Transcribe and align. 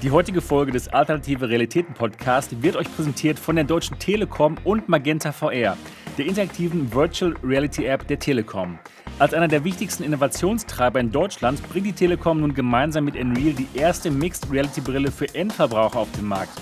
Die 0.00 0.12
heutige 0.12 0.40
Folge 0.40 0.70
des 0.70 0.86
Alternative 0.86 1.48
Realitäten 1.48 1.92
Podcast 1.92 2.62
wird 2.62 2.76
euch 2.76 2.86
präsentiert 2.94 3.36
von 3.36 3.56
der 3.56 3.64
Deutschen 3.64 3.98
Telekom 3.98 4.54
und 4.62 4.88
Magenta 4.88 5.32
VR, 5.32 5.76
der 6.16 6.24
interaktiven 6.24 6.94
Virtual 6.94 7.34
Reality 7.42 7.84
App 7.84 8.06
der 8.06 8.20
Telekom. 8.20 8.78
Als 9.18 9.34
einer 9.34 9.48
der 9.48 9.64
wichtigsten 9.64 10.04
Innovationstreiber 10.04 11.00
in 11.00 11.10
Deutschland 11.10 11.68
bringt 11.68 11.86
die 11.86 11.92
Telekom 11.92 12.38
nun 12.40 12.54
gemeinsam 12.54 13.06
mit 13.06 13.16
Unreal 13.16 13.54
die 13.54 13.66
erste 13.74 14.12
Mixed 14.12 14.48
Reality 14.52 14.82
Brille 14.82 15.10
für 15.10 15.34
Endverbraucher 15.34 15.98
auf 15.98 16.12
den 16.12 16.26
Markt. 16.26 16.52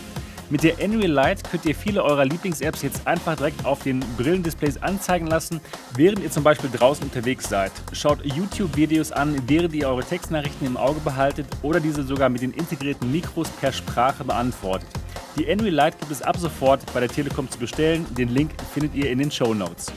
Mit 0.49 0.63
der 0.63 0.81
Unreal 0.81 1.11
Lite 1.11 1.43
könnt 1.51 1.67
ihr 1.67 1.75
viele 1.75 2.05
eurer 2.05 2.25
Lieblings-Apps 2.25 2.83
jetzt 2.83 3.05
einfach 3.05 3.35
direkt 3.35 3.65
auf 3.65 3.83
den 3.83 3.99
Brillendisplays 4.17 4.81
anzeigen 4.81 5.27
lassen, 5.27 5.61
während 5.97 6.21
ihr 6.21 6.31
zum 6.31 6.45
Beispiel 6.45 6.71
draußen 6.71 7.03
unterwegs 7.03 7.49
seid. 7.49 7.73
Schaut 7.93 8.25
YouTube-Videos 8.25 9.11
an, 9.11 9.43
während 9.49 9.75
ihr 9.75 9.89
eure 9.89 10.05
Textnachrichten 10.05 10.65
im 10.65 10.77
Auge 10.77 11.01
behaltet 11.01 11.49
oder 11.63 11.81
diese 11.81 12.05
sogar 12.05 12.29
mit 12.29 12.43
den 12.43 12.53
integrierten 12.53 13.11
Mikros 13.11 13.49
per 13.51 13.73
Sprache 13.73 14.23
beantwortet. 14.23 14.89
Die 15.37 15.47
Unreal 15.47 15.87
Lite 15.87 15.99
gibt 15.99 16.13
es 16.13 16.23
ab 16.23 16.37
sofort 16.37 16.81
bei 16.95 17.01
der 17.01 17.09
Telekom 17.09 17.51
zu 17.51 17.59
bestellen. 17.59 18.07
Den 18.17 18.29
Link 18.29 18.53
findet 18.73 18.95
ihr 18.95 19.11
in 19.11 19.19
den 19.19 19.33
Show 19.33 19.53
Notes. 19.53 19.93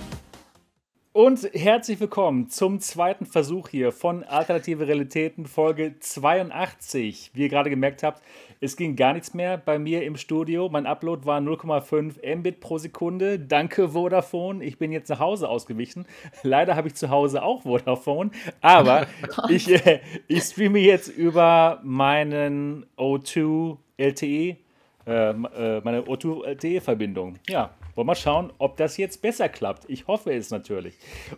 Und 1.11 1.49
herzlich 1.53 1.99
willkommen 1.99 2.49
zum 2.49 2.79
zweiten 2.79 3.25
Versuch 3.25 3.67
hier 3.69 3.91
von 3.91 4.23
Alternative 4.23 4.87
Realitäten 4.87 5.47
Folge 5.47 5.95
82. 5.99 7.31
Wie 7.33 7.41
ihr 7.41 7.49
gerade 7.49 7.69
gemerkt 7.69 8.03
habt, 8.03 8.21
es 8.61 8.75
ging 8.75 8.97
gar 8.97 9.13
nichts 9.13 9.33
mehr 9.33 9.57
bei 9.57 9.79
mir 9.79 10.03
im 10.03 10.17
Studio. 10.17 10.67
Mein 10.69 10.85
Upload 10.85 11.25
war 11.25 11.39
0,5 11.39 12.35
Mbit 12.35 12.59
pro 12.59 12.77
Sekunde. 12.77 13.39
Danke 13.39 13.89
Vodafone. 13.89 14.63
Ich 14.63 14.77
bin 14.77 14.91
jetzt 14.91 15.09
nach 15.09 15.19
Hause 15.19 15.47
ausgewichen. 15.47 16.05
Leider 16.43 16.75
habe 16.75 16.89
ich 16.89 16.95
zu 16.95 17.09
Hause 17.09 17.41
auch 17.41 17.61
Vodafone, 17.61 18.31
aber 18.59 19.07
ich, 19.49 19.69
äh, 19.69 20.01
ich 20.27 20.43
streame 20.43 20.79
jetzt 20.79 21.07
über 21.07 21.79
meinen 21.83 22.85
O2 22.97 23.77
LTE, 23.97 24.25
äh, 24.27 24.57
äh, 25.07 25.35
meine 25.83 26.01
O2 26.01 26.45
LTE-Verbindung. 26.45 27.35
Ja, 27.47 27.73
wollen 27.95 28.07
wir 28.07 28.15
schauen, 28.15 28.51
ob 28.57 28.75
das 28.75 28.97
jetzt 28.97 29.21
besser 29.21 29.47
klappt. 29.47 29.89
Ich 29.89 30.07
hoffe 30.07 30.33
es 30.33 30.51
natürlich. 30.51 30.95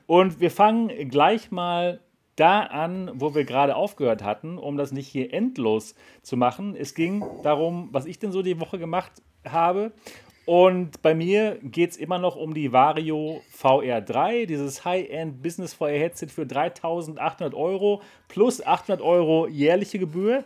Und 0.08 0.40
wir 0.40 0.50
fangen 0.50 1.10
gleich 1.10 1.52
mal 1.52 2.00
da 2.42 2.62
an, 2.62 3.12
wo 3.14 3.36
wir 3.36 3.46
gerade 3.46 3.76
aufgehört 3.76 4.24
hatten, 4.24 4.58
um 4.58 4.76
das 4.76 4.92
nicht 4.92 5.08
hier 5.08 5.32
endlos 5.34 5.94
zu 6.24 6.38
machen. 6.38 6.76
Es 6.76 6.96
ging 6.96 7.24
darum, 7.44 7.90
was 7.92 8.06
ich 8.06 8.18
denn 8.18 8.32
so 8.32 8.42
die 8.42 8.60
Woche 8.60 8.80
gemacht 8.80 9.12
habe. 9.48 9.92
Und 10.46 11.04
bei 11.04 11.14
mir 11.14 11.60
geht 11.62 11.92
es 11.92 11.98
immer 11.98 12.18
noch 12.18 12.36
um 12.36 12.56
die 12.56 12.74
Vario 12.74 13.42
VR3, 13.56 14.48
dieses 14.48 14.84
High-End 14.84 15.44
Business 15.44 15.76
VR 15.76 15.92
Headset 15.92 16.28
für 16.28 16.48
3800 16.48 17.54
Euro 17.54 18.02
plus 18.28 18.66
800 18.66 19.02
Euro 19.06 19.48
jährliche 19.48 20.00
Gebühr. 20.00 20.44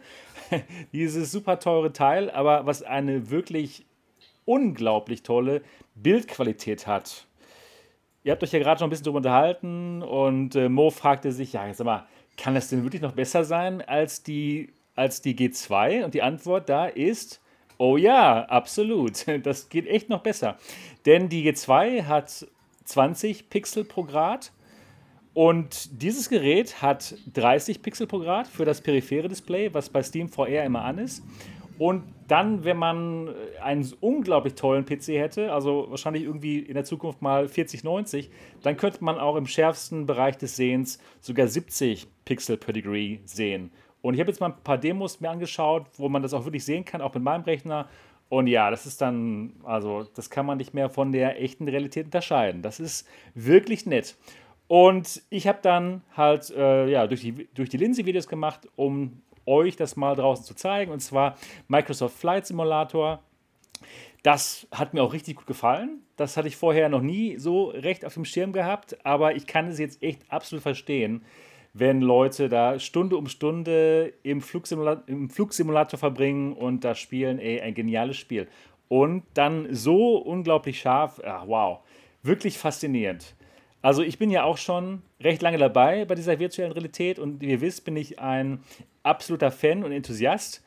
dieses 0.91 1.31
super 1.31 1.59
teure 1.59 1.93
Teil, 1.93 2.29
aber 2.29 2.65
was 2.65 2.83
eine 2.83 3.29
wirklich 3.29 3.85
unglaublich 4.43 5.23
tolle 5.23 5.61
Bildqualität 5.95 6.87
hat. 6.87 7.25
Ihr 8.25 8.31
habt 8.31 8.41
euch 8.41 8.51
ja 8.51 8.57
gerade 8.57 8.79
schon 8.79 8.87
ein 8.87 8.89
bisschen 8.89 9.03
darüber 9.03 9.17
unterhalten 9.17 10.01
und 10.01 10.55
äh, 10.55 10.67
Mo 10.67 10.89
fragte 10.89 11.31
sich, 11.31 11.53
ja, 11.53 11.71
sag 11.71 11.85
mal, 11.85 12.07
kann 12.37 12.55
das 12.55 12.69
denn 12.69 12.81
wirklich 12.81 13.03
noch 13.03 13.11
besser 13.11 13.43
sein 13.43 13.83
als 13.83 14.23
die, 14.23 14.73
als 14.95 15.21
die 15.21 15.35
G2? 15.35 16.03
Und 16.03 16.15
die 16.15 16.23
Antwort 16.23 16.67
da 16.67 16.87
ist, 16.87 17.39
oh 17.77 17.97
ja, 17.97 18.45
absolut. 18.45 19.27
Das 19.43 19.69
geht 19.69 19.85
echt 19.85 20.09
noch 20.09 20.23
besser. 20.23 20.57
Denn 21.05 21.29
die 21.29 21.47
G2 21.47 22.05
hat 22.05 22.47
20 22.85 23.51
Pixel 23.51 23.83
pro 23.83 24.03
Grad 24.03 24.51
und 25.35 26.01
dieses 26.01 26.27
Gerät 26.27 26.81
hat 26.81 27.13
30 27.31 27.83
Pixel 27.83 28.07
pro 28.07 28.17
Grad 28.17 28.47
für 28.47 28.65
das 28.65 28.81
periphere 28.81 29.27
Display, 29.27 29.71
was 29.71 29.89
bei 29.89 30.01
Steam 30.01 30.29
VR 30.29 30.63
immer 30.63 30.83
an 30.83 30.97
ist. 30.97 31.21
Und 31.77 32.03
dann, 32.27 32.63
wenn 32.63 32.77
man 32.77 33.29
einen 33.61 33.91
unglaublich 33.99 34.55
tollen 34.55 34.85
PC 34.85 35.09
hätte, 35.09 35.51
also 35.51 35.87
wahrscheinlich 35.89 36.23
irgendwie 36.23 36.59
in 36.59 36.73
der 36.73 36.85
Zukunft 36.85 37.21
mal 37.21 37.47
4090, 37.47 38.29
dann 38.63 38.77
könnte 38.77 39.03
man 39.03 39.17
auch 39.17 39.35
im 39.35 39.45
schärfsten 39.45 40.05
Bereich 40.05 40.37
des 40.37 40.55
Sehens 40.55 40.99
sogar 41.19 41.47
70 41.47 42.07
Pixel 42.23 42.57
per 42.57 42.73
Degree 42.73 43.19
sehen. 43.25 43.71
Und 44.01 44.13
ich 44.13 44.19
habe 44.19 44.29
jetzt 44.29 44.39
mal 44.39 44.47
ein 44.47 44.63
paar 44.63 44.77
Demos 44.77 45.19
mir 45.19 45.29
angeschaut, 45.29 45.87
wo 45.97 46.09
man 46.09 46.21
das 46.21 46.33
auch 46.33 46.45
wirklich 46.45 46.63
sehen 46.63 46.85
kann, 46.85 47.01
auch 47.01 47.13
mit 47.13 47.23
meinem 47.23 47.43
Rechner. 47.43 47.89
Und 48.29 48.47
ja, 48.47 48.69
das 48.71 48.85
ist 48.85 49.01
dann, 49.01 49.53
also 49.63 50.03
das 50.15 50.29
kann 50.29 50.45
man 50.45 50.57
nicht 50.57 50.73
mehr 50.73 50.89
von 50.89 51.11
der 51.11 51.41
echten 51.41 51.67
Realität 51.67 52.05
unterscheiden. 52.05 52.61
Das 52.61 52.79
ist 52.79 53.07
wirklich 53.33 53.85
nett. 53.85 54.15
Und 54.67 55.21
ich 55.29 55.47
habe 55.47 55.59
dann 55.61 56.01
halt 56.15 56.49
äh, 56.49 56.87
ja, 56.87 57.05
durch 57.05 57.21
die, 57.21 57.47
durch 57.53 57.69
die 57.69 57.77
Linse 57.77 58.05
Videos 58.05 58.27
gemacht, 58.27 58.67
um 58.75 59.21
euch 59.45 59.75
das 59.75 59.95
mal 59.95 60.15
draußen 60.15 60.45
zu 60.45 60.55
zeigen. 60.55 60.91
Und 60.91 60.99
zwar 60.99 61.35
Microsoft 61.67 62.17
Flight 62.17 62.47
Simulator. 62.47 63.19
Das 64.23 64.67
hat 64.71 64.93
mir 64.93 65.03
auch 65.03 65.13
richtig 65.13 65.35
gut 65.37 65.45
gefallen. 65.45 66.01
Das 66.15 66.37
hatte 66.37 66.47
ich 66.47 66.55
vorher 66.55 66.89
noch 66.89 67.01
nie 67.01 67.37
so 67.37 67.65
recht 67.65 68.05
auf 68.05 68.13
dem 68.13 68.25
Schirm 68.25 68.53
gehabt, 68.53 68.97
aber 69.05 69.35
ich 69.35 69.45
kann 69.47 69.67
es 69.67 69.77
jetzt 69.77 70.01
echt 70.01 70.21
absolut 70.31 70.63
verstehen, 70.63 71.23
wenn 71.73 72.01
Leute 72.01 72.47
da 72.47 72.79
Stunde 72.79 73.17
um 73.17 73.27
Stunde 73.27 74.13
im 74.23 74.41
Flugsimulator, 74.41 75.03
im 75.07 75.29
Flugsimulator 75.29 75.99
verbringen 75.99 76.53
und 76.53 76.83
da 76.83 76.95
spielen. 76.95 77.37
Ey, 77.37 77.61
ein 77.61 77.75
geniales 77.75 78.17
Spiel. 78.17 78.47
Und 78.87 79.23
dann 79.33 79.67
so 79.73 80.17
unglaublich 80.17 80.79
scharf. 80.79 81.21
Ach, 81.25 81.43
wow. 81.47 81.79
Wirklich 82.23 82.57
faszinierend. 82.57 83.35
Also 83.81 84.01
ich 84.01 84.17
bin 84.17 84.31
ja 84.31 84.43
auch 84.43 84.57
schon 84.57 85.03
recht 85.21 85.43
lange 85.43 85.59
dabei 85.59 86.05
bei 86.05 86.15
dieser 86.15 86.39
virtuellen 86.39 86.71
Realität 86.71 87.19
und 87.19 87.41
wie 87.41 87.51
ihr 87.51 87.61
wisst, 87.61 87.85
bin 87.85 87.95
ich 87.95 88.19
ein 88.19 88.63
absoluter 89.05 89.51
Fan 89.51 89.83
und 89.83 89.91
Enthusiast. 89.91 90.63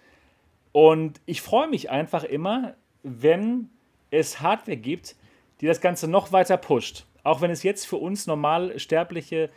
Und 0.72 1.20
ich 1.26 1.42
freue 1.42 1.68
mich 1.68 1.90
einfach 1.90 2.24
immer, 2.24 2.74
wenn 3.02 3.70
es 4.10 4.40
Hardware 4.40 4.76
gibt, 4.76 5.16
die 5.60 5.66
das 5.66 5.80
Ganze 5.80 6.08
noch 6.08 6.32
weiter 6.32 6.56
pusht. 6.56 7.06
Auch 7.24 7.40
wenn 7.40 7.50
es 7.50 7.62
jetzt 7.62 7.86
für 7.86 7.96
uns 7.96 8.26
normal 8.26 8.78
Sterbliche 8.78 9.50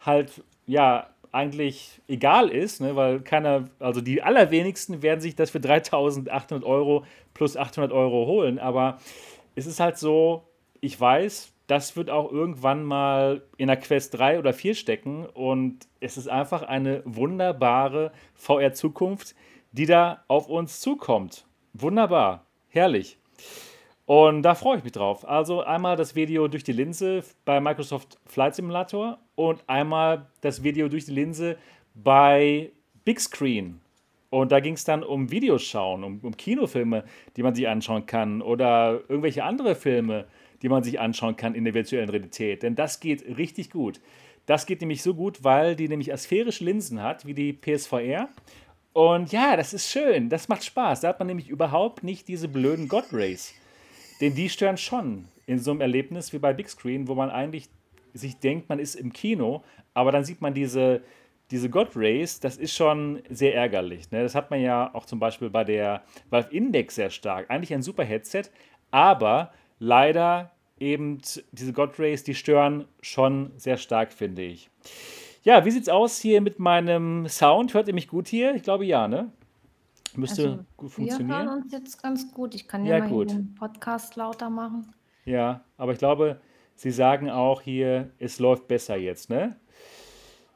halt, 0.00 0.42
ja, 0.66 1.10
eigentlich 1.32 2.00
egal 2.06 2.48
ist, 2.48 2.80
ne, 2.80 2.94
weil 2.94 3.20
keiner, 3.20 3.64
also 3.80 4.00
die 4.00 4.22
allerwenigsten 4.22 5.02
werden 5.02 5.20
sich 5.20 5.34
das 5.34 5.50
für 5.50 5.60
3800 5.60 6.64
Euro 6.64 7.04
plus 7.34 7.56
800 7.56 7.92
Euro 7.92 8.26
holen. 8.26 8.58
Aber 8.58 9.00
es 9.56 9.66
ist 9.66 9.80
halt 9.80 9.98
so, 9.98 10.44
ich 10.80 11.00
weiß, 11.00 11.53
das 11.66 11.96
wird 11.96 12.10
auch 12.10 12.30
irgendwann 12.30 12.84
mal 12.84 13.42
in 13.56 13.68
der 13.68 13.76
Quest 13.76 14.18
3 14.18 14.38
oder 14.38 14.52
4 14.52 14.74
stecken 14.74 15.26
und 15.26 15.88
es 16.00 16.16
ist 16.16 16.28
einfach 16.28 16.62
eine 16.62 17.02
wunderbare 17.04 18.12
VR-Zukunft, 18.34 19.34
die 19.72 19.86
da 19.86 20.24
auf 20.28 20.48
uns 20.48 20.80
zukommt. 20.80 21.46
Wunderbar, 21.72 22.46
herrlich. 22.68 23.18
Und 24.06 24.42
da 24.42 24.54
freue 24.54 24.78
ich 24.78 24.84
mich 24.84 24.92
drauf. 24.92 25.26
Also 25.26 25.62
einmal 25.62 25.96
das 25.96 26.14
Video 26.14 26.46
durch 26.48 26.62
die 26.62 26.72
Linse 26.72 27.24
bei 27.46 27.60
Microsoft 27.60 28.18
Flight 28.26 28.54
Simulator 28.54 29.18
und 29.34 29.64
einmal 29.66 30.26
das 30.42 30.62
Video 30.62 30.88
durch 30.88 31.06
die 31.06 31.12
Linse 31.12 31.56
bei 31.94 32.70
Big 33.04 33.18
Screen. 33.18 33.80
Und 34.28 34.52
da 34.52 34.60
ging 34.60 34.74
es 34.74 34.84
dann 34.84 35.02
um 35.02 35.30
Videos 35.30 35.62
schauen, 35.62 36.04
um, 36.04 36.18
um 36.22 36.36
Kinofilme, 36.36 37.04
die 37.36 37.42
man 37.42 37.54
sich 37.54 37.68
anschauen 37.68 38.04
kann 38.04 38.42
oder 38.42 39.00
irgendwelche 39.08 39.44
andere 39.44 39.74
Filme 39.74 40.26
die 40.64 40.70
man 40.70 40.82
sich 40.82 40.98
anschauen 40.98 41.36
kann 41.36 41.54
in 41.54 41.64
der 41.64 41.74
virtuellen 41.74 42.08
Realität. 42.08 42.62
Denn 42.62 42.74
das 42.74 42.98
geht 42.98 43.36
richtig 43.36 43.70
gut. 43.70 44.00
Das 44.46 44.64
geht 44.64 44.80
nämlich 44.80 45.02
so 45.02 45.14
gut, 45.14 45.44
weil 45.44 45.76
die 45.76 45.88
nämlich 45.88 46.10
asphärische 46.10 46.64
Linsen 46.64 47.02
hat, 47.02 47.26
wie 47.26 47.34
die 47.34 47.52
PSVR. 47.52 48.30
Und 48.94 49.30
ja, 49.30 49.56
das 49.56 49.74
ist 49.74 49.90
schön, 49.90 50.30
das 50.30 50.48
macht 50.48 50.64
Spaß. 50.64 51.02
Da 51.02 51.08
hat 51.08 51.18
man 51.18 51.28
nämlich 51.28 51.50
überhaupt 51.50 52.02
nicht 52.02 52.28
diese 52.28 52.48
blöden 52.48 52.88
God 52.88 53.04
Rays. 53.12 53.52
Denn 54.22 54.34
die 54.34 54.48
stören 54.48 54.78
schon 54.78 55.26
in 55.44 55.58
so 55.58 55.70
einem 55.70 55.82
Erlebnis 55.82 56.32
wie 56.32 56.38
bei 56.38 56.54
Big 56.54 56.70
Screen, 56.70 57.08
wo 57.08 57.14
man 57.14 57.28
eigentlich 57.28 57.68
sich 58.14 58.38
denkt, 58.38 58.70
man 58.70 58.78
ist 58.78 58.94
im 58.94 59.12
Kino, 59.12 59.62
aber 59.92 60.12
dann 60.12 60.24
sieht 60.24 60.40
man 60.40 60.54
diese, 60.54 61.02
diese 61.50 61.68
God 61.68 61.94
Rays, 61.94 62.40
das 62.40 62.56
ist 62.56 62.74
schon 62.74 63.22
sehr 63.28 63.54
ärgerlich. 63.54 64.10
Ne? 64.12 64.22
Das 64.22 64.34
hat 64.34 64.50
man 64.50 64.62
ja 64.62 64.94
auch 64.94 65.04
zum 65.04 65.18
Beispiel 65.18 65.50
bei 65.50 65.64
der 65.64 66.04
Valve 66.30 66.54
Index 66.56 66.94
sehr 66.94 67.10
stark. 67.10 67.50
Eigentlich 67.50 67.74
ein 67.74 67.82
super 67.82 68.04
Headset, 68.04 68.44
aber 68.90 69.52
leider 69.78 70.53
eben 70.84 71.18
diese 71.52 71.72
God 71.72 71.98
Rays, 71.98 72.24
die 72.24 72.34
stören 72.34 72.86
schon 73.00 73.52
sehr 73.56 73.76
stark, 73.76 74.12
finde 74.12 74.42
ich. 74.42 74.70
Ja, 75.42 75.64
wie 75.64 75.70
sieht's 75.70 75.88
aus 75.88 76.18
hier 76.18 76.40
mit 76.40 76.58
meinem 76.58 77.28
Sound? 77.28 77.74
Hört 77.74 77.88
ihr 77.88 77.94
mich 77.94 78.08
gut 78.08 78.28
hier? 78.28 78.54
Ich 78.54 78.62
glaube 78.62 78.86
ja, 78.86 79.08
ne? 79.08 79.30
Müsste 80.16 80.42
also, 80.42 80.64
gut 80.76 80.92
funktionieren. 80.92 81.28
Wir 81.28 81.36
hören 81.36 81.62
uns 81.62 81.72
jetzt 81.72 82.02
ganz 82.02 82.32
gut. 82.32 82.54
Ich 82.54 82.68
kann 82.68 82.86
ja, 82.86 82.98
ja 82.98 83.08
mal 83.08 83.26
den 83.26 83.54
Podcast 83.54 84.16
lauter 84.16 84.48
machen. 84.48 84.94
Ja, 85.24 85.64
aber 85.76 85.92
ich 85.92 85.98
glaube, 85.98 86.40
Sie 86.76 86.90
sagen 86.90 87.30
auch 87.30 87.62
hier, 87.62 88.10
es 88.18 88.38
läuft 88.38 88.68
besser 88.68 88.96
jetzt, 88.96 89.30
ne? 89.30 89.56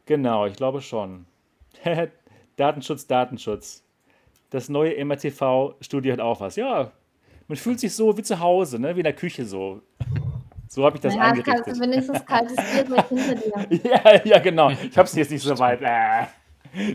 Genau, 0.07 0.47
ich 0.47 0.57
glaube 0.57 0.81
schon. 0.81 1.27
Datenschutz, 2.57 3.07
Datenschutz. 3.07 3.85
Das 4.51 4.69
neue 4.69 5.05
MRTV-Studio 5.05 6.13
hat 6.13 6.21
auch 6.21 6.41
was. 6.41 6.57
Ja, 6.57 6.93
man 7.47 7.57
fühlt 7.57 7.81
sich 7.81 7.95
so 7.95 8.17
wie 8.17 8.23
zu 8.23 8.41
Hause, 8.41 8.79
ne? 8.79 8.95
wie 8.95 9.01
in 9.01 9.05
der 9.05 9.13
Küche 9.15 9.45
so. 9.45 9.83
So 10.79 10.85
habe 10.85 10.95
ich 10.95 11.03
das 11.03 11.17
naja, 11.17 11.33
eingerichtet. 11.33 11.65
Kannst 11.65 11.81
du 11.81 11.85
wenigstens 11.85 12.25
kaltes 12.25 12.57
Bier 12.57 12.89
mit 12.89 13.09
hinter 13.09 13.35
dir. 13.35 13.91
ja, 13.91 14.25
ja, 14.25 14.39
genau. 14.39 14.71
Ich 14.71 14.97
habe 14.97 15.09
es 15.09 15.15
jetzt 15.17 15.33
nicht 15.33 15.43
so 15.43 15.59
weit. 15.59 15.83
Äh. 15.83 16.27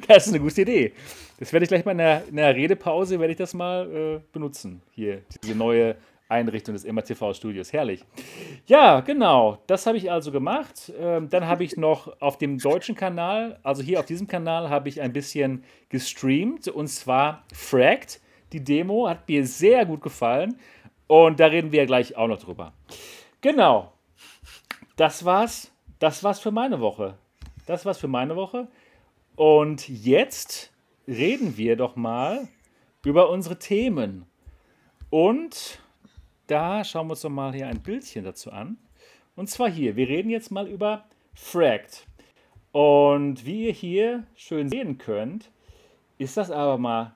Das 0.08 0.26
ist 0.26 0.34
eine 0.34 0.42
gute 0.42 0.62
Idee. 0.62 0.94
Das 1.38 1.52
werde 1.52 1.66
ich 1.66 1.68
gleich 1.68 1.84
mal 1.84 1.92
in 1.92 1.98
der, 1.98 2.24
in 2.30 2.38
der 2.38 2.56
Redepause, 2.56 3.20
werde 3.20 3.34
ich 3.34 3.38
das 3.38 3.54
mal 3.54 3.92
äh, 3.94 4.20
benutzen. 4.32 4.82
Hier, 4.92 5.24
diese 5.44 5.54
neue 5.54 5.98
Einrichtung 6.30 6.76
des 6.76 6.86
MRTV-Studios. 6.86 7.74
Herrlich. 7.74 8.06
Ja, 8.68 9.02
genau. 9.02 9.58
Das 9.68 9.86
habe 9.86 9.98
ich 9.98 10.10
also 10.10 10.32
gemacht. 10.32 10.94
Ähm, 10.98 11.28
dann 11.28 11.46
habe 11.46 11.66
ich 11.66 11.76
noch 11.76 12.22
auf 12.22 12.38
dem 12.38 12.60
deutschen 12.60 12.96
Kanal, 12.96 13.60
also 13.64 13.84
hier 13.84 14.00
auf 14.00 14.06
diesem 14.06 14.28
Kanal, 14.28 14.70
habe 14.70 14.88
ich 14.88 15.02
ein 15.02 15.12
bisschen 15.12 15.66
gestreamt 15.90 16.70
und 16.70 16.88
zwar 16.88 17.44
Fragged. 17.54 18.22
Die 18.54 18.64
Demo 18.64 19.10
hat 19.10 19.28
mir 19.28 19.46
sehr 19.46 19.86
gut 19.86 20.02
gefallen 20.02 20.56
und 21.08 21.42
da 21.42 21.48
reden 21.48 21.74
wir 21.74 21.80
ja 21.82 21.86
gleich 21.86 22.16
auch 22.16 22.30
noch 22.30 22.40
drüber. 22.40 22.72
Genau. 23.44 23.92
Das 24.96 25.26
war's. 25.26 25.70
Das 26.00 26.24
war's 26.24 26.40
für 26.40 26.52
meine 26.52 26.80
Woche. 26.80 27.18
Das 27.66 27.86
war's 27.86 27.98
für 27.98 28.08
meine 28.08 28.38
Woche. 28.38 28.70
Und 29.36 29.90
jetzt 29.90 30.72
reden 31.08 31.58
wir 31.58 31.76
doch 31.76 31.98
mal 31.98 32.48
über 33.04 33.30
unsere 33.30 33.60
Themen. 33.60 34.26
Und 35.10 35.80
da 36.48 36.86
schauen 36.86 37.08
wir 37.08 37.12
uns 37.12 37.22
doch 37.22 37.30
mal 37.30 37.54
hier 37.54 37.68
ein 37.68 37.82
Bildchen 37.82 38.24
dazu 38.24 38.50
an. 38.50 38.78
Und 39.36 39.50
zwar 39.50 39.70
hier, 39.70 39.98
wir 39.98 40.08
reden 40.08 40.30
jetzt 40.30 40.50
mal 40.50 40.70
über 40.70 41.04
Fragged. 41.34 42.08
Und 42.72 43.46
wie 43.46 43.66
ihr 43.66 43.74
hier 43.74 44.24
schön 44.36 44.70
sehen 44.70 44.98
könnt, 44.98 45.52
ist 46.18 46.38
das 46.38 46.50
aber 46.50 46.78
mal 46.78 47.16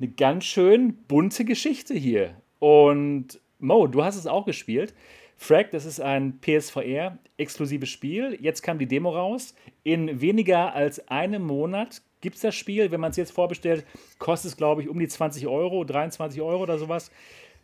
eine 0.00 0.08
ganz 0.08 0.46
schön 0.46 0.96
bunte 1.06 1.44
Geschichte 1.44 1.94
hier. 1.94 2.34
Und 2.58 3.40
Mo, 3.62 3.86
du 3.86 4.02
hast 4.02 4.16
es 4.16 4.26
auch 4.26 4.44
gespielt. 4.44 4.94
Frag, 5.36 5.70
das 5.70 5.84
ist 5.84 6.00
ein 6.00 6.40
PSVR-exklusives 6.40 7.88
Spiel. 7.88 8.38
Jetzt 8.40 8.62
kam 8.62 8.78
die 8.78 8.86
Demo 8.86 9.10
raus. 9.10 9.54
In 9.82 10.20
weniger 10.20 10.74
als 10.74 11.08
einem 11.08 11.44
Monat 11.44 12.02
gibt 12.20 12.36
es 12.36 12.42
das 12.42 12.54
Spiel. 12.54 12.90
Wenn 12.90 13.00
man 13.00 13.10
es 13.10 13.16
jetzt 13.16 13.32
vorbestellt, 13.32 13.84
kostet 14.18 14.52
es, 14.52 14.56
glaube 14.56 14.82
ich, 14.82 14.88
um 14.88 14.98
die 14.98 15.08
20 15.08 15.46
Euro, 15.46 15.84
23 15.84 16.40
Euro 16.42 16.62
oder 16.62 16.78
sowas. 16.78 17.10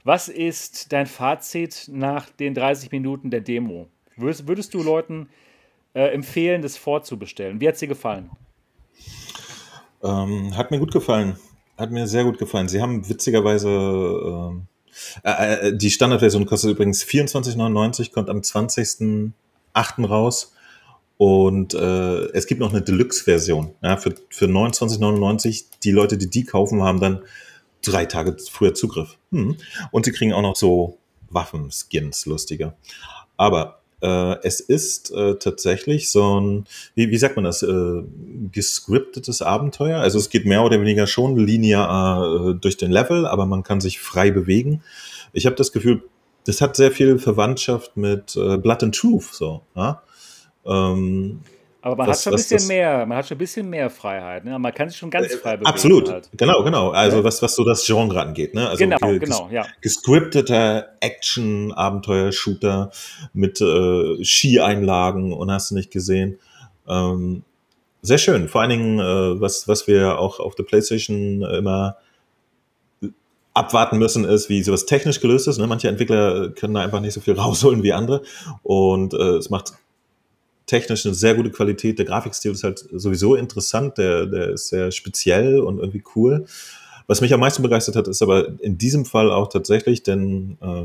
Was 0.05 0.29
ist 0.29 0.93
dein 0.93 1.07
Fazit 1.07 1.89
nach 1.93 2.31
den 2.31 2.55
30 2.55 2.91
Minuten 2.93 3.31
der 3.31 3.41
Demo? 3.41 3.89
Würdest, 4.17 4.49
würdest 4.49 4.75
du 4.75 4.83
Leuten 4.83 5.29
äh, 5.95 6.13
empfehlen, 6.13 6.63
das 6.63 6.77
vorzubestellen? 6.77 7.61
Wie 7.61 7.69
hat 7.69 7.75
es 7.75 7.81
dir 7.81 7.89
gefallen? 7.89 8.31
Ähm, 10.03 10.57
hat 10.57 10.71
mir 10.71 10.79
gut 10.79 10.93
gefallen. 10.93 11.37
Hat 11.77 11.91
mir 11.91 12.07
sehr 12.07 12.25
gut 12.25 12.39
gefallen. 12.39 12.69
Sie 12.69 12.81
haben 12.81 13.09
witzigerweise 13.09 13.69
äh, 13.69 14.61
äh, 15.23 15.77
die 15.77 15.91
Standardversion 15.91 16.47
kostet 16.47 16.73
übrigens 16.73 17.05
24,99, 17.05 18.13
kommt 18.13 18.31
am 18.31 18.41
20.08. 18.41 20.07
raus. 20.07 20.53
Und 21.17 21.75
äh, 21.75 22.27
es 22.33 22.47
gibt 22.47 22.61
noch 22.61 22.71
eine 22.71 22.81
Deluxe-Version 22.81 23.75
ja, 23.83 23.97
für, 23.97 24.15
für 24.31 24.47
29,99. 24.47 25.65
Die 25.83 25.91
Leute, 25.91 26.17
die 26.17 26.31
die 26.31 26.45
kaufen, 26.45 26.83
haben 26.83 27.01
dann 27.01 27.23
drei 27.83 28.07
Tage 28.07 28.37
früher 28.51 28.75
Zugriff. 28.75 29.19
Hm. 29.33 29.57
Und 29.91 30.05
sie 30.05 30.13
kriegen 30.13 30.33
auch 30.33 30.43
noch 30.43 30.57
so 30.57 30.99
Waffenskins, 31.29 32.27
lustiger. 32.27 32.77
Aber 33.37 33.75
äh, 33.75 33.78
es 34.01 34.61
ist 34.61 35.11
äh, 35.11 35.37
tatsächlich 35.37 36.11
so 36.11 36.41
ein, 36.41 36.67
wie, 36.95 37.11
wie 37.11 37.19
sagt 37.19 37.37
man 37.37 37.45
das, 37.45 37.63
äh, 37.63 38.03
gescriptetes 38.53 39.43
Abenteuer. 39.43 39.99
Also 39.99 40.19
es 40.19 40.31
geht 40.31 40.47
mehr 40.47 40.63
oder 40.63 40.81
weniger 40.81 41.07
schon 41.07 41.37
linear 41.37 42.51
äh, 42.51 42.55
durch 42.55 42.77
den 42.77 42.93
Level, 42.93 43.27
aber 43.27 43.47
man 43.47 43.63
kann 43.63 43.81
sich 43.81 43.99
frei 43.99 44.31
bewegen. 44.31 44.83
Ich 45.33 45.47
habe 45.47 45.57
das 45.57 45.73
Gefühl, 45.73 46.03
das 46.45 46.61
hat 46.61 46.77
sehr 46.77 46.93
viel 46.93 47.19
Verwandtschaft 47.19 47.97
mit 47.97 48.37
äh, 48.37 48.57
Blood 48.57 48.83
and 48.85 48.95
Truth. 48.95 49.35
So, 49.35 49.63
ja? 49.75 50.03
ähm, 50.65 51.41
aber 51.89 51.97
man 51.97 52.09
was, 52.09 52.19
hat 52.19 52.25
schon 52.25 52.33
ein 52.35 52.37
bisschen 52.37 52.69
mehr, 52.69 53.07
man 53.07 53.19
hat 53.19 53.29
schon 53.29 53.37
ein 53.37 53.39
bisschen 53.39 53.69
mehr 53.71 53.91
Freiheit. 53.91 54.45
Ne? 54.45 54.59
Man 54.59 54.73
kann 54.73 54.89
sich 54.89 54.99
schon 54.99 55.11
ganz 55.11 55.33
äh, 55.33 55.37
frei 55.37 55.57
bewegen. 55.57 55.67
Absolut, 55.67 56.11
halt. 56.11 56.31
genau, 56.37 56.63
genau. 56.63 56.91
Also 56.91 57.19
ja. 57.19 57.25
was, 57.25 57.43
was 57.43 57.55
so 57.55 57.65
das 57.65 57.85
Genre 57.85 58.21
angeht. 58.21 58.55
Ne? 58.55 58.69
Also 58.69 58.79
genau, 58.79 58.99
genau, 58.99 59.49
ja. 59.51 59.67
Gescripteter 59.81 60.95
Action, 61.01 61.73
Abenteuer, 61.73 62.33
Shooter 62.33 62.91
mit 63.33 63.61
äh, 63.61 64.23
Ski-Einlagen 64.25 65.33
und 65.33 65.51
hast 65.51 65.71
du 65.71 65.75
nicht 65.75 65.91
gesehen. 65.91 66.39
Ähm, 66.89 67.43
sehr 68.03 68.19
schön. 68.19 68.49
Vor 68.49 68.61
allen 68.61 68.71
Dingen, 68.71 68.99
äh, 69.01 69.41
was, 69.41 69.67
was 69.69 69.87
wir 69.87 70.19
auch 70.19 70.41
auf 70.41 70.55
der 70.55 70.65
PlayStation 70.65 71.43
immer 71.43 71.97
abwarten 73.59 73.99
müssen, 73.99 74.25
ist, 74.25 74.49
wie 74.49 74.63
sowas 74.63 74.87
technisch 74.87 75.21
gelöst 75.21 75.49
ist. 75.49 75.59
Ne? 75.59 75.67
Manche 75.67 75.89
Entwickler 75.89 76.51
können 76.51 76.75
da 76.75 76.81
einfach 76.81 77.01
nicht 77.01 77.15
so 77.15 77.21
viel 77.21 77.35
rausholen 77.39 77.83
wie 77.83 77.93
andere. 77.93 78.23
Und 78.63 79.15
äh, 79.15 79.37
es 79.37 79.51
macht 79.51 79.73
technisch 80.69 81.05
eine 81.05 81.15
sehr 81.15 81.35
gute 81.35 81.51
Qualität. 81.51 81.99
Der 81.99 82.07
Grafikstil 82.07 82.53
ist 82.53 82.63
halt 82.63 82.87
sowieso 82.93 83.35
interessant, 83.35 83.99
der, 83.99 84.27
der 84.27 84.51
ist 84.51 84.69
sehr 84.69 84.93
speziell 84.93 85.59
und 85.59 85.79
irgendwie 85.79 86.05
cool. 86.15 86.47
Was 87.09 87.21
mich 87.23 87.33
am 87.33 87.41
meisten 87.41 87.63
begeistert 87.63 87.97
hat, 87.97 88.07
ist 88.07 88.23
aber 88.23 88.61
in 88.61 88.79
diesem 88.79 89.05
Fall 89.07 89.33
auch 89.33 89.49
tatsächlich, 89.49 90.03
denn 90.03 90.59
äh, 90.61 90.85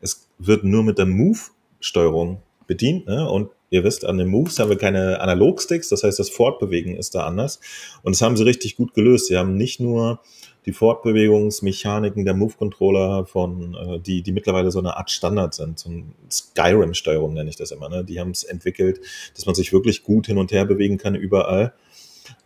es 0.00 0.28
wird 0.38 0.64
nur 0.64 0.84
mit 0.84 0.98
der 0.98 1.06
Move-Steuerung 1.06 2.40
bedient. 2.66 3.06
Ne? 3.06 3.28
Und 3.28 3.50
ihr 3.70 3.82
wisst, 3.82 4.04
an 4.04 4.16
den 4.16 4.28
Moves 4.28 4.58
haben 4.60 4.70
wir 4.70 4.78
keine 4.78 5.20
Analogsticks, 5.20 5.88
das 5.88 6.04
heißt, 6.04 6.18
das 6.18 6.30
Fortbewegen 6.30 6.96
ist 6.96 7.16
da 7.16 7.26
anders. 7.26 7.58
Und 8.02 8.14
das 8.14 8.22
haben 8.22 8.36
sie 8.36 8.44
richtig 8.44 8.76
gut 8.76 8.94
gelöst. 8.94 9.26
Sie 9.26 9.36
haben 9.36 9.56
nicht 9.56 9.80
nur 9.80 10.20
die 10.66 10.72
Fortbewegungsmechaniken 10.72 12.24
der 12.24 12.34
Move-Controller 12.34 13.26
von, 13.26 13.74
äh, 13.74 14.00
die, 14.00 14.22
die 14.22 14.32
mittlerweile 14.32 14.70
so 14.70 14.78
eine 14.78 14.96
Art 14.96 15.10
Standard 15.10 15.54
sind, 15.54 15.78
so 15.78 15.90
eine 15.90 16.04
Skyrim-Steuerung 16.30 17.34
nenne 17.34 17.50
ich 17.50 17.56
das 17.56 17.70
immer. 17.70 17.88
Ne? 17.88 18.04
Die 18.04 18.20
haben 18.20 18.30
es 18.30 18.44
entwickelt, 18.44 19.00
dass 19.34 19.46
man 19.46 19.54
sich 19.54 19.72
wirklich 19.72 20.02
gut 20.02 20.26
hin 20.26 20.38
und 20.38 20.52
her 20.52 20.64
bewegen 20.64 20.98
kann 20.98 21.14
überall 21.14 21.74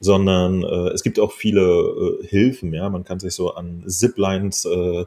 sondern 0.01 0.63
äh, 0.63 0.89
es 0.89 1.03
gibt 1.03 1.19
auch 1.19 1.33
viele 1.33 1.63
äh, 1.63 2.27
Hilfen, 2.27 2.73
ja, 2.75 2.89
man 2.89 3.05
kann 3.05 3.21
sich 3.21 3.35
so 3.35 3.55
an 3.55 3.85
Ziplines 3.87 4.65
äh, 4.65 5.05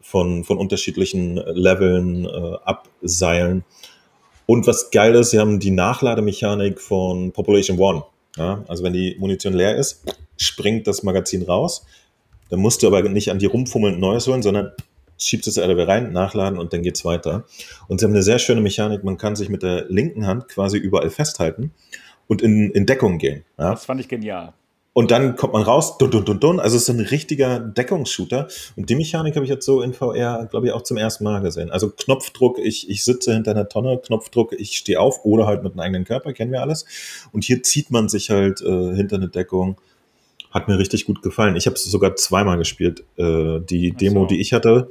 von, 0.00 0.44
von 0.44 0.58
unterschiedlichen 0.58 1.36
Leveln 1.36 2.26
äh, 2.26 2.56
abseilen. 2.64 3.64
Und 4.46 4.66
was 4.66 4.90
geil 4.90 5.14
ist, 5.14 5.30
sie 5.30 5.38
haben 5.38 5.60
die 5.60 5.70
Nachlademechanik 5.70 6.80
von 6.80 7.32
Population 7.32 7.78
One. 7.78 8.04
Ja? 8.36 8.64
Also 8.68 8.82
wenn 8.82 8.92
die 8.92 9.16
Munition 9.18 9.54
leer 9.54 9.76
ist, 9.76 10.04
springt 10.36 10.86
das 10.86 11.02
Magazin 11.02 11.42
raus, 11.42 11.86
dann 12.52 12.60
musst 12.60 12.82
du 12.82 12.86
aber 12.86 13.00
nicht 13.08 13.30
an 13.30 13.38
die 13.38 13.46
rumfummeln 13.46 13.94
und 13.94 14.00
Neues 14.00 14.26
holen, 14.26 14.42
sondern 14.42 14.72
schiebst 15.16 15.48
es 15.48 15.56
alle 15.56 15.88
rein, 15.88 16.12
nachladen 16.12 16.58
und 16.58 16.74
dann 16.74 16.82
geht's 16.82 17.02
weiter. 17.02 17.46
Und 17.88 17.98
sie 17.98 18.04
haben 18.04 18.12
eine 18.12 18.22
sehr 18.22 18.38
schöne 18.38 18.60
Mechanik. 18.60 19.04
Man 19.04 19.16
kann 19.16 19.36
sich 19.36 19.48
mit 19.48 19.62
der 19.62 19.86
linken 19.88 20.26
Hand 20.26 20.48
quasi 20.48 20.76
überall 20.76 21.08
festhalten 21.08 21.72
und 22.26 22.42
in, 22.42 22.70
in 22.72 22.84
Deckung 22.84 23.16
gehen. 23.16 23.44
Ja? 23.58 23.70
Das 23.70 23.86
fand 23.86 24.02
ich 24.02 24.08
genial. 24.08 24.52
Und 24.92 25.10
dann 25.10 25.36
kommt 25.36 25.54
man 25.54 25.62
raus, 25.62 25.96
dun, 25.96 26.10
dun, 26.10 26.26
dun, 26.26 26.40
dun. 26.40 26.60
Also 26.60 26.76
es 26.76 26.82
ist 26.82 26.90
ein 26.90 27.00
richtiger 27.00 27.58
Deckungsshooter. 27.58 28.48
Und 28.76 28.90
die 28.90 28.96
Mechanik 28.96 29.34
habe 29.34 29.46
ich 29.46 29.50
jetzt 29.50 29.64
so 29.64 29.80
in 29.80 29.94
VR, 29.94 30.46
glaube 30.50 30.66
ich, 30.66 30.74
auch 30.74 30.82
zum 30.82 30.98
ersten 30.98 31.24
Mal 31.24 31.40
gesehen. 31.40 31.70
Also 31.70 31.88
Knopfdruck, 31.88 32.58
ich, 32.58 32.90
ich 32.90 33.02
sitze 33.02 33.32
hinter 33.32 33.52
einer 33.52 33.70
Tonne, 33.70 33.98
Knopfdruck, 34.04 34.52
ich 34.52 34.76
stehe 34.76 35.00
auf 35.00 35.24
oder 35.24 35.46
halt 35.46 35.62
mit 35.62 35.72
einem 35.72 35.80
eigenen 35.80 36.04
Körper, 36.04 36.34
kennen 36.34 36.52
wir 36.52 36.60
alles. 36.60 36.84
Und 37.32 37.44
hier 37.44 37.62
zieht 37.62 37.90
man 37.90 38.10
sich 38.10 38.28
halt 38.28 38.60
äh, 38.60 38.94
hinter 38.94 39.16
eine 39.16 39.28
Deckung 39.28 39.80
hat 40.52 40.68
mir 40.68 40.78
richtig 40.78 41.06
gut 41.06 41.22
gefallen. 41.22 41.56
Ich 41.56 41.66
habe 41.66 41.74
es 41.74 41.84
sogar 41.84 42.14
zweimal 42.14 42.58
gespielt. 42.58 43.04
Äh, 43.16 43.60
die 43.60 43.92
Demo, 43.92 44.22
so. 44.22 44.26
die 44.26 44.40
ich 44.40 44.52
hatte, 44.52 44.88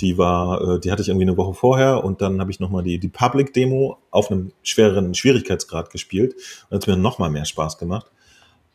die 0.00 0.18
war, 0.18 0.60
äh, 0.60 0.80
die 0.80 0.90
hatte 0.90 1.00
ich 1.00 1.08
irgendwie 1.08 1.26
eine 1.26 1.36
Woche 1.36 1.54
vorher 1.54 2.04
und 2.04 2.20
dann 2.20 2.40
habe 2.40 2.50
ich 2.50 2.60
nochmal 2.60 2.82
die, 2.82 2.98
die 2.98 3.08
Public-Demo 3.08 3.98
auf 4.10 4.30
einem 4.30 4.52
schwereren 4.62 5.14
Schwierigkeitsgrad 5.14 5.90
gespielt 5.90 6.34
und 6.68 6.76
hat 6.76 6.86
mir 6.86 6.96
nochmal 6.96 7.30
mehr 7.30 7.44
Spaß 7.44 7.78
gemacht. 7.78 8.10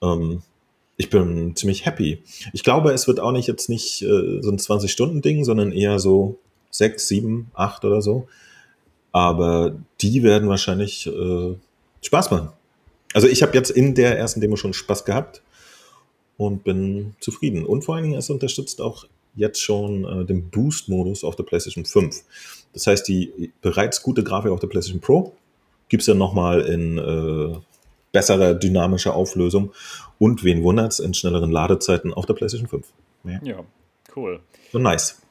Ähm, 0.02 0.42
ich 0.98 1.10
bin 1.10 1.56
ziemlich 1.56 1.86
happy. 1.86 2.24
Ich 2.54 2.64
glaube, 2.64 2.92
es 2.92 3.08
wird 3.08 3.20
auch 3.20 3.32
nicht 3.32 3.48
jetzt 3.48 3.70
nicht 3.70 4.02
äh, 4.02 4.42
so 4.42 4.50
ein 4.50 4.58
20-Stunden-Ding, 4.58 5.44
sondern 5.44 5.72
eher 5.72 6.00
so 6.00 6.40
sechs, 6.70 7.08
sieben, 7.08 7.52
acht 7.54 7.84
oder 7.86 8.02
so. 8.02 8.28
Aber 9.12 9.76
die 10.00 10.24
werden 10.24 10.48
wahrscheinlich 10.48 11.08
äh, 11.08 11.56
Spaß 12.02 12.32
machen. 12.32 12.50
Also 13.14 13.28
ich 13.28 13.44
habe 13.44 13.56
jetzt 13.58 13.70
in 13.70 13.94
der 13.94 14.18
ersten 14.18 14.40
Demo 14.40 14.56
schon 14.56 14.74
Spaß 14.74 15.04
gehabt 15.04 15.42
und 16.48 16.64
bin 16.64 17.16
zufrieden. 17.20 17.66
Und 17.66 17.84
vor 17.84 17.96
allen 17.96 18.04
Dingen, 18.04 18.18
es 18.18 18.30
unterstützt 18.30 18.82
auch 18.82 19.06
jetzt 19.36 19.62
schon 19.62 20.06
äh, 20.06 20.26
den 20.26 20.50
Boost-Modus 20.50 21.24
auf 21.24 21.36
der 21.36 21.44
PlayStation 21.44 21.86
5. 21.86 22.24
Das 22.74 22.88
heißt, 22.88 23.08
die 23.08 23.52
bereits 23.62 24.02
gute 24.04 24.24
Grafik 24.24 24.52
auf 24.52 24.60
der 24.60 24.68
PlayStation 24.68 25.02
Pro 25.02 25.34
gibt 25.90 26.02
es 26.02 26.08
ja 26.08 26.14
nochmal 26.14 26.62
in 26.62 26.98
äh, 26.98 27.58
besserer 28.12 28.54
dynamischer 28.54 29.14
Auflösung 29.14 29.72
und 30.20 30.44
wen 30.44 30.64
wundert's, 30.64 31.00
in 31.00 31.14
schnelleren 31.14 31.52
Ladezeiten 31.52 32.14
auf 32.14 32.26
der 32.26 32.34
PlayStation 32.34 32.68
5. 32.68 32.88
Ja, 33.24 33.40
ja 33.44 33.64
cool. 34.16 34.40
So 34.72 34.80
nice. 34.80 35.22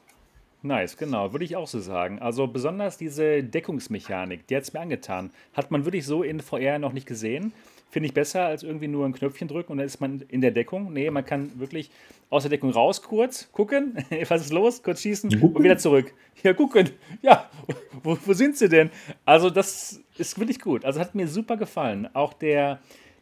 Nice, 0.63 0.95
genau, 0.95 1.31
würde 1.31 1.43
ich 1.43 1.55
auch 1.55 1.67
so 1.67 1.79
sagen. 1.79 2.19
Also 2.19 2.45
besonders 2.45 2.97
diese 2.97 3.43
Deckungsmechanik, 3.43 4.45
die 4.45 4.55
hat 4.55 4.63
es 4.63 4.73
mir 4.73 4.79
angetan. 4.79 5.31
Hat 5.53 5.71
man 5.71 5.85
wirklich 5.85 6.05
so 6.05 6.21
in 6.21 6.39
VR 6.39 6.77
noch 6.77 6.93
nicht 6.93 7.07
gesehen. 7.07 7.51
Finde 7.91 8.07
ich 8.07 8.13
besser 8.13 8.45
als 8.45 8.63
irgendwie 8.63 8.87
nur 8.87 9.05
ein 9.05 9.11
Knöpfchen 9.11 9.49
drücken 9.49 9.73
und 9.73 9.77
dann 9.79 9.85
ist 9.85 9.99
man 9.99 10.21
in 10.29 10.39
der 10.39 10.51
Deckung. 10.51 10.93
Nee, 10.93 11.11
man 11.11 11.25
kann 11.25 11.59
wirklich 11.59 11.91
aus 12.29 12.43
der 12.43 12.49
Deckung 12.49 12.71
raus 12.71 13.01
kurz 13.01 13.51
gucken, 13.51 13.97
was 14.29 14.41
ist 14.41 14.53
los, 14.53 14.81
kurz 14.81 15.01
schießen 15.01 15.29
gucken. 15.29 15.57
und 15.57 15.63
wieder 15.63 15.77
zurück. 15.77 16.13
Ja, 16.41 16.53
gucken. 16.53 16.89
Ja, 17.21 17.49
wo, 18.03 18.17
wo 18.25 18.33
sind 18.33 18.57
sie 18.57 18.69
denn? 18.69 18.89
Also, 19.25 19.49
das 19.49 20.01
ist 20.17 20.39
wirklich 20.39 20.61
gut. 20.61 20.85
Also, 20.85 21.01
hat 21.01 21.13
mir 21.13 21.27
super 21.27 21.57
gefallen. 21.57 22.07
Auch 22.15 22.31
der, 22.31 22.79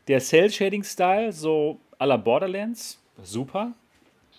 der 0.07 0.19
Cell-Shading-Style, 0.19 1.33
so 1.33 1.79
à 1.97 2.05
la 2.05 2.17
Borderlands, 2.17 3.01
super. 3.23 3.73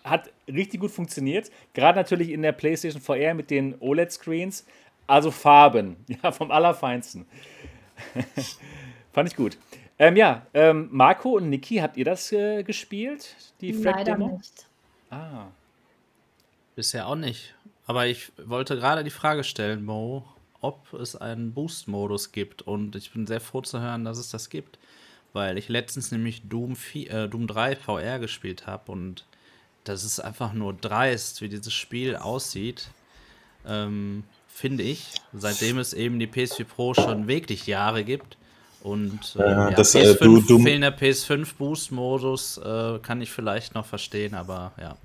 Hat 0.04 0.30
richtig 0.46 0.80
gut 0.80 0.92
funktioniert. 0.92 1.50
Gerade 1.75 1.99
natürlich 1.99 2.30
in 2.30 2.42
der 2.42 2.52
PlayStation 2.52 3.02
VR 3.02 3.34
mit 3.34 3.50
den 3.50 3.75
OLED-Screens. 3.80 4.64
Also 5.08 5.32
Farben, 5.32 5.96
ja, 6.22 6.30
vom 6.30 6.52
Allerfeinsten. 6.52 7.26
Fand 9.12 9.28
ich 9.28 9.34
gut. 9.34 9.58
Ähm, 10.00 10.16
ja, 10.16 10.47
ähm, 10.54 10.88
Marco 10.90 11.37
und 11.37 11.50
Niki, 11.50 11.76
habt 11.76 11.99
ihr 11.99 12.07
das 12.07 12.33
äh, 12.33 12.62
gespielt? 12.62 13.37
Die 13.61 13.73
Leider 13.73 14.16
nicht. 14.16 14.66
Ah. 15.11 15.49
Bisher 16.75 17.07
auch 17.07 17.16
nicht. 17.16 17.54
Aber 17.85 18.07
ich 18.07 18.33
wollte 18.42 18.76
gerade 18.76 19.04
die 19.04 19.11
Frage 19.11 19.45
stellen, 19.45 19.85
Mo, 19.85 20.25
ob 20.62 20.95
es 20.95 21.16
einen 21.16 21.52
Boost-Modus 21.52 22.33
gibt. 22.33 22.62
Und 22.62 22.97
ich 22.97 23.12
bin 23.12 23.26
sehr 23.26 23.42
froh 23.42 23.61
zu 23.61 23.78
hören, 23.78 24.07
dass 24.07 24.16
es 24.16 24.30
das 24.30 24.49
gibt. 24.49 24.78
Weil 25.35 25.59
ich 25.59 25.69
letztens 25.69 26.11
nämlich 26.12 26.49
Doom, 26.49 26.76
4, 26.76 27.11
äh, 27.11 27.28
Doom 27.28 27.47
3 27.47 27.76
VR 27.76 28.19
gespielt 28.19 28.66
habe 28.66 28.90
und 28.90 29.26
das 29.85 30.04
ist 30.04 30.19
einfach 30.19 30.54
nur 30.54 30.73
dreist, 30.73 31.42
wie 31.42 31.50
dieses 31.50 31.75
Spiel 31.75 32.16
aussieht. 32.16 32.88
Ähm, 33.66 34.25
Finde 34.49 34.83
ich, 34.83 35.12
seitdem 35.35 35.76
es 35.76 35.92
eben 35.92 36.19
die 36.19 36.26
PS4 36.26 36.64
Pro 36.64 36.95
schon 36.95 37.28
wirklich 37.28 37.66
Jahre 37.66 38.02
gibt. 38.02 38.38
Und 38.82 39.37
äh, 39.38 39.42
ja, 39.42 39.70
das, 39.70 39.94
PS5, 39.94 40.10
äh, 40.10 40.25
du, 40.25 40.40
du, 40.40 40.58
fehlender 40.58 40.88
PS5 40.88 41.49
Boost-Modus 41.58 42.58
äh, 42.58 42.99
kann 43.02 43.20
ich 43.20 43.30
vielleicht 43.30 43.75
noch 43.75 43.84
verstehen, 43.84 44.34
aber 44.34 44.72
ja. 44.80 44.96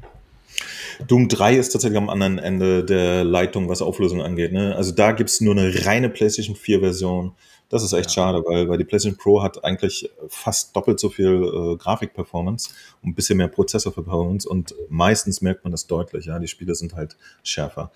Doom 1.08 1.28
3 1.28 1.56
ist 1.56 1.70
tatsächlich 1.70 1.98
am 1.98 2.10
anderen 2.10 2.40
Ende 2.40 2.86
der 2.86 3.26
Leitung, 3.26 3.68
was 3.68 3.82
Auflösung 3.82 4.22
angeht. 4.22 4.54
Ne? 4.54 4.74
Also 4.76 4.94
da 4.94 5.12
gibt 5.12 5.30
es 5.30 5.42
nur 5.42 5.54
eine 5.54 5.86
reine 5.86 6.10
PlayStation 6.10 6.56
4-Version. 6.56 7.34
Das 7.68 7.84
ist 7.84 7.94
echt 7.94 8.12
ja. 8.12 8.14
schade, 8.14 8.44
weil, 8.46 8.70
weil 8.70 8.78
die 8.78 8.84
PlayStation 8.84 9.18
Pro 9.18 9.42
hat 9.42 9.64
eigentlich 9.66 10.10
fast 10.30 10.76
doppelt 10.76 11.00
so 11.00 11.10
viel 11.10 11.44
äh, 11.44 11.76
Grafik-Performance 11.76 12.70
und 13.02 13.10
ein 13.10 13.16
bisschen 13.16 13.38
mehr 13.38 13.48
Prozessor-Performance 13.48 14.48
und 14.48 14.76
meistens 14.88 15.42
merkt 15.42 15.64
man 15.64 15.72
das 15.72 15.88
deutlich. 15.88 16.26
Ja, 16.26 16.40
die 16.40 16.48
Spiele 16.48 16.76
sind 16.76 16.96
halt 16.96 17.18
schärfer. 17.44 17.92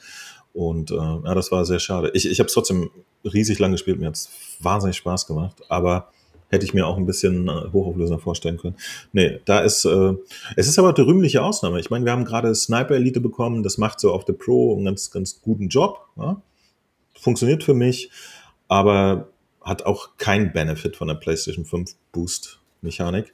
Und 0.54 0.92
äh, 0.92 0.96
ja, 0.96 1.36
das 1.36 1.52
war 1.52 1.66
sehr 1.66 1.80
schade. 1.80 2.12
Ich, 2.14 2.30
ich 2.30 2.40
habe 2.40 2.48
es 2.48 2.54
trotzdem 2.54 2.90
riesig 3.24 3.60
lang 3.60 3.72
gespielt, 3.72 4.00
mir 4.00 4.08
hat 4.08 4.16
es 4.16 4.30
wahnsinnig 4.60 4.98
Spaß 4.98 5.28
gemacht, 5.28 5.58
aber 5.70 6.10
hätte 6.50 6.66
ich 6.66 6.74
mir 6.74 6.88
auch 6.88 6.98
ein 6.98 7.06
bisschen 7.06 7.48
äh, 7.48 7.72
hochauflösender 7.72 8.20
vorstellen 8.20 8.58
können. 8.58 8.76
Nee, 9.14 9.40
da 9.46 9.60
ist, 9.60 9.86
äh, 9.86 10.14
es 10.56 10.68
ist 10.68 10.80
aber 10.80 10.96
eine 10.96 11.06
rühmliche 11.06 11.44
Ausnahme. 11.44 11.80
Ich 11.80 11.90
meine, 11.90 12.06
wir 12.06 12.12
haben 12.12 12.26
gerade 12.26 12.54
Sniper 12.56 12.96
Elite 12.96 13.22
bekommen, 13.22 13.64
das 13.64 13.78
macht 13.78 14.00
so 14.00 14.12
auf 14.12 14.26
der 14.26 14.34
Pro 14.34 14.76
einen 14.76 14.86
ganz, 14.86 15.12
ganz 15.12 15.42
guten 15.42 15.70
Job. 15.70 16.08
Ja? 16.18 16.42
Funktioniert 17.14 17.64
für 17.64 17.74
mich, 17.74 18.10
aber 18.68 19.30
hat 19.62 19.86
auch 19.86 20.18
keinen 20.18 20.52
Benefit 20.52 20.96
von 20.96 21.08
der 21.08 21.16
PlayStation 21.16 21.66
5 21.66 21.96
Boost 22.12 22.60
Mechanik. 22.82 23.34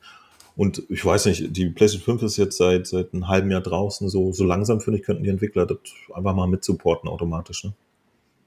Und 0.57 0.83
ich 0.89 1.03
weiß 1.03 1.25
nicht, 1.25 1.55
die 1.55 1.69
PlayStation 1.69 2.17
5 2.17 2.23
ist 2.23 2.37
jetzt 2.37 2.57
seit, 2.57 2.87
seit 2.87 3.13
einem 3.13 3.27
halben 3.27 3.51
Jahr 3.51 3.61
draußen. 3.61 4.07
So, 4.09 4.31
so 4.31 4.45
langsam, 4.45 4.79
finde 4.79 4.99
ich, 4.99 5.05
könnten 5.05 5.23
die 5.23 5.29
Entwickler 5.29 5.65
das 5.65 5.77
einfach 6.13 6.33
mal 6.33 6.47
mitsupporten 6.47 7.09
automatisch. 7.09 7.65
Ne? 7.65 7.73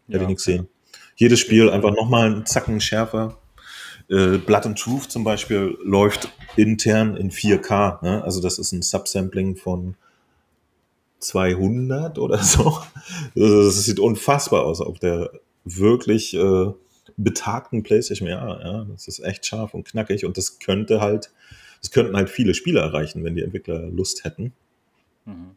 Hätte 0.06 0.18
ja, 0.18 0.22
ich 0.22 0.28
nichts 0.28 0.44
sehen. 0.44 0.68
Jedes 1.16 1.40
Spiel 1.40 1.68
einfach 1.68 1.94
nochmal 1.94 2.26
einen 2.26 2.46
Zacken 2.46 2.80
schärfer. 2.80 3.36
Äh, 4.08 4.38
Blood 4.38 4.66
and 4.66 4.78
Truth 4.78 5.10
zum 5.10 5.22
Beispiel 5.22 5.76
läuft 5.82 6.32
intern 6.56 7.14
in 7.16 7.30
4K. 7.30 8.02
Ne? 8.02 8.24
Also 8.24 8.40
das 8.40 8.58
ist 8.58 8.72
ein 8.72 8.80
Subsampling 8.80 9.56
von 9.56 9.96
200 11.18 12.18
oder 12.18 12.38
so. 12.42 12.78
Das 13.34 13.84
sieht 13.84 14.00
unfassbar 14.00 14.64
aus 14.64 14.80
auf 14.80 14.98
der 14.98 15.30
wirklich 15.64 16.34
äh, 16.34 16.72
betagten 17.18 17.82
PlayStation. 17.82 18.28
Ja, 18.28 18.60
ja, 18.60 18.84
das 18.84 19.08
ist 19.08 19.20
echt 19.20 19.44
scharf 19.44 19.74
und 19.74 19.86
knackig 19.86 20.24
und 20.24 20.38
das 20.38 20.58
könnte 20.58 21.02
halt 21.02 21.30
das 21.80 21.90
könnten 21.90 22.16
halt 22.16 22.30
viele 22.30 22.54
Spiele 22.54 22.80
erreichen, 22.80 23.24
wenn 23.24 23.34
die 23.34 23.42
Entwickler 23.42 23.80
Lust 23.88 24.24
hätten. 24.24 24.52
Mhm. 25.24 25.50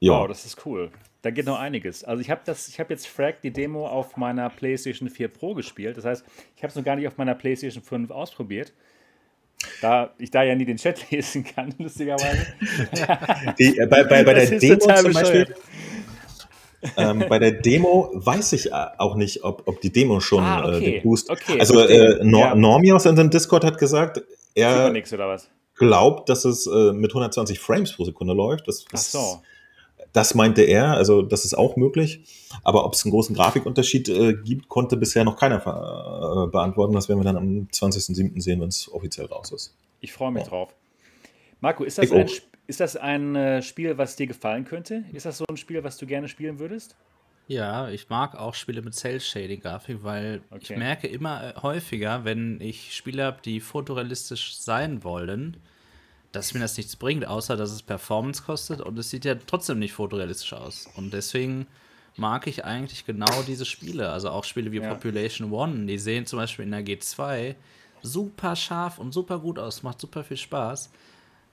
Ja. 0.00 0.12
Wow, 0.12 0.28
das 0.28 0.44
ist 0.44 0.64
cool. 0.66 0.90
Da 1.22 1.30
geht 1.30 1.46
noch 1.46 1.58
einiges. 1.58 2.04
Also 2.04 2.20
ich 2.20 2.30
habe 2.30 2.42
das, 2.44 2.68
ich 2.68 2.78
habe 2.78 2.92
jetzt 2.92 3.08
Frag 3.08 3.42
die 3.42 3.50
Demo 3.50 3.86
auf 3.88 4.16
meiner 4.16 4.48
PlayStation 4.50 5.10
4 5.10 5.28
Pro 5.28 5.54
gespielt. 5.54 5.96
Das 5.96 6.04
heißt, 6.04 6.24
ich 6.56 6.62
habe 6.62 6.70
es 6.70 6.76
noch 6.76 6.84
gar 6.84 6.94
nicht 6.94 7.08
auf 7.08 7.16
meiner 7.16 7.34
PlayStation 7.34 7.82
5 7.82 8.10
ausprobiert. 8.10 8.72
Da 9.80 10.14
ich 10.18 10.30
da 10.30 10.44
ja 10.44 10.54
nie 10.54 10.64
den 10.64 10.76
Chat 10.76 11.10
lesen 11.10 11.44
kann, 11.44 11.74
lustigerweise. 11.78 12.46
Die, 13.58 13.76
äh, 13.76 13.86
bei, 13.86 14.04
bei, 14.04 14.22
bei 14.22 14.34
der 14.34 14.58
Demo 14.58 14.76
zum 14.78 15.12
Beispiel, 15.12 15.54
ähm, 16.96 17.24
bei 17.28 17.40
der 17.40 17.52
Demo 17.52 18.10
weiß 18.14 18.52
ich 18.52 18.70
äh, 18.70 18.86
auch 18.98 19.16
nicht, 19.16 19.42
ob, 19.42 19.66
ob 19.66 19.80
die 19.80 19.90
Demo 19.90 20.20
schon 20.20 20.44
ah, 20.44 20.64
okay. 20.64 20.76
äh, 20.76 20.92
den 20.92 21.02
Boost. 21.02 21.28
Okay, 21.28 21.58
also 21.58 21.80
äh, 21.80 22.20
Nor 22.22 22.46
ja. 22.46 22.54
Normi 22.54 22.92
aus 22.92 23.06
unserem 23.06 23.30
Discord 23.30 23.64
hat 23.64 23.78
gesagt, 23.78 24.22
er 24.54 24.90
nix, 24.90 25.14
glaubt, 25.74 26.28
dass 26.28 26.44
es 26.44 26.66
äh, 26.66 26.92
mit 26.92 27.10
120 27.10 27.58
Frames 27.58 27.92
pro 27.92 28.04
Sekunde 28.04 28.34
läuft. 28.34 28.68
Das, 28.68 28.84
Ach 28.92 28.98
so. 28.98 29.42
Das 30.12 30.34
meinte 30.34 30.62
er, 30.62 30.94
also 30.94 31.22
das 31.22 31.44
ist 31.44 31.54
auch 31.54 31.76
möglich. 31.76 32.24
Aber 32.64 32.84
ob 32.84 32.94
es 32.94 33.04
einen 33.04 33.12
großen 33.12 33.34
Grafikunterschied 33.34 34.08
äh, 34.08 34.34
gibt, 34.34 34.68
konnte 34.68 34.96
bisher 34.96 35.24
noch 35.24 35.36
keiner 35.36 35.56
äh, 35.58 36.50
beantworten. 36.50 36.94
Das 36.94 37.08
werden 37.08 37.20
wir 37.20 37.24
dann 37.24 37.36
am 37.36 37.68
20.07. 37.72 38.40
sehen, 38.40 38.60
wenn 38.60 38.68
es 38.68 38.90
offiziell 38.92 39.26
raus 39.26 39.52
ist. 39.52 39.76
Ich 40.00 40.12
freue 40.12 40.32
mich 40.32 40.44
ja. 40.44 40.48
drauf. 40.48 40.74
Marco, 41.60 41.84
ist 41.84 41.98
das, 41.98 42.10
ein, 42.12 42.28
ist 42.66 42.80
das 42.80 42.96
ein 42.96 43.34
äh, 43.36 43.62
Spiel, 43.62 43.98
was 43.98 44.16
dir 44.16 44.26
gefallen 44.26 44.64
könnte? 44.64 45.04
Ist 45.12 45.26
das 45.26 45.38
so 45.38 45.44
ein 45.48 45.56
Spiel, 45.56 45.82
was 45.84 45.96
du 45.96 46.06
gerne 46.06 46.28
spielen 46.28 46.58
würdest? 46.58 46.96
Ja, 47.48 47.88
ich 47.88 48.10
mag 48.10 48.36
auch 48.36 48.54
Spiele 48.54 48.82
mit 48.82 48.94
Cell-Shading-Grafik, 48.94 50.04
weil 50.04 50.42
okay. 50.50 50.58
ich 50.60 50.76
merke 50.76 51.06
immer 51.08 51.56
äh, 51.56 51.60
häufiger, 51.60 52.24
wenn 52.24 52.60
ich 52.60 52.94
Spiele 52.94 53.24
habe, 53.24 53.38
die 53.42 53.60
fotorealistisch 53.60 54.58
sein 54.58 55.02
wollen, 55.02 55.56
dass 56.30 56.52
mir 56.52 56.60
das 56.60 56.76
nichts 56.76 56.94
bringt, 56.96 57.26
außer 57.26 57.56
dass 57.56 57.72
es 57.72 57.82
Performance 57.82 58.42
kostet 58.42 58.82
und 58.82 58.98
es 58.98 59.08
sieht 59.08 59.24
ja 59.24 59.34
trotzdem 59.34 59.78
nicht 59.78 59.94
fotorealistisch 59.94 60.52
aus. 60.52 60.88
Und 60.94 61.14
deswegen 61.14 61.66
mag 62.16 62.46
ich 62.46 62.66
eigentlich 62.66 63.06
genau 63.06 63.42
diese 63.46 63.64
Spiele. 63.64 64.10
Also 64.10 64.28
auch 64.28 64.44
Spiele 64.44 64.70
wie 64.70 64.80
ja. 64.80 64.92
Population 64.92 65.50
One, 65.50 65.86
die 65.86 65.98
sehen 65.98 66.26
zum 66.26 66.38
Beispiel 66.38 66.66
in 66.66 66.72
der 66.72 66.84
G2 66.84 67.54
super 68.02 68.56
scharf 68.56 68.98
und 68.98 69.12
super 69.12 69.38
gut 69.38 69.58
aus, 69.58 69.82
macht 69.82 70.00
super 70.02 70.22
viel 70.22 70.36
Spaß. 70.36 70.90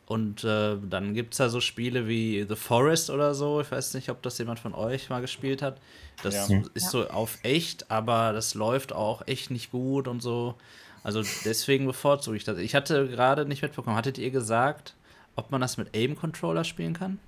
Und 0.07 0.43
äh, 0.43 0.77
dann 0.87 1.13
gibt 1.15 1.33
es 1.33 1.39
da 1.39 1.49
so 1.49 1.59
Spiele 1.59 2.07
wie 2.07 2.45
The 2.47 2.55
Forest 2.55 3.09
oder 3.09 3.33
so. 3.33 3.61
Ich 3.61 3.71
weiß 3.71 3.95
nicht, 3.95 4.09
ob 4.09 4.21
das 4.21 4.37
jemand 4.37 4.59
von 4.59 4.75
euch 4.75 5.09
mal 5.09 5.21
gespielt 5.21 5.61
hat. 5.61 5.79
Das 6.21 6.49
ja. 6.49 6.61
ist 6.73 6.83
ja. 6.83 6.89
so 6.89 7.07
auf 7.09 7.39
echt, 7.43 7.89
aber 7.89 8.31
das 8.31 8.53
läuft 8.53 8.93
auch 8.93 9.27
echt 9.27 9.49
nicht 9.49 9.71
gut 9.71 10.07
und 10.07 10.21
so. 10.21 10.55
Also 11.03 11.23
deswegen 11.43 11.85
bevorzuge 11.85 12.37
ich 12.37 12.43
das. 12.43 12.57
Ich 12.59 12.75
hatte 12.75 13.07
gerade 13.07 13.45
nicht 13.45 13.61
mitbekommen, 13.61 13.95
hattet 13.95 14.17
ihr 14.17 14.31
gesagt, 14.31 14.95
ob 15.35 15.51
man 15.51 15.61
das 15.61 15.77
mit 15.77 15.95
Aim-Controller 15.95 16.63
spielen 16.63 16.93
kann? 16.93 17.19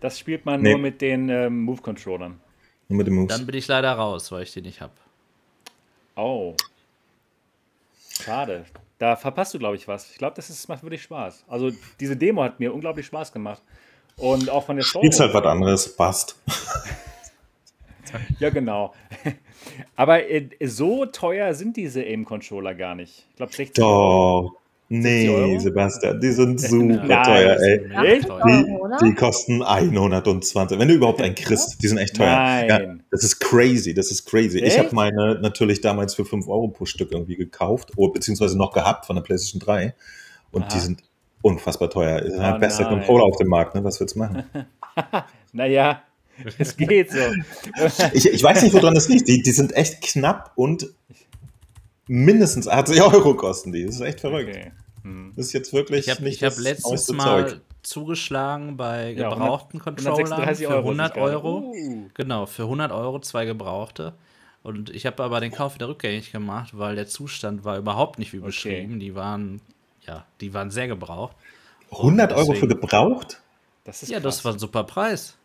Das 0.00 0.18
spielt 0.18 0.46
man 0.46 0.62
nee. 0.62 0.70
nur 0.70 0.78
mit 0.78 1.00
den 1.00 1.28
ähm, 1.28 1.62
Move-Controllern. 1.62 2.40
Nur 2.88 2.96
mit 2.96 3.06
den 3.06 3.14
Moves. 3.14 3.36
Dann 3.36 3.46
bin 3.46 3.54
ich 3.54 3.68
leider 3.68 3.92
raus, 3.92 4.32
weil 4.32 4.42
ich 4.42 4.52
die 4.52 4.62
nicht 4.62 4.80
habe. 4.80 4.92
Oh. 6.16 6.54
Schade. 8.20 8.64
Da 9.00 9.16
verpasst 9.16 9.54
du, 9.54 9.58
glaube 9.58 9.76
ich, 9.76 9.88
was. 9.88 10.10
Ich 10.10 10.18
glaube, 10.18 10.36
das 10.36 10.50
ist, 10.50 10.68
macht 10.68 10.82
wirklich 10.82 11.02
Spaß. 11.02 11.44
Also, 11.48 11.70
diese 11.98 12.18
Demo 12.18 12.42
hat 12.42 12.60
mir 12.60 12.74
unglaublich 12.74 13.06
Spaß 13.06 13.32
gemacht. 13.32 13.62
Und 14.16 14.50
auch 14.50 14.66
von 14.66 14.76
der 14.76 14.84
Story. 14.84 15.06
Spielst 15.06 15.20
halt 15.20 15.32
was 15.32 15.44
anderes, 15.44 15.96
passt. 15.96 16.36
ja, 18.38 18.50
genau. 18.50 18.92
Aber 19.96 20.28
äh, 20.28 20.50
so 20.66 21.06
teuer 21.06 21.54
sind 21.54 21.78
diese 21.78 22.02
Aim-Controller 22.02 22.74
gar 22.74 22.94
nicht. 22.94 23.26
Ich 23.30 23.36
glaube, 23.36 23.52
60 23.54 23.82
Euro. 23.82 24.59
Nee, 24.92 25.56
Sebastian, 25.60 26.20
die 26.20 26.32
sind 26.32 26.60
super 26.68 27.06
Nein, 27.06 27.24
teuer, 27.24 27.56
ey. 27.60 27.78
Die, 28.18 29.04
die, 29.04 29.14
kosten 29.14 29.62
120. 29.62 30.80
Wenn 30.80 30.88
du 30.88 30.94
überhaupt 30.94 31.22
einen 31.22 31.36
kriegst, 31.36 31.80
die 31.80 31.86
sind 31.86 31.98
echt 31.98 32.16
teuer. 32.16 32.34
Nein. 32.34 32.68
Ja, 32.68 32.80
das 33.12 33.22
ist 33.22 33.38
crazy, 33.38 33.94
das 33.94 34.10
ist 34.10 34.26
crazy. 34.26 34.58
Echt? 34.58 34.72
Ich 34.72 34.78
habe 34.80 34.92
meine 34.92 35.38
natürlich 35.40 35.80
damals 35.80 36.16
für 36.16 36.24
5 36.24 36.48
Euro 36.48 36.66
pro 36.66 36.86
Stück 36.86 37.12
irgendwie 37.12 37.36
gekauft, 37.36 37.92
oder, 37.94 38.14
beziehungsweise 38.14 38.58
noch 38.58 38.72
gehabt 38.72 39.06
von 39.06 39.14
der 39.14 39.22
PlayStation 39.22 39.60
3. 39.60 39.94
Und 40.50 40.62
Aha. 40.62 40.70
die 40.74 40.80
sind 40.80 41.04
unfassbar 41.40 41.88
teuer. 41.88 42.20
Das 42.22 42.32
ist 42.32 42.40
oh, 42.40 42.58
bester 42.58 42.84
Controller 42.86 43.24
auf 43.26 43.36
dem 43.36 43.46
Markt, 43.46 43.76
ne? 43.76 43.84
Was 43.84 44.00
willst 44.00 44.16
du 44.16 44.18
machen? 44.18 44.42
naja, 45.52 46.02
es 46.58 46.76
geht 46.76 47.12
so. 47.12 47.18
ich, 48.12 48.26
ich 48.26 48.42
weiß 48.42 48.62
nicht, 48.64 48.74
woran 48.74 48.94
das 48.94 49.08
liegt. 49.08 49.28
Die, 49.28 49.40
die 49.40 49.52
sind 49.52 49.72
echt 49.76 50.02
knapp 50.02 50.50
und 50.56 50.88
mindestens 52.10 52.66
80 52.66 53.00
Euro 53.02 53.34
kosten 53.34 53.72
die. 53.72 53.86
Das 53.86 53.94
ist 53.94 54.00
echt 54.00 54.20
verrückt. 54.20 54.50
Okay. 54.50 54.72
Hm. 55.02 55.32
Das 55.36 55.46
ist 55.46 55.52
jetzt 55.52 55.72
wirklich. 55.72 56.08
Ich 56.08 56.10
habe 56.10 56.28
hab 56.28 56.58
letztens 56.58 57.08
mal 57.12 57.60
zugeschlagen 57.82 58.76
bei 58.76 59.14
gebrauchten 59.14 59.78
ja, 59.78 59.84
Controllern 59.84 60.54
für 60.54 60.76
100 60.76 61.16
Euro. 61.16 61.72
Uh. 61.74 62.08
Genau, 62.14 62.46
für 62.46 62.64
100 62.64 62.92
Euro 62.92 63.20
zwei 63.20 63.46
gebrauchte. 63.46 64.12
Und 64.62 64.90
ich 64.90 65.06
habe 65.06 65.22
aber 65.22 65.40
den 65.40 65.52
Kauf 65.52 65.76
wieder 65.76 65.88
rückgängig 65.88 66.32
gemacht, 66.32 66.76
weil 66.76 66.94
der 66.96 67.06
Zustand 67.06 67.64
war 67.64 67.78
überhaupt 67.78 68.18
nicht 68.18 68.34
wie 68.34 68.38
okay. 68.38 68.46
beschrieben. 68.46 69.00
Die 69.00 69.14
waren, 69.14 69.62
ja, 70.06 70.26
die 70.42 70.52
waren 70.52 70.70
sehr 70.70 70.88
gebraucht. 70.88 71.34
100 71.92 72.32
Euro 72.34 72.52
für 72.52 72.68
gebraucht? 72.68 73.40
Das 73.84 74.02
ist 74.02 74.10
ja, 74.10 74.20
krass. 74.20 74.36
das 74.36 74.44
war 74.44 74.52
ein 74.52 74.58
super 74.58 74.84
Preis. 74.84 75.36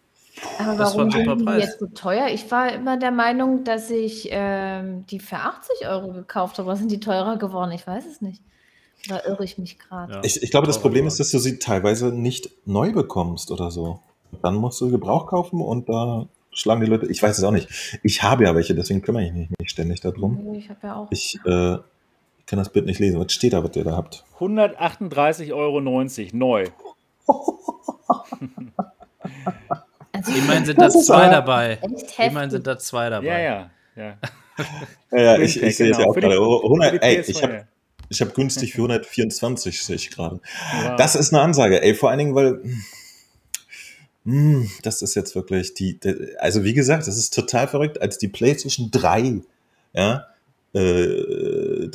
Aber 0.59 0.79
warum 0.79 1.11
sind 1.11 1.41
die 1.41 1.59
jetzt 1.59 1.79
so 1.79 1.87
teuer? 1.87 2.27
Ich 2.27 2.49
war 2.51 2.73
immer 2.73 2.97
der 2.97 3.11
Meinung, 3.11 3.63
dass 3.63 3.89
ich 3.89 4.29
ähm, 4.31 5.05
die 5.07 5.19
für 5.19 5.37
80 5.37 5.87
Euro 5.87 6.11
gekauft 6.11 6.57
habe. 6.57 6.67
Was 6.67 6.79
sind 6.79 6.91
die 6.91 6.99
teurer 6.99 7.37
geworden? 7.37 7.71
Ich 7.71 7.85
weiß 7.85 8.05
es 8.05 8.21
nicht. 8.21 8.41
Da 9.07 9.21
irre 9.25 9.43
ich 9.43 9.57
mich 9.57 9.77
gerade? 9.77 10.13
Ja. 10.13 10.21
Ich, 10.23 10.41
ich, 10.41 10.51
glaube, 10.51 10.67
das 10.67 10.81
Problem 10.81 11.05
ist, 11.07 11.19
dass 11.19 11.31
du 11.31 11.39
sie 11.39 11.59
teilweise 11.59 12.07
nicht 12.07 12.49
neu 12.65 12.91
bekommst 12.91 13.51
oder 13.51 13.71
so. 13.71 13.99
Dann 14.41 14.55
musst 14.55 14.81
du 14.81 14.89
Gebrauch 14.89 15.27
kaufen 15.27 15.61
und 15.61 15.89
da 15.89 16.27
schlagen 16.51 16.81
die 16.81 16.87
Leute. 16.87 17.05
Ich 17.07 17.21
weiß 17.21 17.37
es 17.37 17.43
auch 17.43 17.51
nicht. 17.51 17.99
Ich 18.03 18.23
habe 18.23 18.45
ja 18.45 18.55
welche, 18.55 18.73
deswegen 18.73 19.01
kümmere 19.01 19.25
ich 19.25 19.33
mich 19.33 19.49
nicht 19.59 19.71
ständig 19.71 20.01
darum. 20.01 20.53
Ich 20.55 20.69
habe 20.69 20.79
ja 20.83 20.95
auch. 20.95 21.07
Ich 21.11 21.39
äh, 21.45 21.77
kann 22.45 22.59
das 22.59 22.69
Bild 22.69 22.85
nicht 22.85 22.99
lesen. 22.99 23.19
Was 23.19 23.31
steht 23.31 23.53
da, 23.53 23.63
was 23.63 23.75
ihr 23.75 23.83
da 23.83 23.95
habt? 23.95 24.23
138,90 24.39 25.53
Euro 25.53 25.81
neu. 26.33 26.65
Immerhin 30.35 30.65
sind 30.65 30.79
da 30.79 30.89
zwei 30.89 31.29
dabei. 31.29 31.79
Immerhin 32.17 32.49
sind 32.49 32.65
da 32.67 32.77
zwei 32.77 33.09
dabei. 33.09 33.27
Ja, 33.27 33.39
ja. 33.39 33.69
ja. 33.95 34.17
ja, 35.11 35.19
ja 35.19 35.37
ich, 35.37 35.61
ich 35.61 35.75
sehe 35.75 35.91
es 35.91 35.97
ja 35.97 36.05
auch 36.05 36.15
gerade. 36.15 36.35
100, 36.35 37.03
ey, 37.03 37.21
ich 37.21 37.43
habe 37.43 37.67
ich 38.09 38.21
habe 38.21 38.31
günstig 38.31 38.73
für 38.73 38.83
124, 38.83 39.83
sehe 39.83 39.95
ich 39.95 40.11
gerade. 40.11 40.39
Wow. 40.83 40.95
Das 40.97 41.15
ist 41.15 41.33
eine 41.33 41.41
Ansage, 41.41 41.81
ey, 41.81 41.95
vor 41.95 42.09
allen 42.09 42.19
Dingen, 42.19 42.35
weil 42.35 42.61
mh, 44.23 44.61
hm, 44.63 44.71
das 44.83 45.01
ist 45.01 45.15
jetzt 45.15 45.35
wirklich 45.35 45.73
die, 45.73 45.99
die, 45.99 46.35
also 46.37 46.63
wie 46.63 46.73
gesagt, 46.73 47.07
das 47.07 47.17
ist 47.17 47.33
total 47.33 47.67
verrückt, 47.67 48.01
als 48.01 48.17
die 48.17 48.27
PlayStation 48.27 48.89
3, 48.91 49.41
ja, 49.93 50.27
äh, 50.73 51.44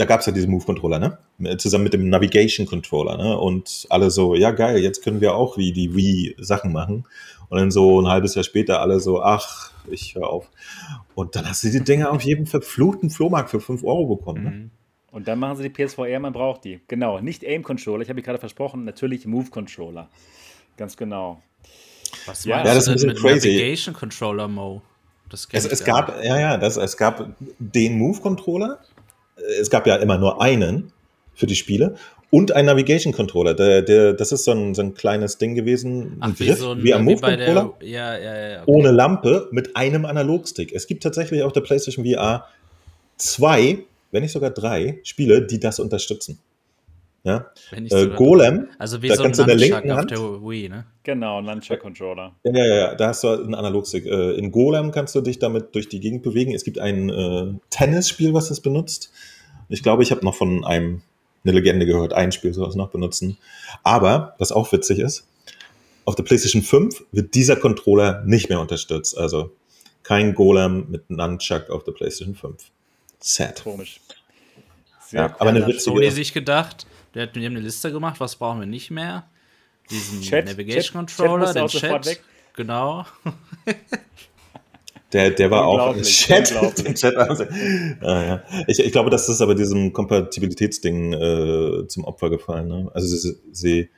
da 0.00 0.06
gab 0.06 0.20
es 0.20 0.26
ja 0.26 0.32
diesen 0.32 0.50
Move-Controller, 0.50 0.98
ne? 0.98 1.58
Zusammen 1.58 1.84
mit 1.84 1.92
dem 1.92 2.08
Navigation-Controller, 2.08 3.18
ne? 3.18 3.38
Und 3.38 3.86
alle 3.90 4.10
so, 4.10 4.34
ja 4.34 4.50
geil, 4.50 4.78
jetzt 4.78 5.04
können 5.04 5.20
wir 5.20 5.34
auch 5.34 5.58
wie 5.58 5.72
die 5.72 5.94
Wii 5.94 6.36
Sachen 6.38 6.72
machen. 6.72 7.04
Und 7.50 7.58
dann 7.58 7.70
so 7.70 8.00
ein 8.00 8.08
halbes 8.08 8.34
Jahr 8.34 8.44
später 8.44 8.80
alle 8.80 8.98
so, 8.98 9.22
ach, 9.22 9.72
ich 9.90 10.14
höre 10.14 10.30
auf. 10.30 10.50
Und 11.14 11.36
dann 11.36 11.46
hast 11.46 11.64
du 11.64 11.70
die 11.70 11.84
Dinger 11.84 12.12
auf 12.12 12.22
jedem 12.22 12.46
verfluchten 12.46 13.10
Flohmarkt 13.10 13.50
für 13.50 13.60
5 13.60 13.84
Euro 13.84 14.16
bekommen, 14.16 14.42
ne? 14.42 14.50
Mhm. 14.50 14.70
Und 15.12 15.28
dann 15.28 15.38
machen 15.38 15.56
sie 15.56 15.68
die 15.68 15.70
PSVR, 15.70 16.18
man 16.20 16.32
braucht 16.32 16.64
die. 16.64 16.80
Genau, 16.88 17.20
nicht 17.20 17.44
Aim-Controller, 17.44 18.02
ich 18.02 18.08
habe 18.08 18.22
gerade 18.22 18.38
versprochen, 18.38 18.84
natürlich 18.84 19.26
Move-Controller. 19.26 20.08
Ganz 20.78 20.96
genau. 20.96 21.42
Was 22.24 22.46
ja, 22.46 22.64
ja 22.64 22.74
das 22.74 22.88
ist 22.88 23.04
ein 23.04 23.14
crazy. 23.16 23.48
Navigation-Controller, 23.48 24.48
Mo? 24.48 24.80
Das 25.30 25.46
es, 25.52 25.64
es 25.64 25.84
gab, 25.84 26.24
ja, 26.24 26.40
ja, 26.40 26.56
das, 26.56 26.76
es 26.76 26.96
gab 26.96 27.34
den 27.58 27.98
Move-Controller. 27.98 28.80
Es 29.60 29.70
gab 29.70 29.86
ja 29.86 29.96
immer 29.96 30.18
nur 30.18 30.42
einen 30.42 30.92
für 31.34 31.46
die 31.46 31.56
Spiele 31.56 31.96
und 32.30 32.52
ein 32.52 32.66
Navigation 32.66 33.12
Controller. 33.12 33.54
Der, 33.54 33.82
der, 33.82 34.12
das 34.12 34.32
ist 34.32 34.44
so 34.44 34.52
ein, 34.52 34.74
so 34.74 34.82
ein 34.82 34.94
kleines 34.94 35.38
Ding 35.38 35.54
gewesen, 35.54 36.18
Ach, 36.20 36.32
wie, 36.36 36.52
so 36.52 36.72
ein, 36.72 36.82
wie 36.82 36.94
am 36.94 37.04
Move 37.04 37.20
Controller, 37.20 37.74
ja, 37.80 38.16
ja, 38.16 38.48
ja, 38.48 38.62
okay. 38.62 38.70
ohne 38.70 38.90
Lampe 38.90 39.48
mit 39.50 39.76
einem 39.76 40.04
Analogstick. 40.04 40.72
Es 40.72 40.86
gibt 40.86 41.02
tatsächlich 41.02 41.42
auf 41.42 41.52
der 41.52 41.62
PlayStation 41.62 42.04
VR 42.04 42.46
zwei 43.16 43.84
wenn 44.10 44.22
nicht 44.22 44.32
sogar 44.32 44.50
drei 44.50 45.00
Spiele, 45.04 45.46
die 45.46 45.60
das 45.60 45.78
unterstützen. 45.78 46.38
Ja? 47.22 47.50
Äh, 47.72 48.08
Golem, 48.08 48.68
also 48.78 49.02
wie 49.02 49.08
da 49.08 49.16
so 49.16 49.24
kannst 49.24 49.40
ein 49.40 49.46
du 49.46 49.52
in 49.52 49.58
der 49.58 49.68
linken 49.68 49.94
Hand, 49.94 50.10
der 50.10 50.18
Wii, 50.18 50.70
ne? 50.70 50.86
Genau, 51.02 51.38
ein 51.38 51.44
Nunchuck-Controller. 51.44 52.34
Ja, 52.44 52.52
ja, 52.52 52.74
ja, 52.74 52.94
da 52.94 53.08
hast 53.08 53.24
du 53.24 53.28
einen 53.28 53.54
Analogstick. 53.54 54.06
Äh, 54.06 54.32
in 54.32 54.50
Golem 54.50 54.90
kannst 54.90 55.14
du 55.14 55.20
dich 55.20 55.38
damit 55.38 55.74
durch 55.74 55.88
die 55.90 56.00
Gegend 56.00 56.22
bewegen. 56.22 56.54
Es 56.54 56.64
gibt 56.64 56.78
ein 56.78 57.10
äh, 57.10 57.52
Tennisspiel, 57.68 58.32
was 58.32 58.48
das 58.48 58.60
benutzt. 58.60 59.12
Ich 59.70 59.82
glaube, 59.82 60.02
ich 60.02 60.10
habe 60.10 60.24
noch 60.24 60.34
von 60.34 60.64
einem 60.64 61.02
eine 61.42 61.52
Legende 61.52 61.86
gehört, 61.86 62.12
ein 62.12 62.32
Spiel 62.32 62.52
soll 62.52 62.68
es 62.68 62.74
noch 62.74 62.90
benutzen. 62.90 63.38
Aber, 63.82 64.34
was 64.38 64.52
auch 64.52 64.70
witzig 64.72 64.98
ist, 64.98 65.26
auf 66.04 66.14
der 66.14 66.22
PlayStation 66.22 66.62
5 66.62 67.04
wird 67.12 67.34
dieser 67.34 67.56
Controller 67.56 68.22
nicht 68.26 68.48
mehr 68.48 68.60
unterstützt. 68.60 69.16
Also 69.16 69.52
kein 70.02 70.34
Golem 70.34 70.86
mit 70.90 71.08
Nunchuck 71.08 71.70
auf 71.70 71.84
der 71.84 71.92
PlayStation 71.92 72.34
5. 72.34 72.56
Sad. 73.20 73.62
Komisch. 73.62 74.00
Sehr 75.06 75.20
ja, 75.20 75.36
aber 75.38 75.50
eine 75.50 75.60
witzige. 75.66 75.80
Sony 75.80 76.10
sich 76.10 76.32
gedacht, 76.32 76.86
der 77.14 77.24
hat, 77.24 77.36
die 77.36 77.44
haben 77.44 77.56
eine 77.56 77.60
Liste 77.60 77.90
gemacht, 77.92 78.20
was 78.20 78.36
brauchen 78.36 78.60
wir 78.60 78.66
nicht 78.66 78.90
mehr? 78.90 79.28
Diesen 79.90 80.20
Chat, 80.20 80.46
Navigation 80.46 81.06
Chat, 81.06 81.16
Controller, 81.16 81.66
Chat 81.66 81.82
den 81.82 82.02
Chat. 82.02 82.20
Genau. 82.54 83.06
Der, 85.12 85.30
der 85.30 85.50
war 85.50 85.66
auch 85.66 85.96
im 85.96 86.02
Chat. 86.02 86.54
Chat 86.94 87.16
ah, 87.16 87.96
ja. 88.00 88.42
ich, 88.68 88.78
ich 88.78 88.92
glaube, 88.92 89.10
das 89.10 89.28
ist 89.28 89.40
aber 89.40 89.54
diesem 89.54 89.92
Kompatibilitätsding 89.92 91.12
äh, 91.12 91.88
zum 91.88 92.04
Opfer 92.04 92.30
gefallen. 92.30 92.68
Ne? 92.68 92.90
Also 92.94 93.16
sie, 93.16 93.36
sie 93.50 93.88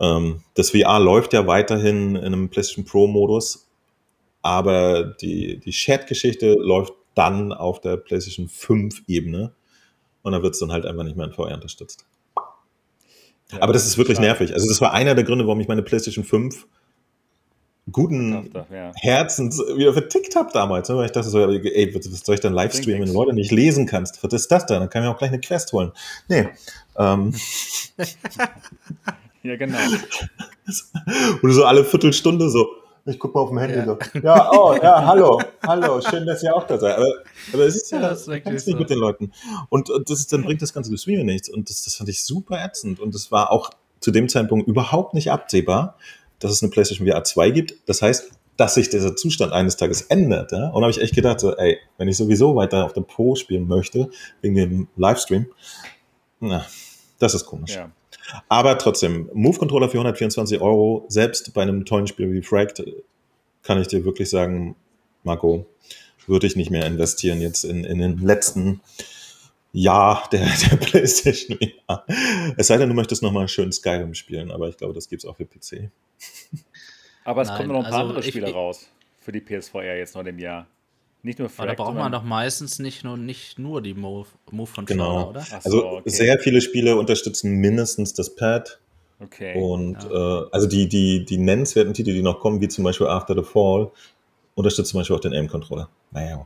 ähm, 0.00 0.42
das 0.54 0.70
VR 0.70 1.00
läuft 1.00 1.32
ja 1.32 1.46
weiterhin 1.46 2.16
in 2.16 2.24
einem 2.24 2.50
PlayStation 2.50 2.84
Pro 2.84 3.06
Modus, 3.06 3.68
aber 4.42 5.04
die, 5.04 5.58
die 5.58 5.70
Chat-Geschichte 5.70 6.54
läuft 6.54 6.92
dann 7.14 7.52
auf 7.52 7.80
der 7.80 7.96
PlayStation 7.96 8.48
5 8.48 9.02
Ebene. 9.06 9.54
Und 10.22 10.32
da 10.32 10.42
wird 10.42 10.54
es 10.54 10.60
dann 10.60 10.72
halt 10.72 10.86
einfach 10.86 11.04
nicht 11.04 11.16
mehr 11.16 11.26
in 11.26 11.32
VR 11.32 11.54
unterstützt. 11.54 12.06
Ja, 13.52 13.60
Aber 13.60 13.72
das 13.72 13.86
ist 13.86 13.98
wirklich 13.98 14.18
klar. 14.18 14.28
nervig. 14.28 14.52
Also 14.54 14.68
das 14.68 14.80
war 14.80 14.92
einer 14.92 15.14
der 15.14 15.24
Gründe, 15.24 15.46
warum 15.46 15.60
ich 15.60 15.68
meine 15.68 15.82
PlayStation 15.82 16.24
5 16.24 16.66
guten 17.92 18.50
ja. 18.72 18.92
Herzens 18.96 19.58
wieder 19.76 19.92
vertickt 19.92 20.34
habe 20.36 20.50
damals. 20.52 20.88
Ne? 20.88 20.96
Weil 20.96 21.06
ich 21.06 21.12
dachte 21.12 21.28
so, 21.28 21.38
ey, 21.38 21.94
was 21.94 22.24
soll 22.24 22.34
ich 22.34 22.40
dann 22.40 22.52
Livestreamen, 22.52 23.02
wenn 23.02 23.08
du 23.08 23.14
Leute 23.14 23.34
nicht 23.34 23.50
lesen 23.50 23.86
kannst? 23.86 24.22
Was 24.22 24.32
ist 24.32 24.50
das 24.50 24.66
denn? 24.66 24.80
Dann 24.80 24.90
kann 24.90 25.02
ich 25.02 25.08
mir 25.08 25.14
auch 25.14 25.18
gleich 25.18 25.30
eine 25.30 25.40
Quest 25.40 25.72
holen. 25.72 25.92
Nee. 26.28 26.48
Ähm. 26.96 27.34
ja, 29.42 29.56
genau. 29.56 29.78
Und 31.42 31.52
so 31.52 31.64
alle 31.64 31.84
Viertelstunde 31.84 32.50
so, 32.50 32.68
ich 33.04 33.18
gucke 33.18 33.34
mal 33.34 33.42
auf 33.42 33.48
dem 33.48 33.58
Handy 33.58 33.76
ja. 33.76 33.84
so. 33.84 33.98
Ja, 34.22 34.50
oh, 34.52 34.74
ja, 34.80 35.04
hallo, 35.04 35.40
hallo, 35.66 36.00
schön, 36.00 36.24
dass 36.24 36.42
ihr 36.42 36.54
auch 36.54 36.66
da 36.66 36.78
seid. 36.78 36.96
Aber, 36.96 37.12
aber 37.52 37.64
es 37.64 37.74
ist 37.74 37.90
ja, 37.90 38.00
ja 38.00 38.10
das 38.10 38.28
ist 38.28 38.46
nicht 38.46 38.60
so. 38.60 38.76
mit 38.76 38.90
den 38.90 38.98
Leuten. 38.98 39.32
Und, 39.70 39.90
und 39.90 40.08
das 40.08 40.20
ist, 40.20 40.32
dann 40.32 40.42
bringt 40.42 40.62
das 40.62 40.72
ganze 40.72 40.96
Streaming 40.96 41.26
nichts. 41.26 41.48
Und 41.48 41.68
das, 41.68 41.82
das 41.82 41.96
fand 41.96 42.08
ich 42.08 42.24
super 42.24 42.64
ätzend. 42.64 43.00
Und 43.00 43.14
das 43.14 43.32
war 43.32 43.50
auch 43.50 43.70
zu 43.98 44.10
dem 44.12 44.28
Zeitpunkt 44.28 44.68
überhaupt 44.68 45.14
nicht 45.14 45.30
absehbar, 45.30 45.96
dass 46.44 46.52
es 46.52 46.62
eine 46.62 46.70
PlayStation 46.70 47.06
VR 47.06 47.24
2 47.24 47.50
gibt. 47.50 47.74
Das 47.86 48.02
heißt, 48.02 48.30
dass 48.56 48.74
sich 48.74 48.90
dieser 48.90 49.16
Zustand 49.16 49.52
eines 49.52 49.76
Tages 49.76 50.02
ändert. 50.02 50.52
Ja? 50.52 50.68
Und 50.68 50.82
da 50.82 50.82
habe 50.82 50.90
ich 50.90 51.00
echt 51.00 51.14
gedacht, 51.14 51.40
so, 51.40 51.56
ey, 51.56 51.78
wenn 51.98 52.08
ich 52.08 52.16
sowieso 52.16 52.54
weiter 52.54 52.84
auf 52.84 52.92
der 52.92 53.00
Pro 53.02 53.34
spielen 53.34 53.66
möchte, 53.66 54.10
wegen 54.40 54.54
dem 54.54 54.88
Livestream, 54.96 55.46
na, 56.40 56.66
das 57.18 57.34
ist 57.34 57.46
komisch. 57.46 57.76
Ja. 57.76 57.90
Aber 58.48 58.78
trotzdem, 58.78 59.30
Move-Controller 59.32 59.88
für 59.88 59.98
124 59.98 60.60
Euro, 60.60 61.04
selbst 61.08 61.54
bei 61.54 61.62
einem 61.62 61.84
tollen 61.84 62.06
Spiel 62.06 62.32
wie 62.32 62.42
Fragged, 62.42 62.84
kann 63.62 63.80
ich 63.80 63.88
dir 63.88 64.04
wirklich 64.04 64.28
sagen, 64.30 64.76
Marco, 65.22 65.66
würde 66.26 66.46
ich 66.46 66.56
nicht 66.56 66.70
mehr 66.70 66.86
investieren 66.86 67.40
jetzt 67.40 67.64
in, 67.64 67.84
in 67.84 67.98
den 67.98 68.18
letzten 68.18 68.80
Jahr 69.72 70.28
der, 70.30 70.46
der 70.70 70.76
PlayStation 70.76 71.58
VR. 71.58 72.04
Es 72.56 72.66
sei 72.66 72.76
denn, 72.76 72.88
du 72.88 72.94
möchtest 72.94 73.22
nochmal 73.22 73.48
schön 73.48 73.72
Skyrim 73.72 74.14
spielen, 74.14 74.50
aber 74.50 74.68
ich 74.68 74.76
glaube, 74.76 74.94
das 74.94 75.08
gibt 75.08 75.24
es 75.24 75.28
auch 75.28 75.36
für 75.36 75.46
PC. 75.46 75.90
Aber 77.24 77.42
es 77.42 77.48
Nein, 77.48 77.56
kommen 77.56 77.68
noch 77.70 77.84
ein 77.84 77.90
paar 77.90 78.00
also 78.00 78.08
andere 78.08 78.22
Spiele 78.22 78.48
ich, 78.48 78.54
raus 78.54 78.88
für 79.20 79.32
die 79.32 79.40
PSVR 79.40 79.96
jetzt 79.96 80.14
noch 80.14 80.24
im 80.24 80.38
Jahr. 80.38 80.66
Nicht 81.22 81.38
nur 81.38 81.48
Frag, 81.48 81.68
Aber 81.68 81.76
da 81.76 81.82
braucht 81.84 81.94
man 81.94 82.10
doch 82.10 82.24
meistens 82.24 82.80
nicht 82.80 83.04
nur, 83.04 83.16
nicht 83.16 83.58
nur 83.58 83.80
die 83.80 83.94
Move-Controller, 83.94 84.84
genau. 84.86 85.30
oder? 85.30 85.40
So, 85.42 85.54
also 85.54 85.86
okay. 85.86 86.10
sehr 86.10 86.38
viele 86.40 86.60
Spiele 86.60 86.96
unterstützen 86.96 87.52
mindestens 87.52 88.12
das 88.12 88.34
Pad. 88.34 88.80
Okay. 89.20 89.56
Und 89.56 90.02
ja. 90.02 90.40
äh, 90.40 90.48
also 90.50 90.66
die, 90.66 90.88
die, 90.88 91.24
die 91.24 91.38
nennenswerten 91.38 91.94
Titel, 91.94 92.12
die 92.12 92.22
noch 92.22 92.40
kommen, 92.40 92.60
wie 92.60 92.66
zum 92.66 92.82
Beispiel 92.82 93.06
After 93.06 93.36
the 93.36 93.44
Fall, 93.44 93.92
unterstützen 94.56 94.90
zum 94.90 95.00
Beispiel 95.00 95.14
auch 95.14 95.20
den 95.20 95.32
Aim-Controller. 95.32 95.88
Naja. 96.10 96.44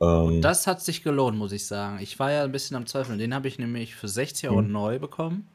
Ähm, 0.00 0.42
das 0.42 0.66
hat 0.66 0.82
sich 0.82 1.02
gelohnt, 1.02 1.38
muss 1.38 1.52
ich 1.52 1.66
sagen. 1.66 1.98
Ich 2.00 2.18
war 2.18 2.30
ja 2.30 2.44
ein 2.44 2.52
bisschen 2.52 2.76
am 2.76 2.86
Zweifeln. 2.86 3.18
Den 3.18 3.34
habe 3.34 3.48
ich 3.48 3.58
nämlich 3.58 3.94
für 3.94 4.08
60 4.08 4.48
Euro 4.50 4.58
hm. 4.58 4.72
neu 4.72 4.98
bekommen. 4.98 5.46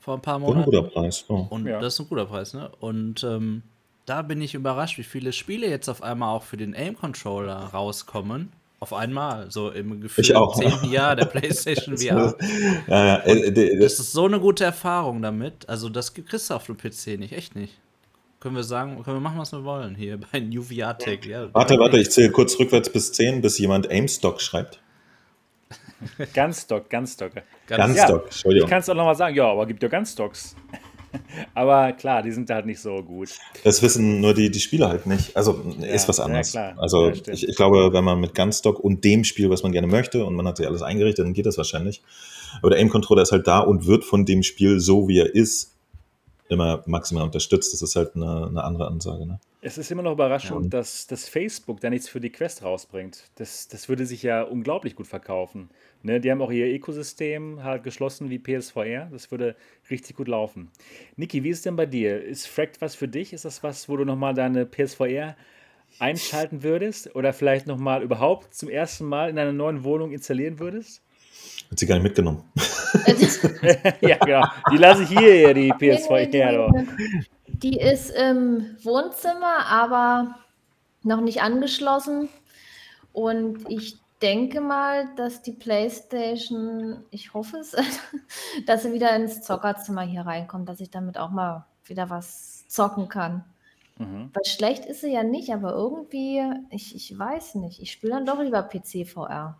Vor 0.00 0.14
ein 0.14 0.22
paar 0.22 0.38
Monaten. 0.38 0.68
Und 0.68 0.74
ein 0.74 0.82
guter 0.82 0.90
Preis. 0.90 1.24
Oh. 1.28 1.46
Und 1.50 1.66
ja. 1.66 1.80
das 1.80 1.94
ist 1.94 2.00
ein 2.00 2.08
guter 2.08 2.26
Preis, 2.26 2.54
ne? 2.54 2.70
Und 2.80 3.24
ähm, 3.24 3.62
da 4.06 4.22
bin 4.22 4.40
ich 4.40 4.54
überrascht, 4.54 4.96
wie 4.96 5.02
viele 5.02 5.32
Spiele 5.32 5.68
jetzt 5.68 5.88
auf 5.88 6.02
einmal 6.02 6.34
auch 6.34 6.44
für 6.44 6.56
den 6.56 6.74
Aim-Controller 6.74 7.56
rauskommen. 7.56 8.52
Auf 8.80 8.92
einmal, 8.92 9.50
so 9.50 9.70
im 9.70 10.00
Gefühl 10.00 10.24
im 10.24 10.48
zehnten 10.54 10.90
Jahr 10.90 11.16
der 11.16 11.24
PlayStation 11.26 11.98
VR. 11.98 12.36
ja, 12.86 13.06
ja, 13.06 13.16
äh, 13.24 13.78
das 13.78 13.98
ist 13.98 14.12
so 14.12 14.24
eine 14.24 14.38
gute 14.38 14.64
Erfahrung 14.64 15.20
damit. 15.20 15.68
Also, 15.68 15.88
das 15.88 16.14
kriegst 16.14 16.48
du 16.48 16.54
auf 16.54 16.66
dem 16.66 16.76
PC 16.76 17.18
nicht, 17.18 17.32
echt 17.32 17.56
nicht. 17.56 17.74
Können 18.40 18.54
wir 18.54 18.62
sagen, 18.62 19.02
können 19.02 19.16
wir 19.16 19.20
machen, 19.20 19.38
was 19.38 19.52
wir 19.52 19.64
wollen 19.64 19.94
hier 19.94 20.18
bei 20.32 20.40
New 20.40 20.62
VR 20.62 20.96
Tech. 20.96 21.24
Ja, 21.24 21.52
warte, 21.52 21.78
warte, 21.78 21.98
ich 21.98 22.10
zähle 22.10 22.30
kurz 22.30 22.58
rückwärts 22.58 22.90
bis 22.90 23.12
10, 23.12 23.40
bis 23.40 23.58
jemand 23.58 23.90
Aimstock 23.90 24.40
schreibt. 24.40 24.80
Gunstock, 26.34 26.88
Gunstock. 26.88 27.32
Gunstock, 27.66 27.96
ja, 27.96 28.18
Entschuldigung. 28.24 28.66
Ich 28.66 28.70
kann 28.70 28.80
es 28.80 28.88
auch 28.88 28.94
nochmal 28.94 29.16
sagen, 29.16 29.34
ja, 29.34 29.50
aber 29.50 29.66
gibt 29.66 29.82
ja 29.82 29.88
Gunstocks. 29.88 30.54
Aber 31.54 31.92
klar, 31.92 32.22
die 32.22 32.30
sind 32.32 32.50
halt 32.50 32.66
nicht 32.66 32.80
so 32.80 33.02
gut. 33.02 33.30
Das 33.64 33.82
wissen 33.82 34.20
nur 34.20 34.34
die, 34.34 34.50
die 34.50 34.60
Spieler 34.60 34.90
halt 34.90 35.06
nicht. 35.06 35.34
Also 35.34 35.64
ja, 35.78 35.86
ist 35.86 36.06
was 36.06 36.20
anderes. 36.20 36.52
Ja, 36.52 36.74
also 36.76 37.08
ja, 37.08 37.32
ich, 37.32 37.48
ich, 37.48 37.56
glaube, 37.56 37.94
wenn 37.94 38.04
man 38.04 38.20
mit 38.20 38.34
Gunstock 38.34 38.78
und 38.78 39.04
dem 39.04 39.24
Spiel, 39.24 39.48
was 39.48 39.62
man 39.62 39.72
gerne 39.72 39.86
möchte, 39.86 40.26
und 40.26 40.34
man 40.34 40.46
hat 40.46 40.58
sich 40.58 40.66
alles 40.66 40.82
eingerichtet, 40.82 41.24
dann 41.24 41.32
geht 41.32 41.46
das 41.46 41.56
wahrscheinlich. 41.56 42.02
Aber 42.60 42.70
der 42.70 42.78
Aim-Controller 42.78 43.22
ist 43.22 43.32
halt 43.32 43.46
da 43.46 43.60
und 43.60 43.86
wird 43.86 44.04
von 44.04 44.26
dem 44.26 44.42
Spiel 44.42 44.80
so, 44.80 45.08
wie 45.08 45.18
er 45.18 45.34
ist, 45.34 45.77
immer 46.48 46.82
maximal 46.86 47.24
unterstützt. 47.24 47.72
Das 47.72 47.82
ist 47.82 47.96
halt 47.96 48.16
eine, 48.16 48.46
eine 48.46 48.64
andere 48.64 48.88
Ansage. 48.88 49.26
Ne? 49.26 49.38
Es 49.60 49.76
ist 49.76 49.90
immer 49.90 50.02
noch 50.02 50.12
überraschend, 50.12 50.64
ja. 50.64 50.70
dass, 50.70 51.06
dass 51.06 51.28
Facebook 51.28 51.80
da 51.80 51.90
nichts 51.90 52.08
für 52.08 52.20
die 52.20 52.30
Quest 52.30 52.62
rausbringt. 52.62 53.24
Das, 53.36 53.68
das 53.68 53.88
würde 53.88 54.06
sich 54.06 54.22
ja 54.22 54.42
unglaublich 54.42 54.94
gut 54.94 55.06
verkaufen. 55.06 55.68
Ne? 56.02 56.20
Die 56.20 56.30
haben 56.30 56.40
auch 56.40 56.50
ihr 56.50 56.66
Ökosystem 56.66 57.62
halt 57.64 57.82
geschlossen 57.82 58.30
wie 58.30 58.38
PSVR. 58.38 59.08
Das 59.10 59.30
würde 59.30 59.56
richtig 59.90 60.16
gut 60.16 60.28
laufen. 60.28 60.70
Niki, 61.16 61.42
wie 61.42 61.50
ist 61.50 61.58
es 61.58 61.62
denn 61.64 61.76
bei 61.76 61.86
dir? 61.86 62.22
Ist 62.22 62.46
Fract 62.46 62.80
was 62.80 62.94
für 62.94 63.08
dich? 63.08 63.32
Ist 63.32 63.44
das 63.44 63.62
was, 63.62 63.88
wo 63.88 63.96
du 63.96 64.04
nochmal 64.04 64.34
deine 64.34 64.64
PSVR 64.64 65.36
einschalten 65.98 66.62
würdest? 66.62 67.14
Oder 67.16 67.32
vielleicht 67.32 67.66
nochmal 67.66 68.02
überhaupt 68.02 68.54
zum 68.54 68.68
ersten 68.68 69.06
Mal 69.06 69.28
in 69.30 69.38
einer 69.38 69.52
neuen 69.52 69.84
Wohnung 69.84 70.12
installieren 70.12 70.58
würdest? 70.60 71.02
Hat 71.70 71.78
sie 71.78 71.86
gar 71.86 71.96
nicht 71.96 72.04
mitgenommen. 72.04 72.42
ja, 74.00 74.16
genau. 74.16 74.46
Die 74.72 74.76
lasse 74.76 75.02
ich 75.02 75.10
hier, 75.10 75.52
die 75.52 75.72
PS2 75.72 76.32
her. 76.32 76.86
Die 77.46 77.78
ist 77.78 78.10
im 78.10 78.76
Wohnzimmer, 78.82 79.66
aber 79.66 80.36
noch 81.02 81.20
nicht 81.20 81.42
angeschlossen. 81.42 82.28
Und 83.12 83.68
ich 83.68 83.98
denke 84.22 84.60
mal, 84.60 85.08
dass 85.16 85.42
die 85.42 85.52
PlayStation, 85.52 87.04
ich 87.10 87.34
hoffe 87.34 87.58
es, 87.58 87.76
dass 88.66 88.82
sie 88.82 88.92
wieder 88.92 89.14
ins 89.14 89.42
Zockerzimmer 89.42 90.02
hier 90.02 90.22
reinkommt, 90.22 90.68
dass 90.68 90.80
ich 90.80 90.90
damit 90.90 91.18
auch 91.18 91.30
mal 91.30 91.66
wieder 91.84 92.10
was 92.10 92.66
zocken 92.68 93.08
kann. 93.08 93.44
Mhm. 93.98 94.30
Weil 94.32 94.44
schlecht 94.44 94.86
ist 94.86 95.00
sie 95.00 95.12
ja 95.12 95.22
nicht, 95.22 95.52
aber 95.52 95.72
irgendwie, 95.72 96.42
ich, 96.70 96.94
ich 96.94 97.18
weiß 97.18 97.56
nicht, 97.56 97.80
ich 97.80 97.92
spiele 97.92 98.14
dann 98.14 98.26
doch 98.26 98.40
lieber 98.40 98.62
PC 98.62 99.06
VR. 99.06 99.58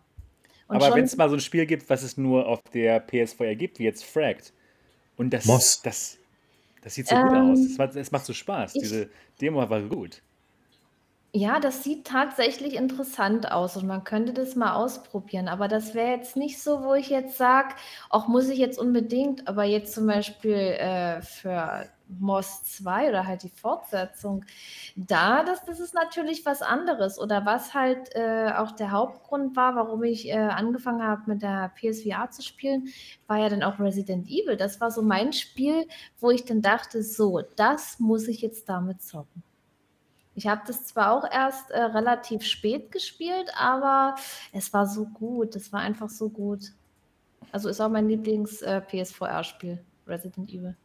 Und 0.69 0.75
Aber 0.75 0.95
wenn 0.95 1.03
es 1.03 1.17
mal 1.17 1.29
so 1.29 1.35
ein 1.35 1.41
Spiel 1.41 1.65
gibt, 1.65 1.89
was 1.89 2.03
es 2.03 2.15
nur 2.15 2.47
auf 2.47 2.61
der 2.73 3.05
PS4 3.05 3.55
gibt, 3.55 3.79
wie 3.79 3.83
jetzt 3.83 4.05
Fragged, 4.05 4.53
und 5.17 5.31
das, 5.31 5.45
Moss. 5.45 5.81
das, 5.81 6.17
das 6.81 6.93
sieht 6.93 7.07
so 7.07 7.15
ähm, 7.15 7.27
gut 7.27 7.37
aus. 7.37 7.59
Es 7.59 7.77
macht, 7.77 7.95
es 7.95 8.11
macht 8.11 8.25
so 8.25 8.33
Spaß. 8.33 8.73
Diese 8.73 9.09
Demo 9.41 9.67
war 9.67 9.81
gut. 9.81 10.21
Ja, 11.33 11.59
das 11.59 11.83
sieht 11.83 12.05
tatsächlich 12.05 12.75
interessant 12.75 13.51
aus 13.51 13.77
und 13.77 13.87
man 13.87 14.03
könnte 14.03 14.31
das 14.31 14.55
mal 14.55 14.73
ausprobieren. 14.73 15.47
Aber 15.47 15.67
das 15.67 15.93
wäre 15.95 16.15
jetzt 16.15 16.37
nicht 16.37 16.61
so, 16.61 16.83
wo 16.83 16.93
ich 16.93 17.09
jetzt 17.09 17.37
sage, 17.37 17.75
auch 18.09 18.27
muss 18.27 18.47
ich 18.47 18.59
jetzt 18.59 18.79
unbedingt, 18.79 19.47
aber 19.47 19.63
jetzt 19.63 19.93
zum 19.93 20.07
Beispiel 20.07 20.53
äh, 20.53 21.21
für 21.21 21.87
Moss 22.09 22.63
2 22.63 23.09
oder 23.09 23.27
halt 23.27 23.43
die 23.43 23.49
Fortsetzung, 23.49 24.43
da, 24.95 25.43
das, 25.43 25.63
das 25.65 25.79
ist 25.79 25.93
natürlich 25.93 26.45
was 26.45 26.61
anderes. 26.61 27.19
Oder 27.19 27.45
was 27.45 27.73
halt 27.73 28.15
äh, 28.15 28.51
auch 28.55 28.71
der 28.71 28.91
Hauptgrund 28.91 29.55
war, 29.55 29.75
warum 29.75 30.03
ich 30.03 30.27
äh, 30.27 30.33
angefangen 30.33 31.03
habe, 31.03 31.23
mit 31.27 31.41
der 31.41 31.71
PSVR 31.75 32.31
zu 32.31 32.41
spielen, 32.41 32.89
war 33.27 33.37
ja 33.37 33.49
dann 33.49 33.63
auch 33.63 33.79
Resident 33.79 34.27
Evil. 34.27 34.57
Das 34.57 34.81
war 34.81 34.91
so 34.91 35.01
mein 35.01 35.33
Spiel, 35.33 35.87
wo 36.19 36.31
ich 36.31 36.45
dann 36.45 36.61
dachte, 36.61 37.03
so, 37.03 37.41
das 37.55 37.99
muss 37.99 38.27
ich 38.27 38.41
jetzt 38.41 38.67
damit 38.67 39.01
zocken. 39.01 39.43
Ich 40.35 40.47
habe 40.47 40.61
das 40.65 40.85
zwar 40.85 41.11
auch 41.11 41.29
erst 41.29 41.69
äh, 41.71 41.81
relativ 41.81 42.43
spät 42.43 42.91
gespielt, 42.91 43.51
aber 43.57 44.15
es 44.53 44.73
war 44.73 44.87
so 44.87 45.05
gut. 45.05 45.55
Es 45.55 45.73
war 45.73 45.81
einfach 45.81 46.09
so 46.09 46.29
gut. 46.29 46.71
Also 47.51 47.67
ist 47.67 47.81
auch 47.81 47.89
mein 47.89 48.07
Lieblings-PSVR-Spiel, 48.07 49.71
äh, 49.71 50.09
Resident 50.09 50.49
Evil. 50.49 50.77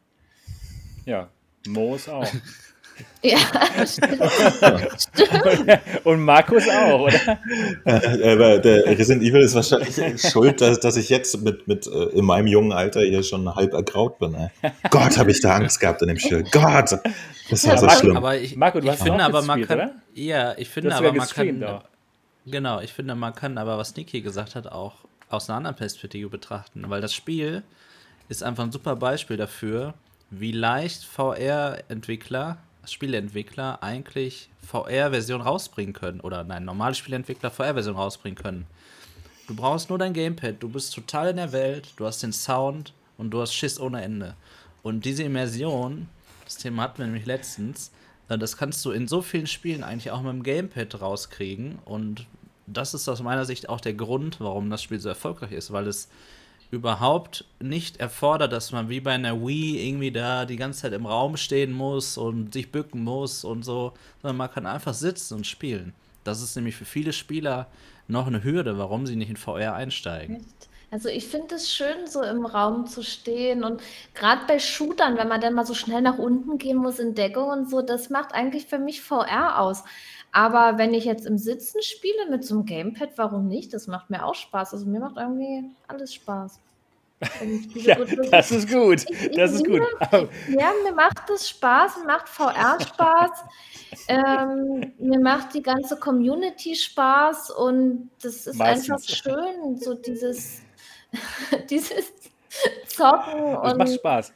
Ja, 1.05 1.29
Moos 1.67 2.09
auch. 2.09 2.27
Ja, 3.21 3.37
stimmt. 3.85 4.21
Und 6.05 6.21
Markus 6.21 6.63
auch, 6.69 7.01
oder? 7.01 7.39
Aber 7.83 8.59
der 8.59 8.85
Resident 8.85 9.21
Evil 9.21 9.41
ist 9.41 9.53
wahrscheinlich 9.53 10.21
schuld, 10.21 10.61
dass, 10.61 10.79
dass 10.79 10.95
ich 10.95 11.09
jetzt 11.09 11.41
mit, 11.41 11.67
mit 11.67 11.87
äh, 11.87 12.05
in 12.17 12.23
meinem 12.23 12.47
jungen 12.47 12.71
Alter 12.71 13.01
hier 13.01 13.21
schon 13.23 13.53
halb 13.53 13.73
ergraut 13.73 14.19
bin. 14.19 14.35
Ey. 14.35 14.49
Gott, 14.91 15.17
habe 15.17 15.31
ich 15.31 15.41
da 15.41 15.55
Angst 15.55 15.81
gehabt 15.81 16.01
in 16.03 16.07
dem 16.07 16.19
Spiel. 16.19 16.43
Gott, 16.51 16.93
das 17.49 17.67
war 17.67 17.77
so 17.77 17.85
Marco, 17.85 17.99
schlimm. 17.99 18.15
Aber 18.17 18.37
ich, 18.37 18.55
Marco, 18.55 18.79
du 18.79 18.85
ich 18.85 18.93
hast 18.93 19.03
finde 19.03 19.23
aber 19.25 19.41
man 19.41 19.61
kann, 19.63 19.77
oder? 19.77 19.91
ja, 20.13 20.57
ich 20.57 20.69
finde 20.69 20.95
aber 20.95 21.11
man 21.11 21.27
kann, 21.27 21.63
auch. 21.65 21.83
genau, 22.45 22.79
ich 22.79 22.93
finde 22.93 23.15
man 23.15 23.35
kann 23.35 23.57
aber 23.57 23.77
was 23.77 23.93
Niki 23.97 24.21
gesagt 24.21 24.55
hat 24.55 24.67
auch 24.67 24.93
aus 25.29 25.49
einer 25.49 25.57
anderen 25.57 25.75
Perspektive 25.75 26.29
betrachten, 26.29 26.85
weil 26.87 27.01
das 27.01 27.13
Spiel 27.13 27.63
ist 28.29 28.43
einfach 28.43 28.63
ein 28.63 28.71
super 28.71 28.95
Beispiel 28.95 29.35
dafür, 29.35 29.95
wie 30.29 30.51
leicht 30.51 31.03
VR-Entwickler, 31.03 32.57
Spieleentwickler 32.85 33.81
eigentlich 33.81 34.49
VR-Version 34.65 35.41
rausbringen 35.41 35.93
können. 35.93 36.19
Oder 36.19 36.43
nein, 36.43 36.65
normale 36.65 36.95
Spieleentwickler 36.95 37.51
VR-Version 37.51 37.95
rausbringen 37.95 38.37
können. 38.37 38.67
Du 39.47 39.55
brauchst 39.55 39.89
nur 39.89 39.99
dein 39.99 40.13
Gamepad, 40.13 40.61
du 40.61 40.69
bist 40.69 40.93
total 40.93 41.29
in 41.29 41.37
der 41.37 41.51
Welt, 41.51 41.93
du 41.97 42.05
hast 42.05 42.23
den 42.23 42.33
Sound 42.33 42.93
und 43.17 43.29
du 43.31 43.41
hast 43.41 43.53
Schiss 43.53 43.79
ohne 43.79 44.01
Ende. 44.01 44.35
Und 44.81 45.05
diese 45.05 45.23
Immersion, 45.23 46.07
das 46.43 46.57
Thema 46.57 46.83
hatten 46.83 46.99
wir 46.99 47.05
nämlich 47.05 47.25
letztens, 47.25 47.91
äh, 48.29 48.37
das 48.37 48.57
kannst 48.57 48.83
du 48.85 48.91
in 48.91 49.07
so 49.07 49.21
vielen 49.21 49.47
Spielen 49.47 49.83
eigentlich 49.83 50.11
auch 50.11 50.21
mit 50.21 50.31
dem 50.31 50.43
Gamepad 50.43 50.99
rauskriegen. 50.99 51.79
Und 51.85 52.25
das 52.67 52.93
ist 52.93 53.07
aus 53.07 53.21
meiner 53.21 53.45
Sicht 53.45 53.69
auch 53.69 53.81
der 53.81 53.93
Grund, 53.93 54.39
warum 54.39 54.69
das 54.69 54.81
Spiel 54.81 54.99
so 54.99 55.09
erfolgreich 55.09 55.51
ist, 55.51 55.71
weil 55.71 55.87
es 55.87 56.09
überhaupt 56.71 57.45
nicht 57.59 57.97
erfordert, 57.97 58.51
dass 58.51 58.71
man 58.71 58.89
wie 58.89 58.99
bei 58.99 59.11
einer 59.11 59.45
Wii 59.45 59.87
irgendwie 59.87 60.11
da 60.11 60.45
die 60.45 60.57
ganze 60.57 60.81
Zeit 60.81 60.93
im 60.93 61.05
Raum 61.05 61.37
stehen 61.37 61.71
muss 61.71 62.17
und 62.17 62.53
sich 62.53 62.71
bücken 62.71 63.03
muss 63.03 63.43
und 63.43 63.63
so, 63.63 63.93
sondern 64.21 64.37
man 64.37 64.51
kann 64.51 64.65
einfach 64.65 64.93
sitzen 64.93 65.35
und 65.35 65.47
spielen. 65.47 65.93
Das 66.23 66.41
ist 66.41 66.55
nämlich 66.55 66.75
für 66.75 66.85
viele 66.85 67.13
Spieler 67.13 67.67
noch 68.07 68.27
eine 68.27 68.43
Hürde, 68.43 68.77
warum 68.77 69.05
sie 69.05 69.15
nicht 69.15 69.29
in 69.29 69.37
VR 69.37 69.75
einsteigen. 69.75 70.45
Also 70.91 71.09
ich 71.09 71.27
finde 71.27 71.55
es 71.55 71.73
schön, 71.73 72.07
so 72.07 72.21
im 72.21 72.45
Raum 72.45 72.87
zu 72.87 73.03
stehen 73.03 73.63
und 73.63 73.81
gerade 74.13 74.41
bei 74.47 74.59
Shootern, 74.59 75.17
wenn 75.17 75.27
man 75.27 75.41
dann 75.41 75.53
mal 75.53 75.65
so 75.65 75.73
schnell 75.73 76.01
nach 76.01 76.17
unten 76.17 76.57
gehen 76.57 76.77
muss 76.77 76.99
in 76.99 77.15
Deckung 77.15 77.49
und 77.49 77.69
so, 77.69 77.81
das 77.81 78.09
macht 78.09 78.33
eigentlich 78.33 78.67
für 78.67 78.79
mich 78.79 79.01
VR 79.01 79.59
aus. 79.59 79.83
Aber 80.35 80.77
wenn 80.77 80.93
ich 80.93 81.05
jetzt 81.05 81.25
im 81.25 81.37
Sitzen 81.37 81.81
spiele 81.81 82.29
mit 82.29 82.43
so 82.43 82.55
einem 82.55 82.65
Gamepad, 82.65 83.11
warum 83.15 83.47
nicht? 83.47 83.73
Das 83.73 83.87
macht 83.87 84.09
mir 84.09 84.25
auch 84.25 84.35
Spaß. 84.35 84.73
Also 84.73 84.85
mir 84.85 84.99
macht 84.99 85.15
irgendwie 85.15 85.63
alles 85.87 86.13
Spaß. 86.13 86.59
ja, 87.73 87.95
das 88.29 88.51
ist 88.51 88.69
gut. 88.69 89.05
Das 89.33 89.53
ist 89.53 89.65
gut. 89.65 89.81
Ja, 90.11 90.73
mir 90.83 90.93
macht 90.93 91.29
das 91.29 91.47
Spaß, 91.47 91.99
mir 91.99 92.07
macht 92.07 92.27
VR 92.27 92.77
Spaß. 92.85 93.45
ähm, 94.09 94.91
mir 94.99 95.21
macht 95.21 95.53
die 95.53 95.61
ganze 95.61 95.95
Community 95.95 96.75
Spaß 96.75 97.51
und 97.51 98.09
das 98.21 98.45
ist 98.45 98.57
Meistens. 98.57 98.89
einfach 98.89 99.15
schön, 99.15 99.77
so 99.77 99.93
dieses, 99.93 100.63
dieses 101.69 102.11
Zocken. 102.87 103.53
Das 103.63 103.77
macht 103.77 103.93
Spaß. 103.93 104.33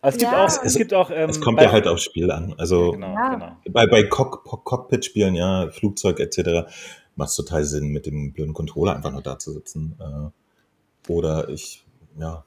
Es 0.00 0.16
gibt 0.16 0.30
ja. 0.30 0.44
auch, 0.44 0.64
es 0.64 0.74
gibt 0.76 0.94
auch. 0.94 1.10
Ähm, 1.10 1.30
es 1.30 1.40
kommt 1.40 1.60
ja 1.60 1.72
halt 1.72 1.86
aufs 1.86 2.04
Spiel 2.04 2.30
an. 2.30 2.54
Also 2.56 2.92
genau, 2.92 3.14
ja. 3.14 3.34
genau. 3.34 3.56
bei, 3.70 3.86
bei 3.86 4.04
Cock 4.04 4.44
Cockpit-Spielen, 4.64 5.34
ja, 5.34 5.70
Flugzeug 5.70 6.20
etc., 6.20 6.70
macht 7.16 7.30
es 7.30 7.36
total 7.36 7.64
Sinn, 7.64 7.88
mit 7.88 8.06
dem 8.06 8.32
blöden 8.32 8.54
Controller 8.54 8.94
einfach 8.94 9.10
nur 9.10 9.22
da 9.22 9.38
zu 9.38 9.52
sitzen. 9.52 9.98
Äh, 9.98 11.10
oder 11.10 11.48
ich, 11.48 11.84
ja. 12.18 12.44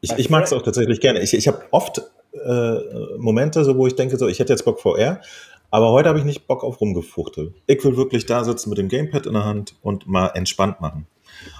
Ich, 0.00 0.12
ich 0.12 0.30
mag 0.30 0.44
es 0.44 0.52
auch 0.52 0.62
tatsächlich 0.62 1.00
gerne. 1.00 1.20
Ich, 1.20 1.32
ich 1.32 1.46
habe 1.46 1.62
oft 1.70 2.02
äh, 2.32 3.16
Momente, 3.18 3.64
so, 3.64 3.76
wo 3.76 3.86
ich 3.86 3.94
denke, 3.94 4.16
so, 4.16 4.26
ich 4.26 4.40
hätte 4.40 4.52
jetzt 4.52 4.64
Bock 4.64 4.80
VR, 4.80 5.20
aber 5.70 5.92
heute 5.92 6.08
habe 6.08 6.18
ich 6.18 6.24
nicht 6.24 6.48
Bock 6.48 6.64
auf 6.64 6.80
rumgefuchtel. 6.80 7.54
Ich 7.66 7.84
will 7.84 7.96
wirklich 7.96 8.26
da 8.26 8.42
sitzen 8.42 8.70
mit 8.70 8.78
dem 8.78 8.88
Gamepad 8.88 9.26
in 9.26 9.34
der 9.34 9.44
Hand 9.44 9.76
und 9.82 10.08
mal 10.08 10.28
entspannt 10.28 10.80
machen. 10.80 11.06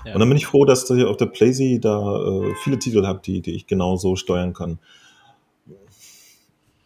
Ja. 0.05 0.15
Und 0.15 0.21
dann 0.21 0.29
bin 0.29 0.37
ich 0.37 0.47
froh, 0.47 0.65
dass 0.65 0.91
ihr 0.91 1.09
auf 1.09 1.17
der 1.17 1.27
Playsee 1.27 1.79
da 1.79 2.27
äh, 2.27 2.55
viele 2.65 2.79
Titel 2.79 3.07
habt, 3.07 3.27
die, 3.27 3.41
die 3.41 3.55
ich 3.55 3.67
genau 3.67 3.97
so 3.97 4.17
steuern 4.17 4.53
kann. 4.53 4.81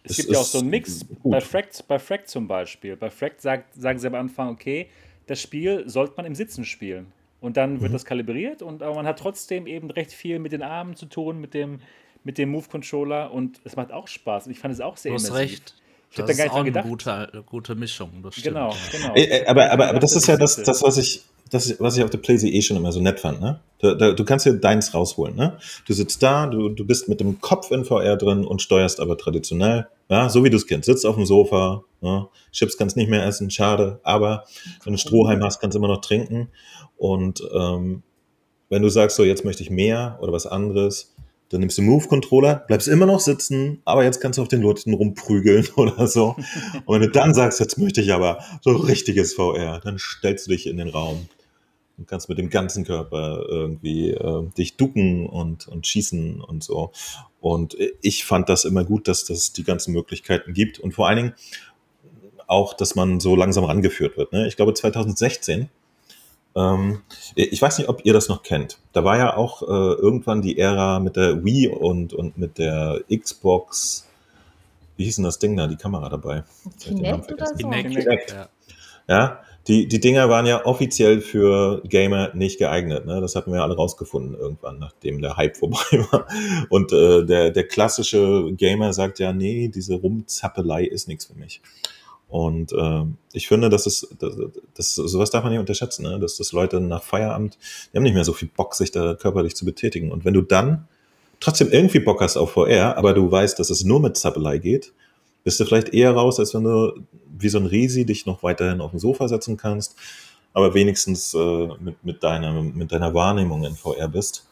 Es, 0.05 0.17
gibt 0.19 0.31
ja 0.31 0.39
auch 0.39 0.45
so 0.45 0.59
einen 0.59 0.69
Mix. 0.69 1.05
Bei 1.23 1.41
Fract, 1.41 1.89
bei 1.89 1.99
Fract 1.99 2.29
zum 2.29 2.47
Beispiel. 2.47 2.95
Bei 2.97 3.11
Fract 3.11 3.41
sagt, 3.41 3.75
sagen 3.75 3.99
sie 3.99 4.07
am 4.07 4.15
Anfang, 4.15 4.51
okay, 4.51 4.89
das 5.27 5.41
Spiel 5.41 5.89
sollte 5.89 6.15
man 6.17 6.27
im 6.27 6.35
Sitzen 6.35 6.65
spielen. 6.65 7.07
Und 7.41 7.57
dann 7.57 7.81
wird 7.81 7.91
mhm. 7.91 7.95
das 7.95 8.05
kalibriert 8.05 8.63
und 8.63 8.83
aber 8.83 8.95
man 8.95 9.07
hat 9.07 9.19
trotzdem 9.19 9.67
eben 9.67 9.91
recht 9.91 10.13
viel 10.13 10.39
mit 10.39 10.53
den 10.53 10.63
Armen 10.63 10.97
zu 10.97 11.05
tun, 11.05 11.41
mit 11.41 11.53
dem, 11.53 11.81
mit 12.23 12.39
dem 12.39 12.51
Move-Controller 12.51 13.33
und 13.33 13.61
es 13.65 13.77
macht 13.77 13.93
auch 13.93 14.09
Spaß. 14.09 14.47
Und 14.47 14.53
ich 14.53 14.59
fand 14.59 14.73
es 14.73 14.81
auch 14.81 14.97
sehr 14.97 15.13
du 15.13 15.17
hast 15.17 15.35
recht. 15.35 15.75
Ich 16.17 16.25
das 16.25 16.37
da 16.37 16.45
ist 16.45 16.51
auch 16.53 16.57
eine 16.57 16.71
gute, 16.71 17.45
gute 17.47 17.75
Mischung. 17.75 18.11
genau, 18.43 18.75
genau. 18.93 19.15
Äh, 19.15 19.23
äh, 19.23 19.47
aber, 19.47 19.71
aber, 19.73 19.89
aber 19.89 19.99
das 19.99 20.15
ist 20.15 20.29
ja 20.29 20.37
das, 20.37 20.63
das 20.63 20.83
was 20.83 20.97
ich, 20.97 21.23
das, 21.51 21.81
was 21.81 21.97
ich 21.97 22.05
auf 22.05 22.11
der 22.11 22.19
PlayStation 22.19 22.57
eh 22.57 22.63
schon 22.63 22.77
immer 22.77 22.93
so 22.93 23.01
nett 23.01 23.19
fand, 23.19 23.41
ne? 23.41 23.61
Du, 23.81 23.97
da, 23.97 24.13
du 24.13 24.25
kannst 24.25 24.47
dir 24.47 24.55
deins 24.55 24.95
rausholen, 24.95 25.35
ne? 25.35 25.59
Du 25.87 25.93
sitzt 25.93 26.23
da, 26.23 26.47
du, 26.47 26.69
du 26.69 26.87
bist 26.87 27.09
mit 27.09 27.19
dem 27.19 27.41
Kopf 27.41 27.73
in 27.73 27.85
VR 27.85 28.17
drin 28.17 28.45
und 28.45 28.63
steuerst 28.63 29.01
aber 29.01 29.19
traditionell, 29.19 29.89
ja, 30.09 30.29
so 30.29 30.45
wie 30.45 30.51
du 30.51 30.57
es 30.57 30.69
kennst. 30.69 30.87
Sitzt 30.87 31.05
auf 31.05 31.17
dem 31.17 31.27
Sofa, 31.27 31.83
ne? 32.01 32.29
Chips 32.53 32.77
kannst 32.77 32.97
nicht 32.97 33.11
mehr 33.11 33.27
essen, 33.27 33.51
schade, 33.51 33.99
aber 34.05 34.45
wenn 34.85 34.93
du 34.93 34.99
Strohhalm 34.99 35.43
hast, 35.43 35.59
kannst 35.59 35.75
du 35.75 35.79
immer 35.81 35.89
noch 35.89 36.01
trinken. 36.01 36.49
Und 36.97 37.43
ähm, 37.53 38.05
wenn 38.69 38.83
du 38.83 38.89
sagst, 38.89 39.17
so 39.17 39.25
jetzt 39.25 39.45
möchte 39.45 39.63
ich 39.63 39.71
mehr 39.71 40.19
oder 40.21 40.33
was 40.33 40.47
anderes, 40.47 41.15
dann 41.51 41.61
nimmst 41.61 41.79
du 41.79 41.83
Move-Controller, 41.83 42.65
bleibst 42.67 42.89
immer 42.89 43.07
noch 43.07 43.21
sitzen, 43.21 43.81
aber 43.85 44.05
jetzt 44.05 44.21
kannst 44.21 44.39
du 44.39 44.43
auf 44.43 44.49
den 44.49 44.63
Leuten 44.63 44.93
rumprügeln 44.95 45.67
oder 45.77 46.07
so. 46.07 46.37
Und 46.87 47.01
wenn 47.01 47.03
du 47.03 47.11
dann 47.11 47.35
sagst, 47.35 47.61
jetzt 47.61 47.79
möchte 47.79 48.01
ich 48.01 48.13
aber 48.13 48.43
so 48.63 48.73
richtiges 48.73 49.35
VR, 49.35 49.81
dann 49.81 49.99
stellst 49.99 50.47
du 50.47 50.51
dich 50.51 50.67
in 50.67 50.79
den 50.79 50.89
Raum 50.89 51.29
Du 51.97 52.05
kannst 52.05 52.29
mit 52.29 52.39
dem 52.39 52.51
ganzen 52.51 52.85
Körper 52.85 53.45
irgendwie 53.49 54.11
äh, 54.11 54.49
dich 54.59 54.77
ducken 54.77 55.27
und, 55.27 55.69
und 55.69 55.87
schießen 55.87 56.41
und 56.41 56.65
so. 56.65 56.91
Und 57.41 57.77
ich 58.03 58.25
fand 58.25 58.49
das 58.49 58.65
immer 58.65 58.85
gut, 58.85 59.07
dass 59.07 59.25
das 59.25 59.53
die 59.53 59.63
ganzen 59.63 59.93
Möglichkeiten 59.93 60.55
gibt. 60.55 60.81
Und 60.81 60.93
vor 60.93 61.07
allen 61.07 61.17
Dingen 61.17 61.35
auch, 62.47 62.75
dass 62.75 62.95
man 62.95 63.21
so 63.21 63.37
langsam 63.37 63.65
rangeführt 63.65 64.17
wird. 64.17 64.33
Ne? 64.33 64.47
Ich 64.49 64.57
glaube, 64.57 64.75
2016 64.75 65.69
ähm, 66.57 67.03
ich 67.35 67.61
weiß 67.61 67.79
nicht, 67.79 67.89
ob 67.89 68.05
ihr 68.05 68.13
das 68.13 68.29
noch 68.29 68.43
kennt. 68.43 68.79
Da 68.93 69.05
war 69.05 69.19
ja 69.19 69.37
auch 69.37 69.63
äh, 69.63 69.67
irgendwann 69.67 70.43
die 70.43 70.59
Ära 70.59 71.01
mit 71.01 71.17
der 71.17 71.45
Wii 71.45 71.69
und, 71.69 72.13
und 72.13 72.39
mit 72.39 72.59
der 72.59 73.01
Xbox. 73.15 74.09
Wie 74.97 75.05
hieß 75.05 75.17
denn 75.17 75.25
das 75.25 75.39
Ding 75.39 75.57
da, 75.57 75.67
die 75.67 75.77
Kamera 75.77 76.09
dabei? 76.09 76.45
Kinect 76.81 77.33
oder 77.33 77.47
so? 77.47 77.55
Kinect. 77.55 78.33
Ja. 78.33 78.49
ja, 79.09 79.41
die, 79.67 79.89
die 79.89 79.99
Dinger 79.99 80.29
waren 80.29 80.47
ja 80.47 80.65
offiziell 80.67 81.21
für 81.21 81.81
Gamer 81.85 82.33
nicht 82.35 82.59
geeignet. 82.59 83.07
Ne? 83.07 83.21
Das 83.21 83.35
hatten 83.35 83.53
wir 83.53 83.63
alle 83.63 83.75
rausgefunden 83.75 84.39
irgendwann, 84.39 84.79
nachdem 84.79 85.23
der 85.23 85.37
Hype 85.37 85.57
vorbei 85.59 86.07
war. 86.11 86.27
Und 86.69 86.93
äh, 86.93 87.25
der, 87.25 87.51
der 87.51 87.67
klassische 87.67 88.53
Gamer 88.53 88.93
sagt 88.93 89.19
ja, 89.19 89.33
nee, 89.33 89.69
diese 89.69 89.95
Rumzappelei 89.95 90.85
ist 90.85 91.09
nichts 91.09 91.27
für 91.27 91.35
mich. 91.35 91.63
Und 92.35 92.73
äh, 92.73 93.05
ich 93.33 93.47
finde, 93.47 93.71
das 93.71 93.87
ist, 93.87 94.09
das, 94.19 94.35
das, 94.75 94.97
sowas 94.97 95.31
darf 95.31 95.45
man 95.45 95.53
nicht 95.53 95.61
unterschätzen, 95.61 96.03
ne? 96.03 96.19
dass 96.19 96.37
das 96.37 96.51
Leute 96.51 96.81
nach 96.81 97.05
Feierabend, 97.05 97.57
die 97.93 97.97
haben 97.97 98.03
nicht 98.03 98.15
mehr 98.15 98.25
so 98.25 98.33
viel 98.33 98.49
Bock, 98.49 98.75
sich 98.75 98.91
da 98.91 99.15
körperlich 99.15 99.55
zu 99.55 99.65
betätigen. 99.65 100.11
Und 100.11 100.25
wenn 100.25 100.35
du 100.35 100.43
dann 100.43 100.89
trotzdem 101.39 101.71
irgendwie 101.71 102.01
Bock 102.01 102.21
hast 102.21 102.37
auf 102.37 102.51
VR, 102.51 102.99
aber 102.99 103.15
du 103.15 103.31
weißt, 103.31 103.57
dass 103.61 103.71
es 103.71 103.85
nur 103.85 104.01
mit 104.01 104.17
Zappelei 104.17 104.59
geht, 104.59 104.93
bist 105.45 105.61
du 105.61 105.65
vielleicht 105.65 105.91
eher 105.91 106.11
raus, 106.11 106.41
als 106.41 106.55
wenn 106.55 106.65
du 106.65 107.05
wie 107.39 107.49
so 107.49 107.59
ein 107.59 107.67
Risi 107.67 108.05
dich 108.05 108.27
noch 108.27 108.43
weiterhin 108.43 108.81
auf 108.81 108.91
dem 108.91 108.99
Sofa 108.99 109.29
setzen 109.29 109.57
kannst, 109.57 109.95
aber 110.55 110.75
wenigstens 110.75 111.35
äh, 111.35 111.69
mit, 111.79 112.05
mit, 112.05 112.25
deiner, 112.25 112.61
mit 112.61 112.91
deiner 112.91 113.15
Wahrnehmung 113.15 113.63
in 113.63 113.77
VR 113.77 114.09
bist. 114.09 114.45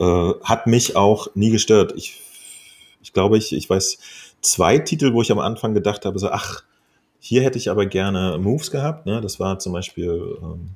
Äh, 0.00 0.32
hat 0.42 0.66
mich 0.66 0.96
auch 0.96 1.28
nie 1.36 1.50
gestört. 1.50 1.92
Ich, 1.94 2.20
ich 3.00 3.12
glaube, 3.12 3.38
ich, 3.38 3.52
ich 3.52 3.70
weiß, 3.70 3.98
zwei 4.46 4.78
Titel, 4.78 5.12
wo 5.12 5.22
ich 5.22 5.32
am 5.32 5.38
Anfang 5.38 5.74
gedacht 5.74 6.04
habe, 6.04 6.18
so, 6.18 6.30
ach, 6.30 6.62
hier 7.18 7.42
hätte 7.42 7.58
ich 7.58 7.70
aber 7.70 7.86
gerne 7.86 8.38
Moves 8.38 8.70
gehabt. 8.70 9.06
Ne? 9.06 9.20
Das 9.20 9.40
war 9.40 9.58
zum 9.58 9.72
Beispiel 9.72 10.38
ähm, 10.42 10.70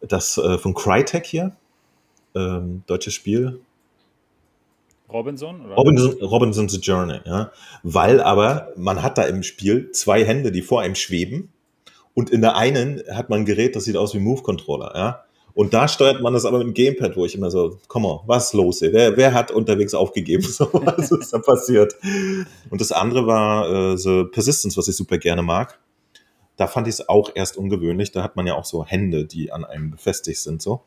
das 0.00 0.38
äh, 0.38 0.58
von 0.58 0.74
Crytek 0.74 1.26
hier, 1.26 1.52
ähm, 2.34 2.82
deutsches 2.86 3.14
Spiel. 3.14 3.60
Robinson? 5.12 5.72
Robinson? 5.72 6.22
Robinson's 6.22 6.78
Journey, 6.82 7.20
ja. 7.26 7.52
Weil 7.82 8.20
aber 8.20 8.72
man 8.76 9.02
hat 9.02 9.18
da 9.18 9.24
im 9.24 9.42
Spiel 9.42 9.90
zwei 9.92 10.24
Hände, 10.24 10.52
die 10.52 10.62
vor 10.62 10.80
einem 10.80 10.94
schweben 10.94 11.52
und 12.14 12.30
in 12.30 12.40
der 12.40 12.56
einen 12.56 13.02
hat 13.12 13.28
man 13.28 13.40
ein 13.40 13.44
Gerät, 13.44 13.76
das 13.76 13.84
sieht 13.84 13.96
aus 13.96 14.14
wie 14.14 14.20
Move-Controller, 14.20 14.92
ja. 14.94 15.24
Und 15.54 15.74
da 15.74 15.86
steuert 15.86 16.22
man 16.22 16.32
das 16.32 16.44
aber 16.44 16.58
mit 16.58 16.68
dem 16.68 16.74
Gamepad, 16.74 17.16
wo 17.16 17.26
ich 17.26 17.34
immer 17.34 17.50
so, 17.50 17.78
komm 17.88 18.02
mal, 18.02 18.20
was 18.26 18.46
ist 18.46 18.52
los 18.54 18.78
hier? 18.78 18.92
Wer, 18.92 19.16
wer 19.16 19.34
hat 19.34 19.50
unterwegs 19.50 19.94
aufgegeben? 19.94 20.42
So, 20.52 20.68
was 20.72 21.10
ist 21.10 21.32
da 21.32 21.38
passiert? 21.38 21.94
Und 22.70 22.80
das 22.80 22.92
andere 22.92 23.26
war 23.26 23.92
äh, 23.92 23.96
The 23.96 24.24
Persistence, 24.24 24.76
was 24.76 24.88
ich 24.88 24.96
super 24.96 25.18
gerne 25.18 25.42
mag. 25.42 25.78
Da 26.56 26.66
fand 26.66 26.86
ich 26.86 26.94
es 26.94 27.08
auch 27.08 27.30
erst 27.34 27.56
ungewöhnlich. 27.56 28.12
Da 28.12 28.22
hat 28.22 28.36
man 28.36 28.46
ja 28.46 28.54
auch 28.54 28.64
so 28.64 28.84
Hände, 28.84 29.24
die 29.24 29.52
an 29.52 29.64
einem 29.64 29.90
befestigt 29.90 30.40
sind. 30.40 30.62
so. 30.62 30.82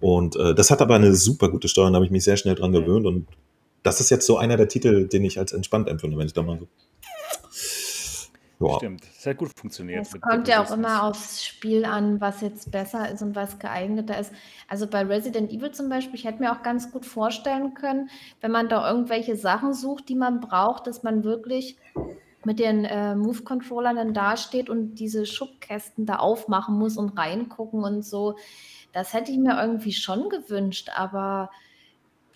Und 0.00 0.36
äh, 0.36 0.54
das 0.54 0.70
hat 0.70 0.82
aber 0.82 0.94
eine 0.96 1.14
super 1.14 1.48
gute 1.48 1.68
Steuerung, 1.68 1.92
da 1.92 1.96
habe 1.96 2.06
ich 2.06 2.10
mich 2.10 2.24
sehr 2.24 2.36
schnell 2.36 2.54
dran 2.54 2.72
gewöhnt. 2.72 3.06
Und 3.06 3.26
das 3.82 4.00
ist 4.00 4.10
jetzt 4.10 4.26
so 4.26 4.36
einer 4.36 4.56
der 4.56 4.68
Titel, 4.68 5.06
den 5.06 5.24
ich 5.24 5.38
als 5.38 5.52
entspannt 5.52 5.88
empfinde, 5.88 6.16
wenn 6.16 6.26
ich 6.26 6.32
da 6.32 6.42
mal 6.42 6.58
so 6.58 6.66
ja. 8.60 8.76
Stimmt, 8.76 9.04
hat 9.24 9.36
gut 9.36 9.50
funktioniert. 9.56 10.06
Es 10.06 10.20
kommt 10.20 10.48
ja 10.48 10.62
auch 10.62 10.70
immer 10.70 11.04
aufs 11.04 11.44
Spiel 11.44 11.84
an, 11.84 12.20
was 12.20 12.40
jetzt 12.40 12.70
besser 12.70 13.10
ist 13.10 13.22
und 13.22 13.34
was 13.34 13.58
geeigneter 13.58 14.18
ist. 14.18 14.32
Also 14.68 14.86
bei 14.86 15.02
Resident 15.02 15.50
Evil 15.52 15.72
zum 15.72 15.88
Beispiel, 15.88 16.14
ich 16.14 16.24
hätte 16.24 16.40
mir 16.40 16.52
auch 16.52 16.62
ganz 16.62 16.90
gut 16.92 17.04
vorstellen 17.04 17.74
können, 17.74 18.10
wenn 18.40 18.50
man 18.50 18.68
da 18.68 18.88
irgendwelche 18.88 19.36
Sachen 19.36 19.74
sucht, 19.74 20.08
die 20.08 20.14
man 20.14 20.40
braucht, 20.40 20.86
dass 20.86 21.02
man 21.02 21.24
wirklich 21.24 21.76
mit 22.44 22.58
den 22.58 22.84
äh, 22.84 23.14
Move-Controllern 23.14 23.96
dann 23.96 24.14
dasteht 24.14 24.68
und 24.68 24.96
diese 24.96 25.26
Schubkästen 25.26 26.06
da 26.06 26.16
aufmachen 26.16 26.78
muss 26.78 26.96
und 26.96 27.18
reingucken 27.18 27.82
und 27.82 28.02
so. 28.02 28.36
Das 28.92 29.12
hätte 29.12 29.32
ich 29.32 29.38
mir 29.38 29.60
irgendwie 29.60 29.92
schon 29.92 30.28
gewünscht, 30.28 30.90
aber 30.94 31.50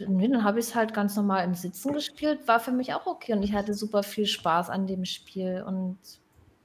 nee, 0.06 0.28
dann 0.28 0.44
habe 0.44 0.58
ich 0.60 0.66
es 0.66 0.74
halt 0.74 0.94
ganz 0.94 1.16
normal 1.16 1.44
im 1.44 1.54
Sitzen 1.54 1.92
gespielt, 1.92 2.46
war 2.46 2.60
für 2.60 2.72
mich 2.72 2.94
auch 2.94 3.06
okay 3.06 3.32
und 3.32 3.42
ich 3.42 3.52
hatte 3.52 3.74
super 3.74 4.02
viel 4.02 4.26
Spaß 4.26 4.70
an 4.70 4.86
dem 4.86 5.04
Spiel 5.04 5.64
und 5.66 5.98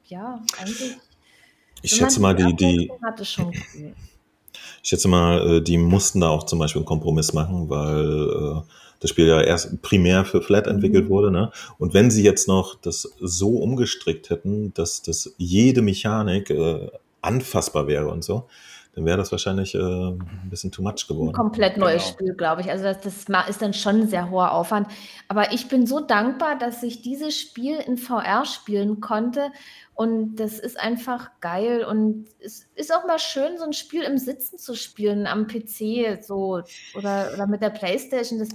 ja, 0.06 0.42
eigentlich. 0.60 0.98
Ich 1.82 1.92
schätze 1.92 2.22
mal, 2.22 2.36
die, 2.36 2.56
die, 2.56 2.92
hatte 3.04 3.26
schon 3.26 3.48
cool. 3.48 3.94
Ich 4.82 4.90
schätze 4.90 5.08
mal, 5.08 5.58
äh, 5.58 5.62
die 5.62 5.78
mussten 5.78 6.20
da 6.22 6.30
auch 6.30 6.44
zum 6.44 6.60
Beispiel 6.60 6.82
einen 6.82 6.86
Kompromiss 6.86 7.34
machen, 7.34 7.70
weil 7.70 8.30
äh, 8.30 8.62
das 9.00 9.10
Spiel 9.10 9.28
ja 9.28 9.42
erst 9.42 9.82
primär 9.82 10.24
für 10.24 10.42
Flat 10.42 10.68
entwickelt 10.68 11.06
mhm. 11.06 11.10
wurde. 11.10 11.32
Ne? 11.32 11.52
Und 11.78 11.94
wenn 11.94 12.12
sie 12.12 12.24
jetzt 12.24 12.48
noch 12.48 12.76
das 12.76 13.14
so 13.20 13.58
umgestrickt 13.58 14.30
hätten, 14.30 14.74
dass, 14.74 15.02
dass 15.02 15.34
jede 15.38 15.82
Mechanik 15.82 16.50
äh, 16.50 16.90
anfassbar 17.22 17.88
wäre 17.88 18.08
und 18.10 18.24
so, 18.24 18.48
dann 18.96 19.06
wäre 19.06 19.18
das 19.18 19.32
wahrscheinlich 19.32 19.74
äh, 19.74 19.80
ein 19.80 20.50
bisschen 20.50 20.72
too 20.72 20.84
much 20.84 21.08
geworden. 21.08 21.30
Ein 21.30 21.34
komplett 21.34 21.78
neues 21.78 22.04
genau. 22.04 22.14
Spiel, 22.14 22.34
glaube 22.36 22.62
ich. 22.62 22.70
Also 22.70 22.84
das, 22.84 23.02
das, 23.02 23.50
ist 23.50 23.62
dann 23.62 23.74
schon 23.74 24.02
ein 24.02 24.08
sehr 24.08 24.30
hoher 24.30 24.52
Aufwand. 24.52 24.88
Aber 25.28 25.52
ich 25.52 25.68
bin 25.68 25.88
so 25.88 26.00
dankbar, 26.00 26.60
dass 26.60 26.84
ich 26.84 27.02
dieses 27.02 27.36
Spiel 27.36 27.78
in 27.78 27.98
VR 27.98 28.46
spielen 28.46 29.02
konnte. 29.02 29.52
Und 29.96 30.36
das 30.36 30.60
ist 30.60 30.80
einfach 30.80 31.32
geil. 31.42 31.84
Und 31.84 32.28
es 32.40 32.68
ist 32.76 32.94
auch 32.94 33.08
mal 33.08 33.18
schön, 33.18 33.58
so 33.58 33.64
ein 33.64 33.74
Spiel 33.74 34.04
im 34.04 34.20
Sitzen 34.20 34.60
zu 34.60 34.76
spielen, 34.76 35.26
am 35.26 35.48
PC 35.48 36.24
so 36.24 36.62
oder, 36.96 37.32
oder 37.34 37.48
mit 37.48 37.64
der 37.64 37.72
Playstation. 37.72 38.38
Das, 38.38 38.50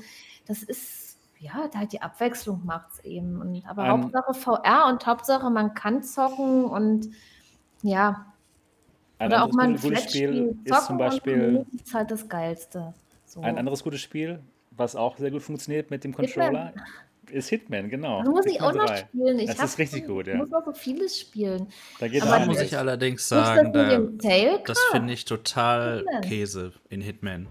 das 0.46 0.62
ist, 0.62 1.18
ja, 1.40 1.68
da 1.72 1.80
halt 1.80 1.92
die 1.92 2.02
Abwechslung 2.02 2.62
macht 2.64 2.90
es 2.92 3.04
eben. 3.04 3.40
Und, 3.40 3.64
aber 3.66 3.92
um, 3.92 4.04
Hauptsache 4.04 4.34
VR 4.34 4.86
und 4.88 5.04
Hauptsache 5.04 5.50
man 5.50 5.74
kann 5.74 6.04
zocken 6.04 6.64
und 6.64 7.08
ja, 7.82 8.26
ein 9.18 9.28
Oder 9.28 9.44
auch 9.44 9.52
mal 9.52 9.66
ein 9.66 9.76
gutes 9.76 10.04
Spiel 10.04 10.56
ist 10.64 10.86
zum 10.86 10.98
Beispiel. 10.98 11.66
ist 11.74 11.92
halt 11.92 12.10
das 12.10 12.28
Geilste. 12.28 12.94
So. 13.26 13.40
Ein 13.40 13.58
anderes 13.58 13.82
gutes 13.82 14.00
Spiel, 14.00 14.38
was 14.70 14.94
auch 14.94 15.18
sehr 15.18 15.30
gut 15.30 15.42
funktioniert 15.42 15.90
mit 15.90 16.04
dem 16.04 16.14
Controller, 16.14 16.66
Hitman. 16.66 16.84
ist 17.32 17.48
Hitman, 17.48 17.90
genau. 17.90 18.22
Da 18.22 18.30
muss 18.30 18.46
ich 18.46 18.60
auch 18.60 18.72
noch 18.72 18.96
spielen. 18.96 19.40
Ich 19.40 19.46
das 19.50 19.72
ist 19.72 19.78
richtig 19.78 20.06
gut, 20.06 20.28
ja. 20.28 20.34
Ich 20.34 20.38
muss 20.38 20.50
noch 20.50 20.64
so 20.64 20.72
vieles 20.72 21.18
spielen. 21.18 21.66
Da 21.98 22.06
geht 22.06 22.22
Aber 22.22 22.46
muss 22.46 22.60
ich 22.60 22.78
allerdings 22.78 23.28
sagen, 23.28 23.72
da, 23.72 23.98
das 24.64 24.78
finde 24.92 25.12
ich 25.12 25.24
total 25.24 25.98
Hitman. 25.98 26.20
Käse 26.22 26.72
in 26.88 27.00
Hitman. 27.00 27.48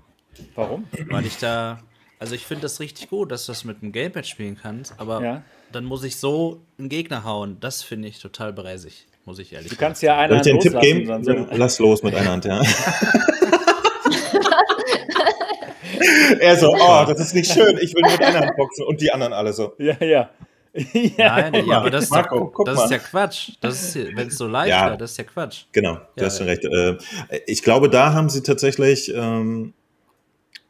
Warum? 0.55 0.87
Weil 1.09 1.25
ich 1.25 1.37
da, 1.37 1.79
also 2.17 2.33
ich 2.33 2.45
finde 2.45 2.61
das 2.61 2.79
richtig 2.79 3.09
gut, 3.09 3.31
dass 3.31 3.45
du 3.45 3.51
das 3.51 3.65
mit 3.65 3.81
dem 3.81 3.91
Gamepad 3.91 4.25
spielen 4.25 4.57
kannst, 4.59 4.99
aber 4.99 5.21
ja. 5.21 5.43
dann 5.73 5.83
muss 5.83 6.03
ich 6.05 6.15
so 6.15 6.61
einen 6.79 6.87
Gegner 6.87 7.25
hauen. 7.25 7.57
Das 7.59 7.83
finde 7.83 8.07
ich 8.07 8.19
total 8.19 8.53
bräsig 8.53 9.05
muss 9.27 9.37
ich 9.39 9.53
ehrlich 9.53 9.69
sagen. 9.69 9.77
Du 9.77 9.85
kannst 9.85 10.01
ja 10.01 10.17
eine 10.17 10.35
Hand 10.37 10.45
Tipp 10.61 10.79
geben? 10.79 11.23
So. 11.23 11.33
Lass 11.51 11.77
los 11.79 12.01
mit 12.01 12.15
einer 12.15 12.31
Hand, 12.31 12.45
ja. 12.45 12.61
er 16.39 16.55
so, 16.55 16.73
oh, 16.73 17.03
das 17.05 17.19
ist 17.19 17.35
nicht 17.35 17.51
schön, 17.51 17.77
ich 17.81 17.93
will 17.93 18.09
mit 18.09 18.21
einer 18.21 18.39
Hand 18.39 18.55
boxen 18.55 18.85
und 18.85 19.01
die 19.01 19.11
anderen 19.11 19.33
alle 19.33 19.51
so. 19.51 19.73
Ja, 19.77 20.01
ja. 20.03 20.29
ja, 20.93 21.49
Nein, 21.49 21.65
ja, 21.67 21.77
aber 21.77 21.89
das, 21.89 22.05
ist, 22.05 22.15
ja, 22.15 22.25
das 22.65 22.83
ist 22.83 22.91
ja 22.91 22.99
Quatsch. 22.99 23.51
wenn 23.61 24.27
es 24.27 24.37
so 24.37 24.47
leicht 24.47 24.69
ja, 24.69 24.85
wäre, 24.85 24.97
das 24.97 25.11
ist 25.11 25.17
ja 25.17 25.23
Quatsch. 25.23 25.65
Genau, 25.71 25.95
du 25.95 26.21
ja, 26.21 26.25
hast 26.25 26.37
schon 26.37 26.47
recht. 26.47 26.63
Äh, 26.63 26.97
ich 27.47 27.63
glaube, 27.63 27.89
da 27.89 28.13
haben 28.13 28.29
sie 28.29 28.43
tatsächlich 28.43 29.11
ähm, 29.13 29.73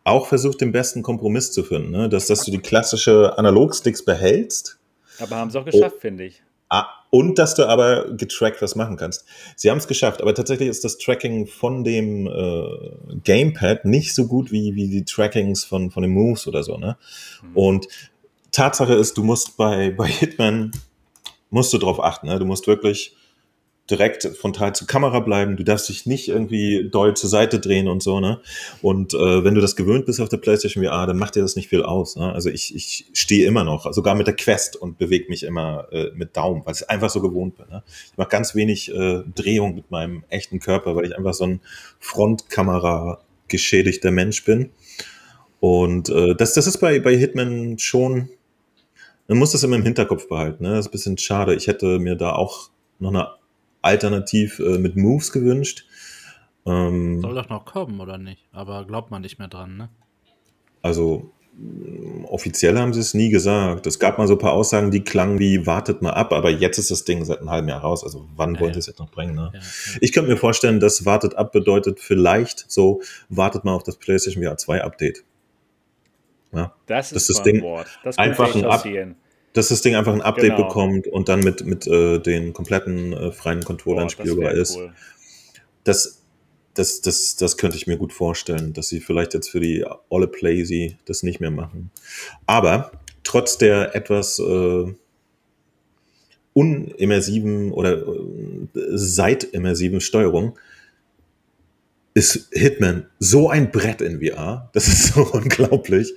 auch 0.03 0.25
versucht, 0.27 0.61
den 0.61 0.71
besten 0.71 1.03
Kompromiss 1.03 1.51
zu 1.51 1.63
finden, 1.63 1.91
ne? 1.91 2.09
dass, 2.09 2.25
dass 2.27 2.43
du 2.45 2.51
die 2.51 2.59
klassische 2.59 3.37
Analogsticks 3.37 4.03
behältst. 4.05 4.79
Aber 5.19 5.35
haben 5.35 5.51
sie 5.51 5.59
auch 5.59 5.65
geschafft, 5.65 5.95
oh. 5.97 5.99
finde 5.99 6.23
ich. 6.23 6.41
Ah, 6.69 6.87
und 7.09 7.39
dass 7.39 7.55
du 7.55 7.67
aber 7.67 8.11
getrackt 8.15 8.61
was 8.61 8.75
machen 8.75 8.97
kannst. 8.97 9.25
Sie 9.55 9.69
haben 9.69 9.77
es 9.77 9.87
geschafft, 9.87 10.21
aber 10.21 10.33
tatsächlich 10.33 10.69
ist 10.69 10.83
das 10.83 10.97
Tracking 10.97 11.47
von 11.47 11.83
dem 11.83 12.27
äh, 12.27 13.17
Gamepad 13.23 13.85
nicht 13.85 14.13
so 14.13 14.27
gut 14.27 14.51
wie, 14.51 14.75
wie 14.75 14.89
die 14.89 15.05
Trackings 15.05 15.63
von, 15.63 15.91
von 15.91 16.03
den 16.03 16.11
Moves 16.11 16.47
oder 16.47 16.63
so. 16.63 16.77
Ne? 16.77 16.97
Mhm. 17.41 17.55
Und 17.55 17.87
Tatsache 18.51 18.93
ist, 18.93 19.17
du 19.17 19.23
musst 19.23 19.57
bei, 19.57 19.91
bei 19.91 20.07
Hitman, 20.07 20.71
musst 21.49 21.73
du 21.73 21.77
drauf 21.77 22.03
achten. 22.03 22.27
Ne? 22.27 22.39
Du 22.39 22.45
musst 22.45 22.67
wirklich 22.67 23.15
direkt 23.89 24.25
frontal 24.37 24.75
zur 24.75 24.87
Kamera 24.87 25.21
bleiben. 25.21 25.55
Du 25.55 25.63
darfst 25.63 25.87
dich 25.87 26.05
nicht 26.05 26.27
irgendwie 26.27 26.89
doll 26.91 27.15
zur 27.15 27.29
Seite 27.29 27.59
drehen 27.59 27.87
und 27.87 28.03
so, 28.03 28.19
ne? 28.19 28.41
Und 28.81 29.13
äh, 29.13 29.43
wenn 29.43 29.55
du 29.55 29.61
das 29.61 29.75
gewöhnt 29.75 30.05
bist 30.05 30.19
auf 30.19 30.29
der 30.29 30.37
PlayStation 30.37 30.83
VR, 30.83 31.07
dann 31.07 31.17
macht 31.17 31.35
dir 31.35 31.41
das 31.41 31.55
nicht 31.55 31.69
viel 31.69 31.83
aus. 31.83 32.17
Ne? 32.17 32.31
Also 32.33 32.49
ich, 32.49 32.75
ich 32.75 33.05
stehe 33.13 33.47
immer 33.47 33.63
noch, 33.63 33.91
sogar 33.93 34.15
mit 34.15 34.27
der 34.27 34.35
Quest 34.35 34.75
und 34.75 34.97
bewege 34.97 35.29
mich 35.29 35.43
immer 35.43 35.87
äh, 35.91 36.11
mit 36.13 36.35
Daumen, 36.35 36.63
weil 36.65 36.73
ich 36.73 36.89
einfach 36.89 37.09
so 37.09 37.21
gewohnt 37.21 37.57
bin. 37.57 37.67
Ne? 37.69 37.83
Ich 38.11 38.17
mache 38.17 38.29
ganz 38.29 38.55
wenig 38.55 38.93
äh, 38.93 39.23
Drehung 39.35 39.75
mit 39.75 39.89
meinem 39.89 40.23
echten 40.29 40.59
Körper, 40.59 40.95
weil 40.95 41.05
ich 41.05 41.17
einfach 41.17 41.33
so 41.33 41.45
ein 41.45 41.61
Frontkamera 41.99 43.21
geschädigter 43.47 44.11
Mensch 44.11 44.43
bin. 44.43 44.71
Und 45.59 46.09
äh, 46.09 46.35
das, 46.35 46.53
das 46.53 46.67
ist 46.67 46.79
bei, 46.79 46.99
bei 46.99 47.15
Hitman 47.15 47.79
schon, 47.79 48.29
man 49.27 49.37
muss 49.37 49.53
das 49.53 49.63
immer 49.63 49.77
im 49.77 49.83
Hinterkopf 49.83 50.27
behalten. 50.27 50.63
Ne? 50.63 50.71
Das 50.71 50.79
ist 50.79 50.87
ein 50.89 50.91
bisschen 50.91 51.17
schade. 51.17 51.55
Ich 51.55 51.67
hätte 51.67 51.99
mir 51.99 52.15
da 52.15 52.33
auch 52.33 52.69
noch 52.99 53.09
eine 53.09 53.36
alternativ 53.87 54.59
äh, 54.59 54.77
mit 54.77 54.95
Moves 54.95 55.31
gewünscht. 55.31 55.85
Ähm, 56.65 57.21
Soll 57.21 57.35
doch 57.35 57.49
noch 57.49 57.65
kommen, 57.65 57.99
oder 57.99 58.17
nicht? 58.17 58.45
Aber 58.51 58.85
glaubt 58.85 59.09
man 59.09 59.21
nicht 59.21 59.39
mehr 59.39 59.47
dran, 59.47 59.77
ne? 59.77 59.89
Also 60.81 61.31
offiziell 62.25 62.77
haben 62.77 62.93
sie 62.93 62.99
es 62.99 63.13
nie 63.13 63.29
gesagt. 63.29 63.87
Es 63.87 63.99
gab 63.99 64.17
mal 64.17 64.27
so 64.27 64.33
ein 64.35 64.39
paar 64.39 64.53
Aussagen, 64.53 64.91
die 64.91 65.03
klangen 65.03 65.39
wie, 65.39 65.65
wartet 65.65 66.01
mal 66.01 66.11
ab, 66.11 66.31
aber 66.31 66.51
jetzt 66.51 66.77
ist 66.77 66.91
das 66.91 67.03
Ding 67.03 67.25
seit 67.25 67.39
einem 67.39 67.49
halben 67.49 67.67
Jahr 67.67 67.81
raus. 67.81 68.03
Also 68.03 68.27
wann 68.35 68.55
ja, 68.55 68.61
wollen 68.61 68.73
sie 68.73 68.79
es 68.79 68.85
jetzt 68.85 68.99
noch 68.99 69.09
bringen? 69.09 69.35
Ne? 69.35 69.49
Ja, 69.53 69.59
ja. 69.59 69.65
Ich 70.01 70.13
könnte 70.13 70.29
mir 70.29 70.37
vorstellen, 70.37 70.79
dass 70.79 71.05
wartet 71.05 71.35
ab 71.35 71.51
bedeutet 71.51 71.99
vielleicht 71.99 72.69
so, 72.69 73.01
wartet 73.29 73.63
mal 73.63 73.73
auf 73.73 73.83
das 73.83 73.97
PlayStation 73.97 74.43
VR 74.43 74.57
2 74.57 74.83
Update. 74.83 75.23
Ja? 76.53 76.73
Das 76.85 77.11
ist 77.11 77.29
das 77.29 77.41
Ding 77.41 77.61
Wort. 77.61 77.87
Das 78.03 78.17
einfach 78.17 78.53
ein 78.53 78.65
Up 78.65 78.85
dass 79.57 79.69
das 79.69 79.81
Ding 79.81 79.95
einfach 79.95 80.13
ein 80.13 80.21
Update 80.21 80.55
genau. 80.55 80.67
bekommt 80.67 81.07
und 81.07 81.29
dann 81.29 81.39
mit, 81.39 81.65
mit 81.65 81.87
äh, 81.87 82.19
den 82.19 82.53
kompletten 82.53 83.13
äh, 83.13 83.31
freien 83.31 83.63
Controllern 83.63 84.09
spielbar 84.09 84.51
ist. 84.51 84.77
Cool. 84.77 84.93
Das 85.83 86.21
das, 86.77 87.01
das, 87.01 87.35
das 87.35 87.57
könnte 87.57 87.75
ich 87.75 87.87
mir 87.87 87.97
gut 87.97 88.13
vorstellen, 88.13 88.73
dass 88.73 88.87
sie 88.87 88.99
vielleicht 88.99 89.33
jetzt 89.33 89.49
für 89.49 89.59
die 89.59 89.83
Olle 90.09 90.27
Playsy 90.27 90.97
das 91.05 91.23
nicht 91.23 91.39
mehr 91.39 91.49
machen. 91.49 91.89
Aber 92.45 92.91
trotz 93.23 93.57
der 93.57 93.95
etwas 93.95 94.39
äh, 94.39 94.93
unimmersiven 96.53 97.71
oder 97.71 98.03
äh, 98.03 98.67
seitimmersiven 98.73 100.01
Steuerung 100.01 100.57
ist 102.13 102.49
Hitman 102.51 103.07
so 103.19 103.49
ein 103.49 103.71
Brett 103.71 104.01
in 104.01 104.21
VR. 104.21 104.69
Das 104.73 104.87
ist 104.87 105.07
so 105.13 105.21
unglaublich. 105.21 106.13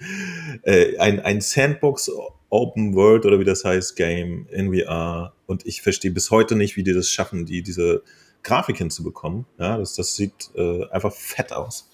Äh, 0.63 0.99
ein, 0.99 1.21
ein 1.21 1.41
Sandbox 1.41 2.11
Open 2.51 2.95
World 2.95 3.25
oder 3.25 3.39
wie 3.41 3.45
das 3.45 3.65
heißt, 3.65 3.97
Game 3.97 4.47
in 4.51 4.75
VR. 4.75 5.33
Und 5.47 5.67
ich 5.67 5.83
verstehe 5.83 6.11
bis 6.11 6.31
heute 6.31 6.57
nicht, 6.57 6.77
wie 6.77 6.83
die 6.83 6.93
das 6.93 7.09
schaffen, 7.09 7.47
die 7.47 7.63
diese 7.63 8.03
Grafik 8.43 8.79
hinzubekommen. 8.79 9.47
Ja, 9.59 9.79
das, 9.79 9.95
das 9.95 10.17
sieht 10.17 10.51
äh, 10.55 10.87
einfach 10.91 11.13
fett 11.13 11.53
aus. 11.53 11.89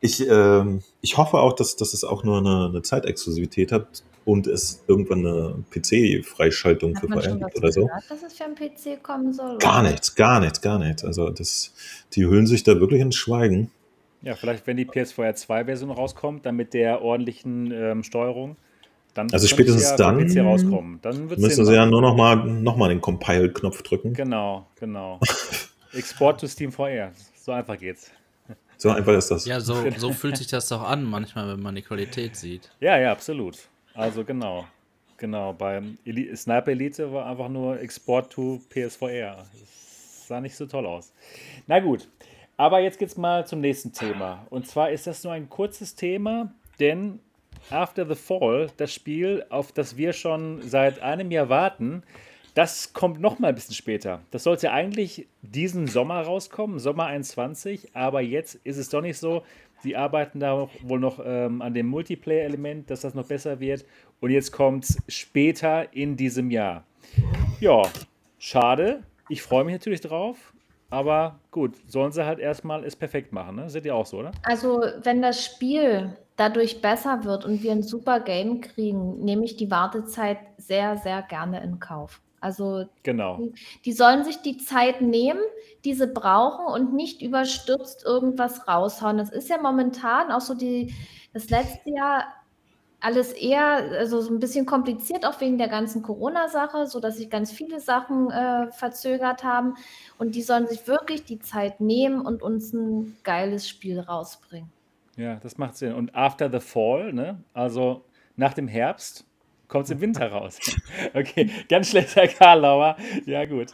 Ich, 0.00 0.28
äh, 0.28 0.64
ich 1.00 1.16
hoffe 1.16 1.38
auch, 1.38 1.54
dass, 1.54 1.76
dass 1.76 1.94
es 1.94 2.04
auch 2.04 2.24
nur 2.24 2.38
eine, 2.38 2.68
eine 2.68 2.82
Zeitexklusivität 2.82 3.72
hat 3.72 4.02
und 4.24 4.46
es 4.46 4.82
irgendwann 4.86 5.26
eine 5.26 5.64
PC-Freischaltung 5.70 6.96
für 6.96 7.08
VR 7.08 7.36
gibt 7.36 7.56
oder 7.56 7.72
so. 7.72 7.86
Gehört, 7.86 8.10
dass 8.10 8.22
es 8.22 8.34
für 8.34 8.44
einen 8.44 8.54
PC 8.54 9.02
kommen 9.02 9.32
soll? 9.32 9.58
Gar 9.58 9.80
oder? 9.80 9.90
nichts, 9.90 10.14
gar 10.14 10.40
nichts, 10.40 10.60
gar 10.60 10.78
nichts. 10.78 11.04
Also 11.04 11.30
das, 11.30 11.72
die 12.14 12.26
hüllen 12.26 12.46
sich 12.46 12.64
da 12.64 12.80
wirklich 12.80 13.00
ins 13.00 13.16
Schweigen. 13.16 13.70
Ja, 14.22 14.34
vielleicht 14.34 14.66
wenn 14.66 14.78
die 14.78 14.86
PS4 14.86 15.34
2-Version 15.34 15.90
rauskommt, 15.90 16.46
dann 16.46 16.56
mit 16.56 16.72
der 16.72 17.02
ordentlichen 17.02 17.70
ähm, 17.72 18.02
Steuerung. 18.02 18.56
Dann 19.14 19.32
also 19.32 19.46
spätestens 19.46 19.90
ja 19.90 19.96
dann, 19.96 20.38
rauskommen. 20.38 20.98
dann 21.00 21.28
müssen 21.28 21.64
sie 21.64 21.74
ja 21.74 21.86
nur 21.86 22.02
noch 22.02 22.16
mal, 22.16 22.36
noch 22.36 22.76
mal 22.76 22.88
den 22.88 23.00
Compile-Knopf 23.00 23.82
drücken. 23.82 24.12
Genau, 24.12 24.66
genau. 24.78 25.20
Export 25.92 26.40
to 26.40 26.48
Steam 26.48 26.72
VR. 26.72 27.12
So 27.36 27.52
einfach 27.52 27.78
geht's. 27.78 28.10
So 28.76 28.90
einfach 28.90 29.12
ist 29.12 29.30
das. 29.30 29.46
Ja, 29.46 29.60
so, 29.60 29.88
so 29.96 30.12
fühlt 30.12 30.36
sich 30.36 30.48
das 30.48 30.68
doch 30.68 30.82
an 30.82 31.04
manchmal, 31.04 31.48
wenn 31.48 31.62
man 31.62 31.76
die 31.76 31.82
Qualität 31.82 32.34
sieht. 32.34 32.70
Ja, 32.80 32.98
ja, 32.98 33.12
absolut. 33.12 33.56
Also 33.94 34.24
genau. 34.24 34.66
Genau, 35.16 35.52
beim 35.52 35.96
Elite, 36.04 36.36
Sniper 36.36 36.72
Elite 36.72 37.12
war 37.12 37.26
einfach 37.26 37.48
nur 37.48 37.80
Export 37.80 38.32
to 38.32 38.60
PS4R. 38.74 39.36
Das 39.36 40.26
sah 40.26 40.40
nicht 40.40 40.56
so 40.56 40.66
toll 40.66 40.86
aus. 40.86 41.12
Na 41.68 41.78
gut, 41.78 42.08
aber 42.56 42.80
jetzt 42.80 42.98
geht's 42.98 43.16
mal 43.16 43.46
zum 43.46 43.60
nächsten 43.60 43.92
Thema. 43.92 44.46
Und 44.50 44.66
zwar 44.66 44.90
ist 44.90 45.06
das 45.06 45.22
nur 45.22 45.32
ein 45.32 45.48
kurzes 45.48 45.94
Thema, 45.94 46.52
denn 46.80 47.20
After 47.70 48.06
the 48.06 48.14
Fall, 48.14 48.70
das 48.76 48.92
Spiel, 48.92 49.44
auf 49.48 49.72
das 49.72 49.96
wir 49.96 50.12
schon 50.12 50.62
seit 50.62 51.00
einem 51.00 51.30
Jahr 51.30 51.48
warten, 51.48 52.02
das 52.54 52.92
kommt 52.92 53.20
noch 53.20 53.40
mal 53.40 53.48
ein 53.48 53.54
bisschen 53.54 53.74
später. 53.74 54.20
Das 54.30 54.44
sollte 54.44 54.70
eigentlich 54.70 55.26
diesen 55.42 55.88
Sommer 55.88 56.20
rauskommen, 56.22 56.78
Sommer 56.78 57.06
21, 57.06 57.96
aber 57.96 58.20
jetzt 58.20 58.54
ist 58.64 58.76
es 58.76 58.88
doch 58.90 59.00
nicht 59.00 59.18
so. 59.18 59.42
Sie 59.82 59.96
arbeiten 59.96 60.40
da 60.40 60.68
wohl 60.82 61.00
noch 61.00 61.20
ähm, 61.24 61.60
an 61.60 61.74
dem 61.74 61.86
Multiplayer-Element, 61.86 62.90
dass 62.90 63.00
das 63.00 63.14
noch 63.14 63.26
besser 63.26 63.58
wird. 63.58 63.84
Und 64.20 64.30
jetzt 64.30 64.52
kommt 64.52 64.84
es 64.84 64.98
später 65.08 65.92
in 65.92 66.16
diesem 66.16 66.50
Jahr. 66.50 66.84
Ja, 67.60 67.82
schade. 68.38 69.02
Ich 69.28 69.42
freue 69.42 69.64
mich 69.64 69.74
natürlich 69.74 70.00
drauf. 70.00 70.54
Aber 70.90 71.40
gut, 71.50 71.74
sollen 71.88 72.12
sie 72.12 72.24
halt 72.24 72.38
erstmal 72.38 72.84
es 72.84 72.94
perfekt 72.94 73.32
machen, 73.32 73.56
ne? 73.56 73.68
Seht 73.68 73.84
ihr 73.84 73.96
auch 73.96 74.06
so, 74.06 74.18
oder? 74.18 74.30
Also, 74.44 74.80
wenn 75.02 75.22
das 75.22 75.44
Spiel 75.44 76.16
dadurch 76.36 76.80
besser 76.80 77.24
wird 77.24 77.44
und 77.44 77.62
wir 77.62 77.72
ein 77.72 77.82
super 77.82 78.20
Game 78.20 78.60
kriegen, 78.60 79.24
nehme 79.24 79.44
ich 79.44 79.56
die 79.56 79.70
Wartezeit 79.70 80.38
sehr, 80.58 80.96
sehr 80.96 81.22
gerne 81.22 81.62
in 81.62 81.78
Kauf. 81.78 82.20
Also 82.40 82.84
genau. 83.02 83.38
die, 83.38 83.54
die 83.86 83.92
sollen 83.92 84.22
sich 84.22 84.42
die 84.42 84.58
Zeit 84.58 85.00
nehmen, 85.00 85.40
die 85.84 85.94
sie 85.94 86.06
brauchen 86.06 86.66
und 86.66 86.92
nicht 86.92 87.22
überstürzt 87.22 88.04
irgendwas 88.04 88.68
raushauen. 88.68 89.16
Das 89.16 89.30
ist 89.30 89.48
ja 89.48 89.56
momentan 89.58 90.30
auch 90.30 90.42
so 90.42 90.54
die, 90.54 90.92
das 91.32 91.48
letzte 91.48 91.90
Jahr 91.90 92.24
alles 93.00 93.32
eher, 93.32 93.90
also 93.98 94.20
so 94.20 94.32
ein 94.32 94.40
bisschen 94.40 94.66
kompliziert, 94.66 95.26
auch 95.26 95.40
wegen 95.40 95.58
der 95.58 95.68
ganzen 95.68 96.02
Corona-Sache, 96.02 96.86
sodass 96.86 97.16
sich 97.16 97.30
ganz 97.30 97.52
viele 97.52 97.80
Sachen 97.80 98.30
äh, 98.30 98.70
verzögert 98.72 99.44
haben. 99.44 99.74
Und 100.18 100.34
die 100.34 100.42
sollen 100.42 100.66
sich 100.66 100.86
wirklich 100.86 101.24
die 101.24 101.38
Zeit 101.38 101.80
nehmen 101.80 102.20
und 102.20 102.42
uns 102.42 102.72
ein 102.72 103.16
geiles 103.22 103.68
Spiel 103.68 104.00
rausbringen. 104.00 104.73
Ja, 105.16 105.36
das 105.36 105.58
macht 105.58 105.76
Sinn. 105.76 105.94
Und 105.94 106.14
after 106.14 106.50
the 106.50 106.60
fall, 106.60 107.12
ne? 107.12 107.42
Also 107.52 108.04
nach 108.36 108.54
dem 108.54 108.68
Herbst 108.68 109.24
kommt 109.68 109.84
es 109.84 109.90
im 109.90 110.00
Winter 110.00 110.30
raus. 110.30 110.58
okay, 111.14 111.50
ganz 111.68 111.90
schlechter 111.90 112.26
Karlauer. 112.26 112.96
Ja, 113.26 113.44
gut. 113.44 113.68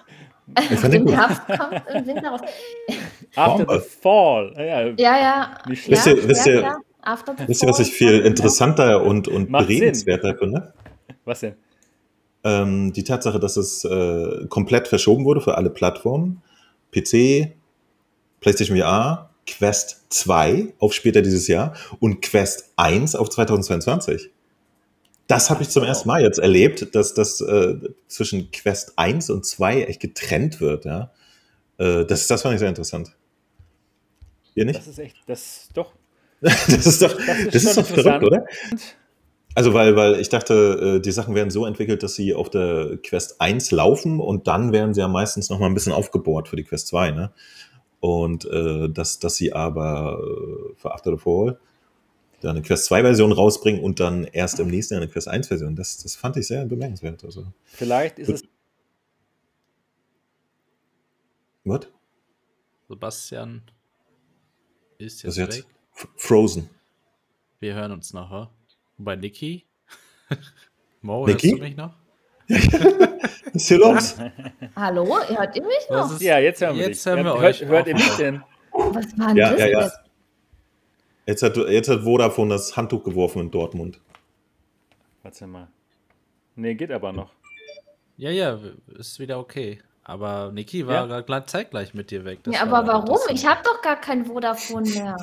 Im 0.46 1.08
Herbst 1.08 1.42
kommt 1.46 1.82
im 1.94 2.06
Winter 2.06 2.30
raus. 2.30 2.40
After 3.36 3.80
the 3.80 3.88
fall. 3.88 4.52
Ja, 4.56 4.82
ja. 4.88 5.20
ja. 5.20 5.58
Nicht 5.66 5.84
schlecht. 5.84 6.06
Wisst 6.06 6.18
ihr, 6.18 6.28
wisst 6.28 6.46
ihr, 6.46 6.60
ja, 6.60 6.78
wisst 7.46 7.62
ihr 7.62 7.68
was 7.68 7.80
ich 7.80 7.92
viel 7.92 8.20
interessanter 8.20 9.02
und, 9.02 9.28
und 9.28 9.50
beredenswerter 9.50 10.36
finde? 10.36 10.74
Was 11.24 11.40
denn? 11.40 11.54
Ähm, 12.42 12.92
die 12.92 13.04
Tatsache, 13.04 13.38
dass 13.38 13.56
es 13.56 13.84
äh, 13.84 14.46
komplett 14.48 14.88
verschoben 14.88 15.24
wurde 15.24 15.40
für 15.40 15.56
alle 15.56 15.70
Plattformen. 15.70 16.42
PC, 16.90 17.52
PlayStation 18.40 18.78
VR, 18.78 19.29
Quest 19.50 20.06
2 20.10 20.74
auf 20.78 20.92
später 20.92 21.22
dieses 21.22 21.48
Jahr 21.48 21.74
und 21.98 22.22
Quest 22.22 22.72
1 22.76 23.14
auf 23.14 23.30
2022. 23.30 24.30
Das 25.26 25.50
habe 25.50 25.62
ich 25.62 25.68
zum 25.68 25.84
ersten 25.84 26.08
Mal 26.08 26.22
jetzt 26.22 26.38
erlebt, 26.38 26.94
dass 26.94 27.14
das 27.14 27.40
äh, 27.40 27.76
zwischen 28.08 28.50
Quest 28.50 28.94
1 28.96 29.30
und 29.30 29.46
2 29.46 29.84
echt 29.84 30.00
getrennt 30.00 30.60
wird. 30.60 30.84
Ja? 30.84 31.12
Äh, 31.78 32.04
das, 32.04 32.26
das 32.26 32.42
fand 32.42 32.54
ich 32.54 32.60
sehr 32.60 32.68
interessant. 32.68 33.14
Ihr 34.54 34.64
nicht? 34.64 34.78
Das 34.78 34.88
ist 34.88 34.98
echt, 34.98 35.16
das 35.26 35.68
doch. 35.74 35.92
das 36.40 36.68
ist 36.68 37.02
doch, 37.02 37.14
das 37.14 37.38
ist, 37.38 37.54
das 37.54 37.64
ist 37.64 37.76
doch 37.76 37.86
verrückt, 37.86 38.24
oder? 38.24 38.46
Also, 39.54 39.74
weil, 39.74 39.96
weil 39.96 40.20
ich 40.20 40.28
dachte, 40.28 40.96
äh, 40.96 41.00
die 41.00 41.10
Sachen 41.10 41.34
werden 41.34 41.50
so 41.50 41.66
entwickelt, 41.66 42.02
dass 42.02 42.14
sie 42.14 42.34
auf 42.34 42.50
der 42.50 42.98
Quest 43.02 43.40
1 43.40 43.72
laufen 43.72 44.20
und 44.20 44.46
dann 44.46 44.72
werden 44.72 44.94
sie 44.94 45.00
ja 45.00 45.08
meistens 45.08 45.50
noch 45.50 45.58
mal 45.58 45.66
ein 45.66 45.74
bisschen 45.74 45.92
aufgebohrt 45.92 46.48
für 46.48 46.56
die 46.56 46.64
Quest 46.64 46.88
2. 46.88 47.10
Ne? 47.10 47.32
Und 48.00 48.46
äh, 48.46 48.88
dass, 48.88 49.18
dass 49.18 49.36
sie 49.36 49.52
aber 49.52 50.18
äh, 50.18 50.74
für 50.76 50.92
After 50.94 51.12
the 51.12 51.18
Fall 51.18 51.58
dann 52.40 52.56
eine 52.56 52.62
Quest 52.62 52.86
2 52.86 53.02
Version 53.02 53.32
rausbringen 53.32 53.82
und 53.82 54.00
dann 54.00 54.24
erst 54.24 54.60
im 54.60 54.68
nächsten 54.68 54.94
Jahr 54.94 55.02
eine 55.02 55.10
Quest 55.10 55.28
1 55.28 55.48
Version. 55.48 55.76
Das, 55.76 55.98
das 56.02 56.16
fand 56.16 56.38
ich 56.38 56.46
sehr 56.46 56.64
bemerkenswert. 56.64 57.22
Also, 57.22 57.46
Vielleicht 57.64 58.18
ist 58.18 58.28
es. 58.28 58.44
Was? 61.64 61.86
Sebastian 62.88 63.62
ist 64.96 65.22
jetzt, 65.22 65.36
jetzt 65.36 65.58
weg. 65.58 65.66
Frozen. 66.16 66.70
Wir 67.60 67.74
hören 67.74 67.92
uns 67.92 68.14
noch, 68.14 68.30
oder? 68.30 68.50
bei 69.04 69.16
Niki? 69.16 69.64
Mo, 71.02 71.26
Niki? 71.26 71.48
hörst 71.48 71.58
du 71.58 71.62
mich 71.62 71.76
noch? 71.76 71.94
Was 72.50 73.54
ist 73.54 73.68
hier 73.68 73.78
los? 73.78 74.16
Hallo, 74.74 75.06
hört 75.06 75.54
ihr 75.54 75.62
mich 75.62 75.88
noch? 75.88 76.12
Ist, 76.12 76.20
ja, 76.20 76.38
jetzt 76.40 76.60
hören 76.60 76.76
wir 76.76 76.88
jetzt 76.88 77.06
dich. 77.06 77.12
Hören 77.12 77.24
wir 77.24 77.34
hört, 77.34 77.44
euch 77.44 77.64
hört 77.64 77.86
ihr 77.86 77.94
mich 77.94 78.16
denn? 78.16 78.42
Was 78.72 79.18
war 79.18 79.28
denn 79.28 79.36
ja, 79.36 79.50
das 79.50 79.60
ja, 79.60 79.66
ja. 79.66 79.90
Jetzt? 81.26 81.42
hat, 81.44 81.56
jetzt 81.56 81.88
hat 81.88 82.00
Vodafone 82.00 82.54
das 82.54 82.76
Handtuch 82.76 83.04
geworfen 83.04 83.42
in 83.42 83.50
Dortmund. 83.52 84.00
Warte 85.22 85.46
mal. 85.46 85.68
Nee, 86.56 86.74
geht 86.74 86.90
aber 86.90 87.12
noch. 87.12 87.32
Ja, 88.16 88.30
ja, 88.30 88.58
ist 88.98 89.20
wieder 89.20 89.38
okay. 89.38 89.80
Aber 90.04 90.50
Niki 90.52 90.86
war 90.86 91.06
ja. 91.06 91.20
gerade 91.20 91.46
zeitgleich 91.46 91.94
mit 91.94 92.10
dir 92.10 92.24
weg. 92.24 92.40
Das 92.42 92.54
ja, 92.54 92.62
aber 92.62 92.86
warum? 92.86 93.18
Ich 93.32 93.46
habe 93.46 93.60
doch 93.62 93.82
gar 93.82 94.00
kein 94.00 94.24
Vodafone 94.24 94.88
mehr. 94.88 95.16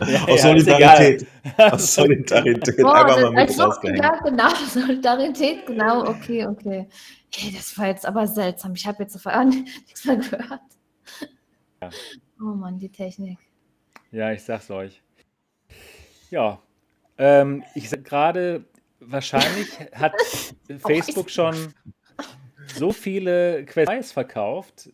ja, 0.06 0.24
aus 0.26 0.42
Solidarität. 0.42 1.26
Aus 1.56 1.94
Solidarität. 1.94 2.84
Oh, 2.84 2.88
Einfach 2.88 3.22
mal 3.22 3.30
mit 3.30 3.60
als 3.60 3.80
ja, 3.82 4.20
genau. 4.22 4.48
Solidarität, 4.68 5.66
genau. 5.66 6.06
Okay, 6.08 6.46
okay. 6.46 6.88
Hey, 7.34 7.52
das 7.56 7.76
war 7.78 7.86
jetzt 7.86 8.06
aber 8.06 8.26
seltsam. 8.26 8.74
Ich 8.74 8.86
habe 8.86 9.02
jetzt 9.02 9.14
sofort 9.14 9.46
nichts 9.46 10.04
mehr 10.04 10.16
gehört. 10.16 10.60
Ja. 11.82 11.90
Oh 12.40 12.54
Mann, 12.54 12.78
die 12.78 12.90
Technik. 12.90 13.38
Ja, 14.12 14.30
ich 14.32 14.42
sag's 14.42 14.70
euch. 14.70 15.02
Ja, 16.30 16.60
ähm, 17.16 17.64
ich 17.74 17.88
sag 17.88 18.04
gerade, 18.04 18.64
wahrscheinlich 19.00 19.68
hat 19.94 20.12
Facebook 20.78 21.30
schon 21.30 21.74
so 22.74 22.92
viele 22.92 23.64
Quests 23.64 24.12
verkauft, 24.12 24.90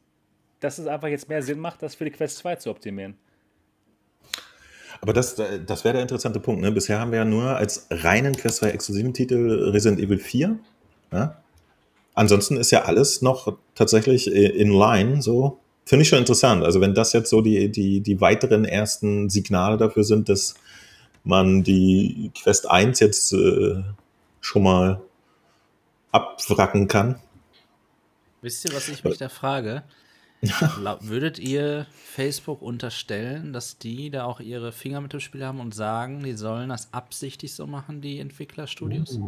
dass 0.61 0.79
es 0.79 0.87
einfach 0.87 1.09
jetzt 1.09 1.29
mehr 1.29 1.43
Sinn 1.43 1.59
macht, 1.59 1.83
das 1.83 1.95
für 1.95 2.05
die 2.05 2.11
Quest 2.11 2.39
2 2.39 2.57
zu 2.57 2.71
optimieren. 2.71 3.17
Aber 5.01 5.13
das, 5.13 5.35
das 5.35 5.85
wäre 5.85 5.95
der 5.95 6.03
interessante 6.03 6.41
Punkt. 6.41 6.63
Ne? 6.63 6.73
Bisher 6.73 6.99
haben 6.99 7.11
wir 7.11 7.19
ja 7.19 7.25
nur 7.25 7.57
als 7.57 7.87
reinen 7.91 8.35
Quest 8.35 8.59
2 8.59 8.71
exklusiven 8.71 9.13
Titel 9.13 9.71
Resident 9.71 10.01
Evil 10.01 10.19
4. 10.19 10.59
Ja? 11.13 11.43
Ansonsten 12.15 12.57
ist 12.57 12.71
ja 12.71 12.85
alles 12.85 13.21
noch 13.21 13.59
tatsächlich 13.75 14.33
in 14.33 14.71
line, 14.71 15.21
so. 15.21 15.59
Finde 15.85 16.05
ich 16.05 16.09
schon 16.09 16.21
interessant. 16.21 16.65
Also 16.65 16.81
wenn 16.81 16.95
das 16.95 17.13
jetzt 17.13 17.29
so 17.29 17.43
die, 17.43 17.71
die, 17.71 18.01
die 18.01 18.21
weiteren 18.23 18.65
ersten 18.65 19.29
Signale 19.29 19.77
dafür 19.77 20.05
sind, 20.05 20.31
dass 20.31 20.55
man 21.25 21.63
die 21.63 22.31
Quest 22.35 22.71
1 22.71 23.01
jetzt 23.01 23.33
äh, 23.33 23.83
schon 24.41 24.63
mal 24.63 25.03
abwracken 26.13 26.89
kann. 26.89 27.17
Wisst 28.45 28.63
ihr, 28.67 28.77
was 28.77 28.91
ich 28.91 29.03
mich 29.03 29.17
da 29.17 29.31
frage? 29.31 29.85
Würdet 31.01 31.39
ihr 31.39 31.87
Facebook 32.13 32.61
unterstellen, 32.61 33.55
dass 33.55 33.79
die 33.79 34.11
da 34.11 34.27
auch 34.27 34.39
ihre 34.39 34.71
Finger 34.71 35.01
mit 35.01 35.15
dem 35.15 35.21
Spiel 35.21 35.43
haben 35.43 35.61
und 35.61 35.75
sagen, 35.75 36.23
die 36.23 36.35
sollen 36.35 36.69
das 36.69 36.93
absichtlich 36.93 37.55
so 37.55 37.67
machen, 37.67 38.03
die 38.03 38.21
Entwicklerstudios? 38.21 39.19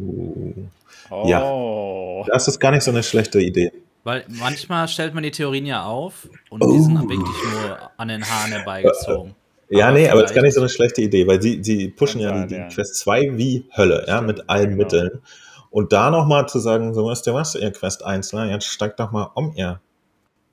Oh. 1.09 1.23
Ja, 1.25 2.31
das 2.31 2.47
ist 2.47 2.59
gar 2.59 2.69
nicht 2.69 2.83
so 2.83 2.91
eine 2.91 3.01
schlechte 3.01 3.39
Idee. 3.39 3.71
Weil 4.03 4.23
manchmal 4.27 4.87
stellt 4.87 5.15
man 5.15 5.23
die 5.23 5.31
Theorien 5.31 5.65
ja 5.65 5.83
auf 5.83 6.29
und 6.51 6.63
oh. 6.63 6.71
die 6.71 6.79
sind 6.79 6.93
dann 6.93 7.09
wirklich 7.09 7.43
nur 7.51 7.89
an 7.97 8.09
den 8.09 8.23
Haaren 8.23 8.51
herbeigezogen. 8.51 9.33
Ja, 9.69 9.87
aber 9.87 9.97
nee, 9.97 10.09
aber 10.09 10.21
das 10.21 10.29
ist 10.29 10.35
gar 10.35 10.43
nicht 10.43 10.53
so 10.53 10.61
eine 10.61 10.69
schlechte 10.69 11.01
Idee, 11.01 11.25
weil 11.25 11.41
sie, 11.41 11.63
sie 11.63 11.87
pushen 11.87 12.21
ja 12.21 12.43
die, 12.43 12.53
die 12.53 12.59
ja. 12.61 12.67
Quest 12.67 12.97
2 12.97 13.35
wie 13.35 13.65
Hölle, 13.75 14.05
ja, 14.07 14.21
mit 14.21 14.47
allen 14.47 14.69
genau. 14.69 14.83
Mitteln. 14.83 15.21
Und 15.69 15.91
da 15.93 16.09
nochmal 16.09 16.47
zu 16.47 16.59
sagen, 16.59 16.93
so 16.93 17.09
wisst 17.09 17.27
ihr 17.27 17.33
was, 17.33 17.55
ihr 17.55 17.71
Quest 17.71 18.03
1, 18.03 18.33
ne, 18.33 18.49
jetzt 18.51 18.65
steigt 18.65 18.99
doch 18.99 19.11
mal 19.11 19.31
um, 19.35 19.53
ihr 19.55 19.79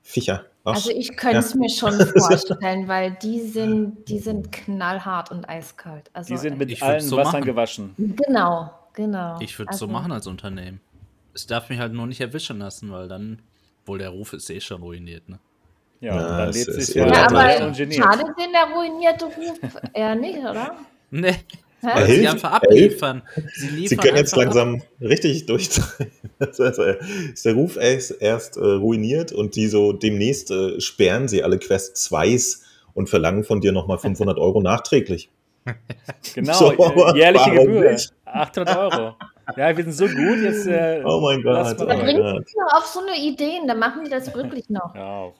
Viecher. 0.03 0.45
Was? 0.63 0.77
Also 0.77 0.91
ich 0.91 1.15
könnte 1.15 1.37
es 1.37 1.53
ja. 1.53 1.59
mir 1.59 1.69
schon 1.69 1.93
vorstellen, 1.93 2.87
weil 2.87 3.11
die 3.21 3.41
sind, 3.41 4.07
die 4.07 4.19
sind 4.19 4.51
knallhart 4.51 5.31
und 5.31 5.47
eiskalt. 5.47 6.09
Also 6.13 6.33
die 6.33 6.37
sind 6.39 6.57
mit 6.57 6.81
allen 6.81 7.01
so 7.01 7.17
Wassern 7.17 7.33
machen. 7.33 7.45
gewaschen. 7.45 7.95
Genau, 7.97 8.71
genau. 8.93 9.37
Ich 9.39 9.57
würde 9.59 9.69
es 9.69 9.75
also, 9.75 9.85
so 9.85 9.91
machen 9.91 10.11
als 10.11 10.27
Unternehmen. 10.27 10.81
Es 11.33 11.45
darf 11.47 11.69
mich 11.69 11.79
halt 11.79 11.93
nur 11.93 12.07
nicht 12.07 12.21
erwischen 12.21 12.59
lassen, 12.59 12.91
weil 12.91 13.07
dann, 13.07 13.41
wohl 13.85 13.99
der 13.99 14.09
Ruf 14.09 14.33
ist 14.33 14.49
eh 14.49 14.59
schon 14.59 14.81
ruiniert, 14.81 15.29
ne? 15.29 15.39
Ja, 16.01 16.15
ja 16.15 16.37
dann 16.37 16.51
lebt 16.51 16.73
sich 16.73 16.95
ja, 16.95 17.07
ja 17.07 17.27
aber 17.27 17.73
schade 17.73 18.35
den 18.37 18.51
der 18.51 18.67
ruinierte 18.75 19.25
Ruf 19.25 19.59
eher 19.93 20.15
nicht, 20.15 20.39
oder? 20.39 20.75
Nee. 21.11 21.35
Weil 21.85 22.07
sie 22.07 22.27
einfach 22.27 22.51
abliefern. 22.53 23.23
Sie, 23.53 23.67
liefern 23.67 23.87
sie 23.87 23.97
können 23.97 24.17
jetzt 24.17 24.35
langsam 24.35 24.75
ab. 24.75 24.81
richtig 25.01 25.45
durchdrehen. 25.45 26.11
Also 26.37 26.83
ist 26.83 27.45
der 27.45 27.53
Ruf 27.53 27.77
erst, 27.77 28.21
erst 28.21 28.57
äh, 28.57 28.59
ruiniert 28.59 29.31
und 29.31 29.55
die 29.55 29.67
so 29.67 29.93
demnächst 29.93 30.51
äh, 30.51 30.81
sperren 30.81 31.29
sie 31.29 31.43
alle 31.43 31.57
Quest 31.59 31.95
2s 31.95 32.59
und 32.93 33.09
verlangen 33.09 33.45
von 33.45 33.61
dir 33.61 33.71
nochmal 33.71 33.99
500 33.99 34.37
Euro 34.37 34.61
nachträglich. 34.61 35.29
Genau, 36.33 36.53
so, 36.53 36.71
äh, 36.73 37.17
jährliche 37.17 37.51
Gebühr. 37.51 37.93
Nicht? 37.93 38.11
800 38.25 38.77
Euro. 38.77 39.15
Ja, 39.55 39.77
wir 39.77 39.83
sind 39.83 39.93
so 39.93 40.07
gut, 40.07 40.39
jetzt. 40.41 40.67
Äh, 40.67 41.01
oh 41.05 41.21
mein 41.21 41.41
Gott. 41.41 41.79
Da 41.79 41.85
bringen 41.85 42.43
sie 42.45 42.55
noch 42.59 42.77
auf 42.77 42.85
so 42.85 42.99
eine 42.99 43.17
Ideen, 43.17 43.67
dann 43.67 43.79
machen 43.79 44.03
die 44.03 44.09
das 44.09 44.33
wirklich 44.33 44.69
noch. 44.69 44.93
Ja. 44.93 45.31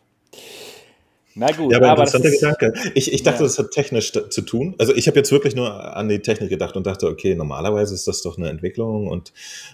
Na 1.38 1.52
gut, 1.52 1.70
ja, 1.74 1.80
aber, 1.80 1.90
aber 1.90 2.04
interessanter 2.04 2.56
Gedanke. 2.56 2.92
Ich, 2.96 3.12
ich 3.12 3.22
dachte, 3.22 3.40
ja. 3.40 3.44
das 3.44 3.60
hat 3.60 3.72
technisch 3.72 4.14
zu 4.14 4.42
tun. 4.42 4.74
Also 4.78 4.96
ich 4.96 5.08
habe 5.08 5.18
jetzt 5.18 5.34
wirklich 5.34 5.54
nur 5.54 5.96
an 5.96 6.08
die 6.08 6.20
Technik 6.20 6.50
gedacht 6.50 6.78
und 6.78 6.88
dachte, 6.88 7.08
okay, 7.08 7.36
normalerweise 7.36 7.94
ist 7.94 8.08
das 8.08 8.22
doch 8.22 8.38
eine 8.38 8.50
Entwicklung 8.50 9.10
und 9.10 9.34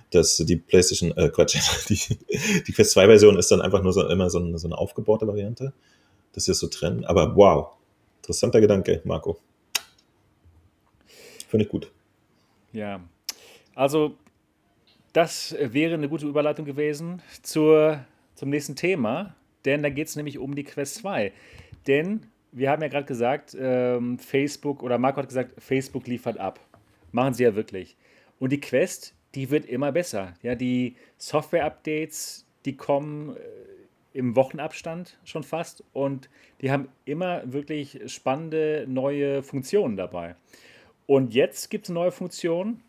dass 0.10 0.38
die 0.38 0.56
PlayStation, 0.56 1.16
äh, 1.16 1.30
Quatsch, 1.30 1.58
die, 1.90 2.00
die 2.66 2.74
Quest 2.74 2.92
2 2.92 3.06
Version 3.06 3.38
ist 3.38 3.52
dann 3.52 3.62
einfach 3.62 3.84
nur 3.84 3.94
so, 3.94 4.08
immer 4.10 4.32
so 4.32 4.40
eine, 4.40 4.58
so 4.58 4.68
eine 4.68 4.76
aufgebaute 4.76 5.28
Variante, 5.28 5.72
dass 6.34 6.46
sie 6.46 6.52
es 6.54 6.60
so 6.60 6.68
trennen. 6.68 7.06
Aber 7.06 7.36
wow, 7.36 7.68
interessanter 8.18 8.60
Gedanke, 8.60 9.02
Marco. 9.04 9.38
Finde 11.48 11.66
ich 11.66 11.70
gut. 11.70 11.92
Ja, 12.74 13.02
also 13.76 14.16
das 15.14 15.56
wäre 15.60 15.94
eine 15.94 16.10
gute 16.10 16.26
Überleitung 16.26 16.66
gewesen 16.66 17.22
zur, 17.44 18.04
zum 18.34 18.50
nächsten 18.50 18.76
Thema 18.76 19.36
denn 19.66 19.84
da 19.84 19.90
geht 19.90 20.08
es 20.08 20.16
nämlich 20.16 20.38
um 20.38 20.56
die 20.56 20.64
Quest 20.64 20.96
2. 20.96 21.32
Denn 21.88 22.26
wir 22.52 22.70
haben 22.70 22.82
ja 22.82 22.88
gerade 22.88 23.06
gesagt, 23.06 23.56
ähm, 23.60 24.20
Facebook 24.20 24.84
oder 24.84 24.98
Marco 24.98 25.22
hat 25.22 25.28
gesagt, 25.28 25.62
Facebook 25.62 26.08
liefert 26.08 26.38
ab. 26.38 26.60
Machen 27.12 27.34
sie 27.34 27.44
ja 27.44 27.56
wirklich. 27.56 27.96
Und 28.40 28.52
die 28.52 28.60
Quest, 28.60 29.14
die 29.36 29.50
wird 29.50 29.66
immer 29.66 29.92
besser. 29.92 30.34
Ja, 30.42 30.56
die 30.56 30.96
Software-Updates, 31.18 32.46
die 32.66 32.76
kommen 32.76 33.36
äh, 33.36 33.40
im 34.14 34.36
Wochenabstand 34.36 35.18
schon 35.24 35.44
fast 35.44 35.84
und 35.94 36.30
die 36.62 36.72
haben 36.72 36.90
immer 37.06 37.42
wirklich 37.46 38.00
spannende 38.08 38.86
neue 38.88 39.42
Funktionen 39.42 39.96
dabei. 39.96 40.36
Und 41.08 41.34
jetzt 41.34 41.70
gibt 41.70 41.86
es 41.86 41.90
eine 41.90 42.00
neue 42.00 42.12
Funktion, 42.12 42.82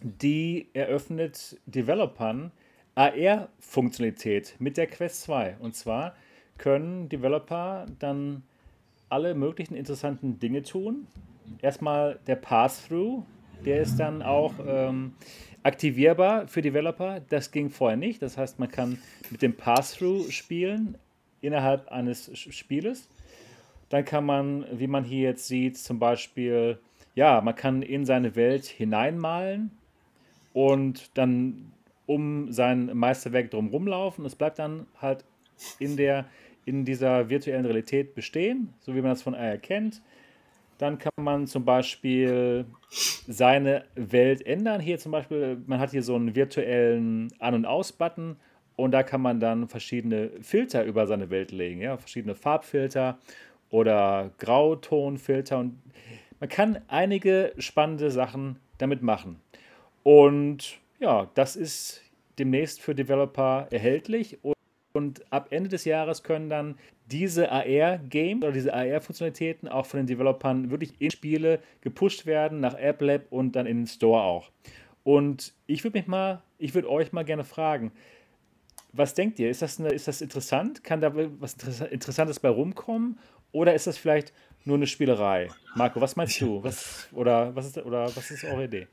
die 0.00 0.68
eröffnet 0.74 1.56
Developern 1.66 2.52
AR-Funktionalität 2.98 4.56
mit 4.58 4.76
der 4.76 4.88
Quest 4.88 5.22
2. 5.22 5.58
Und 5.60 5.76
zwar 5.76 6.16
können 6.58 7.08
Developer 7.08 7.86
dann 8.00 8.42
alle 9.08 9.36
möglichen 9.36 9.76
interessanten 9.76 10.40
Dinge 10.40 10.62
tun. 10.62 11.06
Erstmal 11.62 12.18
der 12.26 12.34
Pass-Through, 12.34 13.24
der 13.64 13.82
ist 13.82 13.98
dann 13.98 14.20
auch 14.20 14.52
ähm, 14.66 15.14
aktivierbar 15.62 16.48
für 16.48 16.60
Developer. 16.60 17.20
Das 17.28 17.52
ging 17.52 17.70
vorher 17.70 17.96
nicht. 17.96 18.20
Das 18.20 18.36
heißt, 18.36 18.58
man 18.58 18.68
kann 18.68 18.98
mit 19.30 19.42
dem 19.42 19.54
Pass-Through 19.56 20.32
spielen 20.32 20.98
innerhalb 21.40 21.86
eines 21.92 22.36
Spieles. 22.36 23.08
Dann 23.90 24.04
kann 24.04 24.26
man, 24.26 24.66
wie 24.72 24.88
man 24.88 25.04
hier 25.04 25.22
jetzt 25.22 25.46
sieht, 25.46 25.78
zum 25.78 26.00
Beispiel, 26.00 26.80
ja, 27.14 27.40
man 27.42 27.54
kann 27.54 27.82
in 27.82 28.04
seine 28.04 28.34
Welt 28.34 28.66
hineinmalen 28.66 29.70
und 30.52 31.16
dann 31.16 31.72
um 32.08 32.50
sein 32.50 32.90
Meisterwerk 32.94 33.50
drumherum 33.50 33.86
laufen. 33.86 34.24
Es 34.24 34.34
bleibt 34.34 34.58
dann 34.58 34.86
halt 35.00 35.24
in, 35.78 35.96
der, 35.96 36.24
in 36.64 36.86
dieser 36.86 37.28
virtuellen 37.28 37.66
Realität 37.66 38.14
bestehen, 38.14 38.72
so 38.80 38.94
wie 38.94 39.02
man 39.02 39.10
das 39.10 39.22
von 39.22 39.34
AR 39.34 39.58
kennt. 39.58 40.00
Dann 40.78 40.98
kann 40.98 41.12
man 41.20 41.46
zum 41.46 41.66
Beispiel 41.66 42.64
seine 43.26 43.84
Welt 43.94 44.46
ändern. 44.46 44.80
Hier 44.80 44.98
zum 44.98 45.12
Beispiel, 45.12 45.60
man 45.66 45.80
hat 45.80 45.90
hier 45.90 46.02
so 46.02 46.14
einen 46.14 46.34
virtuellen 46.34 47.28
An- 47.40 47.54
und 47.54 47.66
Aus-Button 47.66 48.36
und 48.76 48.92
da 48.92 49.02
kann 49.02 49.20
man 49.20 49.38
dann 49.38 49.68
verschiedene 49.68 50.30
Filter 50.40 50.84
über 50.84 51.06
seine 51.06 51.28
Welt 51.28 51.52
legen. 51.52 51.82
Ja? 51.82 51.98
Verschiedene 51.98 52.34
Farbfilter 52.34 53.18
oder 53.68 54.30
Grautonfilter. 54.38 55.58
Und 55.58 55.78
man 56.40 56.48
kann 56.48 56.78
einige 56.88 57.52
spannende 57.58 58.10
Sachen 58.10 58.60
damit 58.78 59.02
machen. 59.02 59.40
Und 60.04 60.78
ja, 60.98 61.30
das 61.34 61.56
ist 61.56 62.02
demnächst 62.38 62.80
für 62.80 62.94
Developer 62.94 63.66
erhältlich 63.70 64.38
und, 64.42 64.54
und 64.92 65.32
ab 65.32 65.48
Ende 65.50 65.68
des 65.68 65.84
Jahres 65.84 66.22
können 66.22 66.48
dann 66.48 66.78
diese 67.06 67.50
AR-Games 67.50 68.42
oder 68.42 68.52
diese 68.52 68.74
AR-Funktionalitäten 68.74 69.68
auch 69.68 69.86
von 69.86 69.98
den 69.98 70.06
Developern 70.06 70.70
wirklich 70.70 70.94
in 71.00 71.10
Spiele 71.10 71.60
gepusht 71.80 72.26
werden, 72.26 72.60
nach 72.60 72.74
App 72.74 73.00
Lab 73.00 73.22
und 73.30 73.56
dann 73.56 73.66
in 73.66 73.78
den 73.78 73.86
Store 73.86 74.22
auch. 74.22 74.50
Und 75.04 75.54
ich 75.66 75.84
würde 75.84 75.98
mich 75.98 76.06
mal, 76.06 76.42
ich 76.58 76.74
würde 76.74 76.90
euch 76.90 77.12
mal 77.12 77.24
gerne 77.24 77.44
fragen, 77.44 77.92
was 78.92 79.14
denkt 79.14 79.38
ihr? 79.38 79.50
Ist 79.50 79.62
das, 79.62 79.78
eine, 79.78 79.90
ist 79.90 80.08
das 80.08 80.20
interessant? 80.20 80.82
Kann 80.82 81.00
da 81.00 81.12
was 81.14 81.54
Interessantes 81.90 82.40
bei 82.40 82.48
rumkommen? 82.48 83.18
Oder 83.52 83.74
ist 83.74 83.86
das 83.86 83.96
vielleicht 83.96 84.32
nur 84.64 84.76
eine 84.76 84.86
Spielerei? 84.86 85.48
Marco, 85.74 86.00
was 86.00 86.16
meinst 86.16 86.40
du? 86.40 86.62
Was, 86.62 87.08
oder, 87.12 87.54
was 87.54 87.66
ist, 87.66 87.78
oder 87.78 88.04
was 88.14 88.30
ist 88.30 88.44
eure 88.44 88.64
Idee? 88.64 88.86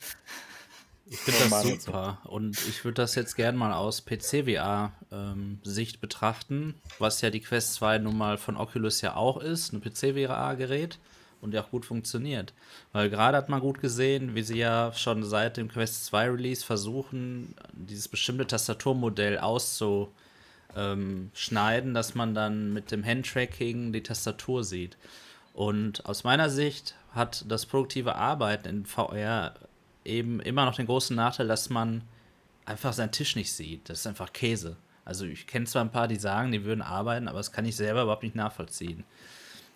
Ich 1.07 1.19
finde 1.19 1.49
das 1.49 1.63
super. 1.63 2.19
Und 2.23 2.57
ich 2.67 2.83
würde 2.83 3.01
das 3.01 3.13
jetzt 3.15 3.35
gerne 3.35 3.57
mal 3.57 3.73
aus 3.73 4.05
PC-VR-Sicht 4.05 5.95
ähm, 5.95 6.01
betrachten, 6.01 6.75
was 6.97 7.21
ja 7.21 7.29
die 7.29 7.41
Quest 7.41 7.75
2 7.75 7.99
nun 7.99 8.17
mal 8.17 8.37
von 8.37 8.57
Oculus 8.57 9.01
ja 9.01 9.15
auch 9.15 9.37
ist, 9.37 9.71
ein 9.71 9.81
PC-VR-Gerät 9.81 10.97
und 11.41 11.53
ja 11.53 11.63
auch 11.63 11.69
gut 11.69 11.85
funktioniert. 11.85 12.53
Weil 12.91 13.11
gerade 13.11 13.37
hat 13.37 13.49
man 13.49 13.61
gut 13.61 13.79
gesehen, 13.81 14.33
wie 14.33 14.41
sie 14.41 14.57
ja 14.57 14.93
schon 14.93 15.23
seit 15.23 15.57
dem 15.57 15.69
Quest 15.69 16.05
2 16.05 16.31
Release 16.31 16.65
versuchen, 16.65 17.53
dieses 17.73 18.07
bestimmte 18.07 18.47
Tastaturmodell 18.47 19.37
auszuschneiden, 19.37 20.11
ähm, 20.75 21.93
dass 21.93 22.15
man 22.15 22.33
dann 22.33 22.73
mit 22.73 22.89
dem 22.89 23.05
Handtracking 23.05 23.93
die 23.93 24.01
Tastatur 24.01 24.63
sieht. 24.63 24.97
Und 25.53 26.05
aus 26.07 26.23
meiner 26.23 26.49
Sicht 26.49 26.95
hat 27.11 27.45
das 27.47 27.67
produktive 27.67 28.15
Arbeiten 28.15 28.67
in 28.67 28.85
VR 28.87 29.53
eben 30.05 30.39
immer 30.39 30.65
noch 30.65 30.75
den 30.75 30.85
großen 30.85 31.15
Nachteil, 31.15 31.47
dass 31.47 31.69
man 31.69 32.03
einfach 32.65 32.93
seinen 32.93 33.11
Tisch 33.11 33.35
nicht 33.35 33.51
sieht. 33.51 33.89
Das 33.89 33.99
ist 33.99 34.07
einfach 34.07 34.33
Käse. 34.33 34.77
Also 35.03 35.25
ich 35.25 35.45
kenne 35.45 35.65
zwar 35.65 35.83
ein 35.83 35.91
paar, 35.91 36.07
die 36.07 36.15
sagen, 36.15 36.51
die 36.51 36.63
würden 36.63 36.81
arbeiten, 36.81 37.27
aber 37.27 37.37
das 37.37 37.51
kann 37.51 37.65
ich 37.65 37.75
selber 37.75 38.03
überhaupt 38.03 38.23
nicht 38.23 38.35
nachvollziehen. 38.35 39.03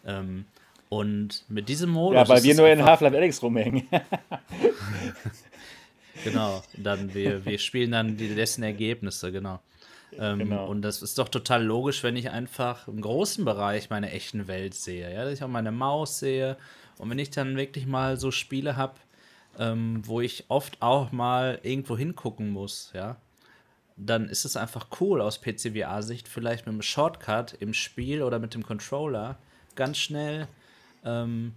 Ähm, 0.05 0.45
und 0.89 1.45
mit 1.49 1.69
diesem 1.69 1.91
Modus. 1.91 2.15
Ja, 2.15 2.27
weil 2.27 2.43
wir 2.43 2.55
nur 2.55 2.67
in 2.67 2.83
Half-Life 2.83 3.15
Alex 3.15 3.43
rumhängen. 3.43 3.87
genau, 6.23 6.63
dann 6.75 7.13
wir, 7.13 7.45
wir 7.45 7.59
spielen 7.59 7.91
dann 7.91 8.17
die 8.17 8.27
letzten 8.27 8.63
Ergebnisse, 8.63 9.31
genau. 9.31 9.59
Ähm, 10.17 10.39
genau. 10.39 10.67
Und 10.67 10.81
das 10.81 11.03
ist 11.03 11.19
doch 11.19 11.29
total 11.29 11.63
logisch, 11.63 12.03
wenn 12.03 12.15
ich 12.15 12.31
einfach 12.31 12.87
im 12.87 13.01
großen 13.01 13.45
Bereich 13.45 13.91
meine 13.91 14.11
echten 14.11 14.47
Welt 14.47 14.73
sehe. 14.73 15.13
Ja? 15.13 15.25
Dass 15.25 15.33
ich 15.33 15.43
auch 15.43 15.47
meine 15.47 15.71
Maus 15.71 16.17
sehe. 16.17 16.57
Und 16.97 17.11
wenn 17.11 17.19
ich 17.19 17.29
dann 17.29 17.55
wirklich 17.55 17.85
mal 17.85 18.17
so 18.17 18.31
Spiele 18.31 18.75
habe, 18.75 18.95
ähm, 19.59 20.01
wo 20.05 20.21
ich 20.21 20.45
oft 20.47 20.81
auch 20.81 21.11
mal 21.11 21.59
irgendwo 21.61 21.97
hingucken 21.97 22.49
muss, 22.49 22.91
ja, 22.93 23.17
dann 23.97 24.29
ist 24.29 24.45
es 24.45 24.55
einfach 24.55 24.87
cool 25.01 25.21
aus 25.21 25.39
PCVA-Sicht, 25.39 26.27
vielleicht 26.27 26.65
mit 26.65 26.73
einem 26.73 26.81
Shortcut 26.81 27.53
im 27.59 27.73
Spiel 27.73 28.23
oder 28.23 28.39
mit 28.39 28.53
dem 28.53 28.65
Controller 28.65 29.37
ganz 29.75 29.97
schnell 29.97 30.47
ähm, 31.03 31.53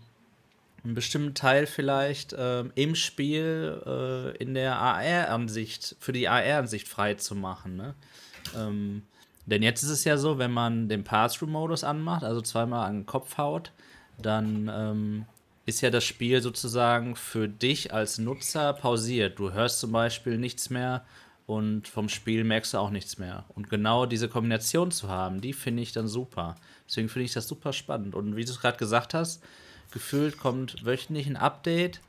einen 0.83 0.95
bestimmten 0.95 1.35
Teil 1.35 1.67
vielleicht 1.67 2.35
ähm, 2.37 2.73
im 2.75 2.97
Spiel 2.97 3.81
äh, 3.87 4.37
in 4.39 4.55
der 4.55 4.77
AR-Ansicht, 4.77 5.95
für 6.01 6.13
die 6.13 6.29
AR-Ansicht 6.29 6.89
frei 6.89 7.15
zu 7.15 7.37
machen. 7.37 7.77
Ne? 7.77 7.95
Ähm, 8.57 9.03
denn 9.47 9.63
jetzt 9.63 9.85
ist 9.85 9.91
es 9.91 10.03
ja 10.03 10.17
so, 10.17 10.39
wenn 10.39 10.51
man 10.51 10.89
den 10.89 11.05
Pass-Through-Modus 11.05 11.85
anmacht, 11.85 12.25
also 12.25 12.41
zweimal 12.41 12.89
an 12.89 13.01
den 13.01 13.07
Kopf 13.07 13.39
haut, 13.39 13.71
dann 14.21 14.69
ähm, 14.73 15.27
ist 15.65 15.81
ja 15.81 15.91
das 15.91 16.05
Spiel 16.05 16.43
sozusagen 16.43 17.17
für 17.17 17.49
dich 17.49 17.93
als 17.93 18.19
Nutzer 18.19 18.73
pausiert. 18.73 19.39
Du 19.39 19.53
hörst 19.53 19.81
zum 19.81 19.93
Beispiel 19.93 20.39
nichts 20.39 20.71
mehr 20.71 21.05
und 21.47 21.89
vom 21.89 22.09
Spiel 22.09 22.45
merkst 22.45 22.75
du 22.75 22.79
auch 22.79 22.91
nichts 22.91 23.19
mehr. 23.19 23.45
Und 23.51 23.71
genau 23.71 24.07
diese 24.07 24.29
Kombination 24.29 24.91
zu 24.91 25.09
haben, 25.09 25.41
die 25.41 25.53
finde 25.53 25.83
ich 25.83 25.93
dann 25.93 26.09
super. 26.09 26.57
Deswegen 26.89 27.09
finde 27.09 27.25
ich 27.25 27.33
das 27.33 27.49
super 27.49 27.73
spannend. 27.73 28.15
Und 28.15 28.37
wie 28.37 28.45
du 28.45 28.51
es 28.51 28.61
gerade 28.61 28.79
gesagt 28.79 29.15
hast, 29.15 29.43
gefühlt 29.93 30.39
kommt 30.39 30.85
wöchentlich 30.85 31.27
ein 31.27 31.37
Update 31.37 32.01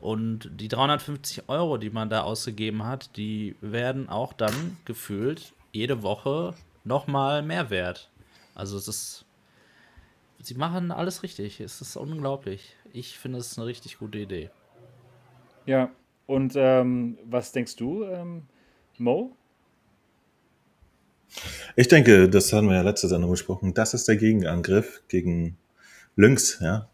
und 0.00 0.50
die 0.60 0.68
350 0.68 1.48
Euro, 1.48 1.78
die 1.78 1.90
man 1.90 2.10
da 2.10 2.22
ausgegeben 2.22 2.84
hat, 2.84 3.16
die 3.16 3.56
werden 3.60 4.08
auch 4.08 4.32
dann 4.32 4.76
gefühlt 4.84 5.52
jede 5.72 6.02
Woche 6.02 6.54
nochmal 6.84 7.42
mehr 7.42 7.70
wert. 7.70 8.10
Also 8.54 8.76
es 8.76 8.86
ist, 8.86 9.24
sie 10.40 10.54
machen 10.54 10.90
alles 10.90 11.22
richtig. 11.22 11.60
Es 11.60 11.80
ist 11.80 11.96
unglaublich. 11.96 12.76
Ich 12.96 13.18
finde 13.18 13.38
es 13.38 13.58
eine 13.58 13.66
richtig 13.66 13.98
gute 13.98 14.18
Idee. 14.18 14.50
Ja, 15.66 15.90
und 16.26 16.54
ähm, 16.54 17.18
was 17.24 17.50
denkst 17.50 17.74
du, 17.74 18.04
ähm, 18.04 18.44
Mo? 18.98 19.36
Ich 21.74 21.88
denke, 21.88 22.30
das 22.30 22.52
haben 22.52 22.68
wir 22.68 22.76
ja 22.76 22.82
letzte 22.82 23.08
Sendung 23.08 23.32
besprochen, 23.32 23.74
das 23.74 23.94
ist 23.94 24.06
der 24.06 24.16
Gegenangriff 24.16 25.02
gegen 25.08 25.58
Lynx, 26.14 26.60
ja, 26.60 26.88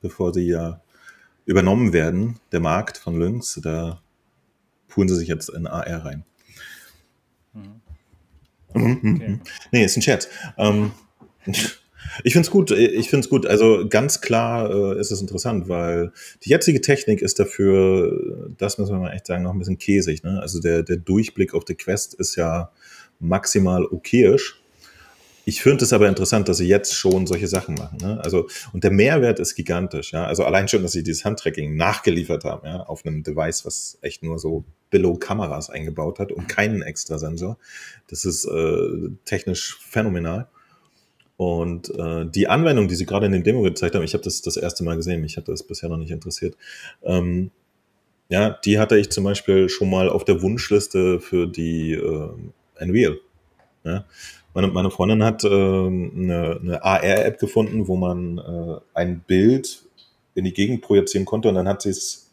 bevor 0.00 0.34
sie 0.34 0.48
ja 0.48 0.82
übernommen 1.44 1.92
werden, 1.92 2.40
der 2.50 2.58
Markt 2.58 2.98
von 2.98 3.16
Lynx, 3.16 3.60
da 3.62 4.02
pulen 4.88 5.08
sie 5.08 5.14
sich 5.14 5.28
jetzt 5.28 5.50
in 5.50 5.68
AR 5.68 6.04
rein. 6.04 6.24
Mhm, 7.52 7.80
okay. 9.14 9.40
Nee, 9.70 9.84
ist 9.84 9.96
ein 9.96 10.02
Scherz. 10.02 10.28
Ähm, 10.58 10.90
ich 12.22 12.32
finde 12.32 12.46
es 12.46 12.50
gut, 12.50 12.70
ich 12.70 13.08
finde 13.08 13.24
es 13.24 13.30
gut. 13.30 13.46
Also 13.46 13.86
ganz 13.88 14.20
klar 14.20 14.70
äh, 14.70 15.00
ist 15.00 15.10
es 15.10 15.20
interessant, 15.20 15.68
weil 15.68 16.12
die 16.44 16.50
jetzige 16.50 16.80
Technik 16.80 17.22
ist 17.22 17.38
dafür, 17.38 18.50
das 18.58 18.78
müssen 18.78 18.92
wir 18.92 19.00
mal 19.00 19.12
echt 19.12 19.26
sagen, 19.26 19.42
noch 19.42 19.52
ein 19.52 19.58
bisschen 19.58 19.78
käsig. 19.78 20.22
Ne? 20.22 20.40
Also 20.40 20.60
der, 20.60 20.82
der 20.82 20.96
Durchblick 20.96 21.54
auf 21.54 21.64
die 21.64 21.74
Quest 21.74 22.14
ist 22.14 22.36
ja 22.36 22.70
maximal 23.20 23.84
okayisch. 23.84 24.60
Ich 25.46 25.60
finde 25.60 25.84
es 25.84 25.92
aber 25.92 26.08
interessant, 26.08 26.48
dass 26.48 26.56
sie 26.56 26.66
jetzt 26.66 26.94
schon 26.94 27.26
solche 27.26 27.48
Sachen 27.48 27.74
machen. 27.74 27.98
Ne? 28.00 28.18
Also, 28.22 28.48
und 28.72 28.82
der 28.82 28.90
Mehrwert 28.90 29.38
ist 29.40 29.54
gigantisch. 29.54 30.12
Ja? 30.12 30.24
Also 30.24 30.44
allein 30.44 30.68
schon, 30.68 30.82
dass 30.82 30.92
sie 30.92 31.02
dieses 31.02 31.24
Handtracking 31.24 31.76
nachgeliefert 31.76 32.44
haben, 32.44 32.66
ja, 32.66 32.80
auf 32.80 33.04
einem 33.04 33.22
Device, 33.22 33.66
was 33.66 33.98
echt 34.00 34.22
nur 34.22 34.38
so 34.38 34.64
Below-Kameras 34.90 35.68
eingebaut 35.68 36.18
hat 36.18 36.32
und 36.32 36.48
keinen 36.48 36.80
extra 36.80 37.18
Sensor. 37.18 37.58
Das 38.06 38.24
ist 38.24 38.46
äh, 38.46 39.10
technisch 39.26 39.78
phänomenal. 39.86 40.48
Und 41.36 41.90
äh, 41.98 42.26
die 42.26 42.48
Anwendung, 42.48 42.86
die 42.86 42.94
sie 42.94 43.06
gerade 43.06 43.26
in 43.26 43.32
dem 43.32 43.42
Demo 43.42 43.62
gezeigt 43.62 43.94
haben, 43.94 44.04
ich 44.04 44.14
habe 44.14 44.22
das 44.24 44.40
das 44.42 44.56
erste 44.56 44.84
Mal 44.84 44.96
gesehen, 44.96 45.20
mich 45.20 45.36
hat 45.36 45.48
das 45.48 45.62
bisher 45.62 45.88
noch 45.88 45.96
nicht 45.96 46.12
interessiert. 46.12 46.56
Ähm, 47.02 47.50
ja, 48.28 48.50
die 48.50 48.78
hatte 48.78 48.96
ich 48.96 49.10
zum 49.10 49.24
Beispiel 49.24 49.68
schon 49.68 49.90
mal 49.90 50.08
auf 50.08 50.24
der 50.24 50.42
Wunschliste 50.42 51.20
für 51.20 51.46
die 51.46 51.92
äh, 51.92 52.30
Unreal. 52.80 53.18
Ja? 53.84 54.04
Meine, 54.54 54.68
meine 54.68 54.90
Freundin 54.90 55.24
hat 55.24 55.44
äh, 55.44 55.48
eine, 55.48 56.60
eine 56.62 56.84
AR-App 56.84 57.38
gefunden, 57.38 57.88
wo 57.88 57.96
man 57.96 58.38
äh, 58.38 58.80
ein 58.94 59.20
Bild 59.26 59.84
in 60.34 60.44
die 60.44 60.52
Gegend 60.52 60.82
projizieren 60.82 61.24
konnte 61.24 61.48
und 61.48 61.56
dann 61.56 61.68
hat 61.68 61.82
sie 61.82 61.90
es, 61.90 62.32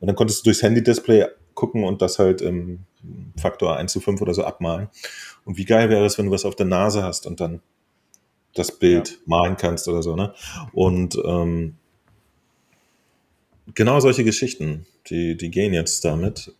und 0.00 0.06
dann 0.06 0.16
konntest 0.16 0.40
du 0.40 0.44
durchs 0.44 0.62
Handy-Display 0.62 1.26
gucken 1.54 1.84
und 1.84 2.02
das 2.02 2.18
halt 2.18 2.40
im 2.40 2.80
Faktor 3.36 3.76
1 3.76 3.92
zu 3.92 4.00
5 4.00 4.20
oder 4.20 4.34
so 4.34 4.44
abmalen. 4.44 4.88
Und 5.44 5.56
wie 5.56 5.64
geil 5.64 5.90
wäre 5.90 6.04
es, 6.04 6.18
wenn 6.18 6.26
du 6.26 6.32
was 6.32 6.44
auf 6.44 6.56
der 6.56 6.66
Nase 6.66 7.02
hast 7.02 7.26
und 7.26 7.40
dann 7.40 7.60
das 8.54 8.78
Bild 8.78 9.10
ja. 9.10 9.16
malen 9.26 9.56
kannst 9.56 9.88
oder 9.88 10.02
so, 10.02 10.16
ne? 10.16 10.34
Und 10.72 11.16
ähm, 11.24 11.76
genau 13.74 14.00
solche 14.00 14.24
Geschichten, 14.24 14.86
die, 15.08 15.36
die 15.36 15.50
gehen 15.50 15.72
jetzt 15.72 16.04
damit 16.04 16.52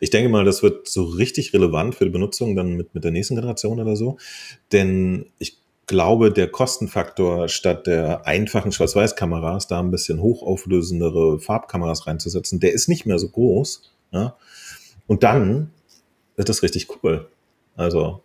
ich 0.00 0.10
denke 0.10 0.28
mal, 0.28 0.44
das 0.44 0.62
wird 0.62 0.88
so 0.88 1.04
richtig 1.04 1.52
relevant 1.52 1.94
für 1.94 2.04
die 2.04 2.10
Benutzung 2.10 2.56
dann 2.56 2.74
mit, 2.74 2.94
mit 2.94 3.04
der 3.04 3.10
nächsten 3.10 3.34
Generation 3.34 3.80
oder 3.80 3.96
so. 3.96 4.18
Denn 4.72 5.26
ich 5.38 5.58
glaube, 5.86 6.32
der 6.32 6.48
Kostenfaktor 6.48 7.48
statt 7.48 7.86
der 7.86 8.26
einfachen 8.26 8.72
Schwarz-Weiß-Kameras 8.72 9.68
da 9.68 9.80
ein 9.80 9.90
bisschen 9.90 10.20
hochauflösendere 10.20 11.40
Farbkameras 11.40 12.06
reinzusetzen, 12.06 12.60
der 12.60 12.72
ist 12.72 12.88
nicht 12.88 13.06
mehr 13.06 13.18
so 13.18 13.28
groß. 13.28 13.90
Ja? 14.12 14.36
Und 15.06 15.22
dann 15.22 15.70
wird 16.36 16.48
das 16.48 16.62
richtig 16.62 16.88
cool. 17.02 17.28
Also, 17.76 18.22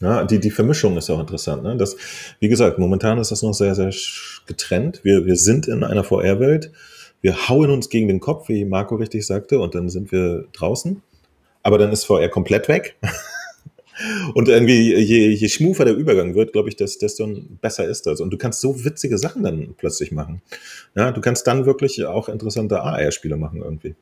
ja, 0.00 0.24
die, 0.24 0.38
die 0.38 0.50
Vermischung 0.50 0.96
ist 0.96 1.10
auch 1.10 1.20
interessant. 1.20 1.62
Ne? 1.62 1.76
Das, 1.76 1.96
wie 2.40 2.48
gesagt, 2.48 2.78
momentan 2.78 3.18
ist 3.18 3.30
das 3.30 3.42
noch 3.42 3.54
sehr, 3.54 3.74
sehr 3.74 3.92
getrennt. 4.46 5.00
Wir, 5.02 5.24
wir 5.24 5.36
sind 5.36 5.68
in 5.68 5.84
einer 5.84 6.04
VR-Welt 6.04 6.70
wir 7.26 7.48
hauen 7.48 7.70
uns 7.70 7.88
gegen 7.88 8.08
den 8.08 8.20
Kopf, 8.20 8.48
wie 8.48 8.64
Marco 8.64 8.94
richtig 8.94 9.26
sagte, 9.26 9.58
und 9.58 9.74
dann 9.74 9.88
sind 9.88 10.12
wir 10.12 10.46
draußen. 10.52 11.02
Aber 11.62 11.78
dann 11.78 11.90
ist 11.90 12.04
VR 12.04 12.28
komplett 12.28 12.68
weg. 12.68 12.96
und 14.34 14.48
irgendwie, 14.48 14.94
je, 14.94 15.30
je 15.30 15.48
schmufer 15.48 15.84
der 15.84 15.96
Übergang 15.96 16.36
wird, 16.36 16.52
glaube 16.52 16.68
ich, 16.68 16.76
desto 16.76 17.26
besser 17.60 17.84
ist 17.84 18.06
das. 18.06 18.20
Und 18.20 18.30
du 18.30 18.38
kannst 18.38 18.60
so 18.60 18.84
witzige 18.84 19.18
Sachen 19.18 19.42
dann 19.42 19.74
plötzlich 19.76 20.12
machen. 20.12 20.42
Ja, 20.94 21.10
du 21.10 21.20
kannst 21.20 21.46
dann 21.48 21.66
wirklich 21.66 22.04
auch 22.04 22.28
interessante 22.28 22.80
AR-Spiele 22.80 23.36
machen 23.36 23.62
irgendwie. 23.62 23.96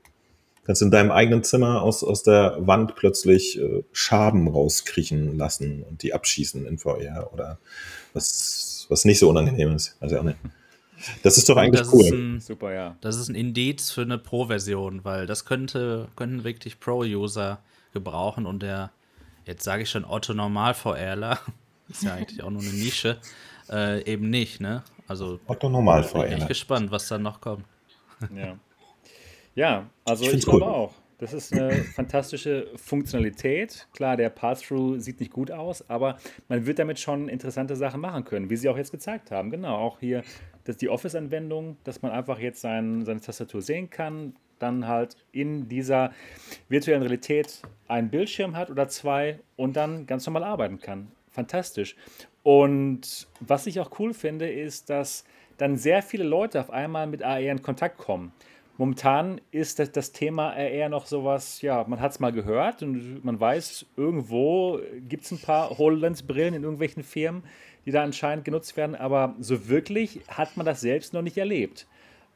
Du 0.64 0.68
kannst 0.68 0.80
in 0.80 0.90
deinem 0.90 1.10
eigenen 1.10 1.44
Zimmer 1.44 1.82
aus, 1.82 2.02
aus 2.02 2.22
der 2.22 2.56
Wand 2.58 2.96
plötzlich 2.96 3.60
äh, 3.60 3.84
Schaben 3.92 4.48
rauskriechen 4.48 5.36
lassen 5.36 5.82
und 5.82 6.02
die 6.02 6.14
abschießen 6.14 6.64
in 6.64 6.78
VR 6.78 7.28
oder 7.34 7.58
was, 8.14 8.86
was 8.88 9.04
nicht 9.04 9.18
so 9.18 9.28
unangenehm 9.28 9.76
ist. 9.76 9.94
Also 10.00 10.18
auch 10.18 10.22
nicht. 10.22 10.38
Das 11.22 11.36
ist 11.36 11.50
doch 11.50 11.58
eigentlich 11.58 11.82
das 11.82 11.92
cool. 11.92 12.06
Ein, 12.06 12.40
Super, 12.40 12.72
ja. 12.72 12.96
Das 13.02 13.16
ist 13.16 13.28
ein 13.28 13.34
Indiz 13.34 13.90
für 13.90 14.00
eine 14.00 14.16
Pro-Version, 14.16 15.04
weil 15.04 15.26
das 15.26 15.44
könnte, 15.44 16.08
könnten 16.16 16.44
wirklich 16.44 16.80
Pro-User 16.80 17.58
gebrauchen 17.92 18.46
und 18.46 18.62
der, 18.62 18.90
jetzt 19.44 19.64
sage 19.64 19.82
ich 19.82 19.90
schon 19.90 20.06
Otto 20.06 20.32
Normal-VRler, 20.32 21.40
ist 21.90 22.04
ja 22.04 22.14
eigentlich 22.14 22.42
auch 22.42 22.48
nur 22.48 22.62
eine 22.62 22.72
Nische, 22.72 23.18
äh, 23.70 24.02
eben 24.10 24.30
nicht, 24.30 24.62
ne? 24.62 24.82
Also 25.08 25.40
Otto 25.46 25.68
Normal-VRler. 25.68 26.28
Bin 26.28 26.38
ich 26.38 26.48
gespannt, 26.48 26.90
was 26.90 27.06
dann 27.08 27.20
noch 27.20 27.42
kommt. 27.42 27.66
Ja, 28.34 28.56
ja 29.54 29.88
also 30.04 30.24
ich, 30.24 30.34
ich 30.34 30.44
glaube 30.44 30.66
auch. 30.66 30.92
Das 31.18 31.32
ist 31.32 31.52
eine 31.52 31.72
fantastische 31.72 32.68
Funktionalität. 32.76 33.86
Klar, 33.94 34.16
der 34.16 34.28
Pass-Through 34.28 34.98
sieht 34.98 35.20
nicht 35.20 35.32
gut 35.32 35.50
aus, 35.50 35.88
aber 35.88 36.18
man 36.48 36.66
wird 36.66 36.78
damit 36.78 36.98
schon 36.98 37.28
interessante 37.28 37.76
Sachen 37.76 38.00
machen 38.00 38.24
können, 38.24 38.50
wie 38.50 38.56
sie 38.56 38.68
auch 38.68 38.76
jetzt 38.76 38.90
gezeigt 38.90 39.30
haben. 39.30 39.50
Genau, 39.50 39.76
auch 39.76 40.00
hier 40.00 40.22
das 40.64 40.76
die 40.76 40.88
Office-Anwendung, 40.88 41.76
dass 41.84 42.02
man 42.02 42.10
einfach 42.10 42.38
jetzt 42.38 42.60
sein, 42.60 43.04
seine 43.04 43.20
Tastatur 43.20 43.62
sehen 43.62 43.90
kann, 43.90 44.34
dann 44.58 44.88
halt 44.88 45.16
in 45.32 45.68
dieser 45.68 46.10
virtuellen 46.68 47.02
Realität 47.02 47.62
einen 47.86 48.10
Bildschirm 48.10 48.56
hat 48.56 48.70
oder 48.70 48.88
zwei 48.88 49.38
und 49.56 49.76
dann 49.76 50.06
ganz 50.06 50.26
normal 50.26 50.44
arbeiten 50.44 50.80
kann. 50.80 51.08
Fantastisch. 51.30 51.96
Und 52.42 53.28
was 53.40 53.66
ich 53.66 53.80
auch 53.80 53.98
cool 53.98 54.14
finde, 54.14 54.50
ist, 54.50 54.90
dass 54.90 55.24
dann 55.56 55.76
sehr 55.76 56.02
viele 56.02 56.24
Leute 56.24 56.60
auf 56.60 56.70
einmal 56.70 57.06
mit 57.06 57.22
AR 57.22 57.40
in 57.40 57.62
Kontakt 57.62 57.98
kommen. 57.98 58.32
Momentan 58.76 59.40
ist 59.52 59.78
das, 59.78 59.92
das 59.92 60.10
Thema 60.10 60.52
AR 60.52 60.88
noch 60.88 61.06
sowas, 61.06 61.62
ja, 61.62 61.84
man 61.86 62.00
hat 62.00 62.12
es 62.12 62.20
mal 62.20 62.32
gehört 62.32 62.82
und 62.82 63.24
man 63.24 63.38
weiß, 63.38 63.86
irgendwo 63.96 64.80
gibt 65.08 65.24
es 65.24 65.30
ein 65.30 65.40
paar 65.40 65.78
HoloLens-Brillen 65.78 66.54
in 66.54 66.64
irgendwelchen 66.64 67.04
Firmen, 67.04 67.44
die 67.86 67.92
da 67.92 68.02
anscheinend 68.02 68.44
genutzt 68.44 68.76
werden, 68.76 68.96
aber 68.96 69.36
so 69.38 69.68
wirklich 69.68 70.20
hat 70.28 70.56
man 70.56 70.66
das 70.66 70.80
selbst 70.80 71.12
noch 71.12 71.22
nicht 71.22 71.38
erlebt. 71.38 71.86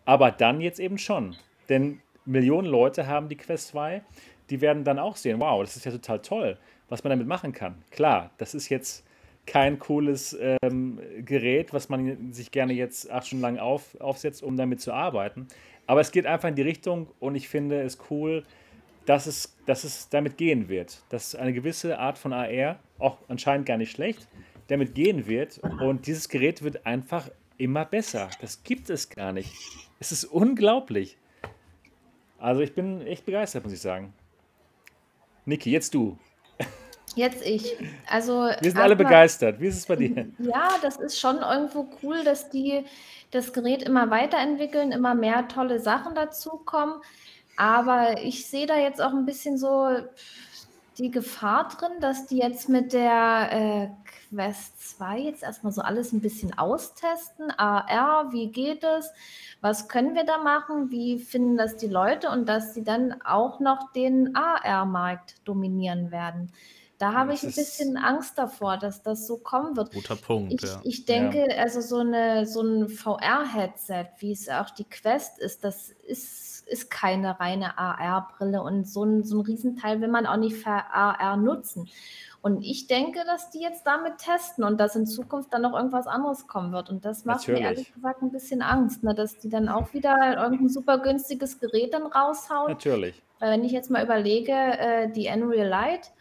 Aber 0.04 0.30
dann 0.30 0.60
jetzt 0.60 0.78
eben 0.78 0.98
schon. 0.98 1.34
Denn 1.68 2.00
Millionen 2.24 2.68
Leute 2.68 3.08
haben 3.08 3.28
die 3.28 3.36
Quest 3.36 3.68
2, 3.68 4.02
die 4.50 4.60
werden 4.60 4.84
dann 4.84 4.98
auch 4.98 5.16
sehen, 5.16 5.40
wow, 5.40 5.60
das 5.62 5.76
ist 5.76 5.86
ja 5.86 5.92
total 5.92 6.20
toll, 6.20 6.58
was 6.88 7.02
man 7.02 7.10
damit 7.10 7.26
machen 7.26 7.52
kann. 7.52 7.82
Klar, 7.90 8.30
das 8.38 8.54
ist 8.54 8.68
jetzt 8.68 9.04
kein 9.46 9.78
cooles 9.78 10.38
ähm, 10.62 11.00
Gerät, 11.24 11.72
was 11.72 11.88
man 11.88 12.32
sich 12.32 12.50
gerne 12.50 12.74
jetzt 12.74 13.10
acht 13.10 13.26
Stunden 13.26 13.42
lang 13.42 13.58
auf, 13.58 13.98
aufsetzt, 14.00 14.42
um 14.42 14.56
damit 14.56 14.80
zu 14.80 14.92
arbeiten. 14.92 15.48
Aber 15.88 16.02
es 16.02 16.12
geht 16.12 16.26
einfach 16.26 16.50
in 16.50 16.54
die 16.54 16.62
Richtung 16.62 17.08
und 17.18 17.34
ich 17.34 17.48
finde 17.48 17.80
es 17.80 17.98
cool, 18.10 18.44
dass 19.06 19.26
es, 19.26 19.56
dass 19.64 19.84
es 19.84 20.10
damit 20.10 20.36
gehen 20.36 20.68
wird. 20.68 21.02
Dass 21.08 21.34
eine 21.34 21.54
gewisse 21.54 21.98
Art 21.98 22.18
von 22.18 22.34
AR, 22.34 22.78
auch 22.98 23.16
anscheinend 23.28 23.66
gar 23.66 23.78
nicht 23.78 23.90
schlecht, 23.90 24.28
damit 24.66 24.94
gehen 24.94 25.26
wird. 25.26 25.58
Und 25.80 26.06
dieses 26.06 26.28
Gerät 26.28 26.62
wird 26.62 26.84
einfach 26.84 27.30
immer 27.56 27.86
besser. 27.86 28.28
Das 28.42 28.62
gibt 28.62 28.90
es 28.90 29.08
gar 29.08 29.32
nicht. 29.32 29.50
Es 29.98 30.12
ist 30.12 30.26
unglaublich. 30.26 31.16
Also 32.36 32.60
ich 32.60 32.74
bin 32.74 33.00
echt 33.06 33.24
begeistert, 33.24 33.64
muss 33.64 33.72
ich 33.72 33.80
sagen. 33.80 34.12
Niki, 35.46 35.70
jetzt 35.70 35.94
du. 35.94 36.18
Jetzt 37.14 37.44
ich. 37.44 37.76
Also 38.08 38.50
wir 38.60 38.70
sind 38.70 38.78
alle 38.78 38.96
begeistert. 38.96 39.60
Wie 39.60 39.66
ist 39.66 39.78
es 39.78 39.86
bei 39.86 39.96
dir? 39.96 40.26
Ja, 40.38 40.70
das 40.82 40.96
ist 40.96 41.18
schon 41.18 41.38
irgendwo 41.38 41.88
cool, 42.02 42.22
dass 42.24 42.50
die 42.50 42.84
das 43.30 43.52
Gerät 43.52 43.82
immer 43.82 44.10
weiterentwickeln, 44.10 44.92
immer 44.92 45.14
mehr 45.14 45.48
tolle 45.48 45.80
Sachen 45.80 46.14
dazukommen. 46.14 46.94
Aber 47.56 48.22
ich 48.22 48.46
sehe 48.46 48.66
da 48.66 48.78
jetzt 48.78 49.00
auch 49.02 49.12
ein 49.12 49.26
bisschen 49.26 49.58
so 49.58 49.88
die 50.98 51.10
Gefahr 51.10 51.68
drin, 51.68 52.00
dass 52.00 52.26
die 52.26 52.38
jetzt 52.38 52.68
mit 52.68 52.92
der 52.92 53.48
äh, 53.52 53.88
Quest 54.30 54.96
2 54.98 55.18
jetzt 55.18 55.42
erstmal 55.42 55.72
so 55.72 55.80
alles 55.80 56.12
ein 56.12 56.20
bisschen 56.20 56.56
austesten. 56.58 57.50
AR, 57.52 58.32
wie 58.32 58.48
geht 58.48 58.84
es? 58.84 59.10
Was 59.60 59.88
können 59.88 60.14
wir 60.14 60.24
da 60.24 60.38
machen? 60.38 60.90
Wie 60.90 61.18
finden 61.18 61.56
das 61.56 61.76
die 61.76 61.86
Leute? 61.86 62.30
Und 62.30 62.48
dass 62.48 62.74
sie 62.74 62.84
dann 62.84 63.20
auch 63.22 63.60
noch 63.60 63.92
den 63.92 64.34
AR-Markt 64.34 65.36
dominieren 65.44 66.10
werden. 66.10 66.52
Da 66.98 67.12
habe 67.12 67.32
ich 67.32 67.44
ein 67.44 67.52
bisschen 67.52 67.96
Angst 67.96 68.36
davor, 68.36 68.76
dass 68.76 69.02
das 69.02 69.28
so 69.28 69.36
kommen 69.36 69.76
wird. 69.76 69.92
Guter 69.92 70.16
Punkt, 70.16 70.52
ich, 70.52 70.62
ja. 70.62 70.80
Ich 70.82 71.04
denke, 71.04 71.48
ja. 71.48 71.62
also 71.62 71.80
so, 71.80 71.98
eine, 71.98 72.44
so 72.44 72.60
ein 72.60 72.88
VR-Headset, 72.88 74.06
wie 74.18 74.32
es 74.32 74.48
auch 74.48 74.70
die 74.70 74.84
Quest 74.84 75.38
ist, 75.38 75.62
das 75.62 75.90
ist, 75.90 76.66
ist 76.66 76.90
keine 76.90 77.38
reine 77.38 77.78
AR-Brille 77.78 78.60
und 78.60 78.88
so 78.88 79.04
ein, 79.04 79.22
so 79.22 79.38
ein 79.38 79.46
Riesenteil 79.46 80.00
will 80.00 80.08
man 80.08 80.26
auch 80.26 80.38
nicht 80.38 80.56
für 80.56 80.70
AR 80.70 81.36
nutzen. 81.36 81.88
Und 82.40 82.62
ich 82.62 82.88
denke, 82.88 83.20
dass 83.26 83.50
die 83.50 83.60
jetzt 83.60 83.86
damit 83.86 84.18
testen 84.18 84.64
und 84.64 84.78
dass 84.80 84.96
in 84.96 85.06
Zukunft 85.06 85.52
dann 85.52 85.62
noch 85.62 85.74
irgendwas 85.74 86.06
anderes 86.06 86.46
kommen 86.46 86.72
wird. 86.72 86.88
Und 86.88 87.04
das 87.04 87.24
macht 87.24 87.40
Natürlich. 87.40 87.60
mir 87.60 87.66
ehrlich 87.68 87.94
gesagt 87.94 88.22
ein 88.22 88.30
bisschen 88.32 88.62
Angst, 88.62 89.04
ne? 89.04 89.14
dass 89.14 89.38
die 89.38 89.48
dann 89.48 89.68
auch 89.68 89.92
wieder 89.92 90.36
irgendein 90.36 90.68
super 90.68 90.98
günstiges 90.98 91.60
Gerät 91.60 91.94
dann 91.94 92.06
raushauen. 92.06 92.72
Natürlich. 92.72 93.22
Weil 93.38 93.52
wenn 93.52 93.64
ich 93.64 93.72
jetzt 93.72 93.90
mal 93.90 94.04
überlege, 94.04 94.52
äh, 94.52 95.12
die 95.12 95.28
Unreal 95.28 95.68
Light, 95.68 96.12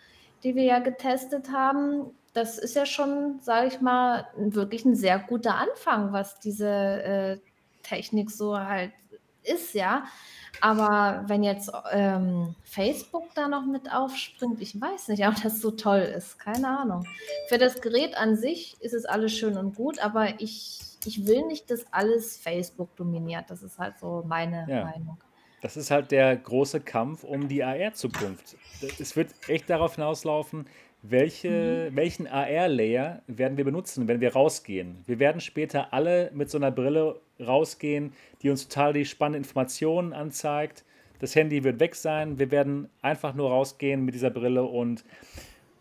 die 0.44 0.56
wir 0.56 0.64
ja 0.64 0.80
getestet 0.80 1.52
haben, 1.52 2.12
das 2.34 2.60
ist 2.60 2.76
ja 2.76 2.86
schon, 2.86 3.40
sage 3.42 3.68
ich 3.68 3.82
mal, 3.82 4.28
wirklich 4.38 4.86
ein 4.86 4.96
sehr 4.96 5.18
guter 5.20 5.56
Anfang, 5.56 6.14
was 6.14 6.40
diese 6.40 6.68
äh, 6.68 7.38
Technik 7.82 8.30
so 8.30 8.58
halt 8.58 8.92
ist, 9.44 9.74
ja. 9.74 10.06
Aber 10.62 11.24
wenn 11.28 11.44
jetzt 11.44 11.72
ähm, 11.92 12.56
Facebook 12.64 13.26
da 13.36 13.48
noch 13.48 13.66
mit 13.66 13.92
aufspringt, 13.92 14.62
ich 14.62 14.80
weiß 14.80 15.08
nicht, 15.10 15.28
ob 15.28 15.42
das 15.42 15.62
so 15.62 15.72
toll 15.72 16.00
ist. 16.00 16.40
Keine 16.40 16.80
Ahnung. 16.80 17.06
Für 17.48 17.58
das 17.58 17.82
Gerät 17.82 18.18
an 18.18 18.36
sich 18.36 18.76
ist 18.82 18.94
es 18.94 19.06
alles 19.06 19.34
schön 19.34 19.58
und 19.58 19.76
gut, 19.76 20.00
aber 20.00 20.40
ich, 20.40 20.80
ich 21.06 21.28
will 21.28 21.46
nicht, 21.46 21.70
dass 21.70 21.92
alles 21.92 22.38
Facebook 22.38 22.96
dominiert. 22.96 23.46
Das 23.50 23.62
ist 23.64 23.78
halt 23.78 24.00
so 24.00 24.24
meine 24.28 24.66
ja. 24.70 24.84
Meinung. 24.84 25.18
Das 25.68 25.76
ist 25.76 25.91
halt 25.91 26.11
der 26.11 26.34
große 26.34 26.80
Kampf 26.80 27.26
um 27.26 27.49
die 27.49 27.61
AR-Zukunft. 27.61 28.55
Es 29.01 29.18
wird 29.18 29.32
echt 29.49 29.70
darauf 29.70 29.95
hinauslaufen, 29.95 30.65
welche, 31.01 31.89
mhm. 31.91 31.95
welchen 31.97 32.26
AR-Layer 32.26 33.22
werden 33.28 33.57
wir 33.57 33.65
benutzen, 33.65 34.07
wenn 34.07 34.22
wir 34.22 34.32
rausgehen. 34.32 35.03
Wir 35.07 35.20
werden 35.20 35.41
später 35.41 35.91
alle 35.91 36.32
mit 36.34 36.49
so 36.49 36.57
einer 36.57 36.72
Brille 36.72 37.20
rausgehen, 37.45 38.13
die 38.41 38.49
uns 38.49 38.65
total 38.70 38.93
die 38.93 39.03
spannenden 39.03 39.43
Informationen 39.43 40.13
anzeigt. 40.13 40.86
Das 41.20 41.36
Handy 41.36 41.65
wird 41.65 41.82
weg 41.82 41.95
sein. 41.95 42.39
Wir 42.39 42.49
werden 42.49 42.88
einfach 43.01 43.36
nur 43.36 43.49
rausgehen 43.49 44.05
mit 44.05 44.15
dieser 44.15 44.30
Brille 44.30 44.63
und 44.63 45.03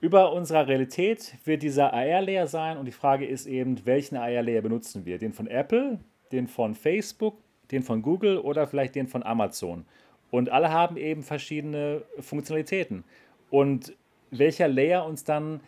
über 0.01 0.33
unserer 0.33 0.67
Realität 0.67 1.37
wird 1.45 1.63
dieser 1.63 1.93
AR-Layer 1.95 2.49
sein. 2.49 2.77
Und 2.77 2.87
die 2.87 2.93
Frage 2.93 3.25
ist 3.25 3.47
eben, 3.47 3.87
welchen 3.87 4.17
AR-Layer 4.17 4.63
benutzen 4.63 5.07
wir? 5.07 5.19
Den 5.19 5.33
von 5.33 5.47
Apple, 5.47 6.01
den 6.33 6.49
von 6.49 6.75
Facebook, 6.75 7.39
den 7.71 7.83
von 7.83 8.03
Google 8.03 8.39
oder 8.39 8.67
vielleicht 8.67 8.95
den 8.95 9.07
von 9.07 9.23
Amazon. 9.23 9.85
Und 10.31 10.51
alle 10.51 10.71
haben 10.71 10.97
eben 10.97 11.23
verschiedene 11.23 12.03
Funktionalitäten. 12.21 13.05
Und 13.51 13.95
welcher 14.31 14.69
Layer 14.69 15.07
uns 15.07 15.25
dann 15.25 15.61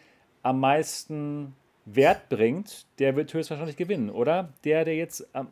am 0.42 0.60
meisten 0.60 1.54
Wert 1.84 2.28
bringt, 2.28 2.86
der 2.98 3.16
wird 3.16 3.32
höchstwahrscheinlich 3.32 3.76
gewinnen, 3.76 4.10
oder? 4.10 4.52
Der, 4.64 4.84
der 4.84 4.96
jetzt 4.96 5.26
am, 5.34 5.48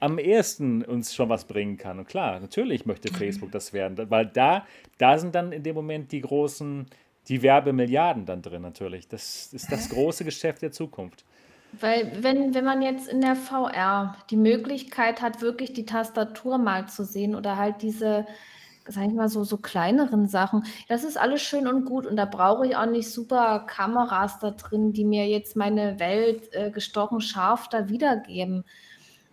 am 0.00 0.18
ehesten 0.18 0.82
uns 0.82 1.14
schon 1.14 1.28
was 1.28 1.44
bringen 1.44 1.76
kann. 1.76 1.98
Und 1.98 2.08
klar, 2.08 2.40
natürlich 2.40 2.86
möchte 2.86 3.12
Facebook 3.12 3.52
das 3.52 3.72
werden, 3.72 4.10
weil 4.10 4.26
da, 4.26 4.66
da 4.98 5.18
sind 5.18 5.34
dann 5.34 5.52
in 5.52 5.62
dem 5.62 5.74
Moment 5.74 6.12
die 6.12 6.20
großen, 6.20 6.86
die 7.28 7.42
Werbemilliarden 7.42 8.26
dann 8.26 8.42
drin 8.42 8.62
natürlich. 8.62 9.08
Das 9.08 9.52
ist 9.52 9.70
das 9.70 9.88
große 9.90 10.24
Geschäft 10.24 10.62
der 10.62 10.72
Zukunft. 10.72 11.24
Weil 11.80 12.22
wenn, 12.22 12.54
wenn 12.54 12.64
man 12.64 12.82
jetzt 12.82 13.08
in 13.08 13.20
der 13.20 13.36
VR 13.36 14.16
die 14.30 14.36
Möglichkeit 14.36 15.22
hat, 15.22 15.40
wirklich 15.40 15.72
die 15.72 15.86
Tastatur 15.86 16.58
mal 16.58 16.88
zu 16.88 17.04
sehen 17.04 17.34
oder 17.34 17.56
halt 17.56 17.82
diese, 17.82 18.26
sag 18.86 19.06
ich 19.06 19.14
mal, 19.14 19.28
so, 19.28 19.44
so 19.44 19.56
kleineren 19.56 20.28
Sachen, 20.28 20.64
das 20.88 21.04
ist 21.04 21.16
alles 21.16 21.42
schön 21.42 21.66
und 21.66 21.84
gut 21.84 22.06
und 22.06 22.16
da 22.16 22.26
brauche 22.26 22.66
ich 22.66 22.76
auch 22.76 22.86
nicht 22.86 23.10
super 23.10 23.60
Kameras 23.60 24.38
da 24.38 24.50
drin, 24.50 24.92
die 24.92 25.04
mir 25.04 25.26
jetzt 25.28 25.56
meine 25.56 25.98
Welt 25.98 26.52
äh, 26.52 26.70
gestochen 26.70 27.20
scharf 27.20 27.68
da 27.68 27.88
wiedergeben 27.88 28.64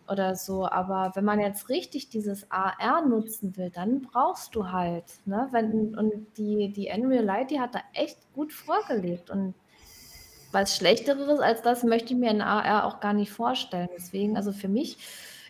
oder 0.08 0.36
so. 0.36 0.68
Aber 0.68 1.12
wenn 1.16 1.26
man 1.26 1.40
jetzt 1.40 1.70
richtig 1.70 2.10
dieses 2.10 2.50
AR 2.52 3.06
nutzen 3.08 3.58
will, 3.58 3.70
dann 3.70 4.02
brauchst 4.02 4.56
du 4.56 4.72
halt, 4.72 5.06
ne? 5.26 5.48
Wenn, 5.52 5.98
und 5.98 6.28
die, 6.38 6.72
die 6.72 6.90
Unreal 6.94 7.24
Light, 7.24 7.52
die 7.52 7.60
hat 7.60 7.76
da 7.76 7.82
echt 7.94 8.18
gut 8.34 8.54
vorgelegt 8.54 9.30
und 9.30 9.54
was 10.52 10.76
Schlechteres 10.76 11.40
als 11.40 11.62
das 11.62 11.84
möchte 11.84 12.14
ich 12.14 12.20
mir 12.20 12.32
in 12.32 12.42
AR 12.42 12.86
auch 12.86 13.00
gar 13.00 13.14
nicht 13.14 13.32
vorstellen. 13.32 13.90
Deswegen, 13.96 14.38
also 14.38 14.52
für 14.52 14.68
mich, 14.68 14.98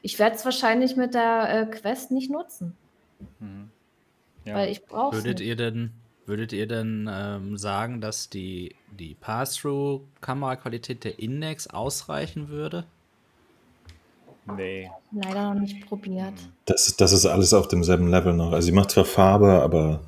ich 0.01 0.19
werde 0.19 0.35
es 0.35 0.45
wahrscheinlich 0.45 0.95
mit 0.95 1.13
der 1.13 1.49
äh, 1.49 1.65
Quest 1.65 2.11
nicht 2.11 2.31
nutzen. 2.31 2.75
Mhm. 3.39 3.69
Ja. 4.45 4.55
Weil 4.55 4.71
ich 4.71 4.85
brauche 4.85 5.17
Würdet 5.17 5.39
nicht. 5.39 5.47
ihr 5.47 5.55
denn, 5.55 5.91
würdet 6.25 6.53
ihr 6.53 6.67
denn 6.67 7.09
ähm, 7.11 7.57
sagen, 7.57 8.01
dass 8.01 8.29
die, 8.29 8.75
die 8.97 9.15
Pass-Through-Kameraqualität 9.15 11.03
der 11.03 11.19
Index 11.19 11.67
ausreichen 11.67 12.49
würde? 12.49 12.85
Nee. 14.57 14.89
Leider 15.11 15.53
noch 15.53 15.61
nicht 15.61 15.85
probiert. 15.87 16.33
Das, 16.65 16.95
das 16.97 17.11
ist 17.11 17.25
alles 17.25 17.53
auf 17.53 17.67
demselben 17.67 18.07
Level 18.07 18.33
noch. 18.33 18.51
Also 18.51 18.65
sie 18.65 18.71
macht 18.71 18.91
zwar 18.91 19.05
Farbe, 19.05 19.61
aber 19.61 20.01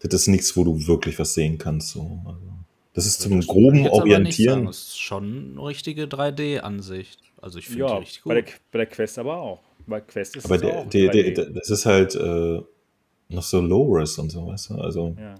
das 0.00 0.22
ist 0.22 0.28
nichts, 0.28 0.56
wo 0.56 0.64
du 0.64 0.86
wirklich 0.86 1.18
was 1.18 1.34
sehen 1.34 1.58
kannst. 1.58 1.90
So. 1.90 2.20
Also. 2.24 2.57
Das 2.98 3.06
ist 3.06 3.20
zum 3.20 3.40
groben 3.42 3.86
Orientieren. 3.86 4.66
Das 4.66 4.78
ist 4.78 5.00
schon 5.00 5.52
eine 5.52 5.68
richtige 5.68 6.06
3D-Ansicht. 6.06 7.20
Also 7.40 7.60
ich 7.60 7.68
finde 7.68 7.82
ja, 7.82 7.92
die 7.92 8.00
richtig 8.00 8.22
gut. 8.22 8.30
Bei 8.30 8.40
der, 8.40 8.52
bei 8.72 8.78
der 8.78 8.86
Quest 8.86 9.20
aber 9.20 9.36
auch. 9.36 9.60
Bei 9.86 10.00
Quest 10.00 10.34
ist 10.34 10.46
aber 10.46 10.56
es 10.56 10.62
der, 10.62 10.78
auch 10.78 10.88
der, 10.88 11.10
der, 11.12 11.50
das 11.50 11.70
ist 11.70 11.86
halt 11.86 12.16
äh, 12.16 12.60
noch 13.28 13.42
so 13.44 13.60
Low-Res 13.60 14.18
und 14.18 14.30
so, 14.30 14.48
weißt 14.48 14.70
du? 14.70 14.74
Also 14.78 15.14
ja. 15.16 15.36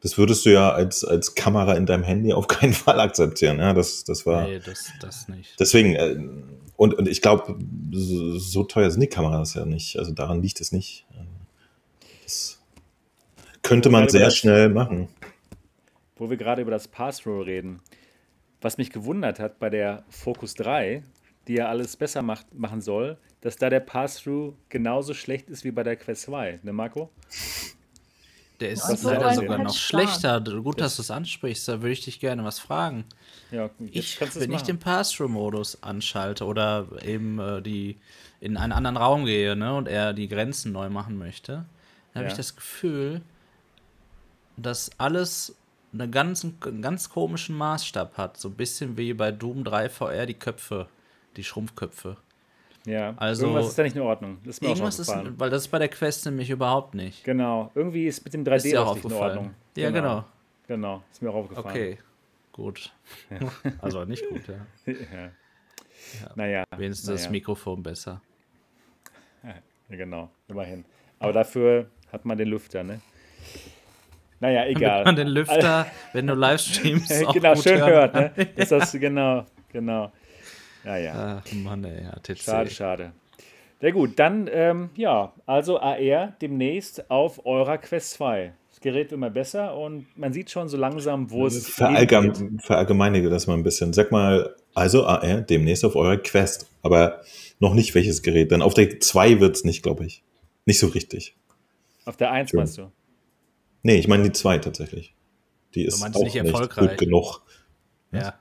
das 0.00 0.18
würdest 0.18 0.44
du 0.46 0.50
ja 0.50 0.72
als, 0.72 1.04
als 1.04 1.36
Kamera 1.36 1.74
in 1.74 1.86
deinem 1.86 2.02
Handy 2.02 2.32
auf 2.32 2.48
keinen 2.48 2.72
Fall 2.72 2.98
akzeptieren. 2.98 3.60
Ja, 3.60 3.72
das, 3.72 4.02
das 4.02 4.26
war. 4.26 4.42
Nee, 4.42 4.58
das, 4.58 4.90
das 5.00 5.28
nicht. 5.28 5.54
Deswegen, 5.60 5.94
äh, 5.94 6.18
und, 6.74 6.94
und 6.94 7.06
ich 7.06 7.22
glaube, 7.22 7.56
so, 7.92 8.36
so, 8.36 8.64
teuer 8.64 8.90
sind 8.90 9.00
die 9.00 9.06
Kameras 9.06 9.54
ja 9.54 9.64
nicht. 9.64 9.96
Also 9.96 10.10
daran 10.10 10.42
liegt 10.42 10.60
es 10.60 10.72
nicht. 10.72 11.06
Das 12.24 12.58
könnte 13.62 13.90
man 13.90 14.08
sehr 14.08 14.32
schnell 14.32 14.70
machen 14.70 15.08
wo 16.16 16.30
wir 16.30 16.36
gerade 16.36 16.62
über 16.62 16.70
das 16.70 16.88
Pass-Through 16.88 17.42
reden. 17.42 17.80
Was 18.60 18.78
mich 18.78 18.90
gewundert 18.90 19.40
hat 19.40 19.58
bei 19.58 19.70
der 19.70 20.04
Focus 20.08 20.54
3, 20.54 21.02
die 21.48 21.54
ja 21.54 21.68
alles 21.68 21.96
besser 21.96 22.22
macht, 22.22 22.54
machen 22.54 22.80
soll, 22.80 23.18
dass 23.40 23.56
da 23.56 23.68
der 23.68 23.80
Pass-Through 23.80 24.54
genauso 24.68 25.12
schlecht 25.12 25.50
ist 25.50 25.64
wie 25.64 25.70
bei 25.70 25.82
der 25.82 25.96
Quest 25.96 26.22
2, 26.22 26.60
ne 26.62 26.72
Marco? 26.72 27.10
Der 28.60 28.70
ist 28.70 28.82
also 28.82 29.10
leider 29.10 29.34
sogar 29.34 29.58
noch 29.58 29.74
schlechter. 29.74 30.40
Gut, 30.40 30.80
dass 30.80 30.96
du 30.96 31.02
es 31.02 31.10
ansprichst, 31.10 31.66
da 31.68 31.82
würde 31.82 31.92
ich 31.92 32.04
dich 32.04 32.20
gerne 32.20 32.44
was 32.44 32.60
fragen. 32.60 33.04
Ja, 33.50 33.68
ich, 33.78 34.20
wenn 34.36 34.52
ich 34.52 34.62
den 34.62 34.78
Pass-Through-Modus 34.78 35.82
anschalte 35.82 36.44
oder 36.44 36.86
eben 37.02 37.38
äh, 37.40 37.60
die 37.60 37.98
in 38.40 38.56
einen 38.56 38.72
anderen 38.72 38.96
Raum 38.96 39.24
gehe 39.24 39.56
ne, 39.56 39.74
und 39.74 39.88
er 39.88 40.12
die 40.12 40.28
Grenzen 40.28 40.72
neu 40.72 40.88
machen 40.88 41.18
möchte, 41.18 41.66
dann 42.12 42.22
habe 42.22 42.24
ja. 42.26 42.30
ich 42.30 42.36
das 42.36 42.54
Gefühl, 42.54 43.22
dass 44.56 44.90
alles 44.98 45.56
einen 45.94 46.10
ganz, 46.10 46.44
einen 46.44 46.82
ganz 46.82 47.08
komischen 47.08 47.56
Maßstab 47.56 48.16
hat. 48.16 48.36
So 48.36 48.48
ein 48.48 48.54
bisschen 48.54 48.96
wie 48.96 49.14
bei 49.14 49.32
Doom 49.32 49.64
3 49.64 49.88
VR 49.88 50.26
die 50.26 50.34
Köpfe, 50.34 50.88
die 51.36 51.44
Schrumpfköpfe. 51.44 52.16
Ja, 52.86 53.14
also, 53.16 53.46
irgendwas 53.46 53.68
ist 53.68 53.78
da 53.78 53.82
nicht 53.82 53.96
in 53.96 54.02
Ordnung. 54.02 54.38
Das 54.44 54.56
ist 54.56 54.62
mir 54.62 54.68
irgendwas 54.68 54.98
ist, 54.98 55.10
weil 55.38 55.48
das 55.48 55.62
ist 55.62 55.68
bei 55.68 55.78
der 55.78 55.88
Quest 55.88 56.26
nämlich 56.26 56.50
überhaupt 56.50 56.94
nicht. 56.94 57.24
Genau, 57.24 57.70
irgendwie 57.74 58.06
ist 58.06 58.24
mit 58.24 58.34
dem 58.34 58.44
3D 58.44 58.56
ist 58.56 58.76
auch 58.76 58.94
nicht 58.94 59.06
in 59.06 59.12
Ordnung. 59.12 59.54
Ja, 59.76 59.90
genau. 59.90 60.00
genau. 60.00 60.24
Genau, 60.66 61.02
ist 61.10 61.22
mir 61.22 61.30
auch 61.30 61.34
aufgefallen. 61.34 61.66
Okay, 61.66 61.98
gut. 62.52 62.92
Ja. 63.30 63.38
also 63.80 64.04
nicht 64.04 64.26
gut, 64.28 64.42
ja. 64.48 64.54
ja. 64.86 64.94
ja. 65.22 65.30
Naja. 66.34 66.64
Wenigstens 66.76 67.08
naja. 67.08 67.18
das 67.18 67.30
Mikrofon 67.30 67.82
besser. 67.82 68.20
Ja, 69.90 69.96
genau, 69.96 70.30
immerhin. 70.48 70.86
Aber 71.18 71.34
dafür 71.34 71.90
hat 72.10 72.24
man 72.24 72.38
den 72.38 72.48
Lüfter, 72.48 72.82
ne? 72.82 73.02
Naja, 74.40 74.66
egal. 74.66 75.04
Damit 75.04 75.06
man 75.06 75.16
den 75.16 75.28
Lüfter, 75.28 75.86
wenn 76.12 76.26
du 76.26 76.34
Livestreams 76.34 77.04
streamst, 77.04 77.26
auch 77.26 77.34
genau, 77.34 77.54
gut 77.54 77.62
schön 77.62 77.84
hört. 77.84 78.14
ne? 78.14 78.32
Das 78.56 78.70
ist 78.70 79.00
genau, 79.00 79.44
genau. 79.72 80.12
Naja. 80.84 81.42
Ach 81.44 81.52
Mann, 81.52 81.84
ey, 81.84 82.04
ja, 82.04 82.12
TC. 82.22 82.38
Schade, 82.38 82.70
schade. 82.70 83.12
Sehr 83.80 83.92
gut, 83.92 84.18
dann, 84.18 84.48
ähm, 84.52 84.90
ja, 84.96 85.32
also 85.46 85.78
AR 85.78 86.34
demnächst 86.40 87.10
auf 87.10 87.44
eurer 87.44 87.78
Quest 87.78 88.12
2. 88.12 88.52
Das 88.70 88.80
Gerät 88.80 89.12
immer 89.12 89.30
besser 89.30 89.76
und 89.76 90.06
man 90.16 90.32
sieht 90.32 90.50
schon 90.50 90.68
so 90.68 90.76
langsam, 90.76 91.30
wo 91.30 91.46
es 91.46 91.68
Verallgem 91.68 92.58
Verallgemeinige 92.60 93.30
das 93.30 93.46
mal 93.46 93.54
ein 93.54 93.62
bisschen. 93.62 93.92
Sag 93.92 94.10
mal, 94.10 94.54
also 94.74 95.04
AR 95.06 95.42
demnächst 95.42 95.84
auf 95.84 95.96
eurer 95.96 96.16
Quest, 96.16 96.70
aber 96.82 97.20
noch 97.60 97.74
nicht 97.74 97.94
welches 97.94 98.22
Gerät, 98.22 98.50
denn 98.50 98.62
auf 98.62 98.74
der 98.74 99.00
2 99.00 99.40
wird 99.40 99.56
es 99.56 99.64
nicht, 99.64 99.82
glaube 99.82 100.04
ich. 100.06 100.22
Nicht 100.66 100.78
so 100.78 100.88
richtig. 100.88 101.34
Auf 102.04 102.16
der 102.16 102.30
1 102.30 102.50
Schön. 102.50 102.58
meinst 102.58 102.78
du? 102.78 102.90
Nee, 103.84 103.96
ich 103.96 104.08
meine 104.08 104.24
die 104.24 104.32
2 104.32 104.58
tatsächlich. 104.58 105.14
Die 105.74 105.84
ist 105.84 106.02
auch 106.02 106.22
nicht 106.22 106.42
nicht, 106.42 106.74
gut 106.74 106.98
genug. 106.98 107.42
Ja. 108.12 108.34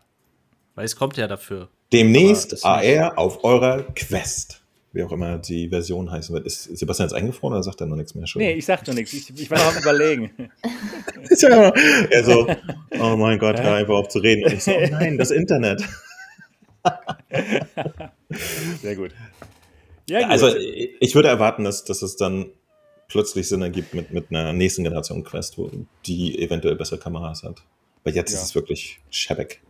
Weil 0.73 0.85
es 0.85 0.95
kommt 0.95 1.17
ja 1.17 1.27
dafür. 1.27 1.69
Demnächst. 1.91 2.65
AR 2.65 3.17
auf 3.17 3.43
eurer 3.43 3.83
Quest. 3.93 4.61
Wie 4.93 5.03
auch 5.03 5.11
immer 5.11 5.39
die 5.39 5.67
Version 5.67 6.09
heißen 6.09 6.33
wird. 6.33 6.45
Ist 6.45 6.63
Sebastian 6.77 7.09
jetzt 7.09 7.15
eingefroren 7.15 7.55
oder 7.55 7.63
sagt 7.63 7.81
er 7.81 7.87
noch 7.87 7.97
nichts 7.97 8.15
mehr 8.15 8.25
schon? 8.25 8.41
Nee, 8.41 8.53
ich 8.53 8.65
sag 8.65 8.87
nur 8.87 8.95
nichts. 8.95 9.11
Ich, 9.11 9.29
ich 9.37 9.51
war 9.51 9.57
noch 9.57 9.75
am 9.75 9.81
Überlegen. 9.81 10.31
ja, 11.41 11.73
er 12.09 12.23
so, 12.23 12.47
oh 12.99 13.15
mein 13.17 13.37
Gott, 13.37 13.59
hör 13.59 13.75
einfach 13.75 13.95
auf 13.95 14.07
zu 14.07 14.19
reden. 14.19 14.45
Und 14.45 14.53
ich 14.53 14.63
so, 14.63 14.71
oh 14.71 14.87
nein, 14.91 15.17
das 15.17 15.31
Internet. 15.31 15.83
Sehr 18.81 18.95
gut. 18.95 19.11
Ja, 20.07 20.21
gut. 20.21 20.29
Also 20.29 20.55
ich 20.55 21.15
würde 21.15 21.27
erwarten, 21.27 21.65
dass, 21.65 21.83
dass 21.83 22.01
es 22.01 22.15
dann 22.15 22.51
plötzlich 23.07 23.47
Sinn 23.47 23.61
ergibt 23.61 23.93
mit, 23.93 24.11
mit 24.11 24.29
einer 24.31 24.53
nächsten 24.53 24.83
Generation 24.83 25.23
Quest, 25.23 25.57
wo 25.57 25.69
die 26.05 26.39
eventuell 26.39 26.75
bessere 26.75 26.99
Kameras 26.99 27.43
hat. 27.43 27.63
Aber 28.03 28.13
jetzt 28.13 28.31
Ja. 28.31 28.39
ist 28.39 28.45
es 28.45 28.55
wirklich 28.55 28.99
schäbig. 29.09 29.61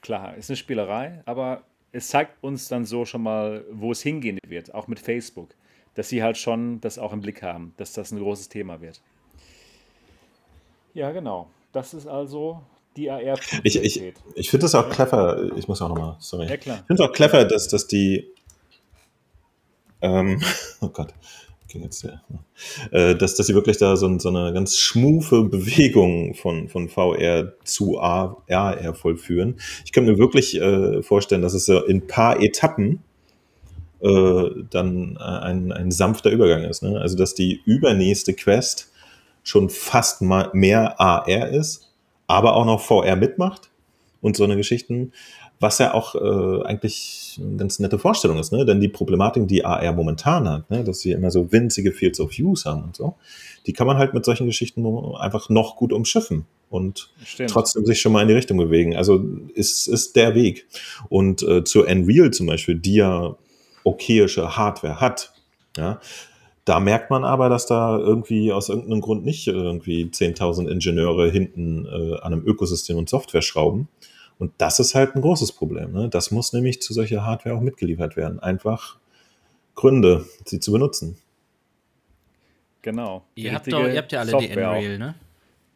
Klar, 0.00 0.36
ist 0.36 0.50
eine 0.50 0.56
Spielerei, 0.56 1.22
aber 1.26 1.62
es 1.92 2.08
zeigt 2.08 2.42
uns 2.42 2.68
dann 2.68 2.84
so 2.84 3.04
schon 3.04 3.22
mal, 3.22 3.64
wo 3.70 3.92
es 3.92 4.02
hingehen 4.02 4.38
wird, 4.46 4.74
auch 4.74 4.86
mit 4.88 5.00
Facebook. 5.00 5.50
Dass 5.94 6.08
sie 6.08 6.22
halt 6.22 6.38
schon 6.38 6.80
das 6.80 6.98
auch 6.98 7.12
im 7.12 7.20
Blick 7.20 7.42
haben, 7.42 7.74
dass 7.76 7.92
das 7.92 8.12
ein 8.12 8.18
großes 8.18 8.48
Thema 8.48 8.80
wird. 8.80 9.00
Ja, 10.94 11.10
genau. 11.12 11.48
Das 11.72 11.92
ist 11.94 12.06
also 12.06 12.62
die 12.96 13.10
AR. 13.10 13.38
Ich, 13.62 13.76
ich, 13.76 14.02
ich 14.34 14.50
finde 14.50 14.66
es 14.66 14.74
auch 14.74 14.88
clever, 14.90 15.50
ich 15.56 15.68
muss 15.68 15.80
auch 15.82 15.88
nochmal, 15.88 16.16
sorry. 16.18 16.46
Ja, 16.48 16.56
klar. 16.56 16.78
Ich 16.80 16.86
finde 16.86 17.02
es 17.02 17.08
auch 17.08 17.12
clever, 17.12 17.44
dass, 17.44 17.68
dass 17.68 17.86
die, 17.86 18.28
ähm, 20.00 20.40
oh 20.80 20.88
Gott, 20.88 21.12
ging 21.72 21.82
jetzt 21.82 22.04
der, 22.04 22.22
äh, 22.90 23.16
dass, 23.16 23.34
dass 23.34 23.46
sie 23.46 23.54
wirklich 23.54 23.78
da 23.78 23.96
so, 23.96 24.18
so 24.18 24.28
eine 24.28 24.52
ganz 24.52 24.78
schmufe 24.78 25.42
Bewegung 25.44 26.34
von, 26.34 26.68
von 26.68 26.88
VR 26.88 27.54
zu 27.64 27.98
AR 27.98 28.94
vollführen. 28.94 29.56
Ich 29.84 29.92
kann 29.92 30.04
mir 30.04 30.18
wirklich 30.18 30.60
äh, 30.60 31.02
vorstellen, 31.02 31.42
dass 31.42 31.54
es 31.54 31.68
in 31.68 32.06
paar 32.06 32.40
Etappen 32.40 33.02
äh, 34.00 34.50
dann 34.70 35.16
äh, 35.16 35.22
ein, 35.22 35.72
ein 35.72 35.90
sanfter 35.90 36.30
Übergang 36.30 36.64
ist. 36.64 36.82
Ne? 36.82 37.00
Also, 37.00 37.16
dass 37.16 37.34
die 37.34 37.60
übernächste 37.64 38.34
Quest 38.34 38.90
schon 39.42 39.70
fast 39.70 40.22
mal 40.22 40.50
mehr 40.52 41.00
AR 41.00 41.48
ist, 41.48 41.92
aber 42.26 42.54
auch 42.54 42.64
noch 42.64 42.80
VR 42.80 43.16
mitmacht 43.16 43.70
und 44.20 44.36
so 44.36 44.44
eine 44.44 44.56
Geschichten, 44.56 45.12
was 45.62 45.78
ja 45.78 45.94
auch 45.94 46.14
äh, 46.14 46.64
eigentlich 46.64 47.40
eine 47.40 47.56
ganz 47.56 47.78
nette 47.78 47.98
Vorstellung 47.98 48.38
ist, 48.38 48.52
ne? 48.52 48.66
Denn 48.66 48.80
die 48.80 48.88
Problematik, 48.88 49.46
die 49.46 49.64
AR 49.64 49.92
momentan 49.92 50.48
hat, 50.48 50.70
ne? 50.70 50.84
dass 50.84 51.00
sie 51.00 51.12
immer 51.12 51.30
so 51.30 51.52
winzige 51.52 51.92
Fields 51.92 52.20
of 52.20 52.36
Views 52.36 52.66
haben 52.66 52.82
und 52.82 52.96
so, 52.96 53.14
die 53.66 53.72
kann 53.72 53.86
man 53.86 53.96
halt 53.96 54.12
mit 54.12 54.24
solchen 54.24 54.46
Geschichten 54.46 54.84
einfach 55.16 55.48
noch 55.48 55.76
gut 55.76 55.92
umschiffen 55.92 56.46
und 56.68 57.10
Stimmt. 57.24 57.50
trotzdem 57.50 57.86
sich 57.86 58.00
schon 58.00 58.12
mal 58.12 58.22
in 58.22 58.28
die 58.28 58.34
Richtung 58.34 58.56
bewegen. 58.56 58.96
Also 58.96 59.24
ist, 59.54 59.86
ist 59.86 60.16
der 60.16 60.34
Weg. 60.34 60.66
Und 61.08 61.42
äh, 61.42 61.62
zur 61.64 61.86
Unreal 61.86 62.32
zum 62.32 62.46
Beispiel, 62.46 62.74
die 62.74 62.94
ja 62.94 63.36
okayische 63.84 64.56
Hardware 64.56 65.00
hat, 65.00 65.32
ja, 65.76 66.00
da 66.64 66.80
merkt 66.80 67.10
man 67.10 67.24
aber, 67.24 67.48
dass 67.48 67.66
da 67.66 67.98
irgendwie 67.98 68.52
aus 68.52 68.68
irgendeinem 68.68 69.00
Grund 69.00 69.24
nicht 69.24 69.48
irgendwie 69.48 70.04
10.000 70.04 70.68
Ingenieure 70.68 71.28
hinten 71.28 71.86
äh, 71.86 72.14
an 72.20 72.32
einem 72.32 72.46
Ökosystem 72.46 72.96
und 72.96 73.08
Software 73.08 73.42
schrauben. 73.42 73.88
Und 74.42 74.52
das 74.58 74.80
ist 74.80 74.96
halt 74.96 75.14
ein 75.14 75.22
großes 75.22 75.52
Problem. 75.52 75.92
Ne? 75.92 76.08
Das 76.08 76.32
muss 76.32 76.52
nämlich 76.52 76.82
zu 76.82 76.92
solcher 76.92 77.24
Hardware 77.24 77.54
auch 77.54 77.60
mitgeliefert 77.60 78.16
werden. 78.16 78.40
Einfach 78.40 78.98
Gründe, 79.76 80.26
sie 80.44 80.58
zu 80.58 80.72
benutzen. 80.72 81.16
Genau. 82.82 83.24
Die 83.36 83.42
Ihr 83.44 83.54
habt, 83.54 83.72
doch, 83.72 83.86
ihr 83.86 83.96
habt 83.96 84.10
ja 84.10 84.18
alle 84.18 84.32
die 84.32 84.46
Software 84.46 84.70
auch. 84.72 84.76
Unreal, 84.78 84.98
ne? 84.98 85.14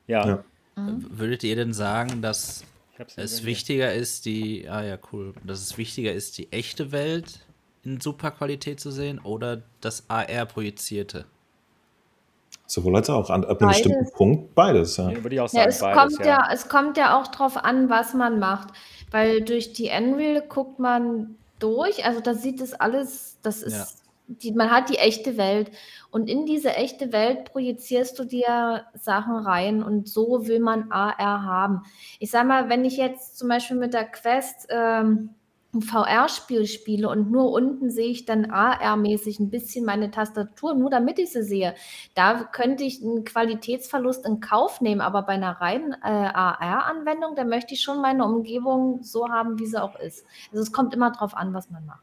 Ja. 0.09 0.27
Ja. 0.27 0.45
Würdet 0.75 1.45
ihr 1.45 1.55
denn 1.55 1.73
sagen, 1.75 2.23
dass 2.23 2.64
es 3.14 3.45
wichtiger 3.45 3.95
ist, 3.95 4.25
die, 4.27 4.69
ah 4.69 4.83
ja, 4.83 4.99
cool, 5.12 5.33
dass 5.45 5.61
es 5.61 5.79
wichtiger 5.79 6.12
ist, 6.12 6.37
die 6.37 6.51
echte 6.51 6.91
Welt 6.91 7.47
in 7.85 8.01
super 8.01 8.33
Qualität 8.33 8.81
zu 8.81 8.91
sehen 8.91 9.21
oder 9.21 9.62
das 9.81 10.11
AR-Projizierte? 10.11 11.25
Sowohl 12.67 12.97
als 12.97 13.09
auch. 13.11 13.31
An, 13.31 13.45
ab 13.45 13.51
einem 13.61 13.71
Beides. 13.71 13.83
bestimmten 13.83 14.12
Punkt 14.12 14.55
beides. 14.55 14.97
Ja. 14.97 15.07
Nee, 15.09 15.23
würde 15.23 15.35
ich 15.37 15.41
auch 15.41 15.53
Ja, 15.53 15.61
sagen, 15.61 15.69
es 15.69 15.79
beides, 15.81 16.17
kommt 16.17 16.27
ja. 16.27 16.49
es 16.53 16.69
kommt 16.69 16.97
ja 16.97 17.21
auch 17.21 17.29
drauf 17.29 17.57
an, 17.64 17.89
was 17.89 18.12
man 18.14 18.39
macht. 18.39 18.69
Weil 19.11 19.43
durch 19.43 19.73
die 19.73 19.91
Unreal 19.97 20.43
guckt 20.43 20.79
man 20.81 21.37
durch, 21.61 22.05
also 22.05 22.21
da 22.21 22.35
sieht 22.35 22.61
es 22.61 22.75
alles, 22.75 23.39
das 23.43 23.62
ist, 23.62 23.73
Ja. 23.77 23.87
die, 24.27 24.53
man 24.53 24.71
hat 24.73 24.91
die 24.91 24.99
echte 24.99 25.37
Welt. 25.37 25.71
Und 26.11 26.29
in 26.29 26.45
diese 26.45 26.75
echte 26.75 27.12
Welt 27.12 27.45
projizierst 27.53 28.19
du 28.19 28.25
dir 28.25 28.85
Sachen 28.95 29.37
rein 29.37 29.83
und 29.83 30.09
so 30.09 30.47
will 30.49 30.59
man 30.61 30.91
AR 30.91 31.45
haben. 31.45 31.83
Ich 32.19 32.31
sag 32.33 32.47
mal, 32.47 32.69
wenn 32.69 32.85
ich 32.85 32.97
jetzt 32.97 33.39
zum 33.39 33.49
Beispiel 33.49 33.77
mit 33.77 33.95
der 33.95 34.05
Quest 34.07 34.67
ähm, 34.71 35.31
ein 35.77 35.83
VR-Spiel 35.83 36.66
spiele 36.66 37.09
und 37.09 37.31
nur 37.31 37.53
unten 37.53 37.91
sehe 37.91 38.09
ich 38.09 38.24
dann 38.24 38.51
AR-mäßig 38.51 39.39
ein 39.41 39.51
bisschen 39.51 39.85
meine 39.85 40.11
Tastatur, 40.11 40.74
nur 40.74 40.91
damit 40.91 41.18
ich 41.18 41.33
sie 41.33 41.43
sehe, 41.43 41.74
da 42.14 42.45
könnte 42.45 42.85
ich 42.85 43.03
einen 43.03 43.24
Qualitätsverlust 43.24 44.27
in 44.27 44.41
Kauf 44.41 44.81
nehmen, 44.81 45.01
aber 45.01 45.22
bei 45.22 45.35
einer 45.35 45.61
reinen 45.61 45.93
äh, 45.93 45.97
AR-Anwendung, 46.07 47.37
da 47.37 47.45
möchte 47.45 47.74
ich 47.74 47.83
schon 47.83 48.01
meine 48.01 48.24
Umgebung 48.24 49.03
so 49.03 49.29
haben, 49.29 49.59
wie 49.59 49.66
sie 49.66 49.83
auch 49.83 49.99
ist. 49.99 50.27
Also 50.51 50.62
es 50.62 50.72
kommt 50.72 50.95
immer 50.95 51.12
drauf 51.12 51.37
an, 51.37 51.55
was 51.55 51.70
man 51.70 51.87
macht. 51.87 52.03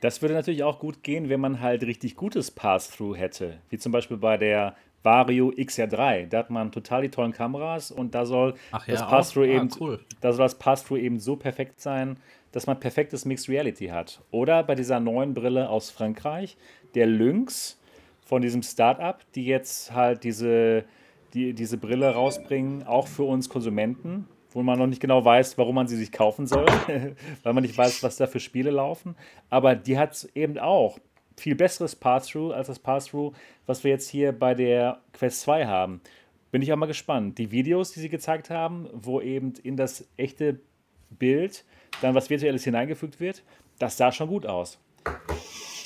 Das 0.00 0.20
würde 0.20 0.34
natürlich 0.34 0.64
auch 0.64 0.80
gut 0.80 1.04
gehen, 1.04 1.28
wenn 1.28 1.40
man 1.40 1.60
halt 1.60 1.82
richtig 1.84 2.16
gutes 2.16 2.50
Pass-Through 2.50 3.16
hätte. 3.16 3.58
Wie 3.68 3.78
zum 3.78 3.92
Beispiel 3.92 4.16
bei 4.16 4.36
der 4.36 4.74
Vario 5.02 5.50
XR3. 5.50 6.26
Da 6.28 6.38
hat 6.38 6.50
man 6.50 6.72
total 6.72 7.02
die 7.02 7.10
tollen 7.10 7.32
Kameras 7.32 7.90
und 7.90 8.14
da 8.14 8.24
soll 8.26 8.54
Ach 8.70 8.86
das 8.86 9.00
ja, 9.00 9.06
Pass-Through? 9.06 9.44
Ah, 9.44 9.56
eben, 9.56 9.70
cool. 9.80 10.00
da 10.20 10.32
soll 10.32 10.44
das 10.44 10.58
Pass-Through 10.58 10.98
eben 10.98 11.20
so 11.20 11.36
perfekt 11.36 11.80
sein, 11.80 12.16
dass 12.52 12.66
man 12.66 12.78
perfektes 12.78 13.24
Mixed 13.24 13.48
Reality 13.48 13.88
hat. 13.88 14.20
Oder 14.30 14.62
bei 14.62 14.74
dieser 14.74 15.00
neuen 15.00 15.34
Brille 15.34 15.68
aus 15.68 15.90
Frankreich, 15.90 16.56
der 16.94 17.06
Lynx 17.06 17.80
von 18.24 18.42
diesem 18.42 18.62
Startup, 18.62 19.18
die 19.34 19.46
jetzt 19.46 19.92
halt 19.92 20.22
diese, 20.24 20.84
die, 21.34 21.54
diese 21.54 21.78
Brille 21.78 22.10
rausbringen, 22.10 22.86
auch 22.86 23.08
für 23.08 23.24
uns 23.24 23.48
Konsumenten, 23.48 24.28
wo 24.50 24.62
man 24.62 24.78
noch 24.78 24.86
nicht 24.86 25.00
genau 25.00 25.24
weiß, 25.24 25.56
warum 25.58 25.74
man 25.74 25.88
sie 25.88 25.96
sich 25.96 26.12
kaufen 26.12 26.46
soll, 26.46 26.66
weil 27.42 27.52
man 27.52 27.62
nicht 27.62 27.76
weiß, 27.76 28.02
was 28.02 28.16
da 28.16 28.26
für 28.26 28.40
Spiele 28.40 28.70
laufen. 28.70 29.16
Aber 29.50 29.74
die 29.74 29.98
hat 29.98 30.28
eben 30.34 30.58
auch 30.58 30.98
viel 31.38 31.54
besseres 31.54 31.96
Pass-Through 31.96 32.52
als 32.52 32.68
das 32.68 32.78
Pass-Through, 32.78 33.32
was 33.66 33.82
wir 33.84 33.90
jetzt 33.90 34.08
hier 34.08 34.32
bei 34.32 34.54
der 34.54 35.00
Quest 35.12 35.40
2 35.42 35.66
haben. 35.66 36.00
Bin 36.50 36.60
ich 36.60 36.72
auch 36.72 36.76
mal 36.76 36.86
gespannt. 36.86 37.38
Die 37.38 37.50
Videos, 37.50 37.92
die 37.92 38.00
sie 38.00 38.10
gezeigt 38.10 38.50
haben, 38.50 38.88
wo 38.92 39.22
eben 39.22 39.54
in 39.62 39.76
das 39.78 40.06
echte 40.18 40.60
Bild 41.10 41.64
dann 42.00 42.14
was 42.14 42.30
Virtuelles 42.30 42.64
hineingefügt 42.64 43.20
wird, 43.20 43.42
das 43.78 43.96
sah 43.96 44.10
schon 44.12 44.28
gut 44.28 44.46
aus. 44.46 44.78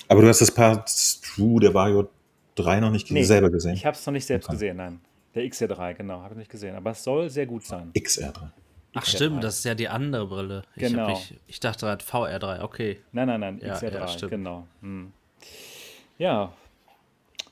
Aber 0.09 0.23
du 0.23 0.29
hast 0.29 0.41
das 0.41 0.51
Pass-Through 0.53 1.61
der 1.61 1.75
Vario 1.75 2.09
3 2.55 2.81
noch 2.81 2.91
nicht 2.91 3.11
Nee, 3.11 3.25
selber 3.25 3.51
gesehen? 3.51 3.75
Ich 3.75 3.85
habe 3.85 3.97
es 3.97 4.07
noch 4.07 4.13
nicht 4.13 4.27
selbst 4.27 4.47
Okay. 4.47 4.55
gesehen, 4.55 4.77
nein. 4.77 5.01
Der 5.35 5.43
XR3, 5.45 5.95
genau, 5.95 6.21
habe 6.23 6.35
ich 6.35 6.39
nicht 6.39 6.51
gesehen. 6.51 6.75
Aber 6.77 6.93
es 6.93 7.03
soll 7.05 7.29
sehr 7.29 7.45
gut 7.47 7.65
sein. 7.67 7.91
XR3. 7.95 8.51
Ach 8.95 9.03
XR3. 9.05 9.07
stimmt, 9.17 9.45
das 9.45 9.59
ist 9.59 9.65
ja 9.67 9.75
die 9.75 9.89
andere 9.89 10.27
Brille. 10.27 10.63
Ich, 10.77 10.83
Genau. 10.85 11.09
mich, 11.11 11.35
ich 11.47 11.61
dachte 11.61 11.87
halt 11.87 12.03
VR3, 12.03 12.63
okay. 12.63 13.01
Nein, 13.13 13.27
nein, 13.29 13.41
nein, 13.41 13.61
Ja, 13.63 13.75
XR3, 13.75 13.93
ja, 13.95 14.09
stimmt. 14.09 14.31
genau. 14.31 14.67
Hm. 14.81 15.13
Ja, 16.19 16.53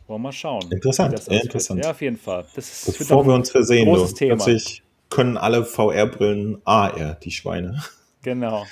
wollen 0.07 0.21
wir 0.23 0.29
mal 0.29 0.33
schauen. 0.33 0.63
Interessant, 0.71 1.15
ausgeht. 1.15 1.45
interessant. 1.45 1.85
Ja, 1.85 1.91
auf 1.91 2.01
jeden 2.01 2.17
Fall. 2.17 2.47
Das 2.55 2.87
ist 2.87 2.99
Bevor 2.99 3.27
wir 3.27 3.35
uns 3.35 3.51
versehen, 3.51 3.87
großes 3.87 4.11
du, 4.13 4.17
Thema. 4.17 4.37
plötzlich 4.37 4.83
können 5.11 5.37
alle 5.37 5.65
VR-Brillen 5.67 6.63
AR, 6.65 7.17
die 7.17 7.31
Schweine. 7.31 7.83
Genau. 8.25 8.67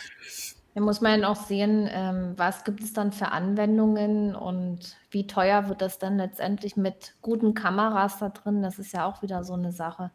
Da 0.74 0.80
muss 0.80 1.00
man 1.02 1.22
auch 1.24 1.36
sehen, 1.36 1.88
ähm, 1.92 2.32
was 2.36 2.64
gibt 2.64 2.82
es 2.82 2.94
dann 2.94 3.12
für 3.12 3.30
Anwendungen 3.30 4.34
und 4.34 4.96
wie 5.10 5.26
teuer 5.26 5.68
wird 5.68 5.82
das 5.82 5.98
dann 5.98 6.16
letztendlich 6.16 6.76
mit 6.76 7.14
guten 7.20 7.52
Kameras 7.52 8.18
da 8.18 8.30
drin. 8.30 8.62
Das 8.62 8.78
ist 8.78 8.92
ja 8.92 9.04
auch 9.06 9.22
wieder 9.22 9.44
so 9.44 9.52
eine 9.52 9.72
Sache. 9.72 10.10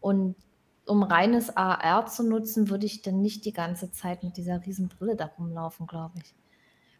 Und 0.00 0.34
um 0.86 1.02
reines 1.04 1.56
AR 1.56 2.06
zu 2.06 2.24
nutzen, 2.24 2.68
würde 2.68 2.86
ich 2.86 3.02
dann 3.02 3.22
nicht 3.22 3.44
die 3.44 3.52
ganze 3.52 3.92
Zeit 3.92 4.24
mit 4.24 4.36
dieser 4.36 4.64
riesen 4.66 4.88
Brille 4.88 5.14
da 5.16 5.30
rumlaufen, 5.38 5.86
glaube 5.86 6.14
ich. 6.22 6.34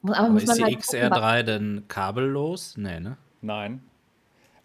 Aber, 0.02 0.16
Aber 0.18 0.28
muss 0.30 0.42
ist 0.42 0.48
man 0.48 0.56
die 0.58 0.64
halt 0.64 0.86
gucken, 0.86 1.10
was- 1.10 1.18
XR3 1.18 1.42
denn 1.42 1.84
kabellos? 1.88 2.76
Nee, 2.76 3.00
ne? 3.00 3.16
Nein. 3.40 3.82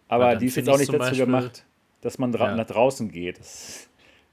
Aber 0.08 0.36
die 0.36 0.48
ist 0.48 0.58
jetzt 0.58 0.70
auch 0.70 0.78
nicht 0.78 0.90
dazu 0.90 1.00
Beispiel, 1.00 1.26
gemacht, 1.26 1.66
dass 2.02 2.18
man 2.18 2.34
ja. 2.34 2.56
nach 2.56 2.68
draußen 2.68 3.10
geht. 3.10 3.40
Das, 3.40 3.90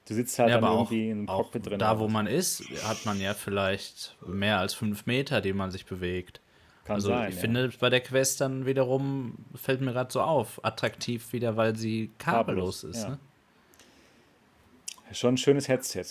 du 0.09 0.15
sitzt 0.15 0.39
halt 0.39 0.49
ja, 0.49 0.59
dann 0.59 0.73
irgendwie 0.73 1.11
im 1.11 1.27
Cockpit 1.27 1.67
drin. 1.67 1.79
Da, 1.79 1.99
wo 1.99 2.07
man 2.07 2.25
ist, 2.27 2.63
hat 2.83 3.05
man 3.05 3.21
ja 3.21 3.33
vielleicht 3.33 4.17
mehr 4.25 4.57
als 4.59 4.73
fünf 4.73 5.05
Meter, 5.05 5.39
die 5.39 5.53
man 5.53 5.69
sich 5.71 5.85
bewegt. 5.85 6.41
Kann 6.83 6.95
also 6.95 7.09
sein, 7.09 7.29
ich 7.29 7.35
ja. 7.35 7.41
finde 7.41 7.69
bei 7.79 7.91
der 7.91 8.01
Quest 8.01 8.41
dann 8.41 8.65
wiederum, 8.65 9.37
fällt 9.53 9.81
mir 9.81 9.93
gerade 9.93 10.11
so 10.11 10.21
auf, 10.21 10.65
attraktiv 10.65 11.31
wieder, 11.31 11.55
weil 11.55 11.75
sie 11.75 12.09
kabellos, 12.17 12.81
kabellos 12.81 12.83
ist. 12.83 13.03
Ja. 13.03 13.09
Ne? 13.09 13.19
Schon 15.11 15.35
ein 15.35 15.37
schönes 15.37 15.67
Headset. 15.67 16.05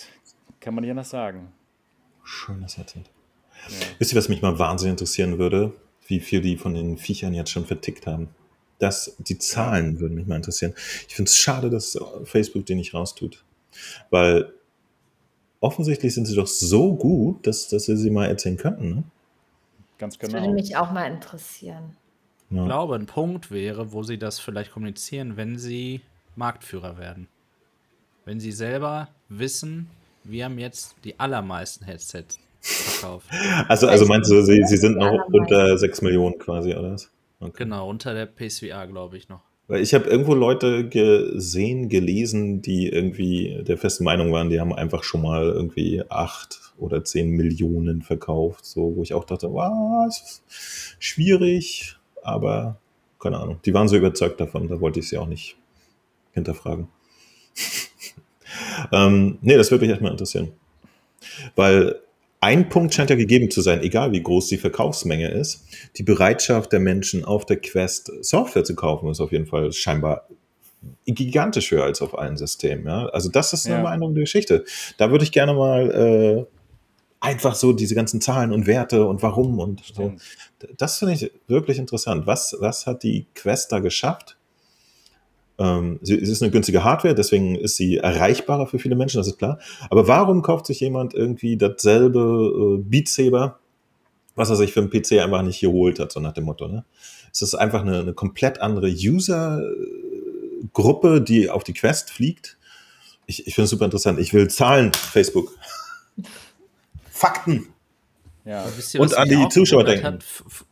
Kann 0.61 0.75
man 0.75 0.83
nicht 0.83 0.91
anders 0.91 1.11
sagen. 1.11 1.53
Schönes 2.23 2.79
Headset. 2.79 3.01
Ja. 3.69 3.77
Wisst 3.99 4.13
ihr, 4.13 4.19
was 4.19 4.29
mich 4.29 4.43
mal 4.43 4.59
wahnsinnig 4.59 4.93
interessieren 4.93 5.39
würde? 5.39 5.73
Wie 6.07 6.21
viel 6.21 6.41
die 6.41 6.57
von 6.57 6.75
den 6.75 6.99
Viechern 6.99 7.35
jetzt 7.35 7.51
schon 7.51 7.67
vertickt 7.67 8.07
haben. 8.07 8.29
Das, 8.79 9.17
die 9.19 9.39
Zahlen 9.39 9.99
würden 9.99 10.15
mich 10.15 10.27
mal 10.27 10.37
interessieren. 10.37 10.75
Ich 11.09 11.17
finde 11.17 11.29
es 11.29 11.37
schade, 11.37 11.69
dass 11.69 11.99
Facebook 12.25 12.67
die 12.67 12.77
nicht 12.77 12.95
raustut. 12.95 13.45
Weil 14.11 14.53
offensichtlich 15.61 16.15
sind 16.15 16.27
sie 16.27 16.37
doch 16.37 16.47
so 16.47 16.95
gut, 16.95 17.47
dass, 17.47 17.69
dass 17.69 17.89
wir 17.89 17.97
sie 17.97 18.11
mal 18.11 18.27
erzählen 18.27 18.57
könnten. 18.57 18.95
Ne? 18.95 19.03
Ganz 19.99 20.19
genau. 20.19 20.35
Das 20.35 20.43
würde 20.43 20.55
mich 20.55 20.77
auch 20.77 20.93
mal 20.93 21.07
interessieren. 21.07 21.97
Ja. 22.51 22.63
Ich 22.63 22.67
glaube, 22.67 22.95
ein 22.95 23.07
Punkt 23.07 23.51
wäre, 23.51 23.93
wo 23.93 24.03
sie 24.03 24.19
das 24.19 24.39
vielleicht 24.39 24.73
kommunizieren, 24.73 25.37
wenn 25.37 25.59
sie 25.59 26.01
Marktführer 26.37 26.99
werden. 26.99 27.29
Wenn 28.25 28.41
sie 28.41 28.53
selber 28.53 29.09
wissen, 29.29 29.91
wir 30.25 30.45
haben 30.45 30.59
jetzt 30.59 30.97
die 31.05 31.19
allermeisten 31.19 31.85
Headsets 31.85 32.39
verkauft. 32.61 33.29
Also, 33.69 33.89
also 33.89 34.07
meinst 34.07 34.31
du, 34.31 34.43
sie, 34.43 34.63
sie 34.65 34.77
sind 34.77 34.97
noch 34.97 35.29
unter 35.33 35.77
6 35.77 36.03
Millionen 36.03 36.39
quasi, 36.39 36.75
oder 36.75 36.93
was? 36.93 37.11
Okay. 37.41 37.65
Genau, 37.65 37.89
unter 37.89 38.15
der 38.15 38.27
PSVR, 38.27 38.87
glaube 38.87 39.17
ich 39.17 39.29
noch. 39.29 39.43
Weil 39.69 39.83
ich 39.83 39.93
habe 39.93 40.09
irgendwo 40.09 40.35
Leute 40.35 40.89
gesehen, 40.89 41.91
gelesen, 41.91 42.63
die 42.63 42.89
irgendwie 42.89 43.63
der 43.65 43.77
festen 43.77 44.03
Meinung 44.03 44.33
waren, 44.33 44.49
die 44.49 44.61
haben 44.61 44.73
einfach 44.73 45.03
schon 45.03 45.21
mal 45.21 45.45
irgendwie 45.45 46.03
8 46.09 46.73
oder 46.79 47.05
10 47.05 47.29
Millionen 47.29 48.01
verkauft. 48.01 48.65
So, 48.65 48.97
wo 48.97 49.03
ich 49.03 49.13
auch 49.13 49.25
dachte, 49.25 49.53
was? 49.53 50.43
Schwierig, 50.99 51.97
aber 52.23 52.81
keine 53.21 53.39
Ahnung. 53.39 53.61
Die 53.67 53.75
waren 53.75 53.89
so 53.89 53.97
überzeugt 53.97 54.41
davon, 54.41 54.69
da 54.69 54.81
wollte 54.81 55.01
ich 55.01 55.09
sie 55.09 55.19
auch 55.19 55.27
nicht 55.27 55.57
hinterfragen. 56.33 56.89
ähm, 58.93 59.37
nee, 59.43 59.57
das 59.57 59.71
würde 59.71 59.83
mich 59.83 59.91
erstmal 59.91 60.13
interessieren. 60.13 60.53
Weil 61.57 62.01
ein 62.41 62.69
Punkt 62.69 62.95
scheint 62.95 63.11
ja 63.11 63.17
gegeben 63.17 63.51
zu 63.51 63.63
sein, 63.63 63.83
egal 63.83 64.13
wie 64.13 64.23
groß 64.23 64.49
die 64.49 64.59
Verkaufsmenge 64.59 65.29
ist. 65.29 65.65
Die 65.97 66.05
Bereitschaft 66.05 66.73
der 66.73 66.81
Menschen 66.81 67.25
auf 67.25 67.47
der 67.47 67.57
Quest 67.57 68.13
Software 68.23 68.65
zu 68.65 68.75
kaufen 68.77 69.11
ist 69.11 69.21
auf 69.21 69.33
jeden 69.33 69.47
Fall 69.47 69.73
scheinbar 69.73 70.29
gigantisch 71.05 71.73
höher 71.73 71.85
als 71.85 72.01
auf 72.01 72.17
allen 72.17 72.37
Systemen. 72.37 72.87
Ja? 72.87 73.07
Also 73.07 73.29
das 73.29 73.53
ist 73.53 73.67
eine 73.67 73.77
ja. 73.77 73.83
beeindruckende 73.83 74.21
Geschichte. 74.21 74.65
Da 74.97 75.11
würde 75.11 75.25
ich 75.25 75.33
gerne 75.33 75.55
mal 75.55 76.47
äh, 76.49 76.59
einfach 77.21 77.55
so 77.55 77.73
diese 77.73 77.95
ganzen 77.95 78.21
Zahlen 78.21 78.53
und 78.53 78.67
Werte 78.67 79.07
und 79.07 79.23
warum 79.23 79.59
und 79.59 79.83
so. 79.85 80.15
Das 80.77 80.99
finde 80.99 81.15
ich 81.15 81.33
wirklich 81.49 81.79
interessant. 81.79 82.27
Was, 82.27 82.57
was 82.61 82.87
hat 82.87 83.03
die 83.03 83.27
Quest 83.35 83.73
da 83.73 83.81
geschafft? 83.81 84.38
Ähm, 85.59 85.99
sie, 86.03 86.15
es 86.15 86.29
ist 86.29 86.43
eine 86.43 86.53
günstige 86.53 86.85
Hardware, 86.85 87.15
deswegen 87.15 87.57
ist 87.57 87.77
sie 87.77 87.97
erreichbarer 87.99 88.67
für 88.67 88.79
viele 88.79 88.95
Menschen, 88.97 89.19
das 89.19 89.27
ist 89.27 89.39
klar. 89.39 89.59
Aber 89.91 90.07
warum 90.07 90.43
kauft 90.43 90.67
sich 90.67 90.81
jemand 90.81 91.15
irgendwie 91.15 91.57
dasselbe 91.57 92.79
äh, 92.79 92.83
Beat 92.83 93.09
Saber, 93.09 93.59
was 94.37 94.51
er 94.51 94.57
sich 94.57 94.73
für 94.73 94.81
einen 94.81 94.91
PC 94.91 95.13
einfach 95.15 95.43
nicht 95.43 95.61
geholt 95.61 95.99
hat, 95.99 96.13
so 96.13 96.21
nach 96.21 96.33
dem 96.33 96.45
Motto, 96.45 96.69
ne? 96.69 96.85
Es 97.33 97.43
ist 97.43 97.55
einfach 97.55 97.83
eine, 97.83 97.99
eine 97.99 98.15
komplett 98.15 98.61
andere 98.61 98.89
User-Gruppe, 98.89 99.61
die 101.21 101.51
auf 101.51 101.63
die 101.63 101.75
Quest 101.75 102.11
fliegt. 102.11 102.57
Ich, 103.27 103.47
ich 103.47 103.55
finde 103.55 103.67
es 103.67 103.71
super 103.71 103.85
interessant. 103.85 104.19
Ich 104.19 104.33
will 104.33 104.49
Zahlen, 104.49 104.95
Facebook. 104.95 105.55
Fakten. 107.11 107.67
Ja. 108.47 108.65
Ihr, 108.93 109.01
und 109.01 109.15
an 109.15 109.29
die 109.29 109.47
Zuschauer 109.51 109.85
denken. 109.85 110.07
Hat, 110.07 110.25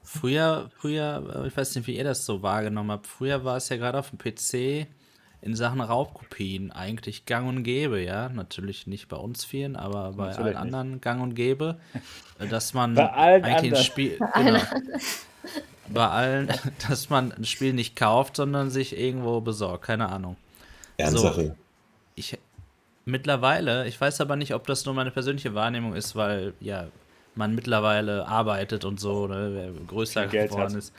früher, 0.07 0.71
früher, 0.79 1.43
äh, 1.45 1.49
ich 1.49 1.57
weiß 1.57 1.75
nicht, 1.75 1.87
wie 1.87 1.97
ihr 1.97 2.05
das 2.05 2.25
so 2.25 2.43
wahrgenommen 2.43 2.93
habt, 2.93 3.07
früher 3.07 3.45
war 3.45 3.57
es 3.57 3.69
ja 3.69 3.77
gerade 3.77 3.99
auf 3.99 4.11
dem 4.11 4.19
PC 4.19 4.87
in 5.43 5.55
Sachen 5.55 5.81
Raubkopien 5.81 6.73
eigentlich 6.73 7.27
gang 7.27 7.49
und 7.49 7.63
gäbe, 7.63 8.01
ja. 8.01 8.29
Natürlich 8.31 8.87
nicht 8.87 9.09
bei 9.09 9.17
uns 9.17 9.45
vielen, 9.45 9.77
aber 9.77 10.13
bei 10.13 10.29
Natürlich 10.29 10.47
allen 10.47 10.57
anderen 10.57 10.91
nicht. 10.93 11.03
gang 11.03 11.23
und 11.23 11.35
gäbe, 11.35 11.79
äh, 12.39 12.47
dass 12.47 12.73
man 12.73 12.95
bei 12.95 13.13
allen 13.13 13.45
eigentlich 13.45 13.75
ein 13.75 13.85
Spiel. 13.85 14.19
Genau, 14.35 14.61
bei 15.89 16.09
allen, 16.09 16.49
dass 16.89 17.11
man 17.11 17.33
ein 17.33 17.45
Spiel 17.45 17.73
nicht 17.73 17.97
kauft, 17.97 18.37
sondern 18.37 18.71
sich 18.71 18.97
irgendwo 18.97 19.41
besorgt, 19.41 19.85
keine 19.85 20.09
Ahnung. 20.09 20.37
Ernstsache. 20.97 21.45
So, 21.45 21.55
ich, 22.15 22.39
mittlerweile, 23.05 23.87
ich 23.87 24.01
weiß 24.01 24.21
aber 24.21 24.37
nicht, 24.37 24.55
ob 24.55 24.67
das 24.67 24.85
nur 24.87 24.95
meine 24.95 25.11
persönliche 25.11 25.55
Wahrnehmung 25.55 25.95
ist, 25.95 26.17
weil, 26.17 26.55
ja, 26.61 26.87
man 27.37 27.55
mittlerweile 27.55 28.27
arbeitet 28.27 28.85
und 28.85 29.01
so, 29.01 29.27
ne, 29.27 29.51
wer 29.53 29.87
größer 29.87 30.27
geworden 30.27 30.77
ist. 30.77 30.93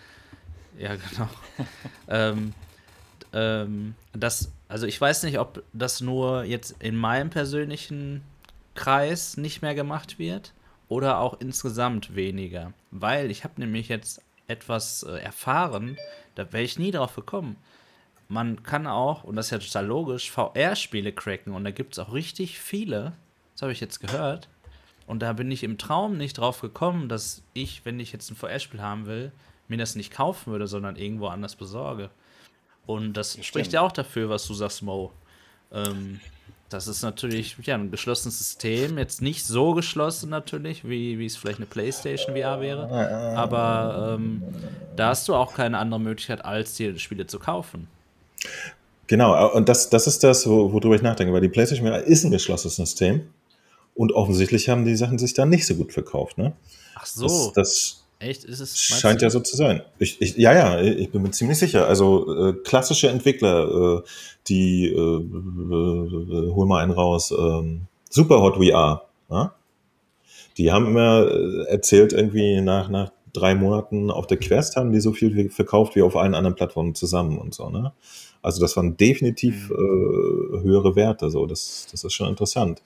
Ja, 0.77 0.95
genau. 0.95 1.29
ähm, 2.07 2.53
ähm, 3.33 3.95
das, 4.13 4.51
also 4.67 4.85
ich 4.85 4.99
weiß 4.99 5.23
nicht, 5.23 5.39
ob 5.39 5.63
das 5.73 6.01
nur 6.01 6.43
jetzt 6.43 6.75
in 6.79 6.95
meinem 6.95 7.29
persönlichen 7.29 8.21
Kreis 8.75 9.37
nicht 9.37 9.61
mehr 9.61 9.75
gemacht 9.75 10.19
wird 10.19 10.53
oder 10.87 11.19
auch 11.19 11.39
insgesamt 11.39 12.15
weniger. 12.15 12.73
Weil 12.91 13.31
ich 13.31 13.43
habe 13.43 13.59
nämlich 13.59 13.89
jetzt 13.89 14.21
etwas 14.47 15.03
äh, 15.03 15.17
erfahren, 15.19 15.97
da 16.35 16.51
wäre 16.53 16.63
ich 16.63 16.79
nie 16.79 16.91
drauf 16.91 17.15
gekommen. 17.15 17.57
Man 18.29 18.63
kann 18.63 18.87
auch, 18.87 19.23
und 19.23 19.35
das 19.35 19.47
ist 19.47 19.51
ja 19.51 19.59
total 19.59 19.85
logisch, 19.85 20.31
VR-Spiele 20.31 21.11
cracken 21.11 21.53
und 21.53 21.63
da 21.63 21.71
gibt 21.71 21.93
es 21.93 21.99
auch 21.99 22.13
richtig 22.13 22.59
viele, 22.59 23.13
das 23.53 23.61
habe 23.63 23.71
ich 23.71 23.79
jetzt 23.79 23.99
gehört, 23.99 24.49
und 25.07 25.21
da 25.21 25.33
bin 25.33 25.49
ich 25.49 25.63
im 25.63 25.77
Traum 25.77 26.17
nicht 26.17 26.37
drauf 26.37 26.61
gekommen, 26.61 27.09
dass 27.09 27.41
ich, 27.53 27.85
wenn 27.85 27.99
ich 27.99 28.11
jetzt 28.11 28.29
ein 28.29 28.35
VR-Spiel 28.35 28.81
haben 28.81 29.07
will, 29.07 29.31
mir 29.69 29.77
das 29.77 29.95
nicht 29.95 30.11
kaufen 30.11 30.51
würde, 30.51 30.67
sondern 30.67 30.97
irgendwo 30.97 31.27
anders 31.27 31.55
besorge. 31.55 32.09
Und 32.85 33.13
das 33.13 33.31
Stimmt. 33.31 33.45
spricht 33.45 33.73
ja 33.73 33.81
auch 33.81 33.91
dafür, 33.91 34.29
was 34.29 34.45
du 34.47 34.53
sagst, 34.53 34.83
Mo. 34.83 35.11
Ähm, 35.71 36.19
das 36.69 36.87
ist 36.87 37.01
natürlich 37.01 37.55
ja, 37.63 37.75
ein 37.75 37.91
geschlossenes 37.91 38.37
System. 38.37 38.97
Jetzt 38.97 39.21
nicht 39.21 39.45
so 39.45 39.73
geschlossen 39.73 40.29
natürlich, 40.29 40.87
wie, 40.87 41.17
wie 41.17 41.25
es 41.25 41.37
vielleicht 41.37 41.59
eine 41.59 41.65
PlayStation 41.65 42.35
VR 42.35 42.59
wäre. 42.59 42.89
Aber 43.37 44.15
ähm, 44.15 44.43
da 44.97 45.09
hast 45.09 45.27
du 45.29 45.35
auch 45.35 45.53
keine 45.53 45.77
andere 45.77 45.99
Möglichkeit, 46.01 46.43
als 46.43 46.75
dir 46.75 46.97
Spiele 46.99 47.27
zu 47.27 47.39
kaufen. 47.39 47.87
Genau, 49.07 49.53
und 49.53 49.69
das, 49.69 49.89
das 49.89 50.07
ist 50.07 50.23
das, 50.25 50.45
worüber 50.45 50.95
ich 50.95 51.01
nachdenke, 51.01 51.31
weil 51.31 51.39
die 51.39 51.47
PlayStation 51.47 51.87
VR 51.87 52.03
ist 52.03 52.25
ein 52.25 52.31
geschlossenes 52.31 52.75
System. 52.75 53.29
Und 53.97 54.13
offensichtlich 54.13 54.69
haben 54.69 54.85
die 54.85 54.95
Sachen 54.95 55.17
sich 55.17 55.33
dann 55.33 55.49
nicht 55.49 55.65
so 55.65 55.75
gut 55.75 55.91
verkauft. 55.91 56.37
Ne? 56.37 56.53
Ach 56.95 57.05
so. 57.05 57.25
Das, 57.25 57.53
das 57.53 58.03
Echt? 58.19 58.45
Ist 58.45 58.59
es, 58.59 58.79
scheint 58.79 59.21
du? 59.21 59.25
ja 59.25 59.29
so 59.29 59.39
zu 59.39 59.55
sein. 59.55 59.81
Ich, 59.99 60.21
ich, 60.21 60.37
ja, 60.37 60.53
ja, 60.53 60.81
ich 60.81 61.11
bin 61.11 61.21
mir 61.21 61.31
ziemlich 61.31 61.59
sicher. 61.59 61.87
Also 61.87 62.49
äh, 62.49 62.53
klassische 62.63 63.09
Entwickler, 63.09 63.99
äh, 63.99 64.01
die, 64.47 64.87
äh, 64.87 64.95
äh, 64.95 66.51
hol 66.51 66.65
mal 66.65 66.81
einen 66.81 66.93
raus, 66.93 67.31
äh, 67.31 67.79
Super 68.09 68.41
Hot 68.41 68.55
VR, 68.55 69.03
ja? 69.29 69.53
die 70.57 70.71
haben 70.71 70.87
immer 70.87 71.27
äh, 71.27 71.69
erzählt, 71.69 72.13
irgendwie 72.13 72.61
nach, 72.61 72.89
nach 72.89 73.11
drei 73.33 73.53
Monaten 73.53 74.09
auf 74.09 74.25
der 74.25 74.37
Quest 74.37 74.77
haben 74.77 74.91
die 74.91 74.99
so 74.99 75.13
viel 75.13 75.49
verkauft 75.51 75.95
wie 75.95 76.01
auf 76.01 76.15
allen 76.15 76.33
anderen 76.33 76.55
Plattformen 76.55 76.95
zusammen 76.95 77.37
und 77.37 77.53
so. 77.53 77.69
Ne? 77.69 77.93
Also 78.41 78.61
das 78.61 78.75
waren 78.77 78.97
definitiv 78.97 79.69
mhm. 79.69 79.75
äh, 79.75 80.61
höhere 80.63 80.95
Werte. 80.95 81.29
So, 81.29 81.45
das, 81.45 81.87
das 81.91 82.03
ist 82.03 82.13
schon 82.13 82.29
interessant. 82.29 82.81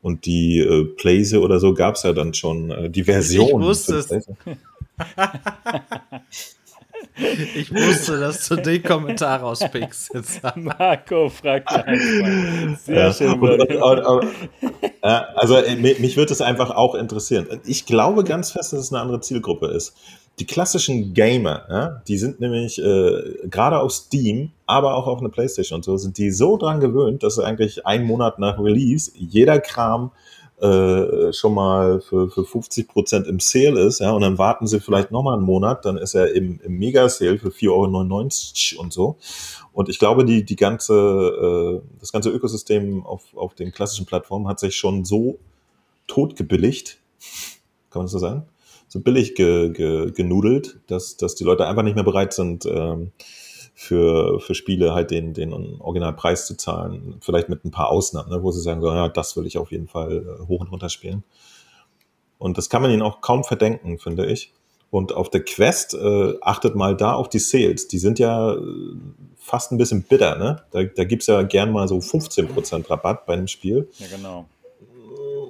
Und 0.00 0.26
die 0.26 0.60
äh, 0.60 0.84
Playse 0.84 1.40
oder 1.40 1.58
so 1.58 1.74
gab 1.74 1.96
es 1.96 2.04
ja 2.04 2.12
dann 2.12 2.34
schon, 2.34 2.70
äh, 2.70 2.90
die 2.90 3.04
Version. 3.04 3.60
Ich 3.60 3.66
wusste 3.66 3.96
es. 3.96 4.08
Ich 7.56 7.74
wusste, 7.74 8.20
dass 8.20 8.46
du 8.46 8.54
den 8.54 8.80
Kommentar 8.80 9.40
rauspickst. 9.40 10.12
Marco 10.54 11.28
fragt 11.28 11.68
einfach. 11.68 12.78
Sehr 12.78 12.96
ja. 12.96 13.12
schön. 13.12 13.40
Und, 13.40 13.60
und, 13.60 13.82
und, 13.82 14.34
also 15.02 15.56
äh, 15.56 15.74
mich 15.74 16.16
würde 16.16 16.32
es 16.32 16.40
einfach 16.40 16.70
auch 16.70 16.94
interessieren. 16.94 17.60
Ich 17.64 17.86
glaube 17.86 18.22
ganz 18.22 18.52
fest, 18.52 18.72
dass 18.72 18.80
es 18.80 18.92
eine 18.92 19.02
andere 19.02 19.20
Zielgruppe 19.20 19.66
ist 19.66 19.96
die 20.38 20.46
klassischen 20.46 21.14
Gamer, 21.14 21.64
ja, 21.68 22.02
die 22.06 22.18
sind 22.18 22.40
nämlich 22.40 22.78
äh, 22.78 23.48
gerade 23.48 23.80
auf 23.80 23.92
Steam, 23.92 24.52
aber 24.66 24.94
auch 24.94 25.06
auf 25.06 25.20
einer 25.20 25.28
Playstation 25.28 25.78
und 25.78 25.84
so, 25.84 25.96
sind 25.96 26.18
die 26.18 26.30
so 26.30 26.56
dran 26.56 26.80
gewöhnt, 26.80 27.22
dass 27.22 27.38
eigentlich 27.38 27.86
einen 27.86 28.04
Monat 28.04 28.38
nach 28.38 28.58
Release 28.58 29.10
jeder 29.14 29.60
Kram 29.60 30.12
äh, 30.60 31.32
schon 31.32 31.54
mal 31.54 32.00
für, 32.00 32.30
für 32.30 32.44
50 32.44 32.88
Prozent 32.88 33.26
im 33.26 33.40
Sale 33.40 33.80
ist, 33.80 34.00
ja, 34.00 34.10
und 34.10 34.22
dann 34.22 34.38
warten 34.38 34.66
sie 34.66 34.80
vielleicht 34.80 35.10
nochmal 35.10 35.34
einen 35.34 35.44
Monat, 35.44 35.84
dann 35.84 35.96
ist 35.96 36.14
er 36.14 36.32
im, 36.34 36.60
im 36.62 36.78
Mega-Sale 36.78 37.38
für 37.38 37.50
4,99 37.50 38.74
Euro 38.74 38.82
und 38.82 38.92
so. 38.92 39.16
Und 39.72 39.88
ich 39.88 39.98
glaube, 39.98 40.24
die, 40.24 40.44
die 40.44 40.56
ganze, 40.56 40.94
äh, 40.94 41.98
das 42.00 42.12
ganze 42.12 42.30
Ökosystem 42.30 43.06
auf, 43.06 43.22
auf 43.36 43.54
den 43.54 43.72
klassischen 43.72 44.06
Plattformen 44.06 44.48
hat 44.48 44.58
sich 44.58 44.76
schon 44.76 45.04
so 45.04 45.38
totgebilligt, 46.08 46.98
kann 47.90 48.00
man 48.00 48.06
das 48.06 48.12
so 48.12 48.18
sagen? 48.18 48.46
So 48.88 49.00
billig 49.00 49.34
ge, 49.34 49.70
ge, 49.70 50.10
genudelt, 50.10 50.80
dass, 50.88 51.16
dass 51.16 51.34
die 51.34 51.44
Leute 51.44 51.66
einfach 51.66 51.82
nicht 51.82 51.94
mehr 51.94 52.04
bereit 52.04 52.32
sind, 52.32 52.66
ähm, 52.66 53.12
für, 53.74 54.40
für 54.40 54.56
Spiele 54.56 54.92
halt 54.92 55.12
den, 55.12 55.34
den 55.34 55.52
Originalpreis 55.52 56.46
zu 56.46 56.56
zahlen. 56.56 57.14
Vielleicht 57.20 57.48
mit 57.48 57.64
ein 57.64 57.70
paar 57.70 57.90
Ausnahmen, 57.90 58.28
ne, 58.28 58.42
wo 58.42 58.50
sie 58.50 58.60
sagen, 58.60 58.80
so, 58.80 58.88
ja, 58.88 59.08
das 59.08 59.36
will 59.36 59.46
ich 59.46 59.56
auf 59.56 59.70
jeden 59.70 59.86
Fall 59.86 60.40
äh, 60.40 60.46
hoch 60.48 60.60
und 60.60 60.72
runter 60.72 60.88
spielen. 60.88 61.22
Und 62.38 62.58
das 62.58 62.70
kann 62.70 62.82
man 62.82 62.90
ihnen 62.90 63.02
auch 63.02 63.20
kaum 63.20 63.44
verdenken, 63.44 63.98
finde 63.98 64.26
ich. 64.26 64.52
Und 64.90 65.12
auf 65.12 65.30
der 65.30 65.44
Quest 65.44 65.94
äh, 65.94 66.34
achtet 66.40 66.74
mal 66.74 66.96
da 66.96 67.12
auf 67.12 67.28
die 67.28 67.38
Sales. 67.38 67.86
Die 67.86 67.98
sind 67.98 68.18
ja 68.18 68.54
äh, 68.54 68.58
fast 69.36 69.70
ein 69.70 69.78
bisschen 69.78 70.02
bitter, 70.02 70.36
ne? 70.38 70.62
Da, 70.72 70.82
da 70.82 71.04
gibt 71.04 71.22
es 71.22 71.28
ja 71.28 71.42
gern 71.42 71.70
mal 71.70 71.86
so 71.86 71.98
15% 71.98 72.90
Rabatt 72.90 73.26
bei 73.26 73.34
einem 73.34 73.46
Spiel. 73.46 73.88
Ja, 73.98 74.06
genau. 74.08 74.46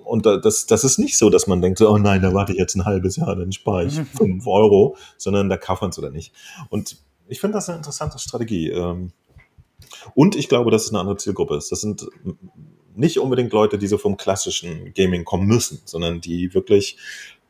Und 0.08 0.24
das, 0.24 0.66
das 0.66 0.84
ist 0.84 0.98
nicht 0.98 1.18
so, 1.18 1.28
dass 1.28 1.46
man 1.46 1.60
denkt, 1.60 1.80
oh 1.82 1.98
nein, 1.98 2.22
da 2.22 2.32
warte 2.32 2.52
ich 2.52 2.58
jetzt 2.58 2.74
ein 2.74 2.84
halbes 2.84 3.16
Jahr, 3.16 3.36
dann 3.36 3.52
spare 3.52 3.84
ich 3.84 3.94
5 3.94 4.46
Euro, 4.46 4.96
sondern 5.16 5.48
da 5.48 5.56
kauft 5.56 5.82
man 5.82 5.90
es 5.90 5.98
oder 5.98 6.10
nicht. 6.10 6.32
Und 6.70 6.96
ich 7.28 7.40
finde 7.40 7.58
das 7.58 7.68
eine 7.68 7.76
interessante 7.76 8.18
Strategie. 8.18 8.70
Ähm, 8.70 9.12
und 10.14 10.34
ich 10.34 10.48
glaube, 10.48 10.70
dass 10.70 10.84
es 10.84 10.90
eine 10.90 11.00
andere 11.00 11.16
Zielgruppe 11.18 11.56
ist. 11.56 11.70
Das 11.70 11.82
sind 11.82 12.08
nicht 12.96 13.18
unbedingt 13.18 13.52
Leute, 13.52 13.78
die 13.78 13.86
so 13.86 13.98
vom 13.98 14.16
klassischen 14.16 14.92
Gaming 14.94 15.24
kommen 15.24 15.46
müssen, 15.46 15.80
sondern 15.84 16.20
die 16.20 16.52
wirklich 16.54 16.96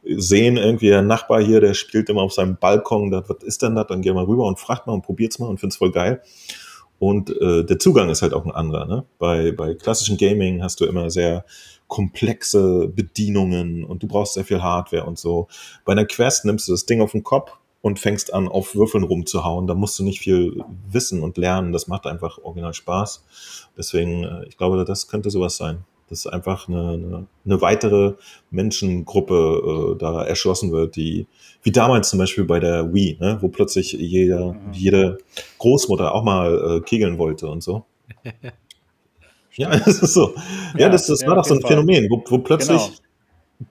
sehen 0.04 0.56
irgendwie 0.56 0.88
der 0.88 1.02
Nachbar 1.02 1.42
hier, 1.42 1.60
der 1.60 1.74
spielt 1.74 2.08
immer 2.08 2.22
auf 2.22 2.32
seinem 2.32 2.56
Balkon, 2.56 3.10
das, 3.10 3.28
was 3.28 3.42
ist 3.42 3.62
denn 3.62 3.74
das? 3.74 3.86
Dann 3.86 4.02
gehen 4.02 4.14
wir 4.14 4.26
rüber 4.26 4.46
und 4.46 4.58
fragt 4.58 4.86
mal 4.86 4.92
und 4.92 5.02
probiert's 5.02 5.38
mal 5.38 5.46
und 5.46 5.58
find's 5.58 5.76
voll 5.76 5.92
geil. 5.92 6.22
Und 6.98 7.30
äh, 7.40 7.64
der 7.64 7.78
Zugang 7.78 8.10
ist 8.10 8.22
halt 8.22 8.34
auch 8.34 8.44
ein 8.44 8.50
anderer. 8.50 8.86
Ne? 8.86 9.04
Bei, 9.18 9.52
bei 9.52 9.74
klassischen 9.74 10.16
Gaming 10.16 10.62
hast 10.62 10.80
du 10.80 10.84
immer 10.84 11.10
sehr 11.10 11.44
komplexe 11.88 12.88
Bedienungen 12.88 13.84
und 13.84 14.02
du 14.02 14.06
brauchst 14.06 14.34
sehr 14.34 14.44
viel 14.44 14.62
Hardware 14.62 15.04
und 15.04 15.18
so. 15.18 15.48
Bei 15.84 15.92
einer 15.92 16.04
Quest 16.04 16.44
nimmst 16.44 16.68
du 16.68 16.72
das 16.72 16.86
Ding 16.86 17.00
auf 17.00 17.12
den 17.12 17.24
Kopf 17.24 17.52
und 17.80 17.98
fängst 17.98 18.32
an, 18.32 18.48
auf 18.48 18.74
Würfeln 18.74 19.04
rumzuhauen. 19.04 19.66
Da 19.66 19.74
musst 19.74 19.98
du 19.98 20.04
nicht 20.04 20.20
viel 20.20 20.62
wissen 20.88 21.22
und 21.22 21.38
lernen. 21.38 21.72
Das 21.72 21.88
macht 21.88 22.06
einfach 22.06 22.38
original 22.38 22.74
Spaß. 22.74 23.24
Deswegen, 23.76 24.24
äh, 24.24 24.44
ich 24.46 24.56
glaube, 24.56 24.84
das 24.84 25.08
könnte 25.08 25.30
sowas 25.30 25.56
sein 25.56 25.84
dass 26.08 26.26
einfach 26.26 26.68
eine, 26.68 26.92
eine, 26.92 27.26
eine 27.44 27.60
weitere 27.60 28.14
Menschengruppe 28.50 29.94
äh, 29.94 29.98
da 29.98 30.24
erschlossen 30.24 30.72
wird, 30.72 30.96
die, 30.96 31.26
wie 31.62 31.72
damals 31.72 32.10
zum 32.10 32.18
Beispiel 32.18 32.44
bei 32.44 32.60
der 32.60 32.92
Wii, 32.92 33.18
ne, 33.20 33.38
wo 33.40 33.48
plötzlich 33.48 33.92
jeder, 33.92 34.54
mhm. 34.54 34.72
jede 34.72 35.18
Großmutter 35.58 36.14
auch 36.14 36.24
mal 36.24 36.78
äh, 36.78 36.80
kegeln 36.80 37.18
wollte 37.18 37.48
und 37.48 37.62
so. 37.62 37.84
ja, 39.58 39.70
das 39.84 40.02
ist 40.02 40.14
so. 40.14 40.34
Ja, 40.74 40.82
ja 40.82 40.88
das, 40.88 41.06
das 41.06 41.20
ja, 41.20 41.28
war 41.28 41.36
doch 41.36 41.44
so 41.44 41.54
ein 41.54 41.60
Fall. 41.60 41.72
Phänomen, 41.72 42.08
wo, 42.08 42.22
wo 42.28 42.38
plötzlich 42.38 42.80
genau. 42.80 42.98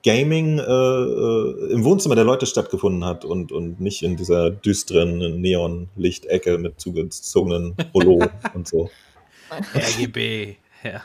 Gaming 0.03 0.59
äh, 0.59 0.61
äh, 0.61 1.71
im 1.71 1.83
Wohnzimmer 1.85 2.15
der 2.15 2.25
Leute 2.25 2.45
stattgefunden 2.45 3.05
hat 3.05 3.23
und, 3.23 3.53
und 3.53 3.79
nicht 3.79 4.03
in 4.03 4.17
dieser 4.17 4.51
düsteren 4.51 5.39
Neonlichtecke 5.39 6.57
mit 6.57 6.79
zugezogenen 6.79 7.75
Rollo 7.93 8.19
und 8.53 8.67
so. 8.67 8.89
RGB. 9.73 10.57
Ja. 10.83 11.03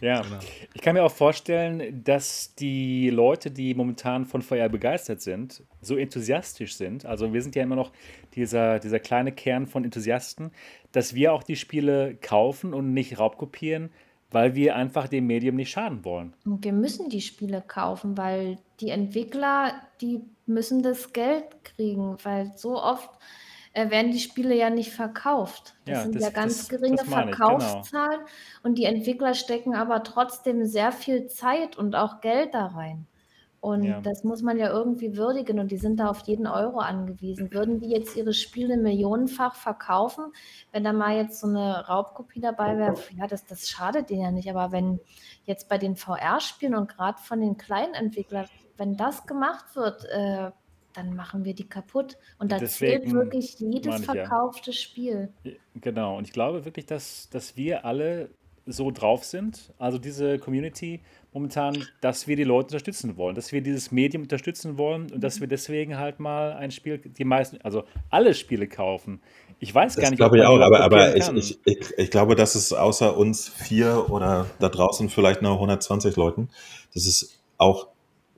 ja. 0.00 0.20
Genau. 0.20 0.38
Ich 0.74 0.82
kann 0.82 0.94
mir 0.94 1.02
auch 1.02 1.12
vorstellen, 1.12 2.04
dass 2.04 2.54
die 2.54 3.08
Leute, 3.08 3.50
die 3.50 3.74
momentan 3.74 4.26
von 4.26 4.42
VR 4.42 4.68
begeistert 4.68 5.22
sind, 5.22 5.62
so 5.80 5.96
enthusiastisch 5.96 6.74
sind. 6.74 7.06
Also 7.06 7.32
wir 7.32 7.42
sind 7.42 7.56
ja 7.56 7.62
immer 7.62 7.76
noch 7.76 7.90
dieser, 8.34 8.78
dieser 8.78 8.98
kleine 8.98 9.32
Kern 9.32 9.66
von 9.66 9.84
Enthusiasten, 9.84 10.52
dass 10.92 11.14
wir 11.14 11.32
auch 11.32 11.42
die 11.42 11.56
Spiele 11.56 12.16
kaufen 12.20 12.74
und 12.74 12.92
nicht 12.92 13.18
raubkopieren, 13.18 13.90
weil 14.30 14.54
wir 14.54 14.76
einfach 14.76 15.08
dem 15.08 15.26
Medium 15.26 15.56
nicht 15.56 15.70
schaden 15.70 16.04
wollen. 16.04 16.34
Und 16.44 16.64
wir 16.64 16.72
müssen 16.72 17.08
die 17.08 17.20
Spiele 17.20 17.62
kaufen, 17.66 18.16
weil 18.16 18.58
die 18.80 18.90
Entwickler, 18.90 19.74
die 20.00 20.22
müssen 20.46 20.82
das 20.82 21.12
Geld 21.12 21.64
kriegen, 21.64 22.16
weil 22.22 22.52
so 22.56 22.80
oft 22.80 23.10
äh, 23.72 23.90
werden 23.90 24.12
die 24.12 24.20
Spiele 24.20 24.54
ja 24.54 24.70
nicht 24.70 24.90
verkauft. 24.90 25.74
Das 25.84 25.98
ja, 25.98 26.02
sind 26.02 26.14
das, 26.16 26.22
ja 26.22 26.30
ganz 26.30 26.58
das, 26.58 26.68
geringe 26.68 26.96
das. 26.96 27.08
Verkaufszahlen 27.08 28.20
genau. 28.20 28.30
und 28.62 28.78
die 28.78 28.84
Entwickler 28.84 29.34
stecken 29.34 29.74
aber 29.74 30.02
trotzdem 30.02 30.64
sehr 30.64 30.92
viel 30.92 31.26
Zeit 31.26 31.76
und 31.76 31.94
auch 31.94 32.20
Geld 32.20 32.54
da 32.54 32.66
rein. 32.66 33.06
Und 33.60 33.84
ja. 33.84 34.00
das 34.00 34.24
muss 34.24 34.40
man 34.40 34.58
ja 34.58 34.70
irgendwie 34.70 35.16
würdigen 35.18 35.60
und 35.60 35.70
die 35.70 35.76
sind 35.76 36.00
da 36.00 36.08
auf 36.08 36.20
jeden 36.20 36.46
Euro 36.46 36.78
angewiesen. 36.78 37.52
Würden 37.52 37.78
die 37.78 37.90
jetzt 37.90 38.16
ihre 38.16 38.32
Spiele 38.32 38.78
millionenfach 38.78 39.54
verkaufen, 39.54 40.32
wenn 40.72 40.82
da 40.82 40.94
mal 40.94 41.16
jetzt 41.16 41.40
so 41.40 41.46
eine 41.46 41.86
Raubkopie 41.86 42.40
dabei 42.40 42.78
wäre, 42.78 42.94
ja, 43.18 43.26
das, 43.26 43.44
das 43.44 43.68
schadet 43.68 44.08
denen 44.08 44.22
ja 44.22 44.30
nicht. 44.30 44.48
Aber 44.48 44.72
wenn 44.72 44.98
jetzt 45.44 45.68
bei 45.68 45.76
den 45.76 45.94
VR-Spielen 45.96 46.74
und 46.74 46.88
gerade 46.88 47.18
von 47.20 47.40
den 47.40 47.58
kleinen 47.58 47.92
Entwicklern, 47.92 48.46
wenn 48.78 48.96
das 48.96 49.26
gemacht 49.26 49.76
wird, 49.76 50.06
äh, 50.06 50.50
dann 50.94 51.14
machen 51.14 51.44
wir 51.44 51.54
die 51.54 51.68
kaputt. 51.68 52.16
Und 52.38 52.52
da 52.52 52.58
Deswegen 52.58 53.02
zählt 53.02 53.12
wirklich 53.12 53.58
jedes 53.58 54.04
verkaufte 54.04 54.70
ja. 54.70 54.76
Spiel. 54.76 55.32
Genau, 55.74 56.16
und 56.16 56.26
ich 56.26 56.32
glaube 56.32 56.64
wirklich, 56.64 56.86
dass, 56.86 57.28
dass 57.30 57.56
wir 57.56 57.84
alle 57.84 58.30
so 58.72 58.90
drauf 58.90 59.24
sind, 59.24 59.72
also 59.78 59.98
diese 59.98 60.38
Community 60.38 61.00
momentan, 61.32 61.84
dass 62.00 62.26
wir 62.26 62.36
die 62.36 62.44
Leute 62.44 62.66
unterstützen 62.66 63.16
wollen, 63.16 63.34
dass 63.34 63.52
wir 63.52 63.60
dieses 63.60 63.92
Medium 63.92 64.24
unterstützen 64.24 64.78
wollen 64.78 65.10
und 65.12 65.22
dass 65.22 65.36
mhm. 65.36 65.42
wir 65.42 65.48
deswegen 65.48 65.98
halt 65.98 66.20
mal 66.20 66.52
ein 66.52 66.70
Spiel, 66.70 66.98
die 66.98 67.24
meisten, 67.24 67.58
also 67.62 67.84
alle 68.10 68.34
Spiele 68.34 68.66
kaufen. 68.66 69.20
Ich 69.60 69.74
weiß 69.74 69.94
das 69.94 70.02
gar 70.02 70.10
nicht, 70.10 70.18
glaube 70.18 70.38
ich 70.38 70.44
auch, 70.44 70.58
aber, 70.60 70.80
aber 70.80 71.16
ich, 71.16 71.28
ich, 71.28 71.58
ich, 71.64 71.98
ich, 71.98 72.10
glaube, 72.10 72.34
dass 72.34 72.54
es 72.54 72.72
außer 72.72 73.16
uns 73.16 73.48
vier 73.48 74.06
oder 74.08 74.46
da 74.58 74.68
draußen 74.68 75.08
vielleicht 75.08 75.42
noch 75.42 75.54
120 75.54 76.16
Leuten, 76.16 76.48
dass 76.94 77.06
es 77.06 77.40
auch 77.58 77.88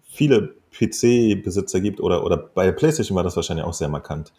viele 0.02 0.54
PC-Besitzer 0.72 1.80
gibt, 1.80 2.00
oder, 2.00 2.24
oder 2.24 2.36
bei 2.36 2.72
PlayStation 2.72 3.16
war 3.16 3.22
das 3.22 3.36
wahrscheinlich 3.36 3.64
auch 3.64 3.74
sehr 3.74 3.88
markant. 3.88 4.32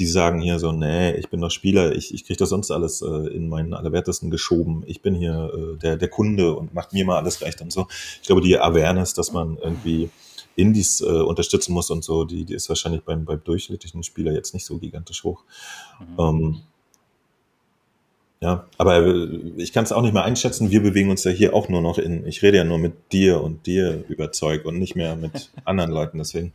Die 0.00 0.06
sagen 0.06 0.40
hier 0.40 0.58
so, 0.58 0.72
nee, 0.72 1.12
ich 1.12 1.28
bin 1.28 1.42
doch 1.42 1.50
Spieler, 1.50 1.94
ich, 1.94 2.14
ich 2.14 2.24
kriege 2.24 2.38
das 2.38 2.48
sonst 2.48 2.70
alles 2.70 3.02
äh, 3.02 3.06
in 3.06 3.50
meinen 3.50 3.74
Allerwertesten 3.74 4.30
geschoben. 4.30 4.82
Ich 4.86 5.02
bin 5.02 5.14
hier 5.14 5.52
äh, 5.54 5.76
der, 5.76 5.98
der 5.98 6.08
Kunde 6.08 6.54
und 6.54 6.72
macht 6.72 6.94
mir 6.94 7.04
mal 7.04 7.18
alles 7.18 7.42
recht 7.42 7.60
und 7.60 7.70
so. 7.70 7.86
Ich 8.22 8.26
glaube, 8.26 8.40
die 8.40 8.58
Awareness, 8.58 9.12
dass 9.12 9.30
man 9.30 9.58
irgendwie 9.58 10.08
Indies 10.56 11.02
äh, 11.02 11.04
unterstützen 11.04 11.74
muss 11.74 11.90
und 11.90 12.02
so, 12.02 12.24
die, 12.24 12.46
die 12.46 12.54
ist 12.54 12.70
wahrscheinlich 12.70 13.02
beim, 13.02 13.26
beim 13.26 13.44
durchschnittlichen 13.44 14.02
Spieler 14.02 14.32
jetzt 14.32 14.54
nicht 14.54 14.64
so 14.64 14.78
gigantisch 14.78 15.22
hoch. 15.22 15.44
Mhm. 16.00 16.18
Ähm, 16.18 16.60
ja, 18.40 18.66
aber 18.78 19.06
ich 19.58 19.74
kann 19.74 19.84
es 19.84 19.92
auch 19.92 20.00
nicht 20.00 20.14
mehr 20.14 20.24
einschätzen. 20.24 20.70
Wir 20.70 20.82
bewegen 20.82 21.10
uns 21.10 21.24
ja 21.24 21.30
hier 21.30 21.52
auch 21.52 21.68
nur 21.68 21.82
noch 21.82 21.98
in, 21.98 22.26
ich 22.26 22.40
rede 22.40 22.56
ja 22.56 22.64
nur 22.64 22.78
mit 22.78 23.12
dir 23.12 23.42
und 23.42 23.66
dir 23.66 24.02
über 24.08 24.32
Zeug 24.32 24.64
und 24.64 24.78
nicht 24.78 24.96
mehr 24.96 25.14
mit 25.14 25.50
anderen 25.66 25.90
Leuten. 25.90 26.16
Deswegen 26.16 26.54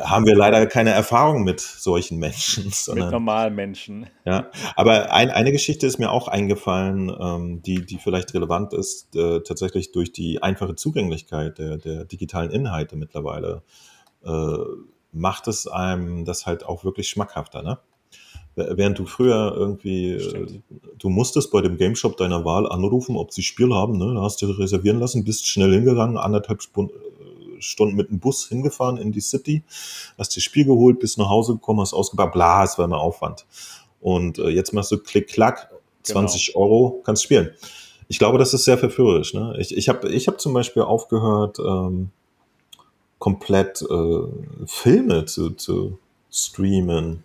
haben 0.00 0.26
wir 0.26 0.34
leider 0.34 0.66
keine 0.66 0.90
Erfahrung 0.90 1.44
mit 1.44 1.60
solchen 1.60 2.18
Menschen. 2.18 2.70
Sondern, 2.72 3.06
mit 3.06 3.12
normalen 3.12 3.54
Menschen. 3.54 4.06
Ja, 4.24 4.50
aber 4.76 5.12
ein, 5.12 5.30
eine 5.30 5.52
Geschichte 5.52 5.86
ist 5.86 5.98
mir 5.98 6.10
auch 6.10 6.28
eingefallen, 6.28 7.14
ähm, 7.20 7.62
die, 7.62 7.84
die 7.84 7.98
vielleicht 7.98 8.32
relevant 8.34 8.72
ist, 8.72 9.14
äh, 9.14 9.40
tatsächlich 9.40 9.92
durch 9.92 10.12
die 10.12 10.42
einfache 10.42 10.74
Zugänglichkeit 10.74 11.58
der, 11.58 11.76
der 11.76 12.04
digitalen 12.04 12.50
Inhalte 12.50 12.96
mittlerweile, 12.96 13.62
äh, 14.24 14.56
macht 15.12 15.48
es 15.48 15.66
einem 15.66 16.24
das 16.24 16.46
halt 16.46 16.64
auch 16.64 16.84
wirklich 16.84 17.08
schmackhafter, 17.08 17.62
ne? 17.62 17.78
Während 18.56 19.00
du 19.00 19.06
früher 19.06 19.52
irgendwie, 19.56 20.12
äh, 20.12 20.20
Stimmt. 20.20 20.62
du 20.98 21.08
musstest 21.08 21.50
bei 21.50 21.60
dem 21.60 21.76
Game 21.76 21.96
Shop 21.96 22.16
deiner 22.16 22.44
Wahl 22.44 22.70
anrufen, 22.70 23.16
ob 23.16 23.32
sie 23.32 23.42
Spiel 23.42 23.74
haben, 23.74 23.98
ne? 23.98 24.14
Da 24.14 24.22
hast 24.22 24.40
du 24.42 24.46
reservieren 24.46 25.00
lassen, 25.00 25.24
bist 25.24 25.48
schnell 25.48 25.72
hingegangen, 25.72 26.16
anderthalb 26.16 26.60
äh, 26.60 26.82
Stunden 27.64 27.96
mit 27.96 28.10
dem 28.10 28.18
Bus 28.18 28.48
hingefahren 28.48 28.96
in 28.96 29.12
die 29.12 29.20
City, 29.20 29.62
hast 30.18 30.36
dir 30.36 30.40
Spiel 30.40 30.64
geholt, 30.64 31.00
bist 31.00 31.18
nach 31.18 31.28
Hause 31.28 31.54
gekommen, 31.54 31.80
hast 31.80 31.94
ausgebaut, 31.94 32.32
bla, 32.32 32.64
es 32.64 32.78
war 32.78 32.84
immer 32.84 33.00
Aufwand. 33.00 33.46
Und 34.00 34.38
äh, 34.38 34.48
jetzt 34.48 34.72
machst 34.72 34.92
du 34.92 34.98
Klick, 34.98 35.28
Klack, 35.28 35.70
20 36.02 36.46
genau. 36.46 36.58
Euro, 36.58 37.02
kannst 37.04 37.22
spielen. 37.22 37.50
Ich 38.08 38.18
glaube, 38.18 38.38
das 38.38 38.52
ist 38.52 38.64
sehr 38.64 38.76
verführerisch. 38.76 39.32
Ne? 39.32 39.56
Ich, 39.58 39.76
ich 39.76 39.88
habe 39.88 40.10
ich 40.10 40.28
hab 40.28 40.40
zum 40.40 40.52
Beispiel 40.52 40.82
aufgehört, 40.82 41.58
ähm, 41.58 42.10
komplett 43.18 43.80
äh, 43.82 44.66
Filme 44.66 45.24
zu, 45.24 45.50
zu 45.50 45.98
streamen 46.30 47.22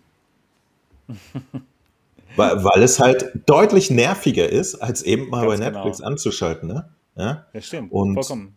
weil, 2.36 2.64
weil 2.64 2.82
es 2.82 3.00
halt 3.00 3.30
deutlich 3.46 3.90
nerviger 3.90 4.48
ist, 4.48 4.76
als 4.76 5.02
eben 5.02 5.28
mal 5.28 5.46
ganz 5.46 5.60
bei 5.60 5.64
genau. 5.64 5.70
Netflix 5.78 5.98
genau. 5.98 6.10
anzuschalten. 6.10 6.68
Ne? 6.68 6.88
Ja, 7.16 7.46
ja 7.52 7.60
stimmt. 7.60 7.92
Und 7.92 8.14
Vollkommen. 8.14 8.56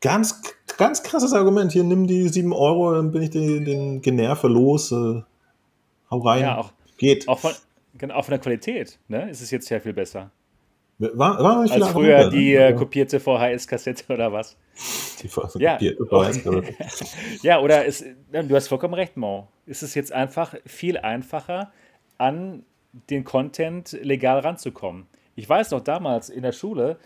Ganz, 0.00 0.40
ganz 0.76 1.02
krasses 1.02 1.32
Argument. 1.32 1.72
Hier, 1.72 1.84
nimm 1.84 2.06
die 2.06 2.28
7 2.28 2.52
Euro, 2.52 2.94
dann 2.94 3.10
bin 3.10 3.22
ich 3.22 3.30
den, 3.30 3.64
den 3.64 4.02
Generve 4.02 4.48
los. 4.48 4.92
Äh, 4.92 5.22
hau 6.10 6.18
rein. 6.18 6.42
Ja, 6.42 6.58
auch, 6.58 6.72
Geht. 6.98 7.28
Auch 7.28 7.38
von, 7.38 7.52
genau, 7.96 8.14
auch 8.14 8.24
von 8.24 8.32
der 8.32 8.40
Qualität 8.40 8.98
ne? 9.08 9.30
ist 9.30 9.40
es 9.40 9.50
jetzt 9.50 9.66
sehr 9.66 9.80
viel 9.80 9.92
besser. 9.92 10.30
War, 10.98 11.42
war 11.42 11.62
nicht 11.62 11.72
Als 11.72 11.88
früher 11.88 12.16
Argumente, 12.16 12.36
die 12.36 12.54
äh, 12.54 12.72
kopierte 12.72 13.20
VHS-Kassette 13.20 14.12
oder 14.12 14.32
was? 14.32 14.56
Die 15.22 15.28
ja. 15.62 15.74
kopierte 15.74 16.04
VHS-Kassette. 16.04 16.74
ja, 17.42 17.60
oder 17.60 17.86
es, 17.86 18.04
du 18.32 18.54
hast 18.56 18.66
vollkommen 18.66 18.94
recht, 18.94 19.16
Mo. 19.16 19.46
Es 19.64 19.84
ist 19.84 19.94
jetzt 19.94 20.10
einfach 20.12 20.56
viel 20.66 20.98
einfacher, 20.98 21.72
an 22.18 22.64
den 23.10 23.22
Content 23.22 23.96
legal 24.02 24.40
ranzukommen. 24.40 25.06
Ich 25.36 25.48
weiß 25.48 25.70
noch 25.70 25.82
damals 25.82 26.30
in 26.30 26.42
der 26.42 26.50
Schule, 26.50 26.98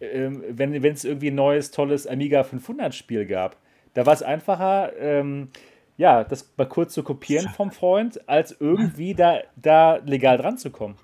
ähm, 0.00 0.42
wenn 0.48 0.84
es 0.84 1.04
irgendwie 1.04 1.30
ein 1.30 1.34
neues, 1.34 1.70
tolles 1.70 2.06
Amiga 2.06 2.42
500-Spiel 2.42 3.26
gab, 3.26 3.56
da 3.94 4.06
war 4.06 4.12
es 4.12 4.22
einfacher, 4.22 4.92
ähm, 4.98 5.48
ja, 5.96 6.24
das 6.24 6.52
mal 6.56 6.66
kurz 6.66 6.92
zu 6.92 7.02
kopieren 7.02 7.48
vom 7.56 7.70
Freund, 7.70 8.28
als 8.28 8.56
irgendwie 8.58 9.14
da, 9.14 9.38
da 9.56 9.96
legal 10.04 10.38
dran 10.38 10.58
zu 10.58 10.70
kommen. 10.70 10.96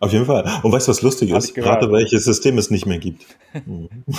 Auf 0.00 0.12
jeden 0.12 0.26
Fall. 0.26 0.44
Und 0.62 0.72
weißt 0.72 0.88
du, 0.88 0.90
was 0.90 1.02
lustig 1.02 1.30
ist? 1.30 1.54
Gerade 1.54 1.90
welches 1.90 2.24
System 2.24 2.58
es 2.58 2.70
nicht 2.70 2.86
mehr 2.86 2.98
gibt. 2.98 3.24
Mhm. 3.64 3.88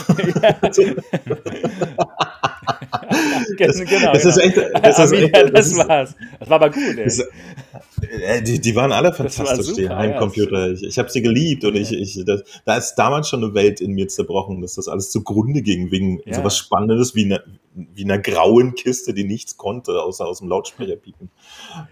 das, 3.58 3.80
genau, 3.80 4.14
das 4.14 4.26
ist 4.26 4.38
echt. 4.38 4.58
Das, 4.58 5.00
ist 5.00 5.12
echt, 5.14 5.36
das, 5.36 5.52
das 5.52 5.78
war's. 5.78 6.16
Das 6.40 6.50
war 6.50 6.56
aber 6.56 6.70
gut, 6.70 6.98
ey. 6.98 7.04
Das, 7.04 7.20
äh, 7.20 8.42
die, 8.42 8.60
die 8.60 8.76
waren 8.76 8.92
alle 8.92 9.14
fantastisch, 9.14 9.68
super, 9.68 9.82
die 9.82 9.90
Heimcomputer. 9.90 10.68
Ja. 10.68 10.74
Ich, 10.74 10.84
ich 10.84 11.00
habe 11.00 11.10
sie 11.10 11.22
geliebt 11.22 11.64
und 11.66 11.76
ich, 11.76 11.92
ich 11.92 12.24
das, 12.26 12.44
da 12.66 12.78
ist 12.78 12.96
damals 12.96 13.30
schon 13.30 13.44
eine 13.44 13.54
Welt 13.54 13.82
in 13.82 13.94
mir 13.94 14.08
zerbrochen, 14.08 14.62
dass 14.62 14.76
das 14.76 14.88
alles 14.88 15.10
zugrunde 15.12 15.62
ging, 15.62 15.92
wegen 15.92 16.22
ja. 16.26 16.36
sowas 16.36 16.58
Spannendes 16.58 17.16
wie, 17.16 17.26
eine, 17.26 17.44
wie 17.74 18.04
einer 18.04 18.20
grauen 18.20 18.76
Kiste, 18.76 19.14
die 19.14 19.24
nichts 19.24 19.58
konnte, 19.58 20.02
außer 20.02 20.26
aus 20.26 20.40
dem 20.40 20.50
Lautsprecher 20.50 20.96
piepen. 20.96 21.30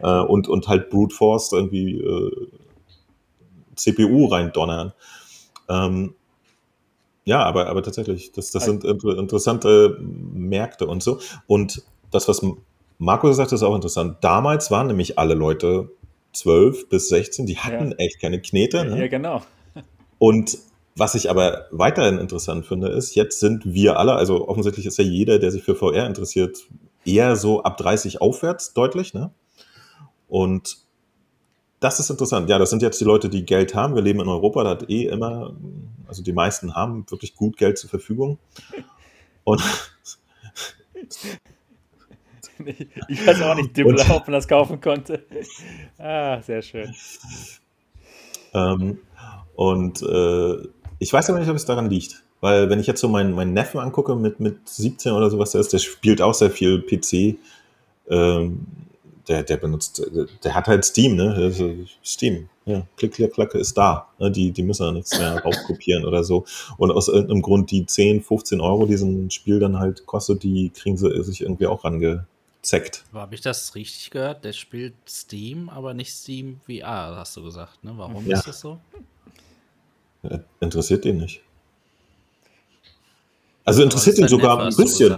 Äh, 0.02 0.20
und, 0.20 0.48
und 0.48 0.68
halt 0.68 0.90
Brute 0.90 1.16
Force 1.16 1.52
irgendwie 1.52 2.00
äh, 2.00 2.32
CPU 3.76 4.26
reindonnern. 4.26 4.94
Ähm, 5.70 6.16
ja, 7.26 7.44
aber, 7.44 7.68
aber 7.68 7.84
tatsächlich, 7.84 8.32
das, 8.32 8.52
das 8.52 8.66
sind 8.66 8.84
interessante 8.84 9.98
Märkte 10.00 10.88
und 10.88 11.02
so. 11.02 11.20
Und 11.48 11.82
das, 12.12 12.28
was 12.28 12.42
Marco 13.00 13.28
gesagt 13.28 13.52
hat, 13.52 13.56
ist 13.56 13.64
auch 13.64 13.76
interessant. 13.76 14.18
Damals 14.22 14.72
waren 14.72 14.88
nämlich 14.88 15.18
alle 15.18 15.34
Leute 15.34 15.90
12 16.34 16.88
bis 16.88 17.10
16, 17.10 17.48
die 17.48 17.58
hatten 17.58 17.92
ja. 17.92 17.98
echt 17.98 18.22
keine 18.22 18.42
Knete. 18.42 18.86
Ne? 18.86 19.00
Ja, 19.00 19.08
genau. 19.08 19.42
Und 20.20 20.58
was 20.96 21.16
ich 21.16 21.30
aber 21.30 21.66
weiterhin 21.72 22.20
interessant 22.20 22.66
finde, 22.66 22.90
ist, 22.90 23.16
jetzt 23.16 23.40
sind 23.40 23.66
wir 23.66 24.00
alle, 24.00 24.14
also 24.14 24.48
offensichtlich 24.48 24.86
ist 24.86 24.98
ja 24.98 25.04
jeder, 25.04 25.40
der 25.40 25.52
sich 25.52 25.64
für 25.64 25.76
VR 25.76 26.06
interessiert, 26.06 26.60
eher 27.06 27.36
so 27.36 27.64
ab 27.64 27.78
30 27.78 28.22
aufwärts 28.22 28.74
deutlich. 28.74 29.14
Ne? 29.14 29.32
Und 30.28 30.78
das 31.80 32.00
ist 32.00 32.10
interessant. 32.10 32.50
Ja, 32.50 32.58
das 32.58 32.70
sind 32.70 32.82
jetzt 32.82 33.00
die 33.00 33.06
Leute, 33.06 33.30
die 33.30 33.46
Geld 33.46 33.76
haben. 33.76 33.96
Wir 33.96 34.02
leben 34.02 34.20
in 34.20 34.28
Europa, 34.28 34.64
da 34.64 34.72
hat 34.72 34.90
eh 34.90 35.06
immer, 35.06 35.56
also 36.08 36.24
die 36.24 36.34
meisten 36.34 36.76
haben 36.76 37.06
wirklich 37.10 37.36
gut 37.36 37.58
Geld 37.58 37.78
zur 37.78 37.90
Verfügung. 37.90 38.40
Und 39.44 39.62
ich 43.08 43.28
weiß 43.28 43.42
auch 43.42 43.56
nicht, 43.56 43.76
Dibbler, 43.76 44.16
ob 44.16 44.28
man 44.28 44.34
das 44.34 44.48
kaufen 44.48 44.80
konnte. 44.80 45.26
Ah, 45.98 46.42
sehr 46.42 46.62
schön. 46.62 46.94
Ähm, 48.54 49.00
und 49.56 50.02
äh, 50.02 50.68
ich 51.00 51.12
weiß 51.12 51.30
aber 51.30 51.40
nicht, 51.40 51.50
ob 51.50 51.56
es 51.56 51.66
daran 51.66 51.90
liegt. 51.90 52.24
Weil 52.42 52.70
wenn 52.70 52.80
ich 52.80 52.88
jetzt 52.88 53.02
so 53.02 53.10
meinen, 53.10 53.34
meinen 53.34 53.54
Neffen 53.54 53.80
angucke 53.80 54.16
mit, 54.16 54.40
mit 54.40 54.68
17 54.68 55.12
oder 55.14 55.30
sowas, 55.30 55.52
der 55.52 55.62
ist, 55.62 55.74
der 55.74 55.80
spielt 55.80 56.22
auch 56.22 56.34
sehr 56.34 56.52
viel 56.52 56.82
PC. 56.82 57.38
Ähm, 58.10 58.66
der, 59.28 59.44
der 59.44 59.58
benutzt, 59.58 60.02
der 60.44 60.56
hat 60.56 60.68
halt 60.68 60.86
Steam, 60.86 61.16
ne? 61.16 61.86
Steam, 62.04 62.50
ja, 62.66 62.86
klick, 62.98 63.14
klick, 63.14 63.34
klack 63.34 63.54
ist 63.54 63.78
da. 63.78 64.08
Ne? 64.20 64.32
Die, 64.32 64.52
die 64.52 64.64
müssen 64.64 64.84
ja 64.84 64.92
nichts 64.92 65.18
mehr 65.18 65.40
raufkopieren 65.44 66.06
oder 66.06 66.24
so. 66.24 66.46
Und 66.78 66.92
aus 66.92 67.08
irgendeinem 67.08 67.42
Grund 67.42 67.72
die 67.72 67.86
10, 67.86 68.24
15 68.24 68.62
Euro, 68.62 68.86
die 68.86 68.98
so 68.98 69.06
ein 69.06 69.30
Spiel 69.30 69.60
dann 69.60 69.80
halt 69.80 70.06
kostet, 70.06 70.44
die 70.44 70.70
kriegen 70.70 70.98
sie 70.98 71.24
sich 71.24 71.42
irgendwie 71.42 71.68
auch 71.68 71.84
rangezeckt. 71.84 73.04
Habe 73.14 73.36
ich 73.36 73.42
das 73.42 73.76
richtig 73.76 74.10
gehört? 74.10 74.44
Der 74.44 74.54
spielt 74.54 74.96
Steam, 75.08 75.70
aber 75.70 75.94
nicht 75.94 76.12
Steam 76.12 76.60
VR, 76.66 77.16
hast 77.18 77.38
du 77.38 77.44
gesagt, 77.44 77.84
ne? 77.84 77.94
Warum 77.96 78.26
ja. 78.26 78.38
ist 78.38 78.48
das 78.48 78.60
so? 78.60 78.80
Ja, 80.24 80.40
interessiert 80.60 81.06
ihn 81.06 81.18
nicht. 81.18 81.42
Also 83.64 83.84
interessiert 83.84 84.18
ihn 84.18 84.28
sogar 84.28 84.60
ein 84.60 84.76
bisschen. 84.76 85.18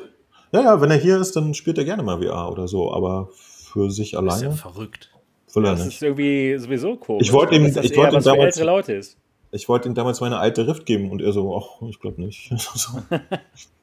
Ja, 0.51 0.62
ja, 0.62 0.82
wenn 0.82 0.91
er 0.91 0.97
hier 0.97 1.20
ist, 1.20 1.36
dann 1.36 1.53
spielt 1.53 1.78
er 1.78 1.84
gerne 1.84 2.03
mal 2.03 2.22
VR 2.22 2.49
oder 2.49 2.68
so, 2.68 2.93
aber 2.93 3.30
für 3.78 3.92
sich 3.92 4.18
alleine. 4.18 4.46
Das 4.46 4.56
ist 4.56 4.64
ja 4.64 4.72
verrückt. 4.72 5.12
Will 5.54 5.66
er 5.66 5.72
das 5.72 5.86
nicht. 5.86 5.96
ist 5.96 6.04
irgendwie 6.04 6.58
sowieso 6.58 6.96
komisch. 6.96 7.28
Ich 7.28 7.34
wollte 7.34 7.56
ihm, 7.56 7.66
ich 7.66 7.96
wollte 7.96 8.18
ihm 8.18 8.24
damals, 8.24 8.60
Leute 8.60 8.94
ist. 8.94 9.18
Ich 9.52 9.70
wollte 9.70 9.88
ihm 9.88 9.96
damals 9.96 10.20
meine 10.20 10.40
alte 10.40 10.68
Rift 10.68 10.86
geben 10.86 11.12
und 11.12 11.22
er 11.22 11.32
so, 11.32 11.56
ach, 11.58 11.88
ich 11.88 12.00
glaube 12.00 12.22
nicht. 12.22 12.52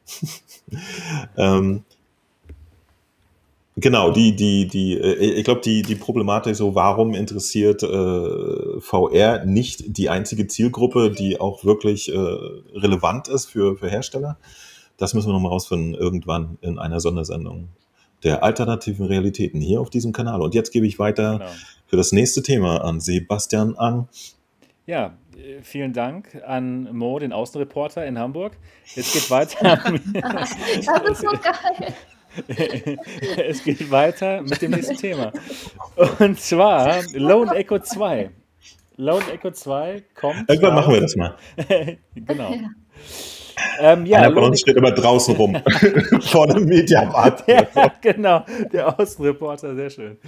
ähm, 1.36 1.84
Genau, 3.76 4.12
die, 4.12 4.36
die, 4.36 4.68
die, 4.68 4.96
äh, 4.96 5.14
ich 5.14 5.44
glaube, 5.44 5.60
die, 5.60 5.82
die 5.82 5.96
Problematik 5.96 6.54
so, 6.54 6.76
warum 6.76 7.12
interessiert 7.12 7.82
äh, 7.82 8.80
VR 8.80 9.44
nicht 9.44 9.98
die 9.98 10.10
einzige 10.10 10.46
Zielgruppe, 10.46 11.10
die 11.10 11.40
auch 11.40 11.64
wirklich 11.64 12.08
äh, 12.08 12.16
relevant 12.16 13.26
ist 13.26 13.46
für, 13.46 13.76
für 13.76 13.88
Hersteller? 13.88 14.38
Das 14.96 15.12
müssen 15.12 15.28
wir 15.28 15.32
nochmal 15.32 15.50
rausfinden, 15.50 15.94
irgendwann 15.94 16.56
in 16.60 16.78
einer 16.78 17.00
Sondersendung 17.00 17.70
der 18.24 18.42
alternativen 18.42 19.06
Realitäten 19.06 19.60
hier 19.60 19.80
auf 19.80 19.90
diesem 19.90 20.12
Kanal. 20.12 20.40
Und 20.40 20.54
jetzt 20.54 20.72
gebe 20.72 20.86
ich 20.86 20.98
weiter 20.98 21.38
genau. 21.38 21.50
für 21.86 21.96
das 21.96 22.12
nächste 22.12 22.42
Thema 22.42 22.82
an 22.84 23.00
Sebastian 23.00 23.76
an. 23.76 24.08
Ja, 24.86 25.14
äh, 25.36 25.62
vielen 25.62 25.92
Dank 25.92 26.42
an 26.46 26.96
Mo, 26.96 27.18
den 27.18 27.32
Außenreporter 27.32 28.04
in 28.06 28.18
Hamburg. 28.18 28.56
Jetzt 28.94 29.12
geht 29.12 29.30
weiter. 29.30 29.76
das 30.12 30.50
ist 31.10 31.20
so 31.20 31.30
geil. 31.30 31.94
es 33.46 33.62
geht 33.62 33.90
weiter 33.90 34.42
mit 34.42 34.60
dem 34.60 34.72
nächsten 34.72 34.96
Thema. 34.96 35.32
Und 36.18 36.40
zwar 36.40 37.02
Lone 37.12 37.54
Echo 37.54 37.78
2. 37.78 38.30
Lone 38.96 39.24
Echo 39.32 39.50
2 39.50 40.02
kommt. 40.14 40.48
Irgendwann 40.48 40.74
machen 40.74 40.94
wir 40.94 41.00
das 41.00 41.16
mal. 41.16 41.36
genau. 42.14 42.54
Ja. 43.56 43.92
Ähm, 43.92 44.06
ja, 44.06 44.18
Einer 44.18 44.32
von 44.32 44.44
uns 44.44 44.60
steht 44.60 44.76
immer 44.76 44.92
draußen 44.92 45.36
rum, 45.36 45.56
vor 46.20 46.46
dem 46.46 46.64
Mediamarkt. 46.64 47.48
ja, 47.48 47.66
genau, 48.00 48.44
der 48.72 48.98
Außenreporter, 48.98 49.74
sehr 49.74 49.90
schön. 49.90 50.18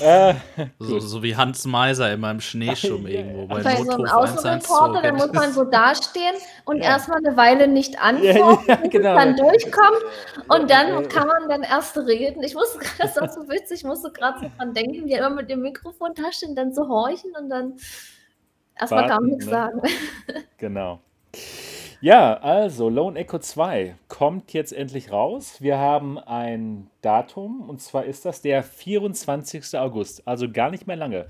Äh, 0.00 0.34
so, 0.78 0.98
so, 0.98 1.22
wie 1.22 1.36
Hans 1.36 1.64
Meiser 1.64 2.12
immer 2.12 2.30
im 2.30 2.40
Schneeschumm 2.40 3.06
irgendwo 3.06 3.46
bei 3.46 3.62
Bei 3.62 3.76
so 3.76 3.90
einem 3.90 4.06
Außenreporter, 4.06 5.02
da 5.02 5.12
muss 5.12 5.32
man 5.32 5.52
so 5.52 5.64
dastehen 5.64 6.34
und 6.64 6.78
ja. 6.78 6.84
erstmal 6.84 7.18
eine 7.18 7.36
Weile 7.36 7.68
nicht 7.68 8.00
antworten, 8.00 8.64
ja, 8.68 8.78
ja, 8.82 8.88
genau. 8.88 9.16
dann 9.16 9.36
durchkommt 9.36 10.02
und 10.48 10.70
dann 10.70 11.08
kann 11.08 11.26
man 11.26 11.48
dann 11.48 11.62
erst 11.62 11.96
reden. 11.96 12.42
Ich 12.42 12.54
musste 12.54 12.78
gerade, 12.78 12.98
das 12.98 13.16
war 13.16 13.28
so 13.30 13.48
witzig, 13.48 13.78
ich 13.78 13.84
musste 13.84 14.10
gerade 14.10 14.40
so 14.40 14.50
dran 14.56 14.74
denken, 14.74 15.06
wie 15.06 15.12
immer 15.12 15.30
mit 15.30 15.50
dem 15.50 15.60
Mikrofon 15.60 16.12
da 16.14 16.32
stehen, 16.32 16.54
dann 16.54 16.72
so 16.72 16.88
horchen 16.88 17.32
und 17.38 17.48
dann 17.48 17.74
erstmal 18.78 19.08
gar 19.08 19.20
nichts 19.22 19.46
ne? 19.46 19.50
sagen. 19.50 19.82
Genau. 20.58 21.00
Ja, 22.00 22.34
also 22.34 22.88
Lone 22.88 23.18
Echo 23.18 23.40
2 23.40 23.96
kommt 24.06 24.52
jetzt 24.52 24.72
endlich 24.72 25.10
raus. 25.10 25.56
Wir 25.60 25.78
haben 25.78 26.16
ein 26.16 26.88
Datum 27.02 27.68
und 27.68 27.80
zwar 27.80 28.04
ist 28.04 28.24
das 28.24 28.40
der 28.40 28.62
24. 28.62 29.76
August, 29.76 30.22
also 30.24 30.48
gar 30.48 30.70
nicht 30.70 30.86
mehr 30.86 30.94
lange. 30.94 31.26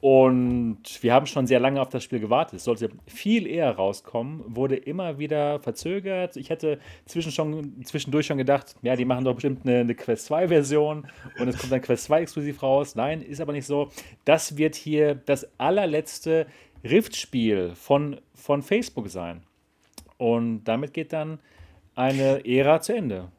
Und 0.00 0.82
wir 1.02 1.12
haben 1.12 1.26
schon 1.26 1.46
sehr 1.46 1.60
lange 1.60 1.80
auf 1.80 1.88
das 1.88 2.02
Spiel 2.02 2.18
gewartet. 2.18 2.58
Es 2.58 2.64
sollte 2.64 2.90
viel 3.06 3.46
eher 3.46 3.70
rauskommen, 3.70 4.42
wurde 4.46 4.74
immer 4.74 5.20
wieder 5.20 5.60
verzögert. 5.60 6.36
Ich 6.36 6.50
hätte 6.50 6.80
zwischendurch 7.06 8.26
schon 8.26 8.38
gedacht, 8.38 8.74
ja, 8.82 8.96
die 8.96 9.04
machen 9.04 9.24
doch 9.24 9.34
bestimmt 9.34 9.64
eine, 9.64 9.80
eine 9.80 9.94
Quest 9.94 10.32
2-Version 10.32 11.06
und 11.38 11.48
es 11.48 11.58
kommt 11.58 11.70
dann 11.70 11.80
Quest 11.80 12.04
2 12.04 12.22
exklusiv 12.22 12.60
raus. 12.60 12.96
Nein, 12.96 13.22
ist 13.22 13.40
aber 13.40 13.52
nicht 13.52 13.66
so. 13.66 13.90
Das 14.24 14.56
wird 14.56 14.74
hier 14.74 15.14
das 15.14 15.48
allerletzte 15.58 16.48
Rift-Spiel 16.82 17.72
von, 17.76 18.20
von 18.34 18.62
Facebook 18.62 19.08
sein. 19.10 19.42
Und 20.18 20.64
damit 20.64 20.92
geht 20.92 21.12
dann 21.12 21.40
eine 21.94 22.44
Ära 22.46 22.80
zu 22.80 22.94
Ende. 22.94 23.30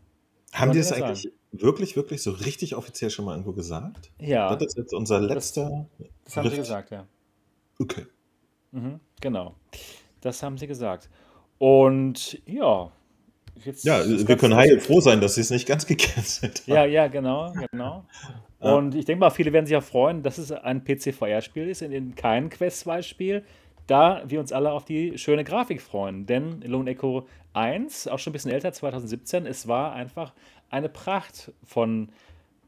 Haben 0.53 0.71
die 0.71 0.79
das 0.79 0.91
eigentlich 0.91 1.23
sagen. 1.23 1.35
wirklich, 1.51 1.95
wirklich 1.95 2.23
so 2.23 2.31
richtig 2.31 2.75
offiziell 2.75 3.09
schon 3.09 3.25
mal 3.25 3.33
irgendwo 3.33 3.53
gesagt? 3.53 4.11
Ja. 4.19 4.55
Das 4.55 4.69
ist 4.69 4.77
jetzt 4.77 4.93
unser 4.93 5.19
letzter. 5.19 5.87
Das, 5.97 6.07
das 6.25 6.37
haben 6.37 6.49
sie 6.49 6.55
gesagt, 6.55 6.91
ja. 6.91 7.05
Okay. 7.79 8.05
Mhm, 8.71 8.99
genau. 9.21 9.55
Das 10.21 10.41
haben 10.43 10.57
sie 10.57 10.67
gesagt. 10.67 11.09
Und 11.57 12.41
ja. 12.45 12.91
Jetzt 13.63 13.83
ja, 13.83 14.01
wir 14.05 14.37
können 14.37 14.55
heilfroh 14.55 15.01
sein, 15.01 15.19
dass 15.19 15.35
sie 15.35 15.41
es 15.41 15.49
nicht 15.49 15.67
ganz 15.67 15.85
gecancelt 15.87 16.61
haben. 16.61 16.73
Ja, 16.73 16.85
ja, 16.85 17.07
genau, 17.07 17.53
genau. 17.71 18.05
Und 18.59 18.95
ich 18.95 19.05
denke 19.05 19.21
mal, 19.21 19.29
viele 19.29 19.53
werden 19.53 19.65
sich 19.65 19.75
auch 19.75 19.83
freuen, 19.83 20.21
dass 20.23 20.37
es 20.37 20.51
ein 20.51 20.83
PC-VR-Spiel 20.83 21.69
ist, 21.69 21.81
in, 21.81 21.91
in 21.91 22.15
kein 22.15 22.49
Quest 22.49 22.87
2-Spiel 22.87 23.43
da 23.89 24.21
wir 24.27 24.39
uns 24.39 24.51
alle 24.51 24.71
auf 24.71 24.85
die 24.85 25.17
schöne 25.17 25.43
Grafik 25.43 25.81
freuen. 25.81 26.27
Denn 26.27 26.61
Lone 26.61 26.91
Echo 26.91 27.27
1, 27.53 28.07
auch 28.07 28.19
schon 28.19 28.31
ein 28.31 28.33
bisschen 28.33 28.51
älter, 28.51 28.71
2017, 28.71 29.47
es 29.47 29.67
war 29.67 29.93
einfach 29.93 30.33
eine 30.69 30.89
Pracht 30.89 31.51
von, 31.63 32.09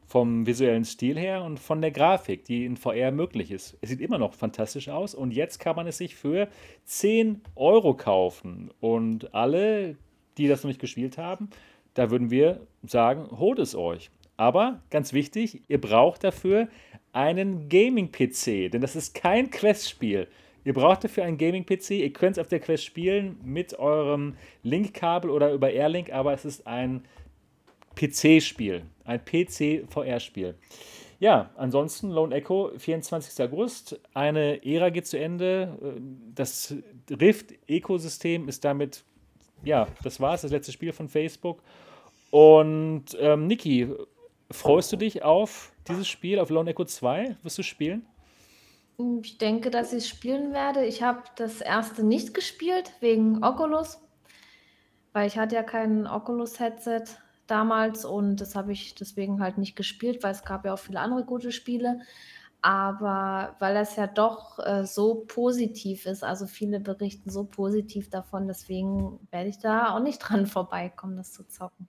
vom 0.04 0.46
visuellen 0.46 0.84
Stil 0.84 1.16
her 1.16 1.44
und 1.44 1.60
von 1.60 1.80
der 1.80 1.92
Grafik, 1.92 2.44
die 2.44 2.64
in 2.64 2.76
VR 2.76 3.12
möglich 3.12 3.52
ist. 3.52 3.78
Es 3.80 3.90
sieht 3.90 4.00
immer 4.00 4.18
noch 4.18 4.34
fantastisch 4.34 4.88
aus 4.88 5.14
und 5.14 5.32
jetzt 5.32 5.60
kann 5.60 5.76
man 5.76 5.86
es 5.86 5.98
sich 5.98 6.16
für 6.16 6.48
10 6.86 7.40
Euro 7.54 7.94
kaufen. 7.94 8.72
Und 8.80 9.32
alle, 9.32 9.96
die 10.38 10.48
das 10.48 10.64
noch 10.64 10.68
nicht 10.68 10.80
gespielt 10.80 11.18
haben, 11.18 11.50
da 11.94 12.10
würden 12.10 12.32
wir 12.32 12.66
sagen, 12.82 13.28
holt 13.38 13.60
es 13.60 13.76
euch. 13.76 14.10
Aber 14.36 14.80
ganz 14.90 15.12
wichtig, 15.12 15.62
ihr 15.68 15.80
braucht 15.80 16.24
dafür 16.24 16.66
einen 17.12 17.68
Gaming-PC, 17.68 18.72
denn 18.72 18.80
das 18.80 18.96
ist 18.96 19.14
kein 19.14 19.50
Quest-Spiel. 19.50 20.26
Ihr 20.64 20.74
braucht 20.74 21.04
dafür 21.04 21.24
einen 21.24 21.38
Gaming-PC. 21.38 21.90
Ihr 21.90 22.12
könnt 22.12 22.36
es 22.36 22.40
auf 22.40 22.48
der 22.48 22.60
Quest 22.60 22.84
spielen 22.84 23.38
mit 23.44 23.78
eurem 23.78 24.36
Link-Kabel 24.62 25.30
oder 25.30 25.52
über 25.52 25.70
Airlink, 25.70 26.12
aber 26.12 26.32
es 26.32 26.44
ist 26.44 26.66
ein 26.66 27.04
PC-Spiel. 27.96 28.84
Ein 29.04 29.20
PC-VR-Spiel. 29.24 30.54
Ja, 31.18 31.50
ansonsten 31.56 32.10
Lone 32.10 32.34
Echo, 32.34 32.72
24. 32.76 33.44
August. 33.44 34.00
Eine 34.14 34.64
Ära 34.64 34.90
geht 34.90 35.06
zu 35.06 35.18
Ende. 35.18 35.78
Das 36.34 36.74
Rift-Ökosystem 37.10 38.48
ist 38.48 38.64
damit, 38.64 39.04
ja, 39.62 39.86
das 40.02 40.20
war's, 40.20 40.42
das 40.42 40.50
letzte 40.50 40.72
Spiel 40.72 40.92
von 40.92 41.08
Facebook. 41.08 41.62
Und 42.30 43.16
ähm, 43.20 43.46
Niki, 43.46 43.88
freust 44.50 44.92
du 44.92 44.96
dich 44.96 45.22
auf 45.22 45.72
dieses 45.86 46.08
Spiel, 46.08 46.38
auf 46.38 46.50
Lone 46.50 46.70
Echo 46.70 46.84
2? 46.84 47.36
Wirst 47.42 47.58
du 47.58 47.62
spielen? 47.62 48.06
Ich 49.22 49.38
denke, 49.38 49.70
dass 49.70 49.92
ich 49.92 50.08
spielen 50.08 50.52
werde. 50.52 50.84
Ich 50.84 51.02
habe 51.02 51.22
das 51.36 51.60
erste 51.60 52.04
nicht 52.04 52.34
gespielt, 52.34 52.92
wegen 53.00 53.42
Oculus, 53.42 54.00
weil 55.12 55.26
ich 55.26 55.38
hatte 55.38 55.54
ja 55.54 55.62
kein 55.62 56.06
Oculus-Headset 56.06 57.04
damals 57.46 58.04
und 58.04 58.40
das 58.40 58.54
habe 58.54 58.72
ich 58.72 58.94
deswegen 58.94 59.40
halt 59.40 59.58
nicht 59.58 59.76
gespielt, 59.76 60.22
weil 60.22 60.32
es 60.32 60.44
gab 60.44 60.64
ja 60.64 60.74
auch 60.74 60.78
viele 60.78 61.00
andere 61.00 61.24
gute 61.24 61.52
Spiele. 61.52 62.00
Aber 62.64 63.56
weil 63.58 63.74
das 63.74 63.96
ja 63.96 64.06
doch 64.06 64.60
äh, 64.60 64.86
so 64.86 65.24
positiv 65.26 66.06
ist, 66.06 66.22
also 66.22 66.46
viele 66.46 66.78
berichten 66.78 67.28
so 67.28 67.42
positiv 67.44 68.08
davon, 68.08 68.46
deswegen 68.46 69.18
werde 69.32 69.48
ich 69.48 69.58
da 69.58 69.94
auch 69.94 70.00
nicht 70.00 70.18
dran 70.20 70.46
vorbeikommen, 70.46 71.16
das 71.16 71.32
zu 71.32 71.46
zocken. 71.48 71.88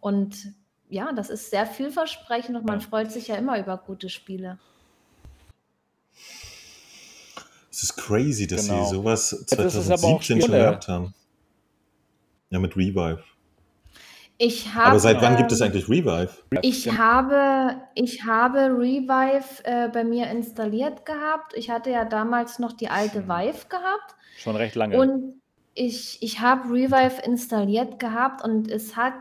Und 0.00 0.52
ja, 0.88 1.12
das 1.12 1.30
ist 1.30 1.50
sehr 1.50 1.66
vielversprechend 1.66 2.56
und 2.56 2.66
man 2.66 2.80
freut 2.80 3.12
sich 3.12 3.28
ja 3.28 3.36
immer 3.36 3.58
über 3.58 3.76
gute 3.78 4.08
Spiele. 4.08 4.58
Es 7.78 7.84
ist 7.84 7.96
crazy, 7.96 8.48
dass 8.48 8.66
genau. 8.66 8.84
sie 8.84 8.96
sowas 8.96 9.44
2017 9.46 10.40
schon 10.40 10.50
gehabt 10.50 10.88
haben. 10.88 11.14
Ja, 12.50 12.58
mit 12.58 12.76
Revive. 12.76 13.22
Ich 14.36 14.74
habe, 14.74 14.86
Aber 14.86 14.98
seit 14.98 15.22
wann 15.22 15.36
gibt 15.36 15.52
es 15.52 15.62
eigentlich 15.62 15.88
Revive? 15.88 16.30
Ich 16.62 16.90
habe, 16.90 17.76
ich 17.94 18.24
habe 18.24 18.58
Revive 18.76 19.62
äh, 19.62 19.88
bei 19.90 20.02
mir 20.02 20.28
installiert 20.28 21.06
gehabt. 21.06 21.54
Ich 21.54 21.70
hatte 21.70 21.90
ja 21.90 22.04
damals 22.04 22.58
noch 22.58 22.72
die 22.72 22.88
alte. 22.88 23.28
Vive 23.28 23.68
gehabt. 23.68 24.16
Schon 24.38 24.56
recht 24.56 24.74
lange. 24.74 24.98
Und 24.98 25.40
ich, 25.74 26.20
ich 26.20 26.40
habe 26.40 26.68
Revive 26.72 27.22
installiert 27.24 28.00
gehabt 28.00 28.42
und 28.42 28.68
es 28.68 28.96
hat 28.96 29.14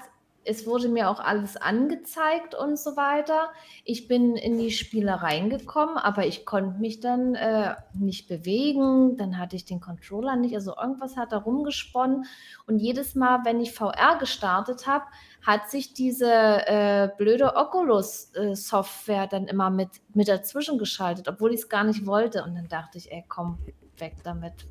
es 0.48 0.66
wurde 0.66 0.88
mir 0.88 1.10
auch 1.10 1.20
alles 1.20 1.58
angezeigt 1.58 2.56
und 2.56 2.80
so 2.80 2.96
weiter. 2.96 3.50
Ich 3.84 4.08
bin 4.08 4.38
in 4.38 4.58
die 4.58 4.72
Spiele 4.72 5.22
reingekommen, 5.22 5.98
aber 5.98 6.26
ich 6.26 6.46
konnte 6.46 6.80
mich 6.80 7.02
dann 7.02 7.36
äh, 7.36 7.76
nicht 7.94 8.30
bewegen. 8.30 9.18
Dann 9.18 9.38
hatte 9.38 9.58
ich 9.58 9.66
den 9.66 9.82
Controller 9.82 10.38
nicht. 10.38 10.56
Also 10.56 10.74
irgendwas 10.76 11.18
hat 11.18 11.34
da 11.34 11.38
rumgesponnen. 11.38 12.26
Und 12.66 12.80
jedes 12.80 13.14
Mal, 13.14 13.42
wenn 13.44 13.60
ich 13.60 13.74
VR 13.74 14.18
gestartet 14.20 14.88
habe, 14.88 15.04
hat 15.46 15.70
sich 15.70 15.94
diese 15.94 16.32
äh, 16.32 17.10
blöde 17.18 17.56
Oculus-Software 17.58 19.24
äh, 19.24 19.28
dann 19.28 19.48
immer 19.48 19.70
mit, 19.70 19.90
mit 20.14 20.30
dazwischen 20.30 20.78
geschaltet, 20.78 21.28
obwohl 21.28 21.54
ich 21.54 21.62
es 21.62 21.70
gar 21.70 21.84
nicht 21.84 22.06
wollte. 22.06 22.44
Und 22.46 22.56
dann 22.56 22.70
dachte 22.70 22.98
ich, 22.98 23.12
ey, 23.12 23.26
komm, 23.28 23.58
weg 23.98 24.16
damit. 24.24 24.66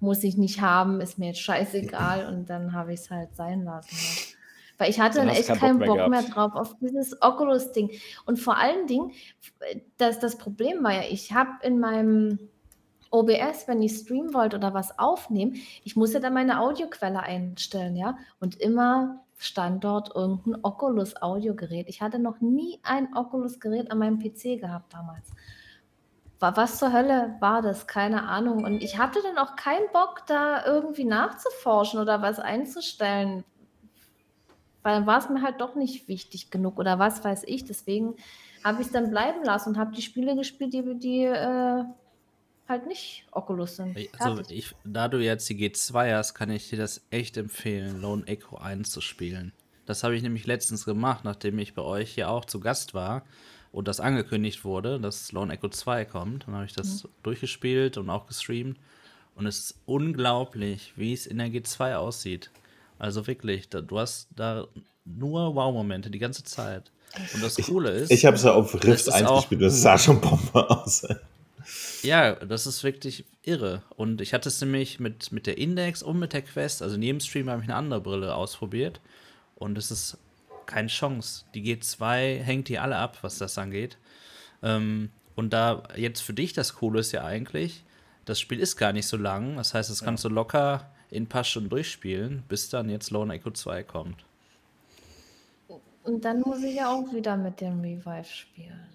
Muss 0.00 0.24
ich 0.24 0.36
nicht 0.36 0.60
haben, 0.60 1.00
ist 1.00 1.20
mir 1.20 1.26
jetzt 1.26 1.40
scheißegal. 1.40 2.26
Und 2.26 2.50
dann 2.50 2.72
habe 2.72 2.92
ich 2.92 3.00
es 3.00 3.10
halt 3.10 3.36
sein 3.36 3.62
lassen. 3.62 4.32
Weil 4.78 4.90
ich 4.90 5.00
hatte 5.00 5.18
dann, 5.18 5.28
echt 5.28 5.48
keinen, 5.48 5.78
Bock, 5.78 5.96
mehr, 5.96 6.04
Bock 6.04 6.10
mehr, 6.10 6.22
drauf 6.22 6.54
auf 6.54 6.76
dieses 6.80 7.20
Oculus-Ding. 7.20 7.90
Und 8.26 8.38
vor 8.38 8.56
allen 8.56 8.86
Dingen, 8.86 9.12
das, 9.96 10.18
das 10.18 10.36
Problem 10.36 10.82
war 10.82 10.92
ja, 10.92 11.02
ich 11.08 11.32
habe 11.32 11.50
in 11.62 11.78
meinem 11.78 12.38
OBS, 13.10 13.68
wenn 13.68 13.82
ich 13.82 13.96
streamen 13.98 14.34
wollte 14.34 14.56
oder 14.56 14.74
was 14.74 14.98
aufnehmen, 14.98 15.56
ich 15.84 15.96
musste 15.96 16.18
dann 16.18 16.34
meine 16.34 16.60
Audioquelle 16.60 17.20
einstellen, 17.20 17.94
ja. 17.94 18.16
Und 18.40 18.60
immer 18.60 19.22
stand 19.38 19.84
dort 19.84 20.14
irgendein 20.14 20.64
Oculus-Audiogerät. 20.64 21.88
Ich 21.88 22.00
hatte 22.00 22.18
noch 22.18 22.40
nie 22.40 22.80
ein 22.82 23.14
Oculus-Gerät 23.14 23.90
an 23.90 23.98
meinem 23.98 24.18
PC 24.18 24.60
gehabt 24.60 24.94
damals. 24.94 25.30
Was 26.38 26.78
zur 26.78 26.92
Hölle 26.92 27.36
war 27.38 27.62
das? 27.62 27.86
Keine 27.86 28.24
Ahnung. 28.28 28.64
Und 28.64 28.82
ich 28.82 28.98
hatte 28.98 29.20
dann 29.22 29.38
auch 29.38 29.54
keinen 29.54 29.86
Bock, 29.92 30.22
da 30.26 30.64
irgendwie 30.64 31.04
nachzuforschen 31.04 32.00
oder 32.00 32.20
was 32.20 32.40
einzustellen, 32.40 33.44
weil 34.82 34.96
dann 34.96 35.06
war 35.06 35.18
es 35.18 35.28
mir 35.28 35.42
halt 35.42 35.60
doch 35.60 35.74
nicht 35.74 36.08
wichtig 36.08 36.50
genug 36.50 36.78
oder 36.78 36.98
was 36.98 37.24
weiß 37.24 37.44
ich. 37.46 37.64
Deswegen 37.64 38.14
habe 38.64 38.80
ich 38.80 38.88
es 38.88 38.92
dann 38.92 39.10
bleiben 39.10 39.44
lassen 39.44 39.70
und 39.70 39.78
habe 39.78 39.94
die 39.94 40.02
Spiele 40.02 40.36
gespielt, 40.36 40.72
die, 40.72 40.98
die 40.98 41.24
äh, 41.24 41.84
halt 42.68 42.86
nicht 42.86 43.26
Oculus 43.30 43.76
sind. 43.76 43.96
Also 44.18 44.42
ich, 44.48 44.74
da 44.84 45.08
du 45.08 45.18
jetzt 45.18 45.48
die 45.48 45.56
G2 45.56 46.16
hast, 46.16 46.34
kann 46.34 46.50
ich 46.50 46.68
dir 46.68 46.78
das 46.78 47.04
echt 47.10 47.36
empfehlen, 47.36 48.00
Lone 48.00 48.26
Echo 48.26 48.56
1 48.56 48.90
zu 48.90 49.00
spielen. 49.00 49.52
Das 49.86 50.04
habe 50.04 50.16
ich 50.16 50.22
nämlich 50.22 50.46
letztens 50.46 50.84
gemacht, 50.84 51.24
nachdem 51.24 51.58
ich 51.58 51.74
bei 51.74 51.82
euch 51.82 52.12
hier 52.12 52.30
auch 52.30 52.44
zu 52.44 52.60
Gast 52.60 52.94
war 52.94 53.24
und 53.72 53.88
das 53.88 54.00
angekündigt 54.00 54.64
wurde, 54.64 55.00
dass 55.00 55.32
Lone 55.32 55.52
Echo 55.52 55.68
2 55.68 56.04
kommt. 56.04 56.46
Dann 56.46 56.54
habe 56.54 56.66
ich 56.66 56.74
das 56.74 57.04
mhm. 57.04 57.08
durchgespielt 57.22 57.96
und 57.96 58.10
auch 58.10 58.26
gestreamt. 58.26 58.78
Und 59.34 59.46
es 59.46 59.58
ist 59.58 59.80
unglaublich, 59.86 60.92
wie 60.96 61.12
es 61.12 61.26
in 61.26 61.38
der 61.38 61.48
G2 61.48 61.94
aussieht. 61.94 62.50
Also 63.02 63.26
wirklich, 63.26 63.68
da, 63.68 63.80
du 63.80 63.98
hast 63.98 64.28
da 64.36 64.68
nur 65.04 65.56
Wow-Momente 65.56 66.08
die 66.08 66.20
ganze 66.20 66.44
Zeit. 66.44 66.92
Und 67.34 67.42
das 67.42 67.56
Coole 67.56 67.90
ist. 67.90 68.12
Ich 68.12 68.24
habe 68.24 68.36
es 68.36 68.44
ja 68.44 68.52
auf 68.52 68.72
Rift 68.74 69.12
1 69.12 69.28
gespielt, 69.28 69.60
das 69.60 69.82
sah 69.82 69.98
schon 69.98 70.20
Bombe 70.20 70.70
aus. 70.70 71.04
Ja, 72.02 72.36
das 72.36 72.64
ist 72.68 72.84
wirklich 72.84 73.24
irre. 73.42 73.82
Und 73.96 74.20
ich 74.20 74.32
hatte 74.32 74.48
es 74.48 74.60
nämlich 74.60 75.00
mit, 75.00 75.32
mit 75.32 75.48
der 75.48 75.58
Index 75.58 76.04
und 76.04 76.20
mit 76.20 76.32
der 76.32 76.42
Quest, 76.42 76.80
also 76.80 76.94
in 76.94 77.02
jedem 77.02 77.18
Stream 77.18 77.50
habe 77.50 77.60
ich 77.60 77.68
eine 77.68 77.74
andere 77.74 78.00
Brille 78.00 78.36
ausprobiert. 78.36 79.00
Und 79.56 79.76
es 79.76 79.90
ist 79.90 80.16
keine 80.66 80.86
Chance. 80.86 81.44
Die 81.54 81.76
G2 81.76 82.38
hängt 82.38 82.68
die 82.68 82.78
alle 82.78 82.98
ab, 82.98 83.18
was 83.22 83.36
das 83.36 83.58
angeht. 83.58 83.98
Ähm, 84.62 85.10
und 85.34 85.52
da 85.52 85.82
jetzt 85.96 86.20
für 86.20 86.34
dich 86.34 86.52
das 86.52 86.74
Coole 86.76 87.00
ist 87.00 87.10
ja 87.10 87.24
eigentlich, 87.24 87.82
das 88.26 88.38
Spiel 88.38 88.60
ist 88.60 88.76
gar 88.76 88.92
nicht 88.92 89.08
so 89.08 89.16
lang. 89.16 89.56
Das 89.56 89.74
heißt, 89.74 89.90
das 89.90 90.04
kannst 90.04 90.24
du 90.24 90.28
locker 90.28 90.91
in 91.12 91.24
ein 91.24 91.26
paar 91.26 91.44
Stunden 91.44 91.68
durchspielen, 91.68 92.42
bis 92.48 92.70
dann 92.70 92.88
jetzt 92.88 93.10
Lone 93.10 93.34
Echo 93.34 93.50
2 93.50 93.82
kommt. 93.82 94.24
Und 96.04 96.24
dann 96.24 96.40
muss 96.40 96.62
ich 96.62 96.76
ja 96.76 96.90
auch 96.90 97.12
wieder 97.12 97.36
mit 97.36 97.60
dem 97.60 97.80
Revive 97.80 98.24
spielen. 98.24 98.86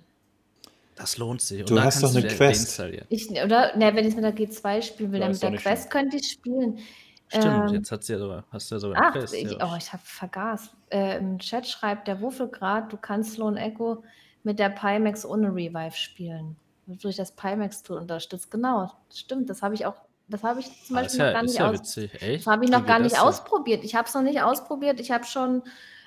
Das 0.95 1.18
lohnt 1.18 1.41
sich. 1.41 1.61
Und 1.61 1.69
du 1.69 1.80
hast 1.80 2.02
doch 2.02 2.14
eine 2.14 2.27
Quest. 2.27 2.81
Ich, 3.10 3.30
oder, 3.30 3.77
ne, 3.77 3.95
wenn 3.95 4.07
ich 4.07 4.15
mit 4.15 4.23
der 4.23 4.35
G2 4.35 4.81
spielen 4.81 5.11
will, 5.11 5.19
dann 5.19 5.31
mit 5.31 5.41
der 5.41 5.56
Quest 5.56 5.84
schön. 5.84 5.91
könnte 5.91 6.18
ich 6.18 6.31
spielen. 6.31 6.80
Stimmt, 7.27 7.69
ähm, 7.69 7.76
jetzt 7.76 7.91
hat 7.91 8.03
sie 8.03 8.14
ja 8.14 8.19
sogar, 8.19 8.45
hast 8.52 8.72
du 8.72 8.76
ja 8.76 8.80
sogar 8.80 9.03
ach, 9.03 9.14
Quest. 9.14 9.35
Ich, 9.35 9.52
ja. 9.52 9.57
Oh, 9.61 9.76
ich 9.77 9.94
habe 9.94 10.02
vergaß. 10.03 10.72
Äh, 10.89 11.18
Im 11.19 11.38
Chat 11.38 11.68
schreibt 11.68 12.07
der 12.07 12.19
Wuffelgrad, 12.22 12.91
du 12.91 12.98
kannst 12.98 13.38
Lone 13.38 13.60
Echo 13.60 14.03
mit 14.44 14.57
der 14.57 14.69
Pimax 14.69 15.23
ohne 15.23 15.53
Revive 15.53 15.95
spielen. 15.95 16.56
Durch 16.88 17.18
das 17.18 17.31
Pimax-Tool 17.34 17.98
unterstützt. 17.98 18.49
Genau, 18.49 18.91
stimmt. 19.14 19.49
Das 19.49 19.61
habe 19.61 19.76
ich 19.76 19.85
auch 19.85 20.06
das 20.29 20.43
habe 20.43 20.59
ich 20.59 20.67
zum 20.85 20.97
ah, 20.97 21.01
Beispiel 21.01 21.19
ja, 21.19 21.27
noch 21.27 21.33
gar 21.33 21.43
nicht 21.43 21.57
ja 21.57 21.69
aus 21.69 21.95
Das 21.95 22.47
habe 22.47 22.65
ich 22.65 22.71
noch 22.71 22.85
gar 22.85 22.99
nicht 22.99 23.19
ausprobiert. 23.19 23.83
Ich 23.83 23.95
habe 23.95 24.07
es 24.07 24.13
noch 24.13 24.21
nicht 24.21 24.41
ausprobiert. 24.41 24.99
Ich 24.99 25.11
habe 25.11 25.23
schon 25.23 25.63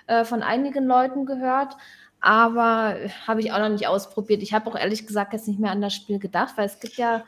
äh, 0.07 0.25
von 0.25 0.43
einigen 0.43 0.87
Leuten 0.87 1.25
gehört, 1.25 1.77
aber 2.21 2.97
habe 3.27 3.41
ich 3.41 3.53
auch 3.53 3.59
noch 3.59 3.71
nicht 3.71 3.87
ausprobiert. 3.87 4.43
Ich 4.43 4.53
habe 4.53 4.71
auch 4.71 4.77
ehrlich 4.77 5.07
gesagt 5.07 5.33
jetzt 5.33 5.49
nicht 5.49 5.59
mehr 5.59 5.71
an 5.71 5.81
das 5.81 5.95
Spiel 5.95 6.19
gedacht, 6.19 6.55
weil 6.57 6.67
es 6.67 6.81
gibt 6.81 6.97
ja 6.97 7.25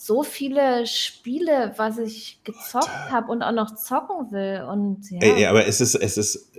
so 0.00 0.22
viele 0.22 0.86
Spiele, 0.86 1.74
was 1.76 1.98
ich 1.98 2.40
gezockt 2.44 3.10
habe 3.10 3.32
und 3.32 3.42
auch 3.42 3.52
noch 3.52 3.74
zocken 3.74 4.30
will. 4.30 4.64
Und, 4.70 5.10
ja. 5.10 5.18
ey, 5.20 5.46
aber 5.46 5.66
es 5.66 5.80
ist, 5.80 5.96
es 5.96 6.16
ist 6.16 6.52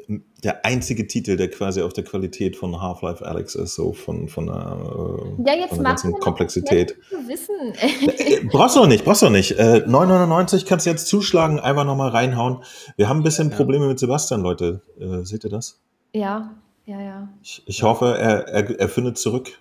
der 0.43 0.65
einzige 0.65 1.07
Titel, 1.07 1.37
der 1.37 1.49
quasi 1.49 1.81
auf 1.81 1.93
der 1.93 2.03
Qualität 2.03 2.57
von 2.57 2.81
Half-Life 2.81 3.25
Alex 3.25 3.55
ist, 3.55 3.75
so 3.75 3.93
von, 3.93 4.27
von 4.27 4.47
der, 4.47 5.45
ja, 5.45 5.53
jetzt 5.53 5.69
von 5.69 5.77
der 5.77 5.85
ganzen 5.85 6.13
Komplexität. 6.19 6.97
Wissen. 7.27 7.55
Äh, 7.79 8.43
brauchst 8.51 8.75
du 8.75 8.81
noch 8.81 8.87
nicht, 8.87 9.05
brauchst 9.05 9.21
du 9.21 9.27
noch 9.27 9.31
nicht. 9.31 9.51
Äh, 9.57 9.85
9,99 9.87 10.65
kannst 10.65 10.85
du 10.85 10.89
jetzt 10.89 11.07
zuschlagen, 11.07 11.61
einfach 11.61 11.85
nochmal 11.85 12.09
reinhauen. 12.09 12.63
Wir 12.97 13.07
haben 13.07 13.21
ein 13.21 13.23
bisschen 13.23 13.51
Probleme 13.51 13.87
mit 13.87 13.99
Sebastian, 13.99 14.41
Leute. 14.41 14.81
Äh, 14.99 15.23
seht 15.23 15.45
ihr 15.45 15.49
das? 15.49 15.79
Ja, 16.11 16.55
ja, 16.85 16.99
ja. 16.99 17.29
Ich, 17.41 17.63
ich 17.67 17.83
hoffe, 17.83 18.17
er, 18.17 18.49
er, 18.49 18.79
er 18.79 18.89
findet 18.89 19.17
zurück. 19.17 19.57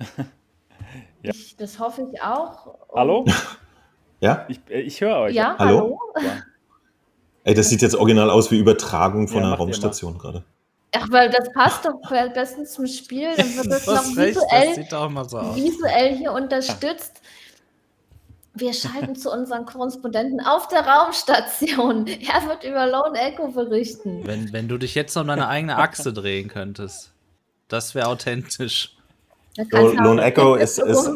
Ja. 1.22 1.30
Ich, 1.30 1.56
das 1.56 1.78
hoffe 1.78 2.08
ich 2.12 2.20
auch. 2.20 2.66
Und 2.66 2.98
hallo? 2.98 3.24
ja? 4.20 4.44
Ich, 4.48 4.60
äh, 4.68 4.80
ich 4.80 5.00
höre 5.00 5.18
euch. 5.18 5.34
Ja, 5.34 5.56
hallo? 5.58 5.98
hallo? 6.14 6.26
Ja. 6.26 6.42
Ey, 7.44 7.54
das 7.54 7.68
sieht 7.68 7.82
jetzt 7.82 7.94
original 7.94 8.30
aus 8.30 8.50
wie 8.50 8.58
Übertragung 8.58 9.28
von 9.28 9.42
ja, 9.42 9.48
einer 9.48 9.56
Raumstation 9.56 10.18
gerade. 10.18 10.44
Ach, 10.94 11.06
weil 11.10 11.30
das 11.30 11.50
passt 11.52 11.84
doch 11.84 11.94
bestens 12.34 12.72
zum 12.72 12.86
Spiel. 12.86 13.28
Dann 13.36 13.56
wird 13.56 13.66
das 13.66 13.86
noch 13.86 14.04
visuell, 14.16 14.86
das 14.88 15.30
so 15.30 15.56
visuell 15.56 16.16
hier 16.16 16.32
unterstützt. 16.32 17.22
Wir 18.54 18.74
schalten 18.74 19.16
zu 19.16 19.32
unseren 19.32 19.64
Korrespondenten 19.64 20.40
auf 20.40 20.68
der 20.68 20.86
Raumstation. 20.86 22.06
Er 22.06 22.46
wird 22.46 22.64
über 22.64 22.86
Lone 22.86 23.18
Echo 23.18 23.48
berichten. 23.48 24.26
Wenn, 24.26 24.52
wenn 24.52 24.68
du 24.68 24.76
dich 24.76 24.94
jetzt 24.94 25.16
um 25.16 25.26
deine 25.26 25.48
eigene 25.48 25.78
Achse 25.78 26.12
drehen 26.12 26.48
könntest, 26.48 27.12
das 27.68 27.94
wäre 27.94 28.08
authentisch. 28.08 28.94
Lone 29.56 30.22
Echo 30.22 30.54
ist, 30.54 30.78
ist 30.78 31.10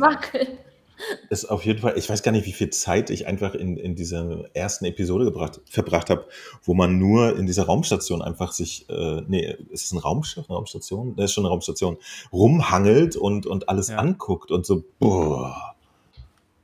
ist 1.29 1.45
auf 1.47 1.65
jeden 1.65 1.81
Fall, 1.81 1.97
ich 1.97 2.09
weiß 2.09 2.23
gar 2.23 2.33
nicht, 2.33 2.47
wie 2.47 2.53
viel 2.53 2.71
Zeit 2.71 3.11
ich 3.11 3.27
einfach 3.27 3.55
in, 3.55 3.77
in 3.77 3.95
dieser 3.95 4.45
ersten 4.55 4.85
Episode 4.85 5.25
gebracht, 5.25 5.61
verbracht 5.69 6.11
habe, 6.11 6.27
wo 6.63 6.75
man 6.75 6.99
nur 6.99 7.37
in 7.37 7.47
dieser 7.47 7.65
Raumstation 7.65 8.23
einfach 8.23 8.53
sich, 8.53 8.89
äh, 8.89 9.23
nee, 9.27 9.57
ist 9.71 9.87
es 9.87 9.93
ein 9.93 9.99
Raumschiff, 9.99 10.47
eine 10.49 10.57
Raumstation? 10.57 11.15
Das 11.17 11.27
ist 11.27 11.33
schon 11.33 11.45
eine 11.45 11.51
Raumstation, 11.51 11.99
rumhangelt 12.33 13.17
und, 13.17 13.47
und 13.47 13.69
alles 13.69 13.89
ja. 13.89 13.97
anguckt 13.97 14.51
und 14.51 14.67
so, 14.67 14.85
boah. 14.99 15.75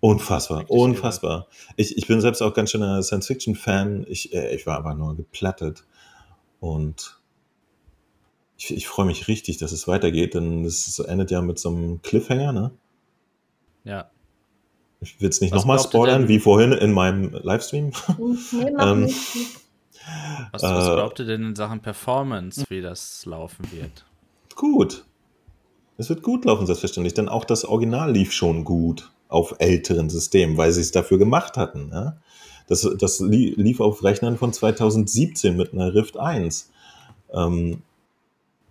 Unfassbar, 0.00 0.60
Richtig 0.60 0.76
unfassbar. 0.76 1.46
Ich, 1.76 1.96
ich 1.96 2.08
bin 2.08 2.20
selbst 2.20 2.42
auch 2.42 2.54
ganz 2.54 2.72
schöner 2.72 3.04
Science-Fiction-Fan. 3.04 4.04
Ich, 4.08 4.34
äh, 4.34 4.52
ich 4.52 4.66
war 4.66 4.76
aber 4.76 4.94
nur 4.94 5.14
geplattet. 5.14 5.84
Und 6.58 7.21
ich, 8.62 8.76
ich 8.76 8.88
freue 8.88 9.06
mich 9.06 9.28
richtig, 9.28 9.56
dass 9.58 9.72
es 9.72 9.88
weitergeht, 9.88 10.34
denn 10.34 10.64
es 10.64 10.98
endet 11.00 11.30
ja 11.30 11.40
mit 11.42 11.58
so 11.58 11.70
einem 11.70 12.00
Cliffhanger, 12.02 12.52
ne? 12.52 12.70
Ja. 13.84 14.10
Ich 15.00 15.20
will 15.20 15.28
es 15.28 15.40
nicht 15.40 15.52
nochmal 15.52 15.80
spoilern, 15.80 16.28
wie 16.28 16.38
vorhin 16.38 16.70
in 16.72 16.92
meinem 16.92 17.32
Livestream. 17.32 17.92
Nee, 18.52 18.74
ähm, 18.78 19.12
was, 20.50 20.62
was 20.62 20.88
äh, 20.88 20.94
glaubt 20.94 21.18
ihr 21.20 21.26
denn 21.26 21.44
in 21.44 21.56
Sachen 21.56 21.80
Performance, 21.80 22.64
wie 22.68 22.80
das 22.80 23.24
laufen 23.24 23.70
wird? 23.70 24.04
Gut. 24.56 25.04
Es 25.96 26.08
wird 26.08 26.22
gut 26.22 26.44
laufen, 26.44 26.66
selbstverständlich, 26.66 27.14
denn 27.14 27.28
auch 27.28 27.44
das 27.44 27.64
Original 27.64 28.12
lief 28.12 28.32
schon 28.32 28.64
gut 28.64 29.12
auf 29.28 29.56
älteren 29.58 30.10
Systemen, 30.10 30.56
weil 30.56 30.72
sie 30.72 30.80
es 30.80 30.90
dafür 30.90 31.18
gemacht 31.18 31.56
hatten. 31.56 31.90
Ja? 31.92 32.16
Das, 32.66 32.88
das 32.98 33.20
lief 33.20 33.80
auf 33.80 34.02
Rechnern 34.02 34.36
von 34.36 34.52
2017 34.52 35.56
mit 35.56 35.72
einer 35.72 35.94
Rift 35.94 36.16
1. 36.16 36.70
Ähm, 37.32 37.82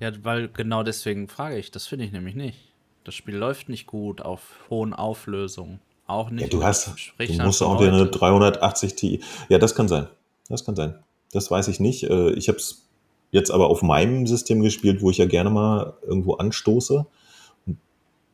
ja, 0.02 0.12
weil 0.24 0.50
genau 0.50 0.82
deswegen 0.82 1.28
frage 1.28 1.58
ich, 1.58 1.70
das 1.70 1.86
finde 1.86 2.06
ich 2.06 2.12
nämlich 2.12 2.34
nicht. 2.34 2.58
Das 3.04 3.14
Spiel 3.14 3.36
läuft 3.36 3.70
nicht 3.70 3.86
gut 3.86 4.22
auf 4.22 4.42
hohen 4.70 4.94
Auflösungen. 4.94 5.80
Auch 6.08 6.32
nicht. 6.32 6.42
Ja, 6.42 6.48
du 6.50 6.64
hast, 6.64 6.92
du 7.18 7.34
musst 7.44 7.62
auch 7.62 7.78
dir 7.78 7.88
eine 7.88 8.08
380 8.08 8.96
Ti. 8.96 9.24
Ja, 9.48 9.60
das 9.60 9.76
kann 9.76 9.88
sein. 9.88 10.08
Das 10.50 10.66
kann 10.66 10.76
sein. 10.76 10.96
Das 11.32 11.50
weiß 11.50 11.68
ich 11.68 11.80
nicht. 11.80 12.04
Äh, 12.04 12.32
ich 12.32 12.50
habe 12.50 12.58
es 12.58 12.90
jetzt 13.30 13.52
aber 13.52 13.68
auf 13.68 13.84
meinem 13.84 14.26
System 14.26 14.62
gespielt, 14.62 15.02
wo 15.02 15.12
ich 15.12 15.20
ja 15.20 15.26
gerne 15.26 15.52
mal 15.52 15.94
irgendwo 16.02 16.34
anstoße. 16.34 17.06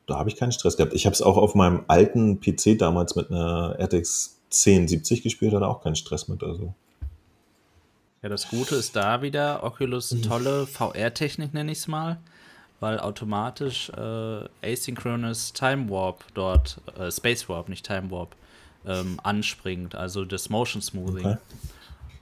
da 0.07 0.17
habe 0.17 0.29
ich 0.29 0.37
keinen 0.37 0.53
Stress 0.53 0.77
gehabt. 0.77 0.93
Ich 0.93 1.05
habe 1.05 1.13
es 1.13 1.21
auch 1.21 1.37
auf 1.37 1.53
meinem 1.53 1.83
alten 1.87 2.39
PC 2.39 2.79
damals 2.79 3.15
mit 3.15 3.29
einer 3.29 3.77
RTX 3.77 4.39
1070 4.45 5.21
gespielt, 5.21 5.53
hatte 5.53 5.67
auch 5.67 5.83
keinen 5.83 5.97
Stress 5.97 6.29
mit. 6.29 6.43
Also. 6.43 6.73
Ja, 8.21 8.29
das 8.29 8.49
Gute 8.49 8.75
ist 8.75 8.95
da 8.95 9.21
wieder, 9.21 9.63
Oculus 9.63 10.11
mhm. 10.11 10.21
tolle 10.23 10.67
VR-Technik, 10.67 11.53
nenne 11.53 11.71
ich 11.71 11.79
es 11.79 11.87
mal 11.87 12.17
weil 12.79 12.99
automatisch 12.99 13.89
äh, 13.89 14.45
Asynchronous 14.61 15.53
Time 15.53 15.89
Warp 15.89 16.23
dort, 16.33 16.79
äh, 16.97 17.11
Space 17.11 17.49
Warp, 17.49 17.69
nicht 17.69 17.85
Time 17.85 18.11
Warp, 18.11 18.35
ähm, 18.85 19.19
anspringt, 19.23 19.95
also 19.95 20.25
das 20.25 20.49
Motion 20.49 20.81
Smoothing, 20.81 21.25
okay. 21.25 21.37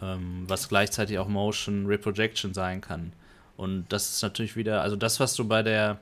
ähm, 0.01 0.45
was 0.47 0.69
gleichzeitig 0.69 1.19
auch 1.19 1.27
Motion 1.27 1.85
Reprojection 1.85 2.53
sein 2.53 2.81
kann. 2.81 3.11
Und 3.57 3.85
das 3.89 4.09
ist 4.09 4.21
natürlich 4.21 4.55
wieder, 4.55 4.81
also 4.81 4.95
das, 4.95 5.19
was 5.19 5.35
du 5.35 5.47
bei 5.47 5.63
der 5.63 5.99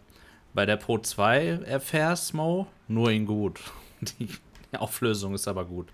bei 0.55 0.67
der 0.67 0.77
Pro 0.77 0.99
2 0.99 1.61
erfährst, 1.65 2.35
Mo, 2.35 2.67
nur 2.87 3.09
in 3.09 3.25
gut. 3.25 3.59
Die 4.19 4.29
Auflösung 4.77 5.33
ist 5.33 5.47
aber 5.47 5.65
gut. 5.65 5.87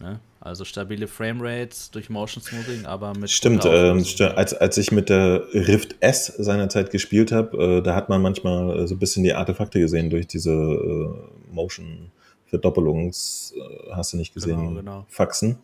Ne? 0.00 0.20
Also 0.40 0.64
stabile 0.64 1.08
Framerates 1.08 1.90
durch 1.90 2.08
Motion 2.08 2.42
Smoothing, 2.42 2.86
aber 2.86 3.14
mit. 3.14 3.30
Stimmt, 3.30 3.64
äh, 3.64 3.92
als, 4.34 4.54
als 4.54 4.78
ich 4.78 4.92
mit 4.92 5.08
der 5.08 5.42
Rift 5.52 5.96
S 6.00 6.26
seinerzeit 6.38 6.90
gespielt 6.90 7.32
habe, 7.32 7.78
äh, 7.78 7.82
da 7.82 7.94
hat 7.94 8.08
man 8.08 8.22
manchmal 8.22 8.84
äh, 8.84 8.86
so 8.86 8.94
ein 8.94 8.98
bisschen 8.98 9.24
die 9.24 9.34
Artefakte 9.34 9.80
gesehen 9.80 10.10
durch 10.10 10.26
diese 10.26 10.52
äh, 10.52 11.52
Motion 11.52 12.12
Verdoppelungs, 12.46 13.54
äh, 13.56 13.92
hast 13.92 14.12
du 14.12 14.16
nicht 14.16 14.34
gesehen, 14.34 14.60
genau, 14.60 14.74
genau. 14.74 15.06
Faxen. 15.08 15.58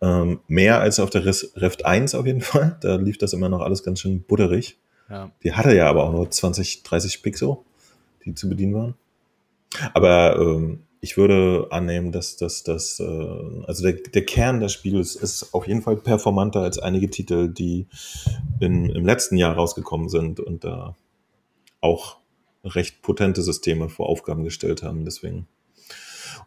Ähm, 0.00 0.40
mehr 0.46 0.80
als 0.80 1.00
auf 1.00 1.10
der 1.10 1.24
Rift 1.24 1.84
1 1.84 2.14
auf 2.14 2.26
jeden 2.26 2.40
Fall. 2.42 2.76
Da 2.80 2.96
lief 2.96 3.18
das 3.18 3.32
immer 3.32 3.48
noch 3.48 3.60
alles 3.60 3.82
ganz 3.82 4.00
schön 4.00 4.22
butterig. 4.22 4.78
Ja. 5.10 5.30
Die 5.42 5.52
hatte 5.52 5.74
ja 5.74 5.88
aber 5.88 6.04
auch 6.04 6.12
nur 6.12 6.30
20, 6.30 6.84
30 6.84 7.22
Pixel, 7.22 7.56
die 8.24 8.34
zu 8.34 8.48
bedienen 8.48 8.74
waren. 8.74 8.94
Aber 9.94 10.36
ähm, 10.38 10.80
ich 11.00 11.16
würde 11.16 11.68
annehmen, 11.70 12.12
dass 12.12 12.36
das, 12.36 12.62
das, 12.62 13.00
äh, 13.00 13.04
also 13.66 13.82
der, 13.82 13.94
der 13.94 14.24
Kern 14.24 14.60
des 14.60 14.72
Spiels 14.72 15.14
ist 15.14 15.54
auf 15.54 15.66
jeden 15.66 15.82
Fall 15.82 15.96
performanter 15.96 16.60
als 16.60 16.78
einige 16.78 17.10
Titel, 17.10 17.48
die 17.48 17.86
in, 18.60 18.88
im 18.88 19.04
letzten 19.04 19.36
Jahr 19.36 19.54
rausgekommen 19.54 20.08
sind 20.08 20.40
und 20.40 20.64
da 20.64 20.96
auch 21.80 22.18
recht 22.64 23.02
potente 23.02 23.42
Systeme 23.42 23.88
vor 23.88 24.08
Aufgaben 24.08 24.44
gestellt 24.44 24.82
haben. 24.82 25.04
Deswegen. 25.04 25.46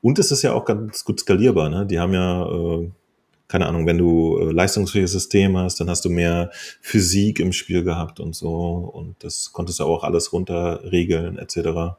Und 0.02 0.20
es 0.20 0.32
ist 0.32 0.42
ja 0.42 0.54
auch 0.54 0.66
ganz 0.66 1.06
gut 1.06 1.20
skalierbar. 1.20 1.70
Ne? 1.70 1.86
Die 1.86 2.00
haben 2.00 2.14
ja, 2.14 2.46
äh, 2.46 2.90
keine 3.48 3.68
Ahnung, 3.68 3.86
wenn 3.86 3.98
du 3.98 4.38
äh, 4.40 4.52
leistungsfähiges 4.52 5.12
System 5.12 5.58
hast, 5.58 5.80
dann 5.80 5.90
hast 5.90 6.06
du 6.06 6.10
mehr 6.10 6.52
Physik 6.82 7.40
im 7.40 7.54
Spiel 7.54 7.84
gehabt 7.84 8.20
und 8.20 8.36
so. 8.36 8.52
Und 8.94 9.24
das 9.24 9.52
konntest 9.52 9.80
du 9.80 9.86
auch 9.86 10.04
alles 10.04 10.34
runterregeln, 10.34 11.38
etc. 11.38 11.98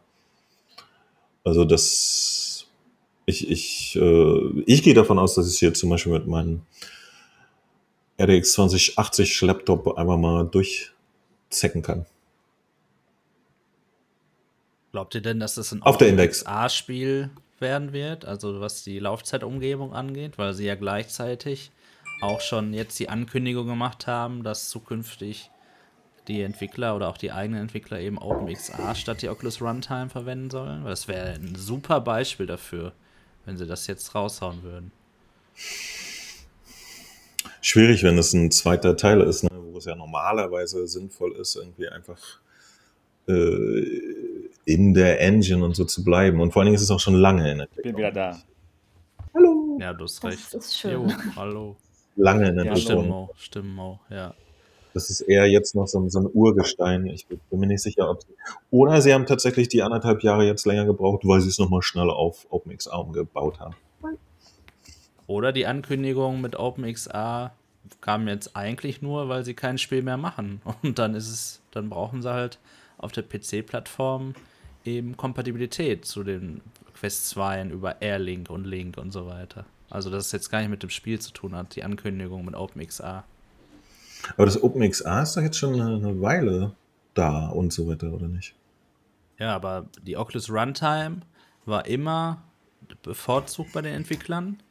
Also 1.44 1.64
das 1.64 2.40
ich, 3.30 3.48
ich, 3.48 3.96
äh, 3.96 4.62
ich 4.66 4.82
gehe 4.82 4.94
davon 4.94 5.18
aus, 5.18 5.34
dass 5.34 5.52
ich 5.52 5.58
hier 5.58 5.72
zum 5.72 5.90
Beispiel 5.90 6.12
mit 6.12 6.26
meinem 6.26 6.62
RDX 8.20 8.52
2080 8.52 9.40
Laptop 9.42 9.96
einfach 9.96 10.16
mal 10.16 10.44
durchzecken 10.44 11.82
kann. 11.82 12.06
Glaubt 14.92 15.14
ihr 15.14 15.22
denn, 15.22 15.38
dass 15.38 15.54
das 15.54 15.72
ein 15.72 15.82
Auf 15.82 15.98
der 15.98 16.08
Index 16.08 16.44
A-Spiel 16.44 17.30
werden 17.60 17.92
wird, 17.92 18.24
also 18.24 18.60
was 18.60 18.82
die 18.82 18.98
Laufzeitumgebung 18.98 19.94
angeht, 19.94 20.36
weil 20.36 20.52
sie 20.52 20.66
ja 20.66 20.74
gleichzeitig 20.74 21.70
auch 22.20 22.40
schon 22.40 22.74
jetzt 22.74 22.98
die 22.98 23.08
Ankündigung 23.08 23.66
gemacht 23.66 24.06
haben, 24.06 24.42
dass 24.42 24.68
zukünftig 24.68 25.50
die 26.28 26.42
Entwickler 26.42 26.96
oder 26.96 27.08
auch 27.08 27.18
die 27.18 27.32
eigenen 27.32 27.62
Entwickler 27.62 28.00
eben 28.00 28.18
OpenXR 28.18 28.94
statt 28.94 29.22
die 29.22 29.28
Oculus 29.28 29.60
Runtime 29.60 30.08
verwenden 30.08 30.50
sollen? 30.50 30.84
Das 30.84 31.08
wäre 31.08 31.34
ein 31.34 31.54
super 31.56 32.00
Beispiel 32.00 32.46
dafür 32.46 32.92
wenn 33.44 33.56
sie 33.56 33.66
das 33.66 33.86
jetzt 33.86 34.14
raushauen 34.14 34.62
würden. 34.62 34.92
Schwierig, 37.60 38.02
wenn 38.02 38.16
es 38.16 38.32
ein 38.32 38.50
zweiter 38.50 38.96
Teil 38.96 39.20
ist, 39.22 39.42
ne, 39.42 39.50
wo 39.52 39.78
es 39.78 39.84
ja 39.84 39.94
normalerweise 39.94 40.86
sinnvoll 40.86 41.32
ist, 41.32 41.56
irgendwie 41.56 41.88
einfach 41.88 42.18
äh, 43.28 44.00
in 44.64 44.94
der 44.94 45.20
Engine 45.20 45.64
und 45.64 45.74
so 45.74 45.84
zu 45.84 46.04
bleiben. 46.04 46.40
Und 46.40 46.52
vor 46.52 46.60
allen 46.60 46.66
Dingen 46.66 46.76
ist 46.76 46.82
es 46.82 46.90
auch 46.90 47.00
schon 47.00 47.14
lange 47.14 47.50
in 47.50 47.58
der 47.58 47.68
Ich 47.76 47.82
bin 47.82 47.96
wieder 47.96 48.12
da. 48.12 48.40
Hallo. 49.34 49.78
Ja, 49.80 49.92
du 49.92 50.04
hast 50.04 50.22
recht. 50.24 50.54
Das 50.54 50.66
ist 50.66 50.78
schön. 50.78 50.92
Jo, 50.92 51.08
hallo. 51.36 51.76
Lange 52.16 52.48
in 52.48 52.56
der 52.56 52.66
ja, 52.66 52.76
Stimmen, 52.76 53.28
Stimmen, 53.36 53.98
ja. 54.10 54.34
Das 54.92 55.10
ist 55.10 55.20
eher 55.20 55.46
jetzt 55.46 55.74
noch 55.74 55.86
so, 55.86 56.08
so 56.08 56.20
ein 56.20 56.28
Urgestein. 56.32 57.06
Ich 57.06 57.26
bin 57.26 57.40
mir 57.52 57.66
nicht 57.66 57.82
sicher, 57.82 58.10
ob 58.10 58.22
sie. 58.22 58.34
Oder 58.70 59.00
sie 59.00 59.14
haben 59.14 59.26
tatsächlich 59.26 59.68
die 59.68 59.82
anderthalb 59.82 60.22
Jahre 60.22 60.44
jetzt 60.44 60.66
länger 60.66 60.84
gebraucht, 60.84 61.22
weil 61.24 61.40
sie 61.40 61.48
es 61.48 61.58
nochmal 61.58 61.82
schnell 61.82 62.10
auf 62.10 62.46
OpenXR 62.50 62.98
umgebaut 62.98 63.60
haben. 63.60 63.74
Oder 65.26 65.52
die 65.52 65.66
Ankündigung 65.66 66.40
mit 66.40 66.56
OpenXR 66.56 67.52
kam 68.00 68.28
jetzt 68.28 68.56
eigentlich 68.56 69.00
nur, 69.00 69.28
weil 69.28 69.44
sie 69.44 69.54
kein 69.54 69.78
Spiel 69.78 70.02
mehr 70.02 70.16
machen. 70.16 70.60
Und 70.82 70.98
dann 70.98 71.14
ist 71.14 71.28
es, 71.28 71.60
dann 71.70 71.88
brauchen 71.88 72.22
sie 72.22 72.32
halt 72.32 72.58
auf 72.98 73.12
der 73.12 73.22
PC-Plattform 73.22 74.34
eben 74.84 75.16
Kompatibilität 75.16 76.04
zu 76.04 76.24
den 76.24 76.60
Quest 76.94 77.28
2 77.30 77.66
über 77.66 78.02
Airlink 78.02 78.50
und 78.50 78.64
Link 78.64 78.98
und 78.98 79.12
so 79.12 79.26
weiter. 79.26 79.64
Also, 79.88 80.10
dass 80.10 80.26
es 80.26 80.32
jetzt 80.32 80.50
gar 80.50 80.60
nicht 80.60 80.70
mit 80.70 80.82
dem 80.82 80.90
Spiel 80.90 81.18
zu 81.20 81.32
tun 81.32 81.54
hat, 81.54 81.74
die 81.74 81.82
Ankündigung 81.82 82.44
mit 82.44 82.54
OpenXR. 82.54 83.24
Aber 84.36 84.46
das 84.46 84.62
OpenXR 84.62 85.22
ist 85.22 85.36
doch 85.36 85.42
jetzt 85.42 85.58
schon 85.58 85.80
eine, 85.80 85.96
eine 85.96 86.20
Weile 86.20 86.72
da 87.14 87.48
und 87.48 87.72
so 87.72 87.88
weiter, 87.88 88.12
oder 88.12 88.28
nicht? 88.28 88.54
Ja, 89.38 89.54
aber 89.54 89.86
die 90.02 90.16
Oculus 90.16 90.50
Runtime 90.50 91.20
war 91.64 91.86
immer 91.86 92.42
bevorzugt 93.02 93.72
bei 93.72 93.82
den 93.82 93.94
Entwicklern. 93.94 94.62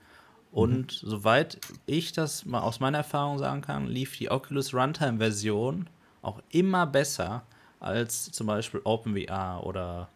Und 0.51 1.03
mhm. 1.03 1.09
soweit 1.09 1.59
ich 1.85 2.11
das 2.11 2.45
mal 2.45 2.61
aus 2.61 2.79
meiner 2.79 2.99
Erfahrung 2.99 3.37
sagen 3.37 3.61
kann, 3.61 3.87
lief 3.87 4.17
die 4.17 4.31
Oculus 4.31 4.73
Runtime-Version 4.73 5.87
auch 6.21 6.41
immer 6.49 6.85
besser 6.87 7.43
als 7.79 8.31
zum 8.31 8.47
Beispiel 8.47 8.81
OpenVR 8.83 9.63
oder, 9.63 10.09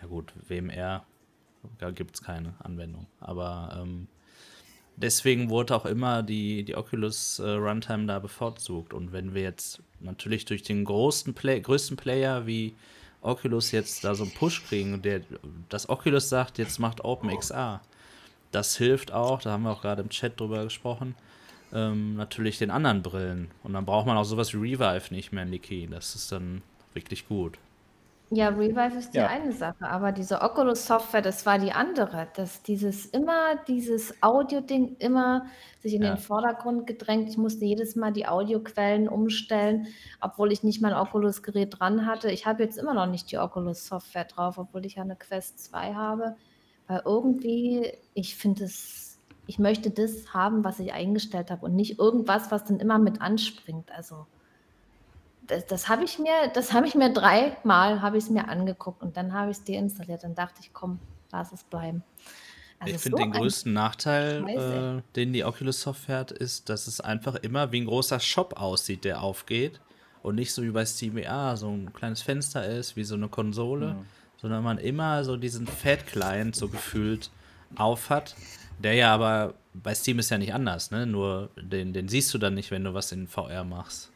ja 0.00 0.08
gut, 0.08 0.32
WMR. 0.48 1.04
Da 1.78 1.90
gibt 1.90 2.14
es 2.14 2.22
keine 2.22 2.54
Anwendung. 2.60 3.06
Aber 3.20 3.78
ähm, 3.80 4.08
deswegen 5.00 5.50
wurde 5.50 5.74
auch 5.74 5.86
immer 5.86 6.22
die, 6.22 6.64
die 6.64 6.76
Oculus 6.76 7.38
äh, 7.38 7.48
Runtime 7.48 8.06
da 8.06 8.18
bevorzugt. 8.18 8.92
Und 8.92 9.12
wenn 9.12 9.34
wir 9.34 9.42
jetzt 9.42 9.82
natürlich 10.00 10.44
durch 10.44 10.62
den 10.62 10.84
großen 10.84 11.34
Play, 11.34 11.60
größten 11.60 11.96
Player 11.96 12.46
wie 12.46 12.74
Oculus 13.20 13.72
jetzt 13.72 14.04
da 14.04 14.14
so 14.14 14.24
einen 14.24 14.32
Push 14.32 14.64
kriegen, 14.66 15.00
der 15.02 15.22
das 15.68 15.88
Oculus 15.88 16.28
sagt, 16.28 16.58
jetzt 16.58 16.78
macht 16.78 17.04
OpenXR, 17.04 17.80
das 18.52 18.76
hilft 18.76 19.12
auch, 19.12 19.40
da 19.42 19.52
haben 19.52 19.64
wir 19.64 19.72
auch 19.72 19.82
gerade 19.82 20.02
im 20.02 20.08
Chat 20.08 20.38
drüber 20.38 20.64
gesprochen, 20.64 21.14
ähm, 21.72 22.16
natürlich 22.16 22.58
den 22.58 22.70
anderen 22.70 23.02
Brillen. 23.02 23.50
Und 23.62 23.74
dann 23.74 23.84
braucht 23.84 24.06
man 24.06 24.16
auch 24.16 24.24
sowas 24.24 24.54
wie 24.54 24.58
Revive 24.58 25.12
nicht 25.12 25.32
mehr, 25.32 25.44
Niki. 25.44 25.88
Das 25.90 26.14
ist 26.14 26.32
dann 26.32 26.62
wirklich 26.94 27.28
gut. 27.28 27.58
Ja, 28.30 28.48
Revive 28.50 28.98
ist 28.98 29.14
die 29.14 29.18
ja. 29.18 29.28
eine 29.28 29.52
Sache, 29.52 29.86
aber 29.86 30.12
diese 30.12 30.42
Oculus-Software, 30.42 31.22
das 31.22 31.46
war 31.46 31.58
die 31.58 31.72
andere. 31.72 32.28
Dass 32.34 32.62
dieses 32.62 33.06
immer, 33.06 33.56
dieses 33.66 34.22
Audio-Ding 34.22 34.96
immer 34.98 35.46
sich 35.80 35.94
in 35.94 36.02
ja. 36.02 36.14
den 36.14 36.18
Vordergrund 36.18 36.86
gedrängt. 36.86 37.30
Ich 37.30 37.38
musste 37.38 37.64
jedes 37.64 37.96
Mal 37.96 38.12
die 38.12 38.26
Audioquellen 38.26 39.08
umstellen, 39.08 39.86
obwohl 40.20 40.52
ich 40.52 40.62
nicht 40.62 40.82
mein 40.82 40.92
Oculus-Gerät 40.92 41.78
dran 41.78 42.04
hatte. 42.04 42.30
Ich 42.30 42.44
habe 42.44 42.62
jetzt 42.62 42.76
immer 42.76 42.92
noch 42.92 43.06
nicht 43.06 43.30
die 43.32 43.38
Oculus-Software 43.38 44.24
drauf, 44.24 44.58
obwohl 44.58 44.84
ich 44.84 44.96
ja 44.96 45.02
eine 45.02 45.16
Quest 45.16 45.64
2 45.64 45.94
habe. 45.94 46.36
Weil 46.86 47.02
irgendwie, 47.06 47.92
ich 48.12 48.36
finde 48.36 48.64
es, 48.64 49.18
ich 49.46 49.58
möchte 49.58 49.90
das 49.90 50.34
haben, 50.34 50.64
was 50.64 50.80
ich 50.80 50.92
eingestellt 50.92 51.50
habe 51.50 51.64
und 51.64 51.74
nicht 51.74 51.98
irgendwas, 51.98 52.50
was 52.50 52.64
dann 52.64 52.78
immer 52.78 52.98
mit 52.98 53.22
anspringt. 53.22 53.90
Also 53.96 54.26
das, 55.48 55.66
das 55.66 55.88
habe 55.88 56.04
ich 56.04 56.18
mir, 56.18 56.48
das 56.54 56.72
habe 56.72 56.86
ich 56.86 56.94
mir 56.94 57.12
dreimal 57.12 58.00
habe 58.00 58.18
ich 58.18 58.24
es 58.24 58.30
mir 58.30 58.48
angeguckt 58.48 59.02
und 59.02 59.16
dann 59.16 59.32
habe 59.32 59.50
ich 59.50 59.58
es 59.58 59.64
deinstalliert. 59.64 60.22
Dann 60.22 60.34
dachte 60.34 60.60
ich, 60.60 60.72
komm, 60.72 61.00
lass 61.32 61.52
es 61.52 61.64
bleiben. 61.64 62.02
Also 62.78 62.94
ich 62.94 63.00
finde 63.00 63.18
so 63.18 63.24
den 63.24 63.32
größten 63.32 63.72
Nachteil, 63.72 64.48
äh, 64.48 65.02
den 65.16 65.32
die 65.32 65.44
Oculus 65.44 65.80
Software 65.80 66.18
hat, 66.18 66.30
ist, 66.30 66.68
dass 66.68 66.86
es 66.86 67.00
einfach 67.00 67.34
immer 67.36 67.72
wie 67.72 67.80
ein 67.80 67.86
großer 67.86 68.20
Shop 68.20 68.60
aussieht, 68.60 69.04
der 69.04 69.22
aufgeht 69.22 69.80
und 70.22 70.36
nicht 70.36 70.52
so 70.52 70.62
wie 70.62 70.70
bei 70.70 70.86
Steam 70.86 71.18
VR 71.18 71.56
so 71.56 71.70
ein 71.70 71.92
kleines 71.92 72.22
Fenster 72.22 72.64
ist, 72.64 72.94
wie 72.94 73.02
so 73.02 73.16
eine 73.16 73.28
Konsole, 73.28 73.94
mhm. 73.94 74.06
sondern 74.40 74.62
man 74.62 74.78
immer 74.78 75.24
so 75.24 75.36
diesen 75.36 75.66
Fat 75.66 76.06
Client 76.06 76.54
so 76.54 76.68
gefühlt 76.68 77.30
auf 77.74 78.10
hat, 78.10 78.36
der 78.78 78.94
ja 78.94 79.12
aber 79.12 79.54
bei 79.74 79.94
Steam 79.94 80.20
ist 80.20 80.30
ja 80.30 80.38
nicht 80.38 80.54
anders, 80.54 80.90
ne? 80.90 81.06
Nur 81.06 81.50
den, 81.56 81.92
den 81.92 82.08
siehst 82.08 82.32
du 82.32 82.38
dann 82.38 82.54
nicht, 82.54 82.70
wenn 82.70 82.84
du 82.84 82.94
was 82.94 83.10
in 83.12 83.26
VR 83.26 83.64
machst. 83.64 84.10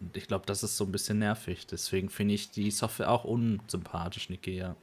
Und 0.00 0.16
ich 0.16 0.26
glaube, 0.26 0.46
das 0.46 0.62
ist 0.62 0.76
so 0.76 0.84
ein 0.84 0.92
bisschen 0.92 1.18
nervig. 1.18 1.66
Deswegen 1.66 2.08
finde 2.08 2.34
ich 2.34 2.50
die 2.50 2.70
Software 2.70 3.10
auch 3.10 3.24
unsympathisch, 3.24 4.30
Nikea. 4.30 4.76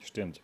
Stimmt. 0.00 0.40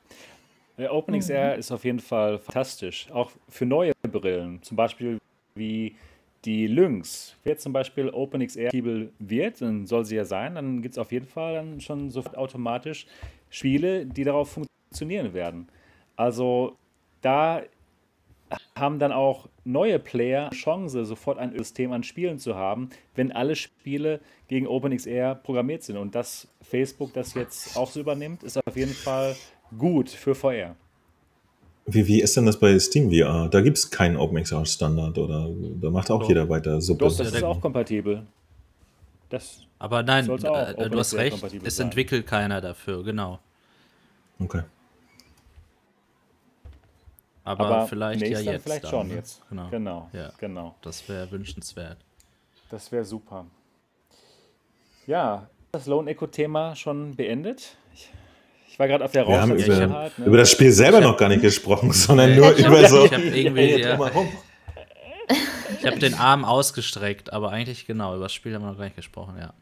OpenXR 0.79 1.55
mhm. 1.55 1.59
ist 1.61 1.71
auf 1.71 1.85
jeden 1.85 2.01
Fall 2.01 2.39
fantastisch. 2.39 3.11
Auch 3.11 3.31
für 3.49 3.67
neue 3.67 3.93
Brillen. 4.03 4.63
Zum 4.63 4.77
Beispiel 4.77 5.19
wie 5.55 5.97
die 6.45 6.67
Lynx. 6.67 7.37
Wer 7.45 7.57
zum 7.57 7.73
Beispiel 7.73 8.09
OpenXR 8.09 8.71
wird, 9.19 9.61
dann 9.61 9.87
soll 9.87 10.05
sie 10.05 10.17
ja 10.17 10.25
sein, 10.25 10.57
dann 10.57 10.83
gibt 10.83 10.95
es 10.95 10.99
auf 10.99 11.13
jeden 11.13 11.27
Fall 11.27 11.55
dann 11.55 11.81
schon 11.81 12.11
sofort 12.11 12.37
automatisch 12.37 13.07
Spiele, 13.49 14.07
die 14.07 14.25
darauf 14.25 14.51
funktionieren 14.51 15.35
werden. 15.35 15.69
Also 16.17 16.77
da 17.21 17.63
haben 18.77 18.99
dann 18.99 19.13
auch 19.13 19.49
neue 19.65 19.99
Player 19.99 20.51
Chance, 20.51 21.05
sofort 21.05 21.39
ein 21.39 21.57
System 21.57 21.93
an 21.93 22.03
Spielen 22.03 22.39
zu 22.39 22.55
haben, 22.57 22.91
wenn 23.15 23.33
alle 23.33 23.57
Spiele 23.57 24.21
gegen 24.49 24.67
OpenXR 24.67 25.35
programmiert 25.37 25.83
sind. 25.83 25.97
Und 25.97 26.15
dass 26.15 26.49
Facebook 26.63 27.13
das 27.13 27.35
jetzt 27.35 27.77
auch 27.77 27.91
so 27.91 28.01
übernimmt, 28.01 28.43
ist 28.43 28.59
auf 28.67 28.77
jeden 28.77 28.93
Fall 28.93 29.37
gut 29.79 30.11
für 30.11 30.35
VR. 30.35 30.77
Wie, 31.87 32.07
wie 32.07 32.21
ist 32.21 32.37
denn 32.37 32.47
das 32.47 32.59
bei 32.59 32.79
Steam 32.79 33.11
VR? 33.11 33.49
Da 33.49 33.61
gibt 33.61 33.77
es 33.77 33.91
keinen 33.91 34.17
OpenXR-Standard 34.17 35.19
oder 35.19 35.49
da 35.81 35.91
macht 35.91 36.11
auch 36.11 36.21
Doch. 36.21 36.29
jeder 36.29 36.49
weiter 36.49 36.81
Suppe. 36.81 37.07
Doch, 37.07 37.17
das 37.17 37.33
ist 37.33 37.43
auch 37.43 37.61
kompatibel. 37.61 38.25
Das 39.29 39.67
Aber 39.79 40.03
nein, 40.03 40.29
äh, 40.29 40.91
du 40.91 40.99
hast 40.99 41.15
recht, 41.15 41.43
es 41.65 41.77
sein. 41.77 41.87
entwickelt 41.87 42.27
keiner 42.27 42.61
dafür, 42.61 43.03
genau. 43.03 43.41
Okay. 44.39 44.63
Aber, 47.45 47.67
Aber 47.67 47.87
vielleicht 47.87 48.23
ja 48.23 48.39
jetzt. 48.39 48.63
Vielleicht 48.63 48.85
dann, 48.85 48.91
schon 48.91 49.09
ne? 49.09 49.15
jetzt. 49.15 49.43
Genau. 49.49 49.69
Genau. 49.71 50.11
Ja. 50.13 50.31
genau. 50.39 50.75
Das 50.83 51.09
wäre 51.09 51.31
wünschenswert. 51.31 51.99
Das 52.71 52.91
wäre 52.93 53.05
super. 53.05 53.47
Ja, 55.07 55.49
das 55.73 55.87
Lone 55.87 56.11
Echo-Thema 56.11 56.77
schon 56.77 57.17
beendet. 57.17 57.77
Ich, 57.93 58.11
ich 58.69 58.79
war 58.79 58.87
gerade 58.87 59.05
auf 59.05 59.13
der 59.13 59.27
Wir 59.27 59.41
haben 59.41 59.57
über, 59.57 59.91
halt, 59.91 60.19
ne? 60.19 60.27
über 60.27 60.37
das 60.37 60.51
Spiel 60.51 60.71
selber 60.71 61.01
noch 61.01 61.17
gar 61.17 61.29
nicht 61.29 61.43
gesprochen, 61.43 61.93
sondern 61.93 62.37
nur 62.37 62.53
über 62.53 62.87
so. 62.89 63.05
Ich 63.05 63.13
habe 63.13 63.23
irgendwie. 63.23 63.81
Ja, 63.81 63.99
ich 65.81 65.87
habe 65.87 65.99
den 65.99 66.15
Arm 66.15 66.45
ausgestreckt, 66.45 67.33
aber 67.33 67.51
eigentlich 67.51 67.87
genau, 67.87 68.15
über 68.15 68.25
das 68.25 68.33
Spiel 68.33 68.55
haben 68.55 68.63
wir 68.63 68.71
noch 68.71 68.79
gar 68.79 68.85
nicht 68.85 68.97
gesprochen, 68.97 69.37
ja. 69.39 69.53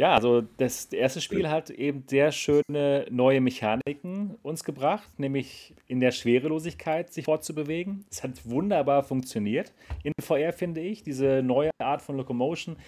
Ja, 0.00 0.14
also 0.14 0.40
das 0.56 0.86
erste 0.86 1.20
Spiel 1.20 1.50
hat 1.50 1.68
eben 1.68 2.04
sehr 2.08 2.32
schöne 2.32 3.04
neue 3.10 3.42
Mechaniken 3.42 4.34
uns 4.42 4.64
gebracht, 4.64 5.18
nämlich 5.18 5.74
in 5.88 6.00
der 6.00 6.10
Schwerelosigkeit 6.10 7.12
sich 7.12 7.26
fortzubewegen. 7.26 8.06
Es 8.10 8.22
hat 8.22 8.48
wunderbar 8.48 9.02
funktioniert 9.02 9.74
in 10.02 10.14
VR, 10.18 10.54
finde 10.54 10.80
ich, 10.80 11.02
diese 11.02 11.42
neue 11.42 11.68
Art 11.78 12.00
von 12.00 12.16
Locomotion, 12.16 12.78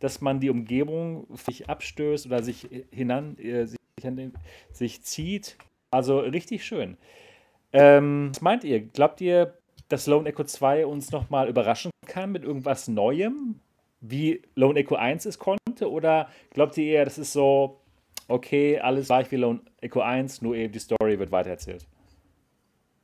dass 0.00 0.20
man 0.20 0.40
die 0.40 0.50
Umgebung 0.50 1.28
sich 1.36 1.70
abstößt 1.70 2.26
oder 2.26 2.42
sich 2.42 2.68
hinan, 2.90 3.38
äh, 3.38 3.64
sich, 3.64 3.78
sich, 4.72 5.02
zieht. 5.04 5.58
Also 5.92 6.18
richtig 6.18 6.64
schön. 6.64 6.96
Ähm, 7.72 8.30
was 8.30 8.40
meint 8.40 8.64
ihr? 8.64 8.80
Glaubt 8.80 9.20
ihr, 9.20 9.56
dass 9.88 10.08
Lone 10.08 10.28
Echo 10.28 10.42
2 10.42 10.86
uns 10.86 11.12
nochmal 11.12 11.48
überraschen 11.48 11.92
kann 12.04 12.32
mit 12.32 12.42
irgendwas 12.42 12.88
Neuem? 12.88 13.60
Wie 14.00 14.42
Lone 14.54 14.80
Echo 14.80 14.94
1 14.96 15.26
es 15.26 15.38
konnte? 15.38 15.90
Oder 15.90 16.28
glaubt 16.50 16.76
ihr 16.78 16.84
eher, 16.84 17.04
das 17.04 17.18
ist 17.18 17.32
so, 17.32 17.80
okay, 18.28 18.78
alles 18.78 19.06
gleich 19.06 19.30
wie 19.30 19.36
Lone 19.36 19.60
Echo 19.80 20.00
1, 20.00 20.42
nur 20.42 20.54
eben 20.54 20.72
die 20.72 20.78
Story 20.78 21.18
wird 21.18 21.32
weitererzählt? 21.32 21.86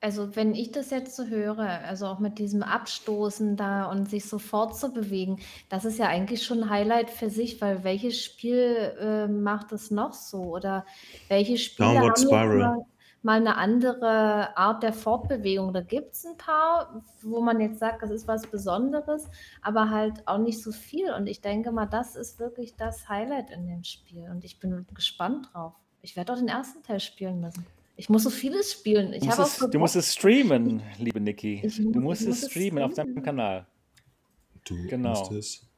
Also, 0.00 0.36
wenn 0.36 0.54
ich 0.54 0.70
das 0.70 0.90
jetzt 0.90 1.16
so 1.16 1.24
höre, 1.28 1.60
also 1.60 2.06
auch 2.06 2.18
mit 2.18 2.38
diesem 2.38 2.62
Abstoßen 2.62 3.56
da 3.56 3.86
und 3.86 4.10
sich 4.10 4.26
sofort 4.26 4.76
zu 4.76 4.92
bewegen, 4.92 5.38
das 5.70 5.86
ist 5.86 5.98
ja 5.98 6.08
eigentlich 6.08 6.44
schon 6.44 6.64
ein 6.64 6.68
Highlight 6.68 7.08
für 7.08 7.30
sich, 7.30 7.62
weil 7.62 7.84
welches 7.84 8.22
Spiel 8.22 8.92
äh, 9.00 9.26
macht 9.28 9.72
es 9.72 9.90
noch 9.90 10.12
so? 10.12 10.42
Oder 10.42 10.84
welche 11.28 11.56
Spiele 11.56 11.94
Downward 11.94 12.18
haben 12.18 12.26
Spiral 12.26 12.86
mal 13.24 13.38
eine 13.38 13.56
andere 13.56 14.56
Art 14.56 14.82
der 14.82 14.92
Fortbewegung. 14.92 15.72
Da 15.72 15.80
gibt 15.80 16.12
es 16.12 16.26
ein 16.26 16.36
paar, 16.36 17.02
wo 17.22 17.40
man 17.40 17.60
jetzt 17.60 17.78
sagt, 17.78 18.02
das 18.02 18.10
ist 18.10 18.28
was 18.28 18.46
Besonderes, 18.46 19.28
aber 19.62 19.90
halt 19.90 20.26
auch 20.26 20.38
nicht 20.38 20.62
so 20.62 20.72
viel. 20.72 21.12
Und 21.12 21.26
ich 21.26 21.40
denke 21.40 21.72
mal, 21.72 21.86
das 21.86 22.16
ist 22.16 22.38
wirklich 22.38 22.76
das 22.76 23.08
Highlight 23.08 23.50
in 23.50 23.66
dem 23.66 23.84
Spiel. 23.84 24.28
Und 24.30 24.44
ich 24.44 24.58
bin 24.60 24.86
gespannt 24.94 25.48
drauf. 25.52 25.74
Ich 26.02 26.16
werde 26.16 26.32
auch 26.32 26.38
den 26.38 26.48
ersten 26.48 26.82
Teil 26.82 27.00
spielen 27.00 27.40
müssen. 27.40 27.64
Ich 27.96 28.08
muss 28.08 28.24
so 28.24 28.30
vieles 28.30 28.72
spielen. 28.72 29.12
Ich 29.12 29.20
du, 29.20 29.26
musst 29.26 29.62
es, 29.62 29.70
du 29.70 29.78
musst 29.78 29.96
es 29.96 30.12
streamen, 30.12 30.82
liebe 30.98 31.20
Niki. 31.20 31.62
Du 31.78 32.00
musst 32.00 32.26
es 32.26 32.50
streamen 32.50 32.82
auf 32.82 32.94
deinem 32.94 33.22
Kanal. 33.22 33.66
Du 34.64 34.74
genau. 34.88 35.10
musst 35.10 35.32
es. 35.32 35.73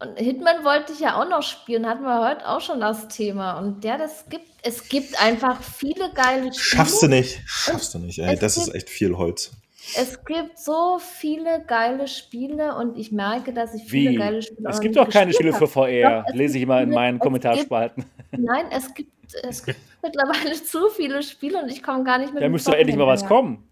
Und 0.00 0.16
Hitman 0.16 0.64
wollte 0.64 0.92
ich 0.92 1.00
ja 1.00 1.20
auch 1.20 1.28
noch 1.28 1.42
spielen, 1.42 1.86
hatten 1.86 2.04
wir 2.04 2.28
heute 2.28 2.48
auch 2.48 2.60
schon 2.60 2.80
das 2.80 3.08
Thema. 3.08 3.58
Und 3.58 3.82
der, 3.82 3.98
das 3.98 4.28
gibt, 4.28 4.46
es 4.62 4.88
gibt 4.88 5.20
einfach 5.20 5.60
viele 5.60 6.12
geile 6.14 6.52
Spiele. 6.52 6.54
Schaffst 6.54 7.02
du 7.02 7.08
nicht, 7.08 7.40
schaffst 7.46 7.94
du 7.94 7.98
nicht, 7.98 8.20
ey. 8.20 8.36
Das 8.36 8.54
gibt, 8.54 8.68
ist 8.68 8.74
echt 8.74 8.90
viel 8.90 9.16
Holz. 9.16 9.50
Es 9.96 10.24
gibt 10.24 10.58
so 10.58 11.00
viele 11.00 11.64
geile 11.66 12.06
Spiele 12.06 12.76
und 12.76 12.96
ich 12.96 13.10
merke, 13.10 13.52
dass 13.52 13.74
ich 13.74 13.84
viele 13.84 14.10
Wie? 14.10 14.16
geile 14.16 14.42
Spiele 14.42 14.68
Es 14.68 14.80
gibt 14.80 14.96
doch 14.96 15.08
keine 15.08 15.32
Spiele 15.32 15.52
für 15.52 15.66
VR, 15.66 16.24
doch, 16.28 16.34
lese 16.34 16.58
ich 16.58 16.62
immer 16.62 16.80
in 16.80 16.90
meinen 16.90 17.18
Kommentarspalten. 17.18 18.04
Gibt, 18.04 18.42
nein, 18.44 18.66
es 18.70 18.94
gibt, 18.94 19.10
es 19.42 19.64
gibt 19.64 19.80
mittlerweile 20.02 20.52
zu 20.62 20.90
viele 20.90 21.24
Spiele 21.24 21.60
und 21.60 21.70
ich 21.70 21.82
komme 21.82 22.04
gar 22.04 22.18
nicht 22.18 22.32
mehr. 22.32 22.42
Da 22.42 22.48
müsste 22.48 22.70
doch 22.70 22.78
endlich 22.78 22.96
mal 22.96 23.06
was 23.06 23.26
kommen. 23.26 23.68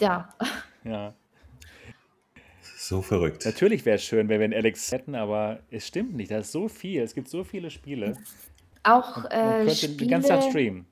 Ja. 0.00 0.32
Ja. 0.84 1.14
So 2.84 3.00
verrückt. 3.00 3.44
Natürlich 3.44 3.84
wäre 3.84 3.94
es 3.94 4.02
schön, 4.02 4.28
wenn 4.28 4.40
wir 4.40 4.44
einen 4.44 4.54
Alex 4.54 4.90
hätten, 4.90 5.14
aber 5.14 5.60
es 5.70 5.86
stimmt 5.86 6.14
nicht. 6.14 6.32
Da 6.32 6.38
ist 6.38 6.50
so 6.50 6.66
viel. 6.66 7.00
Es 7.00 7.14
gibt 7.14 7.28
so 7.28 7.44
viele 7.44 7.70
Spiele. 7.70 8.16
Auch 8.82 9.24
äh, 9.30 9.70
Spiele, 9.72 9.92
die 9.98 10.06
ganze 10.08 10.28
Zeit 10.30 10.42
streamen. 10.42 10.86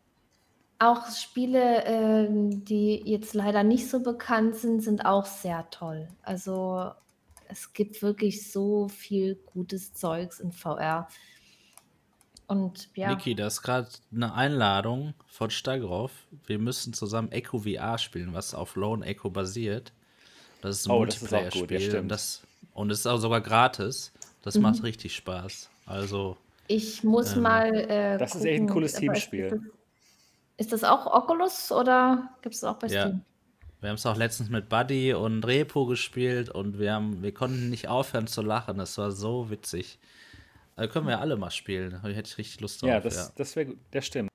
Auch 0.78 1.10
Spiele, 1.10 1.84
äh, 1.84 2.28
die 2.30 3.02
jetzt 3.04 3.34
leider 3.34 3.64
nicht 3.64 3.90
so 3.90 4.04
bekannt 4.04 4.54
sind, 4.54 4.82
sind 4.84 5.04
auch 5.04 5.26
sehr 5.26 5.68
toll. 5.72 6.06
Also 6.22 6.92
es 7.48 7.72
gibt 7.72 8.00
wirklich 8.02 8.52
so 8.52 8.86
viel 8.86 9.34
gutes 9.52 9.92
Zeugs 9.92 10.38
in 10.38 10.52
VR. 10.52 11.08
Und 12.46 12.88
ja. 12.94 13.08
Niki, 13.08 13.34
da 13.34 13.48
ist 13.48 13.62
gerade 13.62 13.88
eine 14.14 14.32
Einladung 14.32 15.14
von 15.26 15.50
Stagroff. 15.50 16.12
Wir 16.46 16.60
müssen 16.60 16.92
zusammen 16.92 17.32
Echo 17.32 17.58
VR 17.58 17.98
spielen, 17.98 18.32
was 18.32 18.54
auf 18.54 18.76
Lone 18.76 19.04
Echo 19.04 19.28
basiert. 19.28 19.92
Das 20.60 20.80
ist 20.80 20.86
ein 20.86 20.92
oh, 20.92 20.98
Multiplayer-Spiel. 20.98 21.94
Ja, 21.94 22.02
das, 22.02 22.42
und 22.74 22.90
es 22.90 23.00
ist 23.00 23.06
auch 23.06 23.18
sogar 23.18 23.40
gratis. 23.40 24.12
Das 24.42 24.54
mhm. 24.54 24.62
macht 24.62 24.82
richtig 24.82 25.14
Spaß. 25.14 25.70
Also. 25.86 26.36
Ich 26.66 27.02
muss 27.04 27.34
ähm, 27.36 27.42
mal. 27.42 27.74
Äh, 27.74 28.18
das 28.18 28.32
gucken, 28.32 28.46
ist 28.46 28.52
echt 28.52 28.62
ein 28.62 28.68
cooles 28.68 28.92
Teamspiel. 28.94 29.72
Ist 30.56 30.72
das 30.72 30.84
auch 30.84 31.06
Oculus 31.06 31.72
oder 31.72 32.30
gibt 32.42 32.54
es 32.54 32.64
auch 32.64 32.76
bei 32.76 32.88
Steam? 32.88 33.00
Ja. 33.00 33.20
Wir 33.80 33.88
haben 33.88 33.96
es 33.96 34.04
auch 34.04 34.16
letztens 34.16 34.50
mit 34.50 34.68
Buddy 34.68 35.14
und 35.14 35.46
Repo 35.46 35.86
gespielt 35.86 36.50
und 36.50 36.78
wir, 36.78 36.92
haben, 36.92 37.22
wir 37.22 37.32
konnten 37.32 37.70
nicht 37.70 37.88
aufhören 37.88 38.26
zu 38.26 38.42
lachen. 38.42 38.76
Das 38.76 38.98
war 38.98 39.10
so 39.10 39.50
witzig. 39.50 39.98
Also 40.76 40.92
können 40.92 41.06
wir 41.06 41.18
alle 41.18 41.36
mal 41.36 41.50
spielen. 41.50 41.98
Da 42.02 42.08
hätte 42.08 42.28
ich 42.28 42.38
richtig 42.38 42.60
Lust 42.60 42.82
drauf. 42.82 42.90
Ja, 42.90 43.00
das, 43.00 43.16
ja. 43.16 43.32
das 43.36 43.56
wäre, 43.56 43.74
das 43.90 44.06
stimmt. 44.06 44.28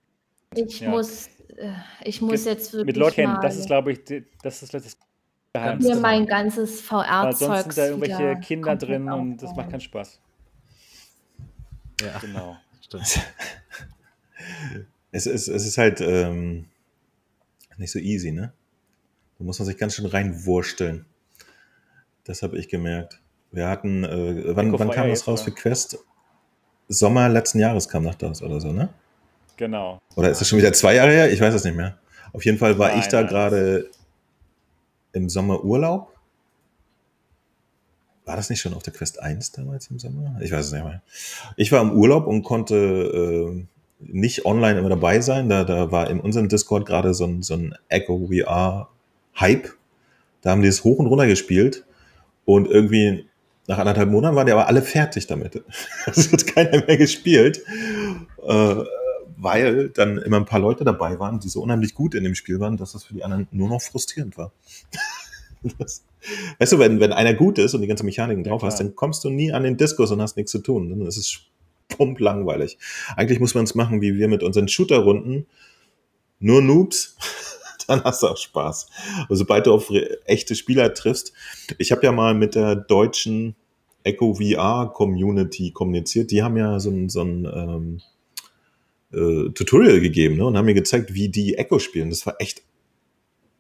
Ich 0.56 0.80
ja. 0.80 0.90
muss, 0.90 1.28
äh, 1.58 1.74
ich 2.04 2.22
muss 2.22 2.46
jetzt 2.46 2.74
wirklich 2.74 2.88
Mit 2.88 2.98
Leuten, 2.98 3.38
das 3.42 3.58
ist, 3.58 3.68
glaube 3.68 3.92
ich, 3.92 4.00
das 4.42 4.64
ist 4.64 4.74
das 4.74 4.98
mir 5.80 5.96
mein 5.98 6.26
ganzes 6.26 6.82
VR-Zeug. 6.82 7.38
Sonst 7.38 7.64
sind 7.64 7.78
da 7.78 7.86
irgendwelche 7.88 8.40
Kinder 8.42 8.76
drin 8.76 9.10
und 9.10 9.38
das 9.38 9.56
macht 9.56 9.70
keinen 9.70 9.82
Spaß. 9.82 10.20
Ja, 12.02 12.18
genau. 12.20 12.58
Stimmt. 12.82 13.20
es, 15.12 15.26
ist, 15.26 15.48
es 15.48 15.66
ist 15.66 15.78
halt 15.78 16.02
ähm, 16.02 16.66
nicht 17.78 17.92
so 17.92 18.00
easy, 18.00 18.32
ne? 18.32 18.54
Da 19.38 19.44
muss 19.44 19.60
man 19.60 19.66
sich 19.66 19.78
ganz 19.78 19.96
schön 19.96 20.06
reinwursteln. 20.06 21.06
Das 22.24 22.42
habe 22.42 22.58
ich 22.58 22.70
gemerkt. 22.70 23.22
Wir 23.52 23.68
hatten, 23.68 24.04
äh, 24.04 24.56
wann, 24.56 24.78
wann 24.78 24.92
kam 24.92 25.10
das 25.10 25.28
raus 25.28 25.42
für 25.42 25.52
Quest? 25.52 25.98
Sommer 26.88 27.30
letzten 27.30 27.60
Jahres 27.60 27.90
kam 27.90 28.04
nach 28.04 28.16
das 28.16 28.42
oder 28.42 28.60
so, 28.60 28.72
ne? 28.72 28.90
Genau. 29.58 30.02
Oder 30.16 30.30
ist 30.30 30.42
das 30.42 30.50
schon 30.50 30.60
wieder 30.60 30.74
zwei 30.74 30.96
Jahre 30.96 31.12
her? 31.12 31.32
Ich 31.32 31.40
weiß 31.40 31.54
es 31.54 31.64
nicht 31.64 31.76
mehr. 31.76 31.98
Auf 32.34 32.44
jeden 32.44 32.58
Fall 32.58 32.78
war 32.78 32.90
nein, 32.90 33.00
ich 33.00 33.08
da 33.08 33.24
gerade 33.24 33.90
im 35.16 35.30
Sommer 35.30 35.64
Urlaub. 35.64 36.14
War 38.26 38.36
das 38.36 38.50
nicht 38.50 38.62
schon 38.62 38.74
auf 38.74 38.84
der 38.84 38.94
Quest 38.94 39.22
1 39.22 39.52
damals 39.52 39.88
im 39.92 40.00
Sommer? 40.00 40.40
Ich 40.42 40.52
weiß 40.52 40.66
es 40.66 40.72
nicht 40.72 40.84
mehr. 40.84 41.02
Ich 41.58 41.72
war 41.72 41.82
im 41.82 41.92
Urlaub 41.92 42.26
und 42.26 42.44
konnte 42.44 42.76
äh, 42.76 43.66
nicht 44.00 44.46
online 44.46 44.80
immer 44.80 44.90
dabei 44.90 45.22
sein. 45.22 45.48
Da, 45.48 45.64
da 45.64 45.92
war 45.92 46.10
in 46.10 46.20
unserem 46.20 46.50
Discord 46.50 46.86
gerade 46.86 47.14
so 47.14 47.26
ein, 47.26 47.44
so 47.44 47.54
ein 47.54 47.76
Echo 47.88 48.28
VR 48.28 48.90
Hype. 49.40 49.70
Da 50.42 50.52
haben 50.52 50.62
die 50.62 50.68
es 50.68 50.84
hoch 50.84 50.98
und 50.98 51.08
runter 51.08 51.28
gespielt. 51.28 51.86
Und 52.46 52.68
irgendwie 52.68 53.26
nach 53.68 53.80
anderthalb 53.80 54.10
Monaten 54.10 54.36
waren 54.36 54.46
die 54.46 54.54
aber 54.54 54.68
alle 54.68 54.82
fertig 54.82 55.28
damit. 55.28 55.64
Es 56.06 56.32
hat 56.32 56.46
keiner 56.48 56.86
mehr 56.86 56.98
gespielt, 56.98 57.64
äh, 58.44 58.76
weil 59.46 59.90
dann 59.90 60.18
immer 60.18 60.38
ein 60.38 60.46
paar 60.46 60.60
Leute 60.60 60.84
dabei 60.84 61.20
waren, 61.20 61.40
die 61.40 61.50
so 61.50 61.62
unheimlich 61.62 61.94
gut 61.94 62.16
in 62.16 62.24
dem 62.24 62.34
Spiel 62.34 62.60
waren, 62.60 62.78
dass 62.78 62.94
das 62.94 63.04
für 63.04 63.14
die 63.14 63.24
anderen 63.24 63.48
nur 63.52 63.70
noch 63.70 63.82
frustrierend 63.82 64.38
war. 64.38 64.52
Das, 65.80 66.04
weißt 66.60 66.74
du, 66.74 66.80
wenn, 66.80 67.00
wenn 67.00 67.12
einer 67.12 67.34
gut 67.34 67.58
ist 67.58 67.74
und 67.74 67.82
die 67.82 67.88
ganze 67.88 68.04
Mechaniken 68.04 68.44
drauf 68.44 68.62
ja, 68.62 68.68
hast, 68.68 68.80
dann 68.80 68.96
kommst 68.96 69.24
du 69.24 69.32
nie 69.32 69.52
an 69.52 69.64
den 69.64 69.78
Diskus 69.78 70.12
und 70.12 70.22
hast 70.22 70.38
nichts 70.38 70.52
zu 70.52 70.60
tun. 70.60 70.92
Dann 70.92 71.02
ist 71.08 71.18
es 71.18 71.40
pump 71.88 72.20
langweilig. 72.20 72.78
Eigentlich 73.16 73.40
muss 73.40 73.56
man 73.56 73.64
es 73.64 73.74
machen, 73.74 74.00
wie 74.00 74.16
wir 74.16 74.28
mit 74.28 74.44
unseren 74.44 74.68
Shooter-Runden. 74.68 75.48
Nur 76.38 76.62
Noobs, 76.62 77.18
dann 77.88 78.04
hast 78.04 78.22
du 78.22 78.28
auch 78.28 78.38
Spaß. 78.38 78.90
Also, 79.22 79.36
sobald 79.36 79.66
du 79.66 79.74
auf 79.74 79.92
echte 80.26 80.54
Spieler 80.54 80.94
triffst. 80.94 81.34
Ich 81.80 81.92
habe 81.92 82.04
ja 82.04 82.12
mal 82.12 82.36
mit 82.36 82.54
der 82.54 82.76
deutschen 82.76 83.56
Echo 84.04 84.36
VR 84.36 84.92
Community 84.94 85.72
kommuniziert. 85.72 86.30
Die 86.30 86.44
haben 86.44 86.58
ja 86.58 86.80
so 86.80 86.92
ein, 86.92 87.10
so 87.10 87.24
ein 87.24 87.46
ähm, 87.52 88.02
äh, 89.12 89.50
Tutorial 89.50 90.00
gegeben 90.02 90.38
ne? 90.38 90.46
und 90.46 90.58
haben 90.58 90.66
mir 90.66 90.74
gezeigt, 90.74 91.14
wie 91.14 91.30
die 91.30 91.58
Echo 91.58 91.80
spielen. 91.80 92.10
Das 92.10 92.26
war 92.26 92.36
echt 92.40 92.62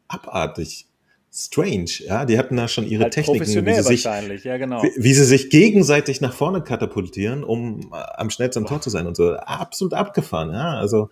abartig 0.08 0.88
strange. 1.36 1.90
Ja, 2.06 2.26
die 2.26 2.38
hatten 2.38 2.56
da 2.56 2.68
schon 2.68 2.88
ihre 2.88 3.04
halt 3.04 3.14
Techniken, 3.14 3.42
wie 3.42 3.74
sie, 3.74 3.82
sich, 3.82 4.04
ja, 4.46 4.58
genau. 4.58 4.82
wie, 4.82 4.92
wie, 4.96 5.14
sie 5.14 5.26
sich 5.26 5.50
gegenseitig 5.50 6.22
nach 6.22 6.34
vorne 6.34 6.62
katapultieren, 6.62 7.44
um 7.44 7.92
äh, 7.92 7.96
am 8.16 8.30
schnellsten 8.30 8.64
am 8.64 8.68
Tor 8.68 8.80
zu 8.80 8.90
sein 8.90 9.06
und 9.06 9.18
so. 9.18 9.34
Absolut 9.34 9.94
abgefahren. 9.94 10.52
Ja, 10.52 10.78
also 10.78 11.10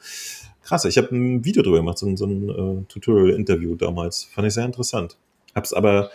krass. 0.63 0.85
Ich 0.85 0.97
habe 0.97 1.13
ein 1.13 1.43
Video 1.43 1.61
drüber 1.61 1.77
gemacht, 1.77 1.97
so, 1.97 2.15
so 2.15 2.25
ein 2.25 2.49
äh, 2.49 2.85
Tutorial-Interview 2.87 3.75
damals. 3.75 4.23
Fand 4.23 4.47
ich 4.47 4.53
sehr 4.53 4.65
interessant. 4.65 5.17
Hab's 5.53 5.73
aber, 5.73 6.09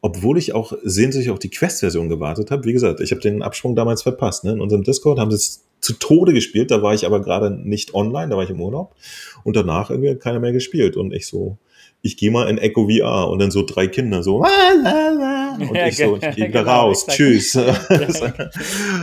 obwohl 0.00 0.38
ich 0.38 0.54
auch 0.54 0.72
sehnsüchtig 0.84 1.30
auf 1.30 1.40
die 1.40 1.50
Quest-Version 1.50 2.08
gewartet 2.08 2.52
habe, 2.52 2.64
wie 2.64 2.72
gesagt, 2.72 3.00
ich 3.00 3.10
habe 3.10 3.20
den 3.20 3.42
Absprung 3.42 3.74
damals 3.74 4.02
verpasst. 4.02 4.44
Ne? 4.44 4.52
In 4.52 4.60
unserem 4.60 4.84
Discord 4.84 5.18
haben 5.18 5.32
sie 5.32 5.36
es 5.36 5.64
zu 5.80 5.94
Tode 5.94 6.32
gespielt. 6.32 6.70
Da 6.70 6.82
war 6.82 6.94
ich 6.94 7.06
aber 7.06 7.20
gerade 7.20 7.50
nicht 7.50 7.94
online, 7.94 8.28
da 8.28 8.36
war 8.36 8.44
ich 8.44 8.50
im 8.50 8.60
Urlaub. 8.60 8.94
Und 9.44 9.56
danach 9.56 9.90
irgendwie 9.90 10.10
hat 10.10 10.20
keiner 10.20 10.40
mehr 10.40 10.52
gespielt. 10.52 10.96
Und 10.96 11.12
ich 11.12 11.26
so, 11.26 11.58
ich 12.02 12.16
gehe 12.16 12.30
mal 12.30 12.48
in 12.48 12.58
Echo 12.58 12.88
VR 12.88 13.28
und 13.28 13.40
dann 13.40 13.50
so 13.50 13.62
drei 13.64 13.86
Kinder 13.86 14.22
so 14.22 14.38
und 14.38 15.76
ich 15.76 15.96
so, 15.96 16.16
ich 16.16 16.20
gehe 16.20 16.36
wieder 16.48 16.60
genau, 16.60 16.86
raus, 16.86 17.06
tschüss. 17.06 17.54
und, 17.56 17.66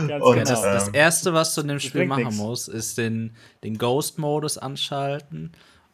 genau. 0.08 0.34
das, 0.34 0.62
das, 0.62 0.88
erste, 0.88 1.32
was 1.32 1.54
du 1.54 1.60
in 1.60 1.68
dem 1.68 1.80
Spiel 1.80 2.06
machen 2.06 2.24
nix. 2.24 2.36
musst, 2.36 2.68
ist 2.68 2.98
den, 2.98 3.32
den 3.62 3.78
Ghost-Modus 3.78 4.58
anschalten 4.58 5.52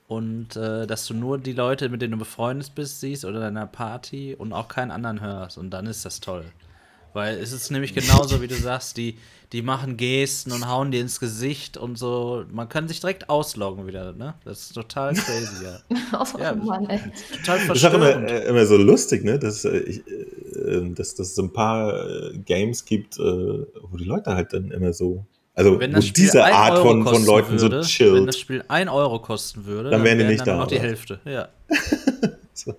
und 0.09 0.56
äh, 0.56 0.86
dass 0.86 1.06
du 1.06 1.15
nur 1.15 1.39
die 1.39 1.52
Leute, 1.52 1.89
mit 1.89 2.01
denen 2.01 2.12
du 2.12 2.19
befreundet 2.19 2.74
bist, 2.74 3.01
siehst 3.01 3.24
oder 3.24 3.40
deiner 3.40 3.66
Party 3.66 4.35
und 4.36 4.52
auch 4.52 4.69
keinen 4.69 4.90
anderen 4.90 5.20
hörst 5.20 5.59
und 5.59 5.70
dann 5.70 5.86
ist 5.86 6.05
das 6.05 6.20
toll. 6.20 6.44
Weil 7.15 7.39
es 7.39 7.53
ist 7.53 7.70
nämlich 7.70 7.95
genauso, 7.95 8.43
wie 8.43 8.49
du 8.49 8.57
sagst, 8.57 8.97
die, 8.97 9.16
die 9.53 9.62
machen 9.62 9.97
Gesten 9.97 10.51
und 10.51 10.69
hauen 10.69 10.91
dir 10.91 11.01
ins 11.01 11.20
Gesicht 11.20 11.77
und 11.77 11.97
so. 11.97 12.45
Man 12.51 12.69
kann 12.69 12.89
sich 12.89 13.01
direkt 13.01 13.31
ausloggen 13.31 13.86
wieder, 13.86 14.12
ne? 14.12 14.35
Das 14.45 14.62
ist 14.62 14.74
total 14.74 15.15
crazy, 15.15 15.65
ja. 15.65 15.78
oh, 16.20 16.39
ja 16.39 16.55
Mann, 16.55 16.91
ey. 16.91 17.01
Total 17.36 17.61
verstörend. 17.61 17.70
Das 17.70 17.77
ist 17.77 17.85
auch 17.85 17.95
immer, 17.95 18.28
äh, 18.28 18.49
immer 18.49 18.66
so 18.66 18.77
lustig, 18.77 19.24
ne? 19.24 19.39
Dass, 19.39 19.65
äh, 19.65 19.78
ich, 19.78 19.99
äh, 20.09 20.91
dass, 20.93 21.15
dass 21.15 21.31
es 21.31 21.39
ein 21.39 21.53
paar 21.53 22.32
Games 22.45 22.85
gibt, 22.85 23.16
wo 23.19 23.97
die 23.97 24.05
Leute 24.05 24.35
halt 24.35 24.53
dann 24.53 24.73
immer 24.73 24.93
so 24.93 25.24
also 25.57 25.78
wenn 25.78 25.93
das 25.93 26.09
Spiel 26.09 26.24
diese 26.24 26.45
Art 26.45 26.78
von, 26.78 27.05
von 27.05 27.24
Leuten 27.24 27.61
würde, 27.61 27.85
so 27.85 27.89
chillt. 27.89 28.15
Wenn 28.15 28.27
das 28.27 28.39
Spiel 28.39 28.65
1 28.66 28.91
Euro 28.91 29.20
kosten 29.20 29.65
würde, 29.65 29.91
dann, 29.91 30.01
dann 30.01 30.05
wären 30.05 30.19
die 30.19 30.24
nicht 30.24 30.41
dann 30.41 30.57
da. 30.57 30.57
noch 30.57 30.66
die 30.66 30.81
Hälfte, 30.81 31.20
ja. 31.24 31.49
so. 32.64 32.76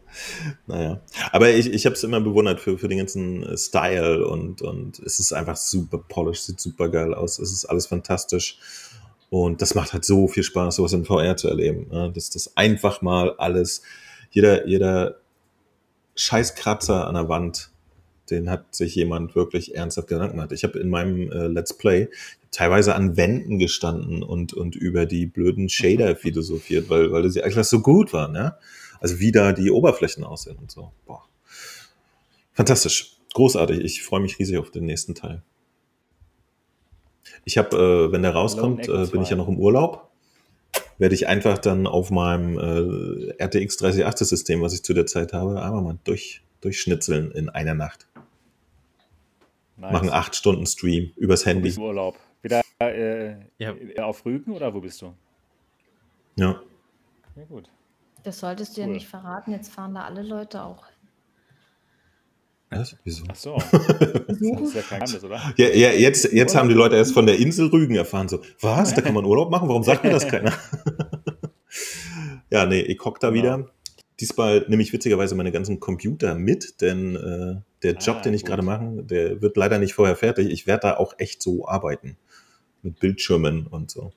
Naja. 0.67 1.01
Aber 1.31 1.49
ich, 1.49 1.71
ich 1.71 1.85
habe 1.85 1.95
es 1.95 2.03
immer 2.03 2.21
bewundert 2.21 2.59
für, 2.59 2.77
für 2.77 2.87
den 2.87 2.99
ganzen 2.99 3.43
äh, 3.43 3.57
Style 3.57 4.25
und, 4.27 4.61
und 4.61 4.99
es 4.99 5.19
ist 5.19 5.33
einfach 5.33 5.57
super 5.57 5.97
polished, 5.97 6.45
sieht 6.45 6.59
super 6.59 6.89
geil 6.89 7.13
aus. 7.13 7.39
Es 7.39 7.51
ist 7.51 7.65
alles 7.65 7.87
fantastisch. 7.87 8.57
Und 9.29 9.61
das 9.61 9.75
macht 9.75 9.93
halt 9.93 10.05
so 10.05 10.27
viel 10.27 10.43
Spaß, 10.43 10.77
sowas 10.77 10.93
in 10.93 11.05
VR 11.05 11.35
zu 11.35 11.49
erleben. 11.49 11.87
Ja, 11.91 12.07
dass 12.07 12.29
das 12.29 12.55
einfach 12.55 13.01
mal 13.01 13.35
alles, 13.37 13.81
jeder, 14.31 14.67
jeder 14.67 15.15
Scheißkratzer 16.15 17.07
an 17.07 17.15
der 17.15 17.27
Wand, 17.27 17.71
den 18.29 18.49
hat 18.49 18.73
sich 18.73 18.95
jemand 18.95 19.35
wirklich 19.35 19.75
ernsthaft 19.75 20.07
Gedanken 20.07 20.37
gemacht. 20.37 20.51
Ich 20.51 20.63
habe 20.63 20.79
in 20.79 20.89
meinem 20.89 21.31
äh, 21.31 21.47
Let's 21.47 21.77
Play 21.77 22.09
teilweise 22.51 22.95
an 22.95 23.17
Wänden 23.17 23.59
gestanden 23.59 24.23
und, 24.23 24.53
und 24.53 24.75
über 24.75 25.05
die 25.05 25.25
blöden 25.25 25.69
Shader 25.69 26.15
philosophiert, 26.15 26.89
weil, 26.89 27.11
weil 27.11 27.29
sie 27.29 27.43
einfach 27.43 27.65
so 27.65 27.81
gut 27.81 28.13
waren. 28.13 28.35
Ja? 28.35 28.57
Also 28.99 29.19
wie 29.19 29.31
da 29.31 29.53
die 29.53 29.71
Oberflächen 29.71 30.23
aussehen 30.23 30.57
und 30.57 30.71
so. 30.71 30.91
Boah. 31.05 31.23
Fantastisch. 32.53 33.17
Großartig. 33.33 33.81
Ich 33.81 34.03
freue 34.03 34.21
mich 34.21 34.39
riesig 34.39 34.57
auf 34.57 34.71
den 34.71 34.85
nächsten 34.85 35.13
Teil. 35.13 35.41
Ich 37.43 37.57
habe, 37.57 37.77
äh, 37.77 38.11
wenn 38.11 38.21
der 38.21 38.33
rauskommt, 38.33 38.87
äh, 38.87 39.05
bin 39.07 39.21
ich 39.21 39.29
ja 39.29 39.35
noch 39.35 39.47
im 39.47 39.59
Urlaub. 39.59 40.09
Werde 40.97 41.13
ich 41.13 41.27
einfach 41.27 41.57
dann 41.57 41.87
auf 41.87 42.09
meinem 42.09 42.57
äh, 42.57 43.43
RTX 43.43 43.77
3080 43.77 44.27
System, 44.27 44.61
was 44.61 44.73
ich 44.73 44.83
zu 44.83 44.93
der 44.93 45.05
Zeit 45.05 45.33
habe, 45.33 45.61
einmal 45.61 45.81
mal 45.81 45.97
durch, 46.05 46.41
durchschnitzeln 46.61 47.31
in 47.31 47.49
einer 47.49 47.73
Nacht. 47.73 48.07
Nice. 49.77 49.91
Machen 49.91 50.09
acht 50.09 50.35
Stunden 50.35 50.65
Stream 50.65 51.11
übers 51.17 51.45
Handy. 51.45 51.69
Im 51.69 51.81
Urlaub. 51.81 52.17
Wieder 52.41 52.61
äh, 52.79 53.35
ja. 53.57 53.75
auf 54.03 54.25
Rügen 54.25 54.53
oder 54.53 54.73
wo 54.73 54.79
bist 54.79 55.01
du? 55.01 55.13
Ja. 56.37 56.61
Ja, 57.35 57.43
gut. 57.49 57.69
Das 58.25 58.39
solltest 58.39 58.75
du 58.75 58.81
cool. 58.81 58.87
ja 58.87 58.93
nicht 58.93 59.07
verraten. 59.07 59.51
Jetzt 59.51 59.71
fahren 59.71 59.93
da 59.93 60.03
alle 60.03 60.23
Leute 60.23 60.63
auch 60.63 60.87
hin. 60.87 60.95
Was? 62.71 62.97
Wieso? 63.03 63.23
Ach 63.29 63.35
so. 63.35 63.57
das 63.71 64.39
ist 64.39 64.75
ja 64.75 64.81
kein 64.81 64.99
Geheimnis, 65.01 65.23
oder? 65.23 65.39
Ja, 65.57 65.67
ja 65.67 65.91
jetzt, 65.91 66.33
jetzt 66.33 66.55
haben 66.55 66.67
die 66.67 66.73
Leute 66.73 66.95
erst 66.95 67.13
von 67.13 67.27
der 67.27 67.37
Insel 67.37 67.67
Rügen 67.67 67.93
erfahren. 67.93 68.27
So, 68.27 68.41
was? 68.61 68.95
Da 68.95 69.01
kann 69.01 69.13
man 69.13 69.25
Urlaub 69.25 69.51
machen? 69.51 69.69
Warum 69.69 69.83
sagt 69.83 70.03
mir 70.03 70.09
das 70.09 70.27
keiner? 70.27 70.51
ja, 72.49 72.65
nee, 72.65 72.81
ich 72.81 72.99
hock 73.05 73.19
da 73.19 73.29
genau. 73.29 73.43
wieder. 73.43 73.69
Diesmal 74.19 74.65
nehme 74.69 74.81
ich 74.81 74.91
witzigerweise 74.91 75.35
meine 75.35 75.51
ganzen 75.51 75.79
Computer 75.79 76.33
mit, 76.33 76.81
denn 76.81 77.15
äh, 77.15 77.61
der 77.83 77.93
Job, 77.93 78.17
ah, 78.19 78.21
den 78.21 78.33
ich 78.33 78.43
gerade 78.43 78.63
mache, 78.63 79.03
der 79.03 79.39
wird 79.41 79.55
leider 79.55 79.77
nicht 79.77 79.93
vorher 79.93 80.15
fertig. 80.15 80.49
Ich 80.49 80.65
werde 80.65 80.87
da 80.87 80.97
auch 80.97 81.13
echt 81.19 81.43
so 81.43 81.67
arbeiten. 81.67 82.17
Mit 82.81 82.99
Bildschirmen 82.99 83.67
und 83.67 83.91
so. 83.91 84.13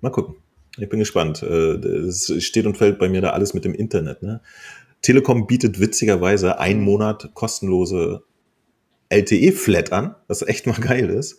Mal 0.00 0.10
gucken. 0.10 0.36
Ich 0.78 0.88
bin 0.88 0.98
gespannt. 0.98 1.42
Äh, 1.42 1.74
es 2.06 2.32
steht 2.42 2.66
und 2.66 2.76
fällt 2.76 2.98
bei 2.98 3.08
mir 3.08 3.20
da 3.20 3.30
alles 3.30 3.54
mit 3.54 3.64
dem 3.64 3.74
Internet. 3.74 4.22
Ne? 4.22 4.40
Telekom 5.02 5.46
bietet 5.46 5.80
witzigerweise 5.80 6.58
einen 6.58 6.80
Monat 6.80 7.30
kostenlose 7.34 8.22
LTE-Flat 9.10 9.92
an, 9.92 10.14
was 10.26 10.42
echt 10.42 10.66
mal 10.66 10.78
geil 10.80 11.10
ist. 11.10 11.38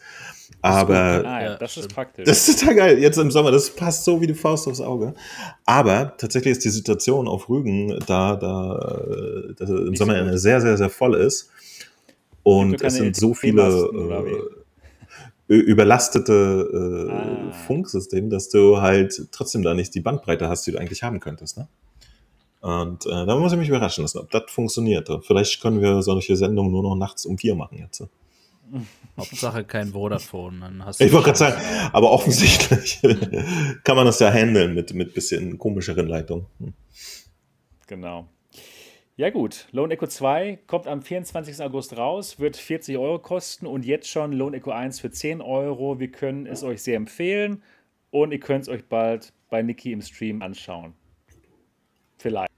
Aber 0.62 0.94
das 0.94 1.18
ist, 1.20 1.26
ah, 1.26 1.42
ja, 1.42 1.56
das 1.58 1.78
ist 1.78 1.94
praktisch. 1.94 2.26
Das 2.26 2.50
ist 2.50 2.60
total 2.60 2.76
geil. 2.76 3.00
Jetzt 3.00 3.18
im 3.18 3.32
Sommer, 3.32 3.52
das 3.52 3.70
passt 3.70 4.04
so 4.04 4.20
wie 4.20 4.28
die 4.28 4.34
Faust 4.34 4.68
aufs 4.68 4.82
Auge. 4.82 5.14
Aber 5.66 6.18
tatsächlich 6.18 6.52
ist 6.54 6.66
die 6.66 6.70
Situation 6.70 7.28
auf 7.28 7.48
Rügen 7.48 8.00
da, 8.06 8.36
da, 8.36 9.06
da 9.58 9.66
im 9.66 9.96
Sommer 9.96 10.32
so 10.32 10.38
sehr, 10.38 10.60
sehr, 10.60 10.78
sehr 10.78 10.90
voll 10.90 11.16
ist. 11.16 11.50
Und 12.44 12.82
es 12.82 12.96
sind 12.96 13.16
so 13.16 13.34
viele 13.34 14.59
überlastete 15.56 17.10
äh, 17.10 17.12
ah. 17.12 17.52
Funksystem, 17.66 18.30
dass 18.30 18.50
du 18.50 18.82
halt 18.82 19.28
trotzdem 19.32 19.64
da 19.64 19.74
nicht 19.74 19.94
die 19.96 20.02
Bandbreite 20.02 20.48
hast, 20.48 20.66
die 20.68 20.72
du 20.72 20.78
eigentlich 20.78 21.04
haben 21.04 21.20
könntest. 21.20 21.58
Ne? 21.58 21.68
Und 22.62 23.06
äh, 23.06 23.26
da 23.26 23.36
muss 23.36 23.52
ich 23.52 23.58
mich 23.58 23.70
überraschen 23.70 24.04
lassen, 24.04 24.20
ob 24.20 24.30
das 24.32 24.44
funktioniert. 24.48 25.10
Vielleicht 25.26 25.62
können 25.62 25.82
wir 25.82 26.02
solche 26.02 26.36
Sendungen 26.36 26.72
nur 26.72 26.84
noch 26.84 26.96
nachts 26.96 27.26
um 27.26 27.38
vier 27.38 27.56
machen 27.56 27.80
jetzt. 27.80 28.04
Hauptsache 29.18 29.64
kein 29.64 29.92
Vodafone. 29.94 30.60
Dann 30.60 30.86
hast 30.86 31.02
ich 31.02 31.12
wollte 31.12 31.26
gerade 31.26 31.40
sagen, 31.40 31.62
aber 31.92 32.12
offensichtlich 32.12 33.00
kann 33.84 33.96
man 33.96 34.06
das 34.06 34.20
ja 34.20 34.32
handeln 34.32 34.74
mit, 34.74 34.94
mit 34.94 35.14
bisschen 35.14 35.58
komischeren 35.58 36.08
Leitungen. 36.08 36.46
Hm. 36.60 36.74
Genau. 37.88 38.28
Ja 39.20 39.32
gut, 39.32 39.68
Lone 39.74 39.96
Echo 39.96 40.08
2 40.08 40.60
kommt 40.66 40.88
am 40.88 41.02
24. 41.02 41.62
August 41.62 41.98
raus, 41.98 42.40
wird 42.40 42.56
40 42.56 42.98
Euro 42.98 43.20
kosten 43.20 43.68
und 43.68 43.84
jetzt 43.84 44.08
schon 44.08 44.32
Lone 44.32 44.56
Echo 44.56 44.72
1 44.72 45.02
für 45.02 45.12
10 45.12 45.42
Euro. 45.42 46.00
Wir 46.00 46.10
können 46.10 46.46
es 46.46 46.64
euch 46.64 46.82
sehr 46.82 46.96
empfehlen 46.96 47.62
und 48.12 48.32
ihr 48.32 48.40
könnt 48.40 48.62
es 48.62 48.70
euch 48.70 48.86
bald 48.86 49.34
bei 49.50 49.62
Niki 49.62 49.92
im 49.92 50.02
Stream 50.02 50.42
anschauen. 50.42 50.94
Vielleicht. 52.18 52.50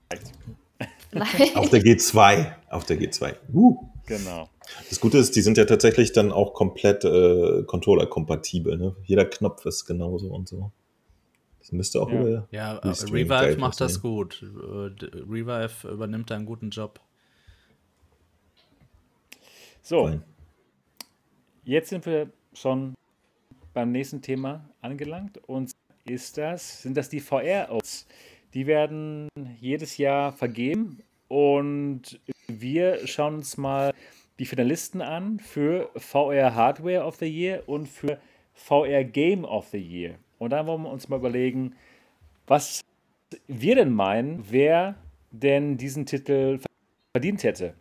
Auf 1.55 1.71
der 1.71 1.81
G2. 1.81 2.53
Auf 2.69 2.85
der 2.85 2.99
G2. 2.99 3.33
Uh. 3.51 3.77
Genau. 4.05 4.47
Das 4.87 4.99
Gute 4.99 5.17
ist, 5.17 5.35
die 5.35 5.41
sind 5.41 5.57
ja 5.57 5.65
tatsächlich 5.65 6.11
dann 6.11 6.31
auch 6.31 6.53
komplett 6.53 7.03
äh, 7.03 7.63
Controller-kompatibel. 7.63 8.77
Ne? 8.77 8.95
Jeder 9.05 9.25
Knopf 9.25 9.65
ist 9.65 9.85
genauso 9.85 10.27
und 10.27 10.47
so. 10.47 10.71
Das 11.61 11.71
müsste 11.71 12.01
auch 12.01 12.11
ja. 12.11 12.19
über. 12.19 12.47
Ja, 12.51 12.73
Revive 12.77 13.57
macht 13.57 13.79
das 13.79 14.01
gut. 14.01 14.41
Äh, 14.41 15.05
Revive 15.29 15.87
übernimmt 15.89 16.31
da 16.31 16.35
einen 16.35 16.45
guten 16.45 16.71
Job. 16.71 16.99
So. 19.83 20.07
Fein. 20.07 20.23
Jetzt 21.63 21.89
sind 21.89 22.05
wir 22.07 22.31
schon 22.53 22.95
beim 23.73 23.91
nächsten 23.91 24.21
Thema 24.21 24.67
angelangt. 24.81 25.37
Und 25.47 25.71
ist 26.05 26.37
das, 26.37 26.81
sind 26.81 26.97
das 26.97 27.09
die 27.09 27.19
VR-Oats? 27.19 28.07
Die 28.55 28.65
werden 28.65 29.29
jedes 29.59 29.97
Jahr 29.97 30.33
vergeben 30.33 31.03
und 31.27 32.19
wir 32.47 33.07
schauen 33.07 33.35
uns 33.35 33.55
mal 33.55 33.93
die 34.39 34.45
Finalisten 34.45 35.01
an 35.01 35.39
für 35.39 35.89
VR 35.95 36.55
Hardware 36.55 37.05
of 37.05 37.15
the 37.17 37.27
Year 37.27 37.63
und 37.67 37.87
für 37.87 38.19
VR 38.53 39.03
Game 39.03 39.45
of 39.45 39.67
the 39.69 39.77
Year. 39.77 40.15
Und 40.41 40.49
dann 40.49 40.65
wollen 40.65 40.81
wir 40.81 40.89
uns 40.89 41.07
mal 41.07 41.19
überlegen, 41.19 41.75
was 42.47 42.81
wir 43.45 43.75
denn 43.75 43.93
meinen, 43.93 44.43
wer 44.49 44.95
denn 45.29 45.77
diesen 45.77 46.07
Titel 46.07 46.59
verdient 47.15 47.43
hätte. 47.43 47.75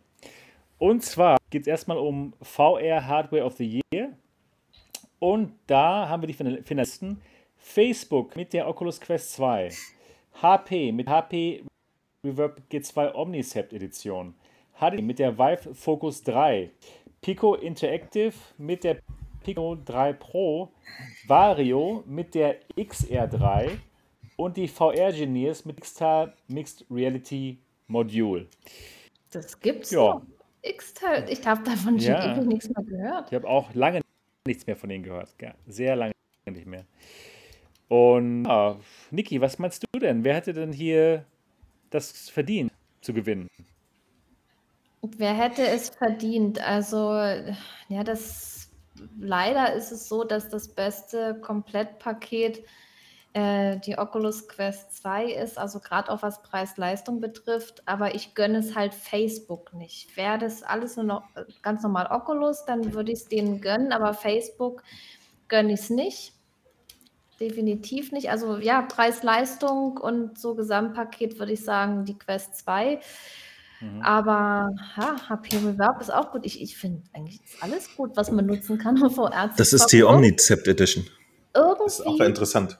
Und 0.77 1.01
zwar 1.01 1.39
geht 1.49 1.63
es 1.63 1.67
erstmal 1.67 1.97
um 1.97 2.33
VR 2.39 3.07
Hardware 3.07 3.45
of 3.45 3.55
the 3.55 3.81
Year. 3.91 4.11
Und 5.17 5.53
da 5.65 6.07
haben 6.07 6.21
wir 6.21 6.27
die 6.27 6.61
Finalisten. 6.61 7.19
Facebook 7.57 8.35
mit 8.35 8.53
der 8.53 8.67
Oculus 8.67 9.01
Quest 9.01 9.33
2. 9.33 9.71
HP 10.43 10.91
mit 10.91 11.09
HP 11.09 11.63
Reverb 12.23 12.61
G2 12.71 13.15
Omnicept 13.15 13.73
Edition. 13.73 14.35
HD 14.79 15.01
mit 15.01 15.17
der 15.17 15.35
Vive 15.35 15.73
Focus 15.73 16.21
3. 16.21 16.69
Pico 17.21 17.55
Interactive 17.55 18.35
mit 18.59 18.83
der 18.83 18.99
Pico 19.43 19.75
3 19.85 20.13
Pro, 20.13 20.71
Vario 21.27 22.03
mit 22.05 22.35
der 22.35 22.57
XR3 22.77 23.71
und 24.37 24.57
die 24.57 24.67
VR 24.67 25.11
Genius 25.11 25.65
mit 25.65 25.79
Xtal 25.81 26.33
Mixed 26.47 26.85
Reality 26.89 27.57
Module. 27.87 28.47
Das 29.31 29.59
gibt's 29.59 29.91
ja. 29.91 30.21
Xtal, 30.63 31.27
ich 31.29 31.45
habe 31.45 31.63
davon 31.63 31.99
schon 31.99 32.11
ja. 32.11 32.35
ewig 32.35 32.47
nichts 32.47 32.69
mehr 32.69 32.83
gehört. 32.83 33.27
Ich 33.29 33.35
habe 33.35 33.47
auch 33.47 33.73
lange 33.73 34.01
nichts 34.45 34.67
mehr 34.67 34.75
von 34.75 34.89
denen 34.89 35.03
gehört. 35.03 35.33
Sehr 35.67 35.95
lange 35.95 36.13
nicht 36.45 36.67
mehr. 36.67 36.85
Und 37.87 38.45
ja, 38.45 38.77
Niki, 39.09 39.41
was 39.41 39.59
meinst 39.59 39.83
du 39.91 39.99
denn? 39.99 40.23
Wer 40.23 40.35
hätte 40.35 40.53
denn 40.53 40.71
hier 40.71 41.25
das 41.89 42.29
verdient 42.29 42.71
zu 43.01 43.13
gewinnen? 43.13 43.47
Wer 45.17 45.33
hätte 45.33 45.67
es 45.67 45.89
verdient? 45.89 46.61
Also, 46.61 47.11
ja, 47.89 48.03
das 48.03 48.50
leider 49.19 49.73
ist 49.73 49.91
es 49.91 50.07
so, 50.07 50.23
dass 50.23 50.49
das 50.49 50.69
beste 50.69 51.39
Komplettpaket 51.41 52.63
äh, 53.33 53.77
die 53.79 53.97
Oculus 53.97 54.47
Quest 54.49 54.97
2 54.97 55.31
ist, 55.31 55.57
also 55.57 55.79
gerade 55.79 56.11
auch 56.11 56.21
was 56.21 56.41
Preis-Leistung 56.43 57.21
betrifft. 57.21 57.81
Aber 57.85 58.13
ich 58.13 58.35
gönne 58.35 58.57
es 58.57 58.75
halt 58.75 58.93
Facebook 58.93 59.73
nicht. 59.73 60.17
Wäre 60.17 60.37
das 60.37 60.63
alles 60.63 60.97
nur 60.97 61.05
noch 61.05 61.23
äh, 61.35 61.45
ganz 61.61 61.83
normal 61.83 62.07
Oculus, 62.11 62.65
dann 62.65 62.93
würde 62.93 63.11
ich 63.11 63.19
es 63.19 63.27
denen 63.29 63.61
gönnen, 63.61 63.93
aber 63.93 64.13
Facebook 64.13 64.83
gönne 65.47 65.73
ich 65.73 65.79
es 65.81 65.89
nicht. 65.89 66.33
Definitiv 67.39 68.11
nicht. 68.11 68.29
Also 68.29 68.57
ja, 68.57 68.81
Preis-Leistung 68.81 69.97
und 69.97 70.37
so 70.37 70.53
Gesamtpaket 70.53 71.39
würde 71.39 71.53
ich 71.53 71.63
sagen, 71.63 72.05
die 72.05 72.17
Quest 72.17 72.57
2. 72.57 72.99
Mhm. 73.81 74.01
Aber 74.01 74.69
ja, 74.97 75.15
HP 75.29 75.57
Reverb 75.57 75.99
ist 76.01 76.13
auch 76.13 76.31
gut. 76.31 76.45
Ich, 76.45 76.61
ich 76.61 76.77
finde 76.77 77.01
eigentlich 77.13 77.41
ist 77.43 77.61
alles 77.61 77.95
gut, 77.95 78.11
was 78.15 78.31
man 78.31 78.45
nutzen 78.45 78.77
kann, 78.77 79.01
um 79.01 79.09
VR 79.09 79.49
zu 79.51 79.57
Das 79.57 79.73
ist 79.73 79.87
die 79.87 80.03
Omnicept 80.03 80.67
Edition. 80.67 81.05
Irgendwie, 81.53 81.83
das 81.83 81.99
ist 81.99 82.07
auch 82.07 82.19
interessant. 82.19 82.79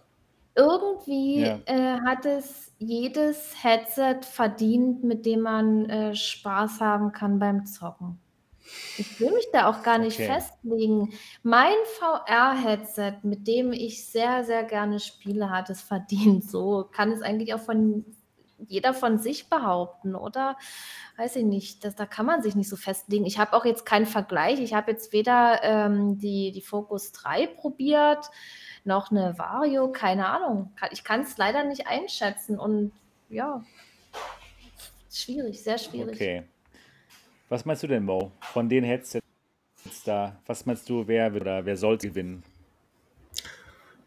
Irgendwie 0.55 1.41
ja. 1.41 1.59
äh, 1.65 1.99
hat 2.05 2.25
es 2.25 2.71
jedes 2.77 3.53
Headset 3.63 4.19
verdient, 4.21 5.03
mit 5.03 5.25
dem 5.25 5.41
man 5.41 5.89
äh, 5.89 6.15
Spaß 6.15 6.81
haben 6.81 7.11
kann 7.11 7.39
beim 7.39 7.65
Zocken. 7.65 8.19
Ich 8.97 9.19
will 9.19 9.31
mich 9.31 9.47
da 9.51 9.69
auch 9.69 9.83
gar 9.83 9.97
nicht 9.97 10.19
okay. 10.19 10.27
festlegen. 10.27 11.13
Mein 11.43 11.73
VR-Headset, 11.99 13.19
mit 13.23 13.47
dem 13.47 13.73
ich 13.73 14.07
sehr, 14.07 14.43
sehr 14.43 14.63
gerne 14.63 14.99
spiele, 14.99 15.49
hat 15.49 15.69
es 15.69 15.81
verdient. 15.81 16.49
So 16.49 16.87
kann 16.91 17.11
es 17.11 17.21
eigentlich 17.21 17.53
auch 17.53 17.59
von 17.59 18.05
jeder 18.67 18.93
von 18.93 19.17
sich 19.19 19.49
behaupten, 19.49 20.15
oder? 20.15 20.57
Weiß 21.17 21.35
ich 21.35 21.43
nicht. 21.43 21.83
Das, 21.83 21.95
da 21.95 22.05
kann 22.05 22.25
man 22.25 22.41
sich 22.41 22.55
nicht 22.55 22.69
so 22.69 22.75
festlegen. 22.75 23.25
Ich 23.25 23.39
habe 23.39 23.53
auch 23.53 23.65
jetzt 23.65 23.85
keinen 23.85 24.05
Vergleich. 24.05 24.59
Ich 24.59 24.73
habe 24.73 24.91
jetzt 24.91 25.13
weder 25.13 25.61
ähm, 25.63 26.17
die, 26.17 26.51
die 26.51 26.61
Focus 26.61 27.11
3 27.11 27.47
probiert, 27.47 28.29
noch 28.83 29.11
eine 29.11 29.37
Vario, 29.37 29.91
keine 29.91 30.27
Ahnung. 30.27 30.73
Ich 30.91 31.03
kann 31.03 31.21
es 31.21 31.37
leider 31.37 31.63
nicht 31.63 31.87
einschätzen 31.87 32.59
und 32.59 32.91
ja, 33.29 33.63
schwierig, 35.11 35.61
sehr 35.61 35.77
schwierig. 35.77 36.15
Okay. 36.15 36.43
Was 37.49 37.65
meinst 37.65 37.83
du 37.83 37.87
denn, 37.87 38.05
Mo, 38.05 38.31
von 38.39 38.69
den 38.69 38.83
Headsets 38.83 39.23
da? 40.05 40.39
Was 40.45 40.65
meinst 40.65 40.89
du, 40.89 41.07
wer 41.07 41.33
oder 41.33 41.65
wer 41.65 41.75
soll 41.75 41.97
gewinnen? 41.97 42.43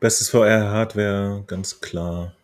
Bestes 0.01 0.31
VR-Hardware, 0.31 1.45
ganz 1.47 1.81
klar. 1.81 2.35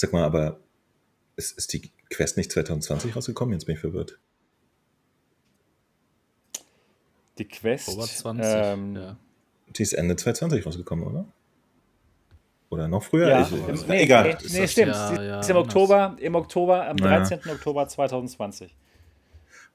Sag 0.00 0.12
mal, 0.12 0.22
aber 0.22 0.60
ist, 1.34 1.58
ist 1.58 1.72
die 1.72 1.90
Quest 2.08 2.36
nicht 2.36 2.52
2020 2.52 3.16
rausgekommen? 3.16 3.54
Jetzt 3.54 3.64
bin 3.64 3.74
ich 3.74 3.80
verwirrt. 3.80 4.20
Die 7.36 7.44
Quest. 7.44 7.88
Over 7.88 8.04
20, 8.04 8.46
ähm, 8.46 8.94
ja. 8.94 9.16
Die 9.66 9.82
ist 9.82 9.94
Ende 9.94 10.14
2020 10.14 10.64
rausgekommen, 10.64 11.04
oder? 11.04 11.24
Oder 12.70 12.86
noch 12.86 13.02
früher? 13.02 13.28
Ja, 13.28 13.40
ich, 13.42 13.88
nee, 13.88 14.04
egal. 14.04 14.38
Nee, 14.40 14.60
nee 14.60 14.68
stimmt. 14.68 14.92
Ja, 14.92 15.20
ja, 15.20 15.40
ist 15.40 15.50
im 15.50 15.56
Oktober, 15.56 16.16
im 16.20 16.36
Oktober, 16.36 16.86
am 16.86 16.96
13. 16.96 17.40
Ja. 17.44 17.52
Oktober 17.54 17.88
2020. 17.88 18.76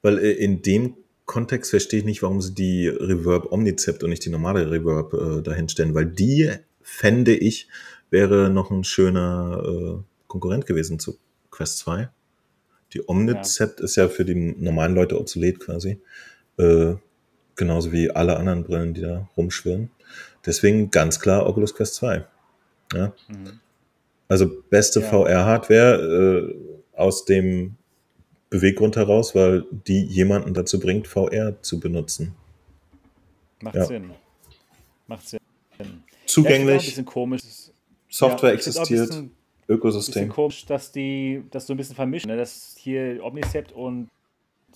Weil 0.00 0.18
äh, 0.20 0.30
in 0.30 0.62
dem 0.62 0.96
Kontext 1.26 1.68
verstehe 1.68 1.98
ich 1.98 2.06
nicht, 2.06 2.22
warum 2.22 2.40
sie 2.40 2.54
die 2.54 2.88
Reverb 2.88 3.52
Omnicept 3.52 4.02
und 4.02 4.08
nicht 4.08 4.24
die 4.24 4.30
normale 4.30 4.70
Reverb 4.70 5.12
äh, 5.12 5.42
dahinstellen, 5.42 5.94
weil 5.94 6.06
die 6.06 6.50
fände 6.80 7.34
ich 7.34 7.68
wäre 8.08 8.48
noch 8.48 8.70
ein 8.70 8.84
schöner 8.84 9.62
äh, 9.66 10.13
Konkurrent 10.34 10.66
gewesen 10.66 10.98
zu 10.98 11.16
Quest 11.52 11.78
2. 11.78 12.08
Die 12.92 13.08
Omnicept 13.08 13.78
ja. 13.78 13.84
ist 13.84 13.94
ja 13.94 14.08
für 14.08 14.24
die 14.24 14.34
normalen 14.34 14.92
Leute 14.92 15.16
obsolet 15.20 15.60
quasi. 15.60 16.00
Äh, 16.58 16.94
genauso 17.54 17.92
wie 17.92 18.10
alle 18.10 18.36
anderen 18.36 18.64
Brillen, 18.64 18.94
die 18.94 19.02
da 19.02 19.28
rumschwirren. 19.36 19.90
Deswegen 20.44 20.90
ganz 20.90 21.20
klar 21.20 21.46
Oculus 21.46 21.72
Quest 21.76 21.94
2. 21.94 22.26
Ja? 22.94 23.12
Mhm. 23.28 23.60
Also 24.26 24.50
beste 24.70 25.00
ja. 25.00 25.08
VR-Hardware 25.08 26.50
äh, 26.50 26.54
aus 26.96 27.24
dem 27.24 27.76
Beweggrund 28.50 28.96
heraus, 28.96 29.36
weil 29.36 29.64
die 29.70 30.04
jemanden 30.04 30.52
dazu 30.52 30.80
bringt, 30.80 31.06
VR 31.06 31.62
zu 31.62 31.78
benutzen. 31.78 32.34
Macht 33.60 33.76
ja. 33.76 33.84
Sinn. 33.84 34.10
Macht 35.06 35.28
Sinn. 35.28 35.40
Zugänglich. 36.26 36.66
Ja, 36.66 36.72
ein 36.72 36.78
bisschen 36.78 37.04
komisch. 37.04 37.42
Software 38.08 38.52
existiert. 38.52 39.08
Bisschen, 39.08 39.30
Ökosystem. 39.68 40.14
Bisschen 40.14 40.28
komisch, 40.30 40.66
dass 40.66 40.92
die 40.92 41.44
das 41.50 41.66
so 41.66 41.74
ein 41.74 41.76
bisschen 41.76 41.94
vermischen. 41.94 42.30
Ne? 42.30 42.36
Dass 42.36 42.74
hier 42.78 43.22
Omnicept 43.22 43.72
und 43.72 44.08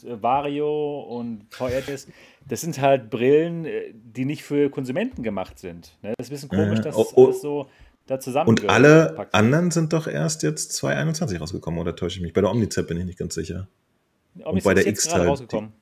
äh, 0.05 0.23
Vario 0.23 1.01
und 1.01 1.47
VRTS, 1.51 2.09
das 2.48 2.60
sind 2.60 2.81
halt 2.81 3.10
Brillen, 3.10 3.65
äh, 3.65 3.93
die 3.93 4.24
nicht 4.24 4.43
für 4.43 4.70
Konsumenten 4.70 5.23
gemacht 5.23 5.59
sind. 5.59 5.97
Ne? 6.02 6.15
Das 6.16 6.27
ist 6.27 6.31
ein 6.31 6.35
bisschen 6.35 6.48
komisch, 6.48 6.81
dass 6.81 6.97
oh, 6.97 7.06
oh. 7.15 7.24
alles 7.27 7.40
so 7.40 7.66
da 8.06 8.19
zusammen 8.19 8.48
Und 8.48 8.69
alle 8.69 9.12
packt. 9.15 9.35
anderen 9.35 9.70
sind 9.70 9.93
doch 9.93 10.06
erst 10.06 10.43
jetzt 10.43 10.73
2021 10.73 11.40
rausgekommen, 11.40 11.78
oder 11.78 11.94
täusche 11.94 12.19
ich 12.19 12.23
mich? 12.23 12.32
Bei 12.32 12.40
der 12.40 12.51
Omnicept 12.51 12.89
bin 12.89 12.98
ich 12.98 13.05
nicht 13.05 13.19
ganz 13.19 13.35
sicher. 13.35 13.69
Omnicept 14.36 14.55
und 14.55 14.65
bei 14.65 14.74
der 14.74 14.86
X 14.86 15.12
halt. 15.12 15.28
Rausgekommen. 15.28 15.73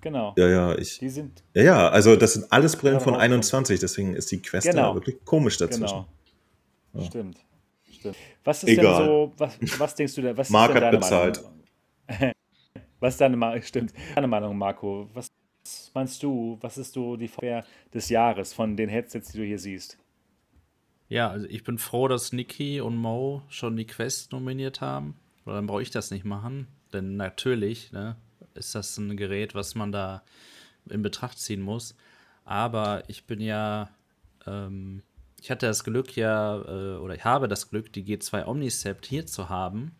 Genau. 0.00 0.34
Ja, 0.36 0.48
ja, 0.48 0.76
ich. 0.76 0.98
Die 0.98 1.08
sind. 1.08 1.42
Ja, 1.54 1.62
ja, 1.62 1.88
also 1.88 2.14
das 2.14 2.34
sind 2.34 2.52
alles 2.52 2.76
Brillen 2.76 3.00
von 3.00 3.14
21, 3.14 3.80
deswegen 3.80 4.14
ist 4.14 4.30
die 4.30 4.42
Quest 4.42 4.66
genau. 4.68 4.90
da 4.90 4.94
wirklich 4.94 5.24
komisch 5.24 5.56
dazwischen. 5.56 5.86
Genau. 5.86 6.08
Ja. 6.94 7.04
Stimmt. 7.04 7.38
Stimmt. 7.90 8.16
Was 8.44 8.62
ist 8.62 8.70
Egal. 8.70 8.98
denn 8.98 9.06
so, 9.06 9.32
was, 9.36 9.80
was 9.80 9.94
denkst 9.94 10.14
du 10.14 10.22
denn? 10.22 10.36
Was 10.36 10.50
Mark 10.50 10.74
hat 10.74 10.90
bezahlt. 10.90 11.42
Meinung? 12.08 12.32
was 13.00 13.14
ist 13.14 13.20
deine 13.20 13.36
Meinung? 13.36 13.62
Stimmt. 13.62 13.92
Deine 14.14 14.26
Meinung, 14.26 14.56
Marco. 14.56 15.08
Was 15.14 15.30
meinst 15.94 16.22
du? 16.22 16.58
Was 16.60 16.78
ist 16.78 16.92
so 16.92 17.16
die 17.16 17.28
Fair 17.28 17.64
des 17.92 18.08
Jahres 18.08 18.52
von 18.52 18.76
den 18.76 18.88
Headsets, 18.88 19.32
die 19.32 19.38
du 19.38 19.44
hier 19.44 19.58
siehst? 19.58 19.98
Ja, 21.08 21.28
also 21.30 21.46
ich 21.48 21.64
bin 21.64 21.78
froh, 21.78 22.08
dass 22.08 22.32
Niki 22.32 22.80
und 22.80 22.96
Mo 22.96 23.42
schon 23.48 23.76
die 23.76 23.86
Quest 23.86 24.32
nominiert 24.32 24.80
haben. 24.80 25.16
Weil 25.44 25.54
dann 25.54 25.66
brauche 25.66 25.82
ich 25.82 25.90
das 25.90 26.10
nicht 26.10 26.24
machen. 26.24 26.66
Denn 26.92 27.16
natürlich 27.16 27.92
ne, 27.92 28.16
ist 28.54 28.74
das 28.74 28.96
ein 28.98 29.16
Gerät, 29.16 29.54
was 29.54 29.74
man 29.74 29.92
da 29.92 30.22
in 30.88 31.02
Betracht 31.02 31.38
ziehen 31.38 31.60
muss. 31.60 31.94
Aber 32.44 33.02
ich 33.08 33.24
bin 33.24 33.40
ja, 33.40 33.90
ähm, 34.46 35.02
ich 35.44 35.50
hatte 35.50 35.66
das 35.66 35.84
Glück 35.84 36.16
ja, 36.16 36.56
äh, 36.56 36.96
oder 36.96 37.14
ich 37.14 37.24
habe 37.26 37.48
das 37.48 37.68
Glück, 37.68 37.92
die 37.92 38.02
G2 38.02 38.46
Omnicept 38.46 39.04
hier 39.04 39.26
zu 39.26 39.50
haben. 39.50 39.94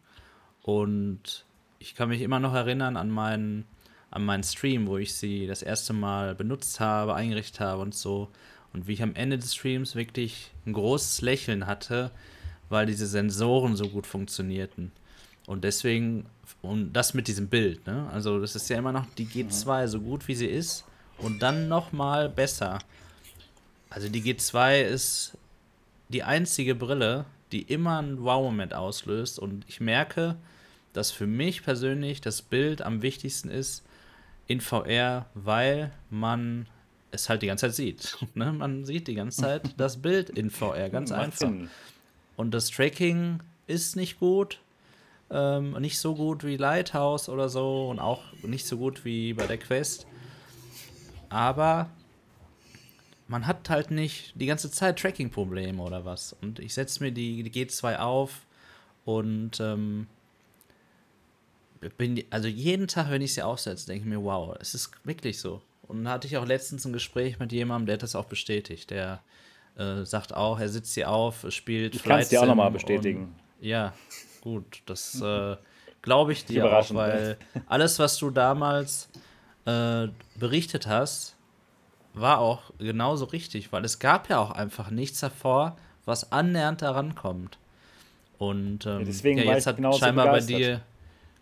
Und 0.63 1.45
ich 1.79 1.95
kann 1.95 2.09
mich 2.09 2.23
immer 2.23 2.41
noch 2.41 2.55
erinnern 2.55 2.97
an 2.97 3.11
meinen, 3.11 3.67
an 4.11 4.25
meinen 4.25 4.43
Stream, 4.43 4.87
wo 4.87 4.97
ich 4.97 5.13
sie 5.13 5.47
das 5.47 5.61
erste 5.61 5.93
Mal 5.93 6.35
benutzt 6.35 6.81
habe, 6.81 7.15
eingerichtet 7.15 7.61
habe 7.61 7.83
und 7.83 7.95
so. 7.95 8.31
Und 8.73 8.87
wie 8.87 8.95
ich 8.95 9.03
am 9.03 9.15
Ende 9.15 9.37
des 9.37 9.55
Streams 9.55 9.95
wirklich 9.95 10.51
ein 10.65 10.73
großes 10.73 11.21
Lächeln 11.21 11.67
hatte, 11.67 12.11
weil 12.71 12.87
diese 12.87 13.07
Sensoren 13.07 13.77
so 13.77 13.91
gut 13.91 14.07
funktionierten. 14.07 14.93
Und 15.45 15.63
deswegen, 15.63 16.25
und 16.63 16.95
das 16.95 17.13
mit 17.13 17.29
diesem 17.29 17.49
Bild, 17.49 17.87
ne? 17.87 18.09
Also, 18.15 18.41
das 18.41 18.57
ist 18.57 18.71
ja 18.71 18.79
immer 18.79 18.93
noch 18.93 19.05
die 19.19 19.27
G2 19.27 19.89
so 19.89 20.01
gut 20.01 20.27
wie 20.27 20.37
sie 20.37 20.47
ist 20.47 20.87
und 21.19 21.43
dann 21.43 21.69
nochmal 21.69 22.31
besser. 22.31 22.79
Also, 23.91 24.09
die 24.09 24.23
G2 24.23 24.83
ist 24.83 25.37
die 26.09 26.23
einzige 26.23 26.75
Brille, 26.75 27.25
die 27.53 27.63
immer 27.63 27.99
einen 27.99 28.23
Wow-Moment 28.23 28.75
auslöst. 28.75 29.39
Und 29.39 29.65
ich 29.69 29.81
merke, 29.81 30.37
dass 30.93 31.11
für 31.11 31.27
mich 31.27 31.63
persönlich 31.63 32.21
das 32.21 32.43
Bild 32.43 32.83
am 32.83 33.03
wichtigsten 33.03 33.51
ist 33.51 33.85
in 34.47 34.61
VR, 34.61 35.27
weil 35.35 35.93
man 36.11 36.67
es 37.11 37.29
halt 37.29 37.43
die 37.43 37.47
ganze 37.47 37.67
Zeit 37.67 37.75
sieht. 37.75 38.17
ne? 38.35 38.53
Man 38.53 38.85
sieht 38.85 39.09
die 39.09 39.15
ganze 39.15 39.43
Zeit 39.43 39.75
das 39.77 40.01
Bild 40.01 40.31
in 40.31 40.51
VR, 40.51 40.91
ganz 40.91 41.13
einfach. 41.13 41.51
Und 42.37 42.53
das 42.53 42.71
Tracking 42.71 43.41
ist 43.67 43.97
nicht 43.97 44.19
gut. 44.19 44.61
Ähm, 45.31 45.73
nicht 45.81 45.99
so 45.99 46.15
gut 46.15 46.45
wie 46.45 46.57
Lighthouse 46.57 47.29
oder 47.29 47.49
so 47.49 47.89
und 47.89 47.99
auch 47.99 48.23
nicht 48.43 48.67
so 48.67 48.77
gut 48.77 49.05
wie 49.05 49.33
bei 49.33 49.47
der 49.47 49.59
Quest. 49.59 50.07
Aber 51.31 51.89
man 53.29 53.47
hat 53.47 53.71
halt 53.71 53.91
nicht 53.91 54.33
die 54.35 54.47
ganze 54.47 54.71
Zeit 54.71 54.99
Tracking-Probleme 54.99 55.83
oder 55.83 56.05
was. 56.05 56.35
Und 56.43 56.59
ich 56.59 56.75
setze 56.75 57.03
mir 57.03 57.13
die, 57.13 57.43
die 57.43 57.67
G2 57.67 57.99
auf 57.99 58.47
und 59.05 59.61
ähm, 59.61 60.07
bin, 61.97 62.23
also 62.31 62.49
jeden 62.49 62.89
Tag, 62.89 63.11
wenn 63.11 63.23
ich 63.23 63.35
sie 63.35 63.43
aufsetze, 63.43 63.87
denke 63.87 64.03
ich 64.03 64.09
mir, 64.09 64.23
wow, 64.23 64.57
es 64.61 64.75
ist 64.75 64.91
wirklich 65.05 65.39
so. 65.39 65.63
Und 65.89 66.05
da 66.05 66.13
hatte 66.13 66.27
ich 66.27 66.37
auch 66.37 66.47
letztens 66.47 66.85
ein 66.85 66.93
Gespräch 66.93 67.39
mit 67.39 67.53
jemandem, 67.53 67.87
der 67.87 67.97
das 67.99 68.15
auch 68.15 68.25
bestätigt. 68.25 68.91
Der 68.91 69.21
äh, 69.77 70.05
sagt 70.05 70.35
auch, 70.35 70.59
er 70.59 70.69
sitzt 70.69 70.95
hier 70.95 71.11
auf, 71.11 71.45
spielt. 71.51 71.95
Du 71.95 71.99
kannst 71.99 72.33
dir 72.33 72.41
auch 72.41 72.47
nochmal 72.47 72.71
bestätigen. 72.71 73.35
Und, 73.61 73.67
ja, 73.67 73.93
gut, 74.41 74.83
das 74.87 75.21
äh, 75.21 75.57
glaube 76.03 76.33
ich 76.33 76.45
dir 76.45 76.65
auch, 76.65 76.95
weil 76.95 77.37
alles, 77.67 77.99
was 77.99 78.17
du 78.19 78.31
damals 78.31 79.09
äh, 79.67 80.09
berichtet 80.37 80.87
hast, 80.87 81.34
war 82.15 82.39
auch 82.39 82.63
genauso 82.79 83.27
richtig, 83.27 83.73
weil 83.73 83.85
es 83.85 83.99
gab 83.99 84.29
ja 84.31 84.39
auch 84.39 84.53
einfach 84.53 84.91
nichts 84.91 85.21
davor, 85.21 85.77
was 86.05 86.33
annähernd 86.33 86.83
daran 86.83 87.15
kommt. 87.15 87.59
Und 88.39 88.87
ähm, 88.87 89.01
ja, 89.01 89.05
deswegen 89.05 89.39
ja, 89.39 89.53
jetzt 89.53 89.67
hat 89.67 89.79
scheinbar 89.99 90.27
bei 90.27 90.41
dir, 90.41 90.81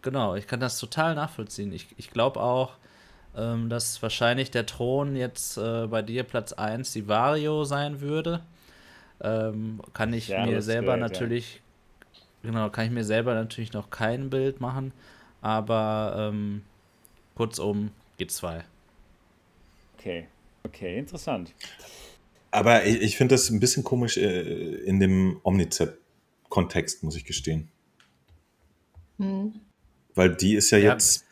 genau, 0.02 0.34
ich 0.34 0.46
kann 0.46 0.60
das 0.60 0.78
total 0.78 1.14
nachvollziehen. 1.14 1.72
Ich, 1.72 1.88
ich 1.96 2.10
glaube 2.10 2.40
auch, 2.40 2.72
ähm, 3.36 3.68
dass 3.68 4.02
wahrscheinlich 4.02 4.50
der 4.50 4.66
Thron 4.66 5.16
jetzt 5.16 5.56
äh, 5.56 5.86
bei 5.86 6.02
dir 6.02 6.22
Platz 6.22 6.52
1 6.52 6.92
die 6.92 7.08
Vario 7.08 7.64
sein 7.64 8.00
würde. 8.00 8.40
Ähm, 9.20 9.80
kann 9.94 10.12
ich 10.12 10.28
ja, 10.28 10.44
mir 10.44 10.62
selber 10.62 10.94
gehört, 10.94 11.12
natürlich, 11.12 11.60
genau, 12.42 12.68
kann 12.70 12.86
ich 12.86 12.90
mir 12.90 13.04
selber 13.04 13.34
natürlich 13.34 13.72
noch 13.72 13.90
kein 13.90 14.30
Bild 14.30 14.60
machen, 14.60 14.92
aber 15.40 16.14
ähm, 16.16 16.62
kurzum, 17.36 17.92
G2. 18.18 18.62
Okay, 19.96 20.26
okay, 20.64 20.98
interessant. 20.98 21.54
Aber 22.50 22.84
ich, 22.84 23.00
ich 23.00 23.16
finde 23.16 23.34
das 23.34 23.50
ein 23.50 23.60
bisschen 23.60 23.84
komisch 23.84 24.16
äh, 24.16 24.84
in 24.84 25.00
dem 25.00 25.40
Omnizept-Kontext, 25.42 27.02
muss 27.02 27.16
ich 27.16 27.24
gestehen. 27.24 27.68
Hm. 29.18 29.54
Weil 30.14 30.34
die 30.36 30.54
ist 30.54 30.70
ja, 30.70 30.78
ja 30.78 30.92
jetzt 30.92 31.24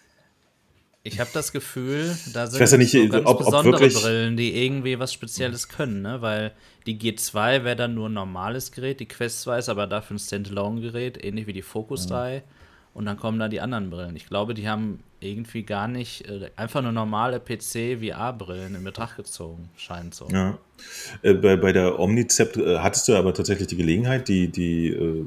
ich 1.02 1.18
habe 1.18 1.30
das 1.32 1.52
Gefühl, 1.52 2.14
da 2.34 2.46
sind 2.46 2.70
ja 2.70 2.76
nicht, 2.76 2.92
so 2.92 3.08
ganz 3.08 3.26
ob, 3.26 3.38
besondere 3.38 3.86
ob 3.86 3.92
Brillen, 3.92 4.36
die 4.36 4.54
irgendwie 4.64 4.98
was 4.98 5.14
Spezielles 5.14 5.68
können, 5.68 6.02
ne? 6.02 6.20
Weil 6.20 6.52
die 6.86 6.98
G2 6.98 7.64
wäre 7.64 7.76
dann 7.76 7.94
nur 7.94 8.10
ein 8.10 8.12
normales 8.12 8.70
Gerät, 8.70 9.00
die 9.00 9.06
Quest 9.06 9.40
2 9.42 9.58
ist 9.60 9.68
aber 9.70 9.86
dafür 9.86 10.16
ein 10.16 10.18
Standalone-Gerät, 10.18 11.22
ähnlich 11.24 11.46
wie 11.46 11.54
die 11.54 11.62
Focus 11.62 12.06
3. 12.06 12.38
Mhm. 12.38 12.42
Und 12.92 13.06
dann 13.06 13.16
kommen 13.16 13.38
da 13.38 13.48
die 13.48 13.62
anderen 13.62 13.88
Brillen. 13.88 14.14
Ich 14.14 14.26
glaube, 14.26 14.52
die 14.52 14.68
haben 14.68 15.00
irgendwie 15.20 15.62
gar 15.62 15.86
nicht 15.86 16.28
äh, 16.28 16.50
einfach 16.56 16.82
nur 16.82 16.92
normale 16.92 17.40
PC-VR-Brillen 17.40 18.74
in 18.74 18.84
Betracht 18.84 19.16
gezogen, 19.16 19.68
scheint 19.76 20.14
so. 20.14 20.28
Ja. 20.28 20.58
Äh, 21.22 21.34
bei, 21.34 21.56
bei 21.56 21.72
der 21.72 21.98
Omnicept 21.98 22.56
äh, 22.56 22.78
hattest 22.78 23.06
du 23.08 23.14
aber 23.14 23.34
tatsächlich 23.34 23.68
die 23.68 23.76
Gelegenheit, 23.76 24.28
die, 24.28 24.48
die 24.48 24.88
äh, 24.88 25.24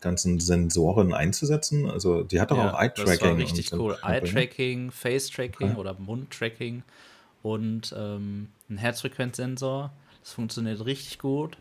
ganzen 0.00 0.40
Sensoren 0.40 1.12
einzusetzen? 1.12 1.90
Also 1.90 2.22
die 2.22 2.40
hat 2.40 2.50
doch 2.50 2.56
ja, 2.56 2.72
auch 2.72 2.80
Eye-Tracking. 2.80 3.12
Das 3.12 3.22
war 3.22 3.36
richtig 3.36 3.72
cool. 3.72 3.98
Eye-Tracking, 4.02 4.90
Face-Tracking 4.90 5.70
ja. 5.70 5.76
oder 5.76 5.94
Mund-Tracking 5.98 6.82
und 7.42 7.94
ähm, 7.96 8.48
ein 8.70 8.78
Herzfrequenzsensor. 8.78 9.92
Das 10.22 10.32
funktioniert 10.32 10.84
richtig 10.84 11.18
gut. 11.18 11.58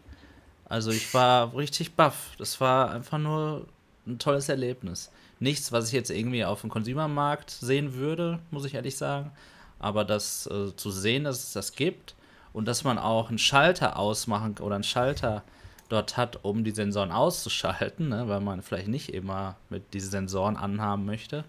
Also 0.68 0.92
ich 0.92 1.14
war 1.14 1.56
richtig 1.56 1.94
baff. 1.94 2.32
Das 2.38 2.60
war 2.60 2.92
einfach 2.92 3.18
nur 3.18 3.68
ein 4.08 4.20
tolles 4.20 4.50
Erlebnis. 4.50 5.12
Nichts, 5.40 5.72
was 5.72 5.88
ich 5.88 5.94
jetzt 5.94 6.12
irgendwie 6.12 6.46
auf 6.46 6.62
dem 6.62 6.70
Consumermarkt 6.70 7.50
sehen 7.50 7.96
würde, 7.96 8.40
muss 8.52 8.66
ich 8.66 8.76
ehrlich 8.76 8.98
sagen. 8.98 9.32
Aber 9.80 10.06
das 10.06 10.48
äh, 10.48 10.76
zu 10.76 10.92
sehen, 10.92 11.26
dass 11.26 11.44
es 11.44 11.54
das 11.54 11.74
gibt 11.74 12.16
und 12.54 12.68
dass 12.68 12.84
man 12.84 12.98
auch 12.98 13.30
einen 13.30 13.38
Schalter 13.38 14.00
ausmachen 14.00 14.56
oder 14.60 14.76
einen 14.76 14.84
Schalter 14.84 15.44
dort 15.90 16.18
hat, 16.18 16.44
um 16.44 16.64
die 16.64 16.72
Sensoren 16.72 17.12
auszuschalten, 17.12 18.10
ne, 18.10 18.28
weil 18.28 18.40
man 18.40 18.62
vielleicht 18.62 18.88
nicht 18.88 19.14
immer 19.14 19.58
mit 19.70 19.94
diesen 19.94 20.12
Sensoren 20.12 20.58
anhaben 20.58 21.06
möchte. 21.06 21.44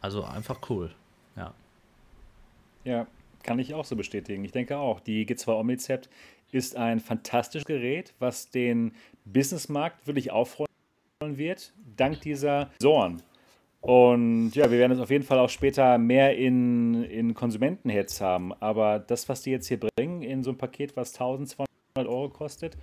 Also 0.00 0.24
einfach 0.24 0.58
cool, 0.70 0.90
ja. 1.36 1.52
Ja, 2.84 3.06
kann 3.42 3.58
ich 3.58 3.74
auch 3.74 3.84
so 3.84 3.96
bestätigen. 3.96 4.44
Ich 4.44 4.52
denke 4.52 4.78
auch, 4.78 5.00
die 5.00 5.26
G2 5.26 5.60
Omnicept 5.60 6.08
ist 6.50 6.76
ein 6.76 7.00
fantastisches 7.00 7.66
Gerät, 7.66 8.14
was 8.18 8.50
den 8.50 8.94
Businessmarkt 9.24 10.06
wirklich 10.06 10.30
aufräumen 10.30 10.66
wird, 11.20 11.72
dank 12.00 12.20
dieser 12.20 12.70
Sensoren. 12.78 13.22
Und 13.80 14.52
ja, 14.54 14.70
wir 14.70 14.78
werden 14.78 14.92
es 14.92 15.00
auf 15.00 15.10
jeden 15.10 15.24
Fall 15.24 15.38
auch 15.38 15.48
später 15.48 15.96
mehr 15.96 16.36
in, 16.36 17.04
in 17.04 17.32
Konsumentenherz 17.34 18.20
haben. 18.20 18.52
Aber 18.60 18.98
das, 18.98 19.28
was 19.28 19.42
die 19.42 19.50
jetzt 19.50 19.68
hier 19.68 19.80
bringen, 19.80 20.22
in 20.22 20.42
so 20.42 20.50
ein 20.50 20.58
Paket, 20.58 20.96
was 20.96 21.12
1200 21.14 21.66
Euro 21.96 22.28
kostet, 22.28 22.76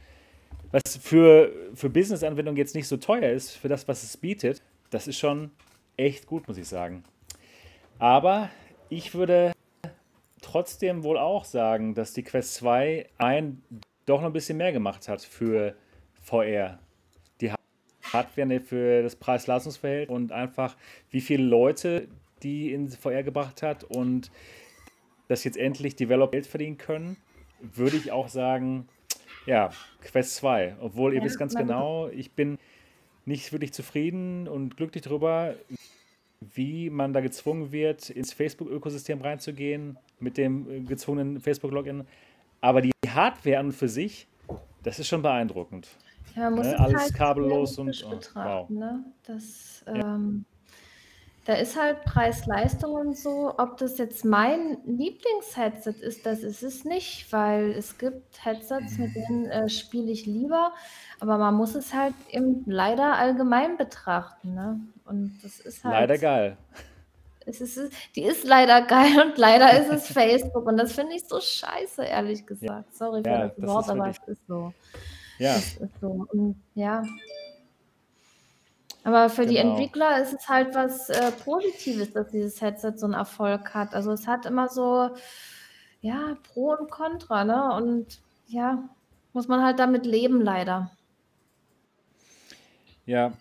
was 0.72 0.98
für, 0.98 1.52
für 1.76 1.90
Business-Anwendungen 1.90 2.58
jetzt 2.58 2.76
nicht 2.76 2.88
so 2.88 2.98
teuer 2.98 3.32
ist, 3.32 3.52
für 3.52 3.68
das, 3.68 3.88
was 3.88 4.04
es 4.04 4.18
bietet, 4.18 4.64
das 4.90 5.08
ist 5.08 5.18
schon 5.18 5.52
echt 5.98 6.26
gut, 6.26 6.48
muss 6.48 6.58
ich 6.58 6.68
sagen. 6.68 7.04
Aber 8.00 8.50
ich 8.90 9.14
würde 9.14 9.54
trotzdem 10.42 11.04
wohl 11.04 11.18
auch 11.18 11.46
sagen, 11.46 11.94
dass 11.94 12.14
die 12.14 12.24
Quest 12.24 12.56
2 12.56 13.08
ein 13.18 13.62
doch 14.06 14.22
noch 14.22 14.28
ein 14.28 14.34
bisschen 14.34 14.58
mehr 14.58 14.72
gemacht 14.72 15.08
hat 15.08 15.22
für 15.22 15.76
VR. 16.22 16.80
Hardware 18.14 18.60
für 18.60 19.04
das 19.04 19.16
Preis-Leistungsverhältnis 19.16 20.16
und 20.16 20.32
einfach, 20.32 20.76
wie 21.10 21.22
viele 21.22 21.44
Leute 21.44 22.08
die 22.44 22.72
in 22.72 22.90
VR 22.90 23.24
gebracht 23.24 23.64
hat 23.64 23.84
und 23.84 24.32
dass 25.28 25.44
jetzt 25.44 25.58
endlich 25.58 25.96
Developer 25.96 26.32
Geld 26.32 26.48
verdienen 26.48 26.78
können, 26.78 27.18
würde 27.60 27.98
ich 27.98 28.12
auch 28.12 28.28
sagen, 28.28 28.88
ja, 29.46 29.72
Quest 30.02 30.36
2. 30.36 30.78
Obwohl 30.80 31.14
ihr 31.14 31.20
ja, 31.20 31.26
wisst 31.26 31.40
ganz 31.40 31.56
genau, 31.56 32.08
ich 32.10 32.32
bin 32.32 32.58
nicht 33.26 33.52
wirklich 33.52 33.74
zufrieden 33.74 34.48
und 34.48 34.78
glücklich 34.78 35.04
darüber, 35.04 35.56
wie 36.40 36.90
man 36.90 37.14
da 37.14 37.20
gezwungen 37.20 37.72
wird, 37.72 38.10
ins 38.10 38.32
Facebook-Ökosystem 38.34 39.22
reinzugehen 39.22 39.98
mit 40.20 40.38
dem 40.38 40.70
äh, 40.70 40.80
gezwungenen 40.82 41.42
Facebook-Login. 41.42 42.06
Aber 42.62 42.82
die 42.82 42.92
Hardware 43.08 43.60
an 43.60 43.68
und 43.68 43.72
für 43.74 43.90
sich, 43.90 44.28
das 44.84 45.00
ist 45.00 45.08
schon 45.08 45.22
beeindruckend. 45.22 45.90
Ja, 46.38 46.52
man 46.52 46.60
muss 46.60 46.68
ne? 46.68 46.80
Alles 46.80 47.02
halt 47.02 47.14
kabellos 47.16 47.80
und 47.80 48.06
oh, 48.08 48.20
wow. 48.36 48.70
Ne? 48.70 49.04
Das, 49.26 49.84
ähm, 49.88 50.46
da 51.46 51.54
ist 51.54 51.80
halt 51.80 52.04
Preis-Leistung 52.04 52.94
und 52.94 53.18
so. 53.18 53.56
Ob 53.58 53.78
das 53.78 53.98
jetzt 53.98 54.24
mein 54.24 54.78
Lieblingsheadset 54.86 55.98
ist, 55.98 56.28
das 56.28 56.44
ist 56.44 56.62
es 56.62 56.86
nicht, 56.86 57.32
weil 57.34 57.72
es 57.72 57.98
gibt 57.98 58.46
Headsets, 58.46 59.00
mit 59.00 59.16
denen 59.16 59.46
äh, 59.46 59.68
spiele 59.68 60.12
ich 60.12 60.28
lieber, 60.28 60.74
aber 61.20 61.40
man 61.40 61.56
muss 61.56 61.74
es 61.74 61.94
halt 61.94 62.14
eben 62.30 62.64
leider 62.68 63.16
allgemein 63.16 63.76
betrachten. 63.78 64.54
Ne? 64.54 64.80
Und 65.06 65.40
das 65.42 65.60
ist 65.60 65.84
halt. 65.84 65.94
Leider 65.94 66.18
geil. 66.20 66.58
Es 67.48 67.62
ist, 67.62 67.94
die 68.16 68.24
ist 68.24 68.44
leider 68.44 68.82
geil 68.82 69.22
und 69.26 69.38
leider 69.38 69.80
ist 69.80 69.90
es 69.90 70.08
Facebook 70.14 70.68
und 70.68 70.78
das 70.78 70.92
finde 70.92 71.16
ich 71.16 71.24
so 71.24 71.40
scheiße, 71.40 72.04
ehrlich 72.04 72.46
gesagt. 72.46 72.94
Sorry 72.94 73.24
für 73.24 73.30
ja, 73.30 73.48
das, 73.48 73.56
das 73.56 73.68
Wort, 73.68 73.90
aber 73.90 74.10
es 74.10 74.20
ist 74.28 74.46
so. 74.48 74.74
Ja. 75.40 75.56
Es 75.56 75.78
ist 75.78 76.00
so. 76.02 76.26
Und, 76.32 76.62
ja. 76.76 77.04
Aber 79.04 79.30
für 79.30 79.46
genau. 79.46 79.52
die 79.52 79.58
Entwickler 79.58 80.22
ist 80.22 80.34
es 80.34 80.50
halt 80.50 80.76
was 80.76 81.10
äh, 81.10 81.32
Positives, 81.32 82.12
dass 82.12 82.28
dieses 82.30 82.62
Headset 82.62 82.94
so 82.98 83.06
einen 83.06 83.14
Erfolg 83.14 83.74
hat. 83.74 83.94
Also 83.94 84.12
es 84.12 84.28
hat 84.28 84.46
immer 84.46 84.68
so, 84.68 85.12
ja, 86.02 86.36
Pro 86.44 86.74
und 86.74 86.92
Contra, 86.92 87.46
ne? 87.46 87.74
Und 87.76 88.20
ja, 88.48 88.84
muss 89.34 89.48
man 89.48 89.64
halt 89.64 89.80
damit 89.80 90.06
leben, 90.06 90.42
leider. 90.42 90.92
Ja, 93.06 93.34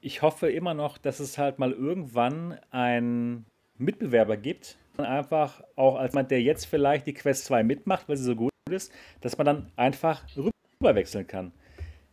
ich 0.00 0.22
hoffe 0.22 0.50
immer 0.50 0.74
noch, 0.74 0.98
dass 0.98 1.18
es 1.20 1.38
halt 1.38 1.58
mal 1.58 1.72
irgendwann 1.72 2.58
einen 2.70 3.46
Mitbewerber 3.76 4.36
gibt. 4.36 4.78
Einfach 4.96 5.62
auch 5.76 5.96
als 5.96 6.14
man, 6.14 6.28
der 6.28 6.42
jetzt 6.42 6.66
vielleicht 6.66 7.06
die 7.06 7.14
Quest 7.14 7.44
2 7.46 7.62
mitmacht, 7.62 8.08
weil 8.08 8.16
sie 8.16 8.24
so 8.24 8.36
gut 8.36 8.52
ist, 8.70 8.92
dass 9.20 9.38
man 9.38 9.46
dann 9.46 9.72
einfach 9.76 10.22
rüberwechseln 10.80 11.26
kann. 11.26 11.52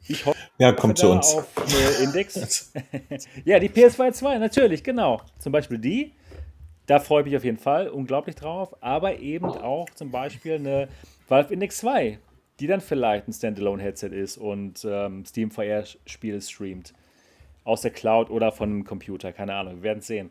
Ich 0.07 0.25
hoffe, 0.25 0.37
ja, 0.57 0.71
kommt 0.71 0.97
zu 0.97 1.09
uns. 1.09 1.35
Auf 1.35 1.47
eine 1.57 2.03
Index. 2.03 2.71
ja, 3.45 3.59
die 3.59 3.69
PS2 3.69 4.11
2, 4.11 4.37
natürlich, 4.37 4.83
genau. 4.83 5.21
Zum 5.39 5.51
Beispiel 5.51 5.77
die. 5.77 6.13
Da 6.85 6.99
freue 6.99 7.21
ich 7.21 7.25
mich 7.25 7.37
auf 7.37 7.43
jeden 7.43 7.57
Fall 7.57 7.87
unglaublich 7.89 8.35
drauf. 8.35 8.75
Aber 8.81 9.19
eben 9.19 9.45
auch 9.45 9.89
zum 9.91 10.11
Beispiel 10.11 10.55
eine 10.55 10.87
Valve 11.27 11.53
Index 11.53 11.77
2, 11.77 12.19
die 12.59 12.67
dann 12.67 12.81
vielleicht 12.81 13.27
ein 13.27 13.33
Standalone-Headset 13.33 14.09
ist 14.09 14.37
und 14.37 14.85
ähm, 14.87 15.25
Steam 15.25 15.49
VR-Spiele 15.49 16.41
streamt. 16.41 16.93
Aus 17.63 17.81
der 17.81 17.89
Cloud 17.89 18.29
oder 18.29 18.51
von 18.51 18.69
einem 18.69 18.83
Computer, 18.83 19.33
keine 19.33 19.55
Ahnung, 19.55 19.77
wir 19.77 19.83
werden 19.83 19.99
es 19.99 20.07
sehen. 20.07 20.29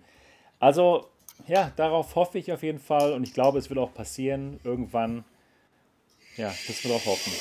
Also, 0.60 1.08
ja, 1.48 1.72
darauf 1.74 2.14
hoffe 2.14 2.38
ich 2.38 2.52
auf 2.52 2.62
jeden 2.62 2.78
Fall 2.78 3.12
und 3.12 3.24
ich 3.24 3.34
glaube, 3.34 3.58
es 3.58 3.68
wird 3.70 3.80
auch 3.80 3.92
passieren 3.92 4.60
irgendwann. 4.62 5.24
Ja, 6.36 6.54
das 6.68 6.84
wird 6.84 6.94
auch 6.94 7.04
hoffen. 7.06 7.32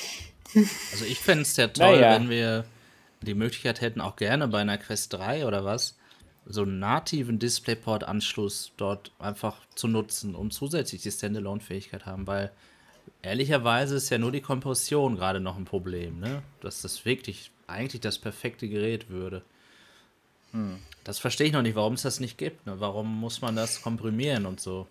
Also 0.55 1.05
ich 1.05 1.19
fände 1.19 1.43
es 1.43 1.55
ja 1.57 1.67
toll, 1.67 1.99
naja. 1.99 2.15
wenn 2.15 2.29
wir 2.29 2.65
die 3.21 3.33
Möglichkeit 3.33 3.81
hätten, 3.81 4.01
auch 4.01 4.15
gerne 4.15 4.47
bei 4.47 4.59
einer 4.59 4.77
Quest 4.77 5.13
3 5.13 5.45
oder 5.45 5.65
was, 5.65 5.95
so 6.45 6.63
einen 6.63 6.79
nativen 6.79 7.39
DisplayPort-Anschluss 7.39 8.71
dort 8.77 9.11
einfach 9.19 9.57
zu 9.75 9.87
nutzen, 9.87 10.35
um 10.35 10.51
zusätzlich 10.51 11.01
die 11.01 11.11
Standalone-Fähigkeit 11.11 12.05
haben, 12.05 12.27
weil 12.27 12.51
ehrlicherweise 13.21 13.95
ist 13.95 14.09
ja 14.09 14.17
nur 14.17 14.31
die 14.31 14.41
Kompression 14.41 15.15
gerade 15.15 15.39
noch 15.39 15.57
ein 15.57 15.65
Problem, 15.65 16.19
ne? 16.19 16.43
Dass 16.61 16.81
das 16.81 17.05
wirklich 17.05 17.51
eigentlich 17.67 18.01
das 18.01 18.19
perfekte 18.19 18.67
Gerät 18.67 19.09
würde. 19.09 19.41
Hm. 20.51 20.77
Das 21.03 21.19
verstehe 21.19 21.47
ich 21.47 21.53
noch 21.53 21.61
nicht, 21.61 21.75
warum 21.75 21.93
es 21.93 22.03
das 22.03 22.19
nicht 22.19 22.37
gibt. 22.37 22.65
Ne? 22.65 22.79
Warum 22.79 23.19
muss 23.19 23.41
man 23.41 23.55
das 23.55 23.81
komprimieren 23.81 24.45
und 24.45 24.59
so? 24.59 24.87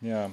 Ja. 0.00 0.30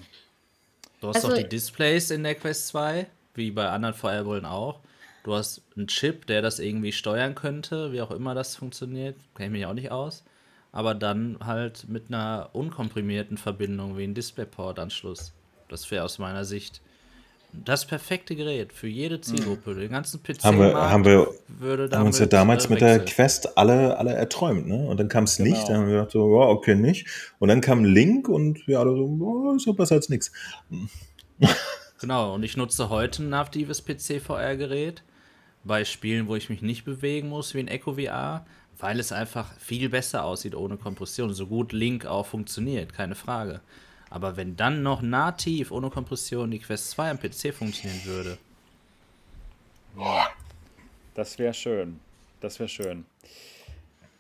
Du 1.00 1.10
hast 1.10 1.18
also, 1.18 1.30
doch 1.30 1.38
die 1.38 1.48
Displays 1.48 2.12
in 2.12 2.24
der 2.24 2.36
Quest 2.36 2.68
2 2.68 3.08
wie 3.36 3.52
bei 3.52 3.70
anderen 3.70 3.96
Fireballen 3.96 4.46
auch. 4.46 4.80
Du 5.24 5.34
hast 5.34 5.62
einen 5.76 5.88
Chip, 5.88 6.28
der 6.28 6.42
das 6.42 6.60
irgendwie 6.60 6.92
steuern 6.92 7.36
könnte, 7.36 7.92
wie 7.92 8.02
auch 8.02 8.12
immer 8.12 8.36
das 8.36 8.56
funktioniert, 8.56 9.16
kenne 9.36 9.48
ich 9.48 9.52
mich 9.52 9.66
auch 9.66 9.74
nicht 9.74 9.92
aus. 9.92 10.24
Aber 10.72 10.94
dann 10.94 11.38
halt 11.44 11.88
mit 11.88 12.06
einer 12.10 12.50
unkomprimierten 12.54 13.38
Verbindung 13.38 13.98
wie 13.98 14.04
ein 14.04 14.14
DisplayPort-Anschluss. 14.14 15.34
Das 15.70 15.90
wäre 15.90 16.04
aus 16.04 16.20
meiner 16.20 16.46
Sicht 16.46 16.82
das 17.64 17.86
perfekte 17.86 18.36
Gerät 18.36 18.74
für 18.74 18.88
jede 18.88 19.22
Zielgruppe. 19.22 19.76
Den 19.76 19.92
ganzen 19.92 20.22
PC 20.22 20.44
haben 20.44 20.60
wir, 20.60 20.74
haben 20.74 21.06
wir, 21.06 21.28
würde 21.48 21.90
haben 21.98 22.08
uns 22.08 22.20
ja 22.20 22.26
damals 22.26 22.70
mit 22.70 22.82
der 22.82 23.00
Quest 23.06 23.58
alle, 23.58 23.98
alle 23.98 24.14
erträumt, 24.14 24.68
ne? 24.68 24.88
Und 24.88 25.00
dann 25.00 25.08
kam 25.08 25.24
es 25.24 25.38
genau. 25.38 25.50
nicht, 25.52 25.70
dann 25.70 25.78
haben 25.78 25.88
wir 25.88 25.94
gedacht 25.94 26.12
so, 26.12 26.24
oh, 26.24 26.50
okay, 26.50 26.76
nicht. 26.76 27.08
Und 27.40 27.48
dann 27.50 27.62
kam 27.62 27.84
Link 27.84 28.28
und 28.28 28.68
wir 28.68 28.80
alle 28.80 28.92
so, 28.92 29.06
oh, 29.22 29.56
ist 29.56 29.64
so 29.64 29.74
besser 29.74 29.96
als 29.96 30.10
nichts. 30.10 30.32
Genau, 32.06 32.36
und 32.36 32.44
ich 32.44 32.56
nutze 32.56 32.90
heute 32.90 33.24
ein 33.24 33.30
natives 33.30 33.84
PC-VR-Gerät 33.84 35.02
bei 35.64 35.84
Spielen, 35.86 36.28
wo 36.28 36.36
ich 36.36 36.52
mich 36.52 36.62
nicht 36.62 36.86
bewegen 36.86 37.30
muss, 37.30 37.56
wie 37.56 37.60
ein 37.62 37.68
Echo 37.68 37.96
VR, 37.96 38.46
weil 38.78 39.00
es 39.00 39.12
einfach 39.12 39.52
viel 39.58 39.90
besser 39.90 40.24
aussieht 40.24 40.54
ohne 40.54 40.78
Kompression. 40.78 41.34
So 41.34 41.48
gut 41.48 41.74
Link 41.74 42.06
auch 42.06 42.28
funktioniert, 42.28 42.94
keine 42.94 43.16
Frage. 43.16 43.60
Aber 44.12 44.38
wenn 44.38 44.56
dann 44.56 44.84
noch 44.84 45.02
nativ 45.02 45.72
ohne 45.72 45.90
Kompression 45.90 46.52
die 46.52 46.60
Quest 46.60 46.92
2 46.92 47.10
am 47.10 47.18
PC 47.18 47.52
funktionieren 47.52 48.06
würde. 48.06 48.38
Das 51.16 51.40
wäre 51.40 51.56
schön. 51.56 52.00
Das 52.40 52.60
wäre 52.60 52.70
schön. 52.70 53.04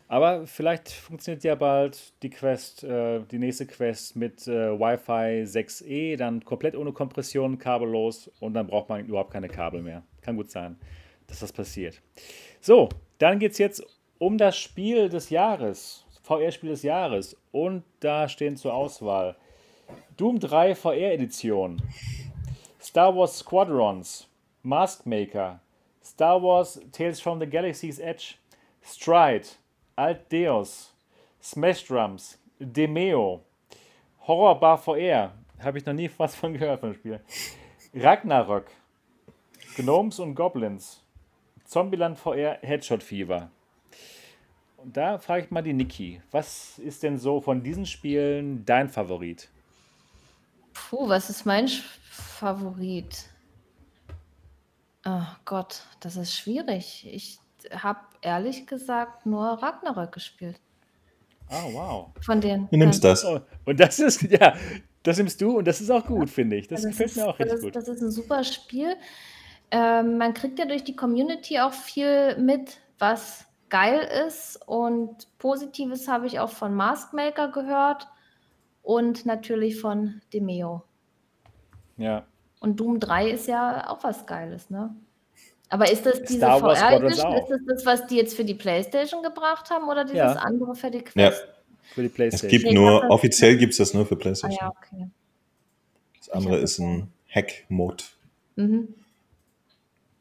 Aber 0.08 0.46
vielleicht 0.46 0.90
funktioniert 0.90 1.44
ja 1.44 1.56
bald 1.56 2.14
die 2.22 2.30
Quest, 2.30 2.84
äh, 2.84 3.22
die 3.32 3.40
nächste 3.40 3.66
Quest 3.66 4.16
mit 4.16 4.48
äh, 4.48 4.80
Wi-Fi 4.80 5.44
6E, 5.44 6.16
dann 6.16 6.46
komplett 6.46 6.76
ohne 6.76 6.92
Kompression, 6.92 7.58
kabellos 7.58 8.30
und 8.40 8.54
dann 8.54 8.68
braucht 8.68 8.90
man 8.90 9.06
überhaupt 9.06 9.32
keine 9.32 9.48
Kabel 9.48 9.82
mehr. 9.82 10.04
Kann 10.22 10.36
gut 10.36 10.52
sein, 10.52 10.78
dass 11.26 11.40
das 11.40 11.52
passiert. 11.52 12.02
So, 12.62 12.90
dann 13.18 13.40
geht 13.40 13.54
es 13.54 13.58
jetzt 13.58 13.84
um 14.20 14.38
das 14.38 14.58
Spiel 14.58 15.10
des 15.10 15.32
Jahres, 15.32 16.06
VR-Spiel 16.22 16.70
des 16.70 16.84
Jahres. 16.84 17.36
Und 17.52 17.84
da 18.00 18.30
stehen 18.30 18.58
zur 18.58 18.74
Auswahl 18.74 19.36
Doom 20.18 20.40
3 20.40 20.76
VR-Edition, 20.76 21.82
Star 22.80 23.16
Wars 23.16 23.40
Squadrons, 23.40 24.28
Maskmaker, 24.64 25.60
Star 26.04 26.42
Wars 26.42 26.80
Tales 26.92 27.20
from 27.20 27.40
the 27.40 27.48
Galaxy's 27.48 28.00
Edge, 28.00 28.36
Stride, 28.84 29.48
Alt 29.96 30.32
Deus, 30.32 30.94
Smash 31.42 31.86
Drums, 31.86 32.38
Demeo, 32.60 33.42
Horror 34.28 34.60
Bar 34.60 34.78
VR, 34.78 35.32
habe 35.60 35.78
ich 35.78 35.86
noch 35.86 35.94
nie 35.94 36.12
was 36.18 36.36
von 36.36 36.54
gehört 36.54 36.82
vom 36.82 36.94
Spiel. 36.94 37.22
Ragnarok, 37.94 38.66
Gnomes 39.78 40.20
und 40.20 40.36
Goblins, 40.36 41.02
Zombieland 41.64 42.18
VR, 42.18 42.58
Headshot 42.62 43.04
Fever. 43.04 43.50
Und 44.78 44.98
da 44.98 45.18
frage 45.18 45.46
ich 45.46 45.52
mal 45.52 45.64
die 45.64 45.74
Niki, 45.74 46.22
was 46.32 46.78
ist 46.80 47.02
denn 47.04 47.18
so 47.18 47.40
von 47.40 47.64
diesen 47.64 47.86
Spielen 47.86 48.66
dein 48.66 48.90
Favorit? 48.90 49.50
Puh, 50.74 51.08
was 51.08 51.30
ist 51.30 51.46
mein 51.46 51.70
Favorit? 52.10 53.30
Oh 55.06 55.26
Gott, 55.46 55.84
das 56.02 56.18
ist 56.18 56.36
schwierig. 56.36 57.08
Ich 57.10 57.40
habe 57.72 58.00
ehrlich 58.22 58.68
gesagt 58.68 59.26
nur 59.26 59.44
Ragnarök 59.46 60.12
gespielt. 60.12 60.60
Oh, 61.50 61.74
wow. 61.74 62.12
Von 62.22 62.42
den. 62.42 62.68
Du 62.72 62.78
nimmst 62.78 63.04
das. 63.04 63.24
Oh, 63.24 63.40
und 63.66 63.80
das 63.80 64.00
ist, 64.00 64.22
ja, 64.32 64.56
das 65.04 65.18
nimmst 65.18 65.40
du 65.42 65.58
und 65.58 65.68
das 65.68 65.82
ist 65.82 65.92
auch 65.92 66.06
gut, 66.06 66.30
finde 66.30 66.56
ich. 66.56 66.68
Das, 66.68 66.82
das 66.82 66.92
gefällt 66.92 67.10
ist, 67.12 67.18
mir 67.18 67.28
auch 67.28 67.40
richtig 67.40 67.54
das, 67.54 67.62
gut. 67.62 67.76
Das 67.76 67.88
ist 67.88 68.02
ein 68.02 68.12
super 68.12 68.44
Spiel. 68.44 68.96
Ähm, 69.72 70.18
man 70.18 70.34
kriegt 70.34 70.60
ja 70.60 70.66
durch 70.66 70.84
die 70.84 70.96
Community 70.96 71.60
auch 71.60 71.74
viel 71.74 72.38
mit, 72.38 72.80
was 72.98 73.46
geil 73.70 74.08
ist. 74.28 74.60
Und 74.68 75.28
Positives 75.38 76.08
habe 76.08 76.28
ich 76.28 76.40
auch 76.40 76.50
von 76.50 76.74
Maskmaker 76.74 77.52
gehört 77.52 78.08
und 78.82 79.26
natürlich 79.26 79.80
von 79.80 80.22
Demeo. 80.34 80.84
Ja. 81.98 82.26
Und 82.60 82.80
Doom 82.80 83.00
3 83.00 83.30
ist 83.30 83.48
ja 83.48 83.90
auch 83.90 84.04
was 84.04 84.26
Geiles, 84.26 84.70
ne? 84.70 84.96
Aber 85.70 85.92
ist 85.92 86.06
das 86.06 86.22
diese 86.24 86.46
VR 86.46 86.94
Edition? 86.94 87.34
Ist 87.34 87.50
das 87.50 87.60
das, 87.68 87.86
was 87.86 88.08
die 88.08 88.18
jetzt 88.18 88.36
für 88.36 88.46
die 88.46 88.54
PlayStation 88.54 89.24
gebracht 89.24 89.70
haben 89.70 89.90
oder 89.90 90.04
dieses 90.04 90.18
ja. 90.18 90.34
andere 90.34 90.76
für 90.76 90.92
die 90.92 91.02
Quest? 91.02 91.18
Ja, 91.18 91.32
für 91.94 92.04
die 92.04 92.10
PlayStation. 92.10 92.48
Es 92.48 92.52
gibt 92.52 92.66
nee, 92.66 92.74
nur, 92.74 93.10
offiziell 93.10 93.58
gibt 93.58 93.72
es 93.72 93.78
das 93.78 93.94
nur 93.94 94.06
für 94.06 94.16
PlayStation. 94.16 94.60
Ah, 94.62 94.74
ja, 94.92 94.98
okay. 94.98 95.10
Das 96.20 96.30
andere 96.30 96.58
ist 96.58 96.80
ein 96.80 97.12
Hack-Mode. 97.30 98.04
Mhm. 98.56 98.94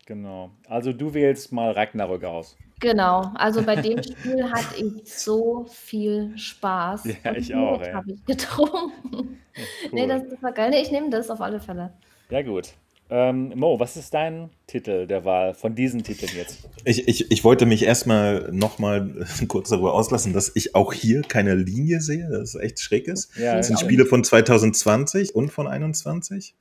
Genau. 0.06 0.50
Also 0.68 0.92
du 0.92 1.14
wählst 1.14 1.52
mal 1.52 1.70
Ragnarök 1.72 2.24
aus. 2.24 2.56
Genau. 2.80 3.32
Also 3.34 3.62
bei 3.62 3.76
dem 3.76 4.02
Spiel 4.02 4.50
hatte 4.50 4.76
ich 4.76 5.14
so 5.14 5.66
viel 5.70 6.36
Spaß. 6.36 7.04
Ja, 7.06 7.30
Und 7.30 7.38
ich 7.38 7.54
auch. 7.54 7.80
habe 7.80 8.12
ich 8.12 8.24
getrunken. 8.24 9.40
Ja, 9.54 9.62
cool. 9.84 9.90
Nee, 9.92 10.06
das, 10.06 10.22
das 10.28 10.42
war 10.42 10.52
geil. 10.52 10.70
Nee, 10.70 10.82
ich 10.82 10.90
nehme 10.90 11.10
das 11.10 11.30
auf 11.30 11.40
alle 11.40 11.60
Fälle. 11.60 11.92
Ja, 12.28 12.42
gut. 12.42 12.74
Ähm, 13.16 13.52
Mo, 13.54 13.78
was 13.78 13.96
ist 13.96 14.12
dein 14.12 14.50
Titel 14.66 15.06
der 15.06 15.24
Wahl 15.24 15.54
von 15.54 15.76
diesen 15.76 16.02
Titeln 16.02 16.32
jetzt? 16.36 16.68
Ich, 16.84 17.06
ich, 17.06 17.30
ich 17.30 17.44
wollte 17.44 17.64
mich 17.64 17.84
erstmal 17.84 18.50
nochmal 18.50 19.24
kurz 19.48 19.68
darüber 19.68 19.94
auslassen, 19.94 20.32
dass 20.32 20.50
ich 20.56 20.74
auch 20.74 20.92
hier 20.92 21.22
keine 21.22 21.54
Linie 21.54 22.00
sehe, 22.00 22.28
das 22.28 22.56
ist 22.56 22.60
echt 22.60 22.80
schräg 22.80 23.06
ist. 23.06 23.30
Ja, 23.36 23.56
das 23.56 23.68
sind 23.68 23.78
Spiele 23.78 24.04
von 24.04 24.24
2020 24.24 25.32
und 25.32 25.52
von 25.52 25.68
21. 25.68 26.56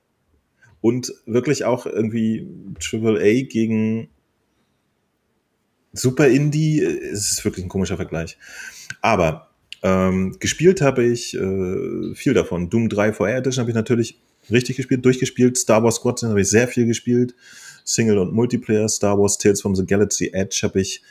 Und 0.80 1.12
wirklich 1.26 1.66
auch 1.66 1.88
irgendwie 1.88 2.48
Triple 2.80 3.20
A 3.20 3.48
gegen 3.48 4.10
Super 5.92 6.28
Indie. 6.28 6.84
Es 6.84 7.32
ist 7.32 7.46
wirklich 7.46 7.66
ein 7.66 7.70
komischer 7.70 7.96
Vergleich. 7.96 8.38
Aber 9.02 9.50
ähm, 9.82 10.38
gespielt 10.38 10.82
habe 10.82 11.04
ich 11.04 11.34
äh, 11.34 12.14
viel 12.14 12.36
davon. 12.36 12.70
Doom 12.70 12.90
3 12.90 13.14
VR 13.14 13.38
Edition 13.38 13.64
habe 13.64 13.72
ich 13.72 13.76
natürlich 13.76 14.20
richtig 14.52 14.78
gespielt, 14.78 15.06
durchgespielt. 15.06 15.58
Star 15.58 15.84
Wars 15.84 15.96
Squadron 15.96 16.30
habe 16.30 16.42
ich 16.42 16.50
sehr 16.50 16.68
viel 16.68 16.86
gespielt. 16.86 17.36
Single 17.84 18.18
und 18.18 18.34
Multiplayer. 18.34 18.88
Star 18.90 19.18
Wars 19.18 19.38
Tales 19.38 19.62
from 19.62 19.76
the 19.76 19.86
Galaxy 19.86 20.32
Edge 20.34 20.62
habe 20.64 20.82
ich 20.82 21.02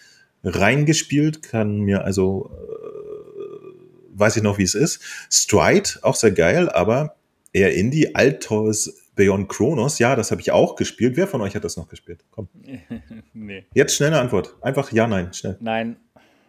reingespielt, 0.44 1.42
kann 1.42 1.80
mir 1.80 2.04
also 2.04 2.50
äh, 2.52 4.18
weiß 4.18 4.36
ich 4.36 4.42
noch, 4.42 4.58
wie 4.58 4.64
es 4.64 4.74
ist. 4.74 5.00
Stride, 5.30 5.90
auch 6.02 6.16
sehr 6.16 6.32
geil, 6.32 6.68
aber 6.68 7.16
eher 7.52 7.74
Indie. 7.74 8.14
Altos 8.14 8.98
Beyond 9.14 9.48
Chronos, 9.50 9.98
ja, 9.98 10.16
das 10.16 10.30
habe 10.30 10.40
ich 10.40 10.52
auch 10.52 10.74
gespielt. 10.74 11.16
Wer 11.16 11.26
von 11.26 11.42
euch 11.42 11.54
hat 11.54 11.64
das 11.64 11.76
noch 11.76 11.88
gespielt? 11.88 12.24
Komm. 12.30 12.48
nee. 13.34 13.66
Jetzt 13.74 13.94
schnelle 13.94 14.18
Antwort. 14.18 14.56
Einfach 14.62 14.90
ja, 14.90 15.06
nein, 15.06 15.32
schnell. 15.34 15.58
Nein. 15.60 15.96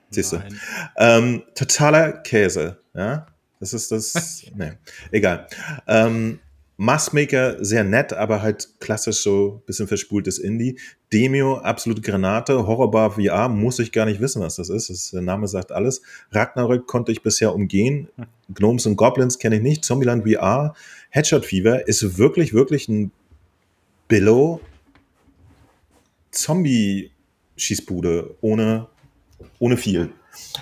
Siehst 0.10 0.32
du. 0.32 0.44
Ähm, 0.96 1.44
totaler 1.56 2.14
Käse, 2.14 2.80
ja. 2.94 3.26
Das 3.60 3.74
ist 3.74 3.92
das. 3.92 4.46
nee, 4.56 4.74
egal. 5.12 5.48
Ähm, 5.88 6.40
Massmaker 6.78 7.64
sehr 7.64 7.84
nett, 7.84 8.14
aber 8.14 8.42
halt 8.42 8.80
klassisch 8.80 9.22
so 9.22 9.62
ein 9.62 9.66
bisschen 9.66 9.88
verspultes 9.88 10.40
Indie. 10.40 10.80
Demio, 11.12 11.58
absolute 11.58 12.02
Granate. 12.02 12.66
Horrorbar 12.66 13.12
VR, 13.12 13.48
muss 13.48 13.78
ich 13.80 13.92
gar 13.92 14.06
nicht 14.06 14.20
wissen, 14.20 14.42
was 14.42 14.56
das 14.56 14.70
ist. 14.70 14.90
Das, 14.90 15.12
der 15.12 15.22
Name 15.22 15.48
sagt 15.48 15.72
alles. 15.72 16.02
Ragnarök 16.32 16.88
konnte 16.88 17.12
ich 17.12 17.22
bisher 17.22 17.54
umgehen. 17.54 18.10
Gnomes 18.54 18.88
und 18.88 18.96
Goblins 18.96 19.38
kenne 19.38 19.58
ich 19.58 19.62
nicht. 19.62 19.86
Zombieland 19.86 20.28
VR. 20.28 20.74
Headshot 21.10 21.46
Fever 21.46 21.88
ist 21.88 22.18
wirklich, 22.18 22.54
wirklich 22.54 22.90
ein 22.90 23.12
Billow 24.08 24.60
Zombie-Schießbude 26.32 28.36
ohne, 28.42 28.88
ohne 29.60 29.78
viel. 29.78 30.12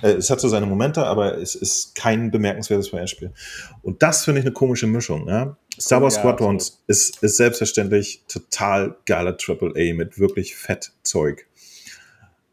Äh, 0.01 0.13
es 0.13 0.29
hat 0.29 0.39
so 0.39 0.49
seine 0.49 0.65
Momente, 0.65 1.05
aber 1.05 1.38
es 1.38 1.55
ist 1.55 1.95
kein 1.95 2.31
bemerkenswertes 2.31 2.89
VR-Spiel. 2.89 3.31
Und 3.81 4.03
das 4.03 4.25
finde 4.25 4.41
ich 4.41 4.45
eine 4.45 4.53
komische 4.53 4.88
Mischung. 4.88 5.27
Ja? 5.27 5.57
Star 5.80 6.02
Wars 6.02 6.15
ja, 6.15 6.22
Squadrons 6.22 6.84
ist, 6.88 7.23
ist 7.23 7.38
selbstverständlich 7.38 8.23
total 8.27 8.98
geiler 9.06 9.38
AAA 9.38 9.93
mit 9.93 10.19
wirklich 10.19 10.56
fett 10.56 10.91
Zeug. 11.03 11.48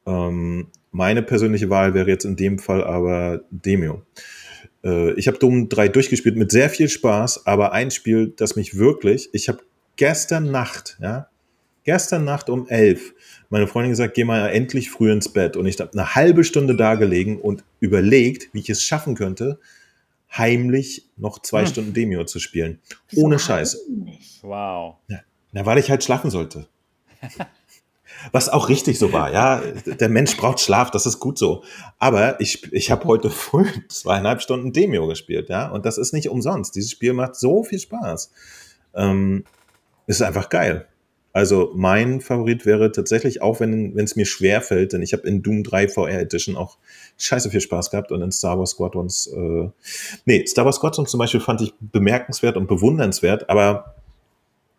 Ähm, 0.06 0.68
meine 0.92 1.22
persönliche 1.22 1.68
Wahl 1.68 1.94
wäre 1.94 2.08
jetzt 2.08 2.24
in 2.24 2.36
dem 2.36 2.58
Fall 2.58 2.84
aber 2.84 3.42
Demio. 3.50 4.02
Äh, 4.84 5.12
ich 5.14 5.28
habe 5.28 5.38
Doom 5.38 5.68
3 5.68 5.88
durchgespielt 5.88 6.36
mit 6.36 6.50
sehr 6.50 6.70
viel 6.70 6.88
Spaß, 6.88 7.46
aber 7.46 7.72
ein 7.72 7.90
Spiel, 7.90 8.32
das 8.36 8.56
mich 8.56 8.78
wirklich, 8.78 9.28
ich 9.32 9.48
habe 9.48 9.60
gestern 9.96 10.50
Nacht, 10.50 10.96
ja, 11.00 11.28
gestern 11.84 12.24
Nacht 12.24 12.48
um 12.48 12.68
elf 12.68 13.14
meine 13.50 13.66
Freundin 13.66 13.92
gesagt, 13.92 14.14
geh 14.14 14.24
mal 14.24 14.48
endlich 14.48 14.90
früh 14.90 15.10
ins 15.10 15.32
Bett. 15.32 15.56
Und 15.56 15.66
ich 15.66 15.80
habe 15.80 15.92
eine 15.92 16.14
halbe 16.14 16.44
Stunde 16.44 16.76
da 16.76 16.94
gelegen 16.94 17.40
und 17.40 17.64
überlegt, 17.80 18.50
wie 18.52 18.60
ich 18.60 18.70
es 18.70 18.82
schaffen 18.82 19.14
könnte, 19.14 19.58
heimlich 20.36 21.10
noch 21.16 21.40
zwei 21.40 21.62
hm. 21.62 21.68
Stunden 21.68 21.94
Demio 21.94 22.24
zu 22.24 22.38
spielen. 22.38 22.80
Wieso 23.08 23.24
Ohne 23.24 23.38
Scheiß. 23.38 23.78
Wow. 24.42 24.96
Ja, 25.08 25.20
na, 25.52 25.66
weil 25.66 25.78
ich 25.78 25.90
halt 25.90 26.04
schlafen 26.04 26.30
sollte. 26.30 26.68
Was 28.32 28.48
auch 28.48 28.68
richtig 28.68 28.98
so 28.98 29.12
war, 29.12 29.32
ja. 29.32 29.62
Der 29.86 30.08
Mensch 30.08 30.36
braucht 30.36 30.58
Schlaf, 30.60 30.90
das 30.90 31.06
ist 31.06 31.20
gut 31.20 31.38
so. 31.38 31.62
Aber 31.98 32.40
ich, 32.40 32.72
ich 32.72 32.90
habe 32.90 33.04
heute 33.04 33.30
früh 33.30 33.66
zweieinhalb 33.88 34.42
Stunden 34.42 34.72
Demio 34.72 35.06
gespielt, 35.06 35.48
ja. 35.48 35.68
Und 35.68 35.86
das 35.86 35.98
ist 35.98 36.12
nicht 36.12 36.28
umsonst. 36.28 36.74
Dieses 36.74 36.90
Spiel 36.90 37.12
macht 37.12 37.36
so 37.36 37.62
viel 37.62 37.78
Spaß. 37.78 38.32
Ähm, 38.94 39.44
ist 40.06 40.22
einfach 40.22 40.48
geil. 40.48 40.87
Also 41.38 41.70
mein 41.72 42.20
Favorit 42.20 42.66
wäre 42.66 42.90
tatsächlich, 42.90 43.42
auch 43.42 43.60
wenn 43.60 43.96
es 43.96 44.16
mir 44.16 44.26
schwer 44.26 44.60
fällt, 44.60 44.92
denn 44.92 45.02
ich 45.02 45.12
habe 45.12 45.24
in 45.28 45.40
Doom 45.40 45.62
3 45.62 45.86
VR 45.86 46.18
Edition 46.18 46.56
auch 46.56 46.78
scheiße 47.16 47.50
viel 47.50 47.60
Spaß 47.60 47.92
gehabt 47.92 48.10
und 48.10 48.22
in 48.22 48.32
Star 48.32 48.58
Wars 48.58 48.70
Squadrons, 48.70 49.28
äh, 49.28 49.68
nee, 50.24 50.44
Star 50.48 50.64
Wars 50.64 50.78
Squadrons 50.78 51.12
zum 51.12 51.18
Beispiel 51.18 51.38
fand 51.38 51.60
ich 51.60 51.72
bemerkenswert 51.78 52.56
und 52.56 52.66
bewundernswert, 52.66 53.48
aber 53.48 53.94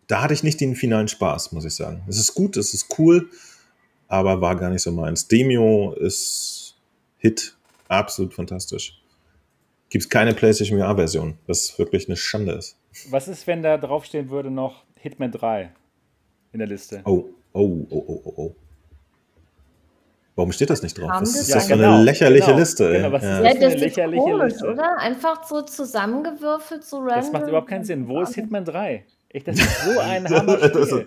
da 0.06 0.20
hatte 0.20 0.34
ich 0.34 0.42
nicht 0.42 0.60
den 0.60 0.76
finalen 0.76 1.08
Spaß, 1.08 1.52
muss 1.52 1.64
ich 1.64 1.74
sagen. 1.74 2.02
Es 2.06 2.18
ist 2.18 2.34
gut, 2.34 2.58
es 2.58 2.74
ist 2.74 2.94
cool, 2.98 3.30
aber 4.06 4.42
war 4.42 4.54
gar 4.54 4.68
nicht 4.68 4.82
so 4.82 4.92
meins. 4.92 5.28
Demio 5.28 5.94
ist 5.94 6.76
Hit, 7.16 7.56
absolut 7.88 8.34
fantastisch. 8.34 9.00
Gibt 9.88 10.04
es 10.04 10.10
keine 10.10 10.34
PlayStation 10.34 10.78
VR-Version, 10.78 11.38
was 11.46 11.78
wirklich 11.78 12.06
eine 12.06 12.18
Schande 12.18 12.52
ist. 12.52 12.76
Was 13.08 13.28
ist, 13.28 13.46
wenn 13.46 13.62
da 13.62 13.78
draufstehen 13.78 14.28
würde 14.28 14.50
noch 14.50 14.84
Hitman 14.96 15.32
3? 15.32 15.72
In 16.52 16.58
der 16.58 16.68
Liste. 16.68 17.00
Oh, 17.04 17.24
oh, 17.52 17.86
oh, 17.90 18.04
oh, 18.06 18.22
oh, 18.24 18.32
oh. 18.36 18.54
Warum 20.36 20.52
steht 20.52 20.70
das 20.70 20.82
nicht 20.82 20.96
drauf? 20.96 21.10
Was 21.12 21.34
ist 21.34 21.48
ja, 21.48 21.56
das 21.56 21.66
für 21.66 21.76
genau, 21.76 21.96
eine 21.96 22.04
lächerliche 22.04 22.46
genau, 22.46 22.58
Liste? 22.58 22.92
Genau, 22.92 23.12
was 23.12 23.22
ja. 23.22 23.38
ist 23.40 23.44
das, 23.44 23.54
ja, 23.54 23.60
das 23.60 23.74
ist 23.74 23.80
lächerliche 23.80 24.22
komisch, 24.22 24.52
Liste? 24.52 24.70
oder? 24.70 24.98
Einfach 24.98 25.44
so 25.44 25.62
zusammengewürfelt, 25.62 26.84
so 26.84 26.98
random. 26.98 27.16
Das 27.16 27.32
macht 27.32 27.48
überhaupt 27.48 27.68
keinen 27.68 27.84
Sinn. 27.84 28.08
Wo 28.08 28.22
ist 28.22 28.34
Hitman 28.34 28.64
3? 28.64 29.04
Echt, 29.32 29.46
das 29.46 29.60
ist 29.60 29.84
so 29.84 30.00
ein 30.00 30.28
Hammer-Spiel. 30.30 31.06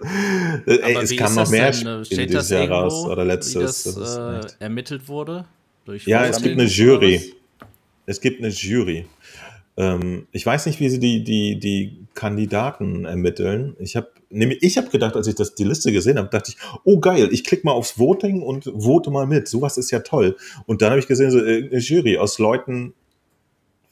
Ey, 0.67 0.95
es 0.95 1.17
kam 1.17 1.35
noch 1.35 1.49
mehr 1.49 1.71
denn, 1.71 2.05
Spiele 2.05 2.27
dieses 2.27 2.49
Jahr 2.49 2.69
raus 2.69 3.05
oder 3.05 3.25
letztes. 3.25 3.55
Wie 3.55 3.99
das, 3.99 4.17
das 4.39 4.53
äh, 4.59 4.63
ermittelt 4.63 5.07
wurde? 5.07 5.45
ja, 6.05 6.25
es 6.25 6.41
gibt 6.41 6.59
eine 6.59 6.69
Jury. 6.69 7.33
Es 8.05 8.21
gibt 8.21 8.39
eine 8.39 8.49
Jury. 8.49 9.07
Ähm, 9.75 10.27
ich 10.31 10.45
weiß 10.45 10.65
nicht, 10.67 10.79
wie 10.79 10.89
sie 10.89 10.99
die, 10.99 11.23
die, 11.23 11.59
die 11.59 12.05
Kandidaten 12.13 13.05
ermitteln. 13.05 13.75
Ich 13.79 13.95
habe 13.95 14.09
ich 14.29 14.77
hab 14.77 14.91
gedacht, 14.91 15.15
als 15.15 15.27
ich 15.27 15.35
das, 15.35 15.53
die 15.55 15.63
Liste 15.63 15.91
gesehen 15.91 16.17
habe, 16.17 16.29
dachte 16.29 16.51
ich, 16.51 16.57
oh 16.83 16.99
geil, 16.99 17.29
ich 17.31 17.43
klicke 17.43 17.65
mal 17.65 17.73
aufs 17.73 17.99
Voting 17.99 18.41
und 18.41 18.65
vote 18.65 19.11
mal 19.11 19.27
mit. 19.27 19.47
Sowas 19.47 19.77
ist 19.77 19.91
ja 19.91 19.99
toll. 19.99 20.37
Und 20.65 20.81
dann 20.81 20.91
habe 20.91 20.99
ich 20.99 21.07
gesehen, 21.07 21.31
so 21.31 21.39
äh, 21.39 21.69
eine 21.69 21.79
Jury 21.79 22.17
aus 22.17 22.39
Leuten, 22.39 22.93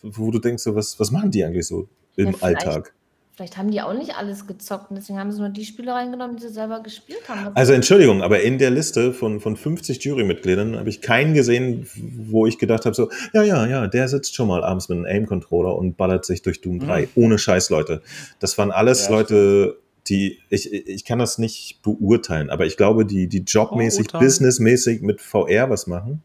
wo 0.01 0.31
du 0.31 0.39
denkst, 0.39 0.63
so, 0.63 0.75
was, 0.75 0.99
was 0.99 1.11
machen 1.11 1.31
die 1.31 1.43
eigentlich 1.43 1.67
so 1.67 1.87
im 2.15 2.31
ja, 2.31 2.37
Alltag? 2.41 2.93
Vielleicht 3.33 3.57
haben 3.57 3.71
die 3.71 3.81
auch 3.81 3.93
nicht 3.93 4.15
alles 4.17 4.45
gezockt 4.45 4.89
und 4.91 4.97
deswegen 4.97 5.17
haben 5.17 5.31
sie 5.31 5.39
nur 5.39 5.49
die 5.49 5.63
Spiele 5.63 5.93
reingenommen, 5.93 6.35
die 6.35 6.43
sie 6.43 6.53
selber 6.53 6.83
gespielt 6.83 7.29
haben. 7.29 7.55
Also 7.55 7.71
Entschuldigung, 7.71 8.21
aber 8.21 8.41
in 8.41 8.57
der 8.57 8.71
Liste 8.71 9.13
von, 9.13 9.39
von 9.39 9.55
50 9.55 10.03
Jurymitgliedern 10.03 10.77
habe 10.77 10.89
ich 10.89 11.01
keinen 11.01 11.33
gesehen, 11.33 11.87
wo 11.95 12.45
ich 12.45 12.57
gedacht 12.57 12.85
habe, 12.85 12.93
so, 12.93 13.09
ja, 13.33 13.41
ja, 13.41 13.65
ja, 13.65 13.87
der 13.87 14.09
sitzt 14.09 14.35
schon 14.35 14.49
mal 14.49 14.65
abends 14.65 14.89
mit 14.89 14.97
einem 14.97 15.05
Aim-Controller 15.05 15.75
und 15.75 15.95
ballert 15.95 16.25
sich 16.25 16.41
durch 16.41 16.59
Doom 16.59 16.79
3. 16.79 17.03
Mhm. 17.03 17.07
Ohne 17.15 17.37
Scheiß, 17.37 17.69
Leute. 17.69 18.01
Das 18.39 18.57
waren 18.57 18.71
alles 18.71 19.05
ja, 19.05 19.11
Leute, 19.11 19.79
die, 20.07 20.39
ich, 20.49 20.71
ich 20.73 21.05
kann 21.05 21.19
das 21.19 21.37
nicht 21.37 21.81
beurteilen, 21.83 22.49
aber 22.49 22.65
ich 22.65 22.75
glaube, 22.75 23.05
die, 23.05 23.27
die 23.27 23.43
jobmäßig, 23.47 24.07
oh, 24.13 24.19
businessmäßig 24.19 25.01
mit 25.03 25.21
VR 25.21 25.69
was 25.69 25.87
machen. 25.87 26.21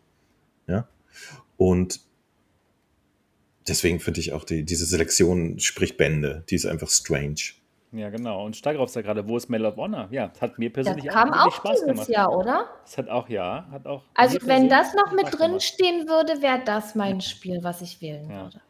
Ja. 0.66 0.88
Und 1.56 2.00
deswegen 3.68 4.01
finde 4.01 4.20
ich 4.20 4.32
auch 4.32 4.44
die, 4.44 4.64
diese 4.64 4.86
Selektion 4.86 5.59
spricht 5.59 5.97
Bände. 5.97 6.44
Die 6.51 6.55
ist 6.55 6.66
einfach 6.66 6.88
strange. 6.88 7.55
Ja, 7.93 8.10
genau. 8.10 8.44
Und 8.44 8.56
Steigerhoff 8.56 8.90
sagt 8.90 9.06
gerade, 9.06 9.26
wo 9.26 9.36
ist 9.36 9.48
Medal 9.48 9.72
of 9.72 9.76
Honor? 9.76 10.09
Ja, 10.10 10.30
hat 10.40 10.59
mir 10.59 10.72
persönlich 10.72 11.05
das 11.05 11.14
kam 11.14 11.32
auch, 11.32 11.47
auch 11.47 11.56
Spaß 11.56 11.72
dieses 11.72 11.86
gemacht. 11.86 12.09
Jahr, 12.09 12.36
oder? 12.36 12.66
Das 12.84 12.98
hat 12.98 13.09
auch, 13.09 13.28
ja, 13.28 13.66
hat 13.70 13.86
auch. 13.86 14.02
Also, 14.14 14.38
wenn 14.43 14.68
das 14.68 14.94
noch 14.94 15.12
mit 15.12 15.26
drin 15.32 15.60
stehen 15.60 16.06
würde, 16.06 16.43
wäre 16.43 16.60
das 16.64 16.94
mein 16.94 17.20
Spiel, 17.20 17.60
was 17.62 17.80
ich 17.80 18.01
wählen 18.02 18.28
ja. 18.28 18.43
würde. 18.43 18.60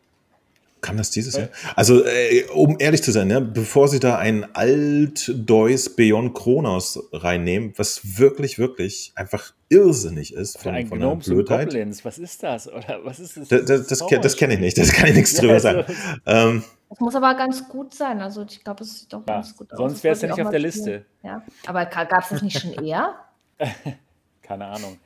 Kam 0.82 0.98
das 0.98 1.10
dieses 1.10 1.36
Jahr? 1.36 1.48
Also, 1.74 2.05
äh, 2.05 2.44
um 2.55 2.77
ehrlich 2.78 3.02
zu 3.02 3.10
sein, 3.10 3.31
ja, 3.31 3.40
bevor 3.40 3.89
sie 3.89 3.98
da 3.98 4.18
ein 4.18 4.55
Alt-Deus 4.55 5.97
Beyond 5.97 6.35
Kronos 6.35 7.09
reinnehmen, 7.12 7.73
was 7.77 8.18
wirklich, 8.18 8.59
wirklich 8.59 9.12
einfach 9.16 9.52
irrsinnig 9.68 10.34
ist 10.34 10.59
von, 10.59 10.74
ein 10.74 10.86
von 10.86 11.01
der 11.01 11.14
Blödheit. 11.16 11.68
Goblins. 11.68 12.05
Was 12.05 12.18
ist 12.18 12.43
das? 12.43 12.68
Oder 12.68 13.05
was 13.05 13.18
ist 13.18 13.36
das? 13.36 13.48
Das, 13.48 13.64
das, 13.64 13.86
das, 13.86 14.20
das 14.20 14.36
kenne 14.36 14.55
ich 14.55 14.60
nicht, 14.60 14.78
das 14.78 14.93
kann 14.93 15.09
ich 15.09 15.16
nichts 15.16 15.34
drüber 15.34 15.60
sagen. 15.60 15.84
Ähm, 16.26 16.64
das 16.88 17.01
muss 17.01 17.14
aber 17.14 17.34
ganz 17.34 17.68
gut 17.68 17.94
sein. 17.94 18.20
Also 18.20 18.44
ich 18.48 18.62
glaube, 18.62 18.84
es 18.84 19.01
sieht 19.01 19.12
doch 19.12 19.22
ja, 19.26 19.34
ganz 19.34 19.56
gut 19.56 19.72
aus. 19.72 19.78
Sonst 19.78 20.05
wäre 20.05 20.14
es 20.14 20.22
ja 20.22 20.28
nicht 20.28 20.40
auf 20.40 20.51
der 20.51 20.60
Liste. 20.60 21.05
Ja. 21.22 21.43
Aber 21.66 21.84
gab 21.86 22.22
es 22.22 22.28
das 22.28 22.43
nicht 22.43 22.60
schon 22.60 22.72
eher? 22.72 23.14
Keine 24.43 24.66
Ahnung. 24.66 24.98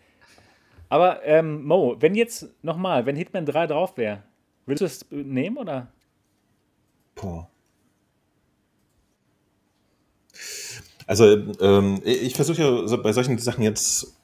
Aber 0.89 1.25
ähm, 1.25 1.65
Mo, 1.65 1.97
wenn 2.01 2.15
jetzt 2.15 2.49
nochmal, 2.63 3.07
wenn 3.07 3.17
Hitman 3.17 3.47
3 3.47 3.69
drauf 3.69 3.97
wäre, 3.97 4.23
Willst 4.71 4.83
du 4.83 4.85
es 4.85 5.05
nehmen 5.11 5.59
oder? 5.59 5.89
Boah. 7.17 7.51
Also 11.09 11.25
ähm, 11.61 12.01
ich 12.05 12.35
versuche 12.35 12.63
ja 12.63 12.97
bei 12.99 13.13
solchen 13.13 13.37
Sachen 13.39 13.65
jetzt 13.65 14.17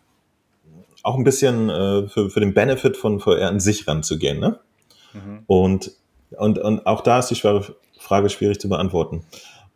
auch 1.07 1.17
ein 1.17 1.25
bisschen 1.25 1.71
äh, 1.71 2.09
für, 2.09 2.31
für 2.31 2.41
den 2.41 2.55
Benefit 2.55 2.97
von 2.97 3.21
VR 3.21 3.49
an 3.49 3.61
sich 3.61 3.87
ranzugehen. 3.87 4.41
Ne? 4.41 4.59
Mhm. 5.13 5.43
Und, 5.47 5.93
und, 6.37 6.59
und 6.59 6.87
auch 6.87 7.01
da 7.01 7.19
ist 7.19 7.29
die 7.29 7.35
Frage 7.35 8.31
schwierig 8.31 8.59
zu 8.61 8.69
beantworten. 8.69 9.25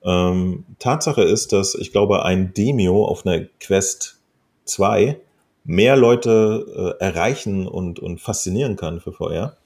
Ähm, 0.02 0.64
Tatsache 0.78 1.22
ist, 1.22 1.52
dass 1.52 1.74
ich 1.74 1.92
glaube, 1.92 2.24
ein 2.24 2.54
Demio 2.54 3.04
auf 3.04 3.26
einer 3.26 3.44
Quest 3.60 4.18
2 4.64 5.20
mehr 5.64 5.96
Leute 5.96 6.96
äh, 7.00 7.04
erreichen 7.04 7.66
und, 7.66 8.00
und 8.00 8.20
faszinieren 8.20 8.76
kann 8.76 9.00
für 9.00 9.12
VR 9.12 9.56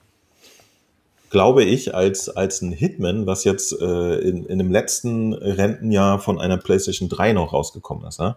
glaube 1.35 1.65
ich, 1.65 1.97
als, 1.97 2.29
als 2.29 2.63
ein 2.63 2.71
Hitman, 2.71 3.27
was 3.27 3.43
jetzt 3.43 3.73
äh, 3.81 4.19
in, 4.21 4.47
in 4.47 4.59
dem 4.59 4.71
letzten 4.71 5.35
Rentenjahr 5.35 6.21
von 6.21 6.41
einer 6.41 6.59
PlayStation 6.59 7.09
3 7.09 7.33
noch 7.33 7.53
rausgekommen 7.53 8.07
ist. 8.07 8.21
Ne? 8.21 8.37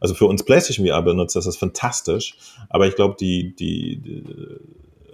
Also 0.00 0.14
für 0.14 0.26
uns 0.26 0.44
PlayStation 0.44 0.86
VR-Benutzer 0.86 1.38
ist 1.38 1.46
das 1.46 1.56
fantastisch, 1.56 2.36
aber 2.68 2.86
ich 2.86 2.94
glaube, 2.94 3.16
die, 3.18 3.54
die, 3.54 3.96
die 3.96 4.24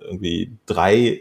irgendwie 0.03 0.53
drei 0.67 1.21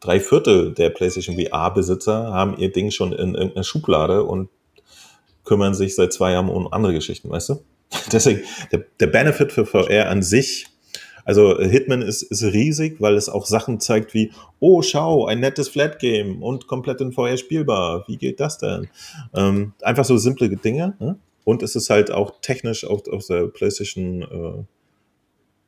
drei 0.00 0.20
Viertel 0.20 0.72
der 0.74 0.90
PlayStation 0.90 1.36
VR-Besitzer 1.36 2.32
haben 2.32 2.56
ihr 2.58 2.72
Ding 2.72 2.90
schon 2.90 3.12
in 3.12 3.34
irgendeiner 3.34 3.64
Schublade 3.64 4.24
und 4.24 4.48
kümmern 5.44 5.74
sich 5.74 5.94
seit 5.94 6.12
zwei 6.12 6.32
Jahren 6.32 6.48
um 6.48 6.72
andere 6.72 6.92
Geschichten, 6.92 7.30
weißt 7.30 7.50
du? 7.50 7.62
Deswegen, 8.12 8.42
der, 8.70 8.84
der 9.00 9.06
Benefit 9.06 9.52
für 9.52 9.64
VR 9.64 10.10
an 10.10 10.22
sich 10.22 10.66
Also 11.24 11.58
Hitman 11.58 12.02
ist, 12.02 12.22
ist 12.22 12.42
riesig, 12.42 13.00
weil 13.00 13.14
es 13.14 13.28
auch 13.28 13.46
Sachen 13.46 13.80
zeigt 13.80 14.14
wie, 14.14 14.32
oh, 14.60 14.82
schau, 14.82 15.26
ein 15.26 15.40
nettes 15.40 15.68
Flat-Game 15.68 16.42
und 16.42 16.66
komplett 16.66 17.00
in 17.00 17.12
VR 17.12 17.36
spielbar. 17.36 18.04
Wie 18.06 18.16
geht 18.16 18.40
das 18.40 18.58
denn? 18.58 18.88
Ähm, 19.34 19.72
einfach 19.82 20.04
so 20.04 20.16
simple 20.16 20.48
Dinge. 20.48 20.94
Ne? 20.98 21.18
Und 21.48 21.62
es 21.62 21.76
ist 21.76 21.88
halt 21.88 22.10
auch 22.10 22.42
technisch 22.42 22.84
auf, 22.84 23.08
auf 23.08 23.24
der 23.24 23.46
PlayStation 23.46 24.20
äh, 24.20 24.64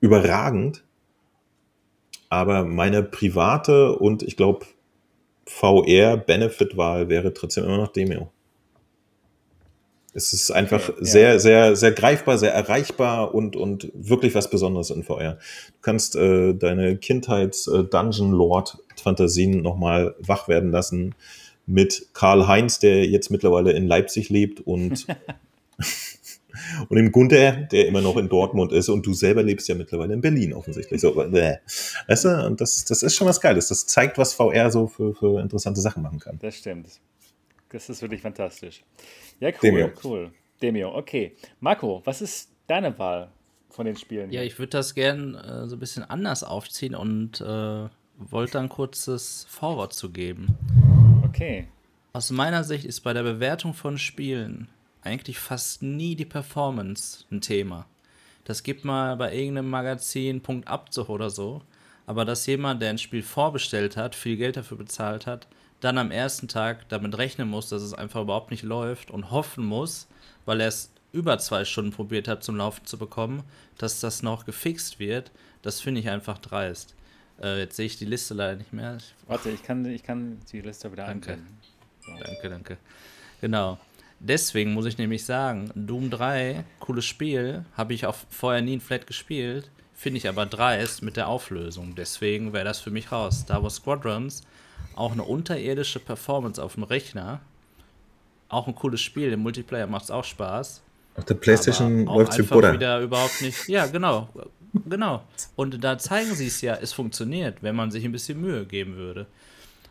überragend. 0.01 0.85
Aber 2.29 2.67
meine 2.67 3.03
private 3.03 3.97
und 3.97 4.23
ich 4.23 4.37
glaube 4.37 4.67
VR-Benefit-Wahl 5.47 7.09
wäre 7.09 7.33
trotzdem 7.33 7.65
immer 7.65 7.79
noch 7.79 7.95
Demio. 7.95 8.31
Es 10.13 10.35
ist 10.35 10.51
einfach 10.51 10.91
okay, 10.91 10.99
sehr, 11.01 11.33
ja. 11.33 11.39
sehr, 11.39 11.75
sehr 11.77 11.93
greifbar, 11.93 12.37
sehr 12.37 12.53
erreichbar 12.53 13.35
und, 13.35 13.57
und 13.57 13.91
wirklich 13.95 14.35
was 14.35 14.51
Besonderes 14.51 14.91
in 14.91 15.03
VR. 15.03 15.37
Du 15.37 15.79
kannst 15.81 16.15
äh, 16.15 16.53
deine 16.53 16.99
Kindheits-Dungeon-Lord-Fantasien 16.99 19.63
nochmal 19.63 20.15
wach 20.19 20.47
werden 20.47 20.73
lassen 20.73 21.15
mit 21.65 22.09
Karl 22.13 22.49
Heinz, 22.49 22.81
der 22.81 23.07
jetzt 23.07 23.31
mittlerweile 23.31 23.73
in 23.73 23.87
Leipzig 23.87 24.29
lebt 24.29 24.61
und, 24.61 25.07
und 26.89 26.97
dem 26.97 27.13
Gunther, 27.13 27.53
der 27.53 27.87
immer 27.87 28.01
noch 28.01 28.17
in 28.17 28.29
Dortmund 28.29 28.73
ist 28.73 28.89
und 28.89 29.07
du 29.07 29.13
selber 29.13 29.43
lebst 29.43 29.69
ja 29.69 29.75
mittlerweile 29.75 30.15
in 30.15 30.21
Berlin 30.21 30.53
offensichtlich. 30.53 31.01
So, 31.01 31.13
bäh. 31.13 31.57
Weißt 32.09 32.25
du, 32.25 32.47
und 32.47 32.61
das, 32.61 32.85
das 32.85 33.03
ist 33.03 33.15
schon 33.15 33.27
was 33.27 33.41
Geiles. 33.41 33.69
Das 33.69 33.87
zeigt, 33.87 34.19
was 34.19 34.35
VR 34.35 34.71
so 34.71 34.87
für, 34.87 35.15
für 35.15 35.41
interessante 35.41 35.81
Sachen 35.81 36.03
machen 36.03 36.19
kann. 36.19 36.39
Das 36.41 36.57
stimmt. 36.57 36.89
Das 37.71 37.89
ist 37.89 38.03
wirklich 38.03 38.21
fantastisch. 38.21 38.83
Ja, 39.39 39.49
cool, 39.51 39.59
Demio. 39.63 39.91
cool. 40.05 40.33
Demio, 40.61 40.95
okay. 40.95 41.37
Marco, 41.61 42.03
was 42.05 42.21
ist 42.21 42.51
deine 42.67 42.99
Wahl 42.99 43.31
von 43.71 43.87
den 43.87 43.97
Spielen? 43.97 44.31
Ja, 44.31 44.43
ich 44.43 44.59
würde 44.59 44.71
das 44.71 44.95
gern 44.95 45.35
äh, 45.35 45.69
so 45.69 45.77
ein 45.77 45.79
bisschen 45.79 46.03
anders 46.03 46.43
aufziehen 46.43 46.95
und 46.95 47.41
äh, 47.41 47.89
wollte 48.19 48.59
ein 48.59 48.69
kurzes 48.69 49.47
Vorwort 49.49 49.93
zu 49.93 50.11
geben. 50.11 50.57
Okay. 51.25 51.69
Aus 52.13 52.31
meiner 52.31 52.65
Sicht 52.65 52.85
ist 52.85 53.01
bei 53.01 53.13
der 53.13 53.23
Bewertung 53.23 53.73
von 53.73 53.97
Spielen 53.97 54.69
eigentlich 55.03 55.39
fast 55.39 55.83
nie 55.83 56.15
die 56.15 56.25
Performance 56.25 57.25
ein 57.31 57.41
Thema. 57.41 57.87
Das 58.45 58.63
gibt 58.63 58.85
mal 58.85 59.17
bei 59.17 59.35
irgendeinem 59.35 59.71
Magazin 59.71 60.41
Punkt 60.43 60.69
Abzug 60.69 61.09
oder 61.09 61.31
so. 61.31 61.63
Aber 62.07 62.25
dass 62.25 62.47
jemand, 62.47 62.83
der 62.83 62.91
ein 62.91 62.99
Spiel 62.99 63.23
vorbestellt 63.23 63.97
hat, 63.97 64.15
viel 64.15 64.37
Geld 64.37 64.57
dafür 64.57 64.77
bezahlt 64.77 65.27
hat, 65.27 65.47
dann 65.81 65.97
am 65.97 66.11
ersten 66.11 66.49
Tag 66.49 66.89
damit 66.89 67.17
rechnen 67.17 67.49
muss, 67.49 67.69
dass 67.69 67.83
es 67.83 67.95
einfach 67.95 68.23
überhaupt 68.23 68.51
nicht 68.51 68.65
läuft 68.65 69.11
und 69.11 69.31
hoffen 69.31 69.65
muss, 69.65 70.09
weil 70.45 70.61
er 70.61 70.69
es 70.69 70.93
über 71.13 71.39
zwei 71.39 71.65
Stunden 71.65 71.93
probiert 71.93 72.29
hat 72.29 72.45
zum 72.45 72.57
Laufen 72.57 72.85
zu 72.85 72.99
bekommen, 72.99 73.43
dass 73.79 74.01
das 74.01 74.23
noch 74.23 74.45
gefixt 74.45 74.99
wird, 74.99 75.31
das 75.63 75.81
finde 75.81 76.01
ich 76.01 76.09
einfach 76.09 76.39
dreist. 76.39 76.95
Äh, 77.43 77.61
jetzt 77.61 77.77
sehe 77.77 77.87
ich 77.87 77.97
die 77.97 78.05
Liste 78.05 78.35
leider 78.35 78.57
nicht 78.57 78.73
mehr. 78.73 78.99
Warte, 79.27 79.51
ich 79.51 79.63
kann, 79.63 79.85
ich 79.87 80.03
kann 80.03 80.39
die 80.53 80.61
Liste 80.61 80.91
wieder 80.93 81.07
danke. 81.07 81.39
So. 82.01 82.13
Danke, 82.25 82.49
danke. 82.49 82.77
Genau. 83.41 83.79
Deswegen 84.21 84.75
muss 84.75 84.85
ich 84.85 84.99
nämlich 84.99 85.25
sagen, 85.25 85.71
Doom 85.75 86.11
3, 86.11 86.65
cooles 86.79 87.07
Spiel, 87.07 87.65
habe 87.75 87.95
ich 87.95 88.05
auch 88.05 88.17
vorher 88.29 88.61
nie 88.61 88.75
in 88.75 88.81
Flat 88.81 89.07
gespielt, 89.07 89.71
finde 89.95 90.19
ich 90.19 90.29
aber 90.29 90.45
dreist 90.45 91.03
mit 91.03 91.17
der 91.17 91.29
Auflösung. 91.29 91.95
Deswegen 91.95 92.53
wäre 92.53 92.65
das 92.65 92.81
für 92.81 92.91
mich 92.91 93.11
raus. 93.11 93.41
Star 93.41 93.63
Wars 93.63 93.77
Squadrons 93.77 94.43
auch 94.95 95.13
eine 95.13 95.25
unterirdische 95.25 96.01
Performance 96.01 96.63
auf 96.63 96.75
dem 96.75 96.83
Rechner. 96.83 97.41
Auch 98.49 98.67
ein 98.67 98.75
cooles 98.75 99.01
Spiel. 99.01 99.33
Im 99.33 99.41
Multiplayer 99.41 99.87
macht 99.87 100.05
es 100.05 100.11
auch 100.11 100.25
Spaß. 100.25 100.83
Auf 101.17 101.25
der 101.25 101.35
PlayStation 101.35 102.05
läuft 102.05 102.39
es 102.39 102.47
Butter. 102.47 102.75
wieder 102.75 103.01
überhaupt 103.01 103.41
nicht. 103.41 103.69
Ja, 103.69 103.87
genau. 103.87 104.29
Genau. 104.89 105.25
Und 105.57 105.83
da 105.83 105.99
zeigen 105.99 106.35
sie 106.35 106.47
es 106.47 106.61
ja, 106.61 106.75
es 106.75 106.93
funktioniert, 106.93 107.63
wenn 107.63 107.75
man 107.75 107.91
sich 107.91 108.05
ein 108.05 108.13
bisschen 108.13 108.41
Mühe 108.41 108.67
geben 108.67 108.97
würde. 108.97 109.27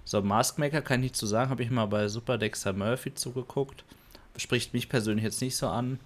So, 0.06 0.22
Maskmaker 0.22 0.82
kann 0.82 1.00
ich 1.00 1.04
nicht 1.04 1.16
zu 1.16 1.28
sagen, 1.28 1.50
habe 1.50 1.64
ich 1.64 1.70
mal 1.70 1.86
bei 1.86 2.08
Super 2.08 2.38
Dexter 2.38 2.74
Murphy 2.74 3.14
zugeguckt. 3.14 3.84
Spricht 4.40 4.74
mich 4.74 4.90
persönlich 4.90 5.24
jetzt 5.24 5.42
nicht 5.42 5.56
so 5.56 5.68
an. 5.68 6.00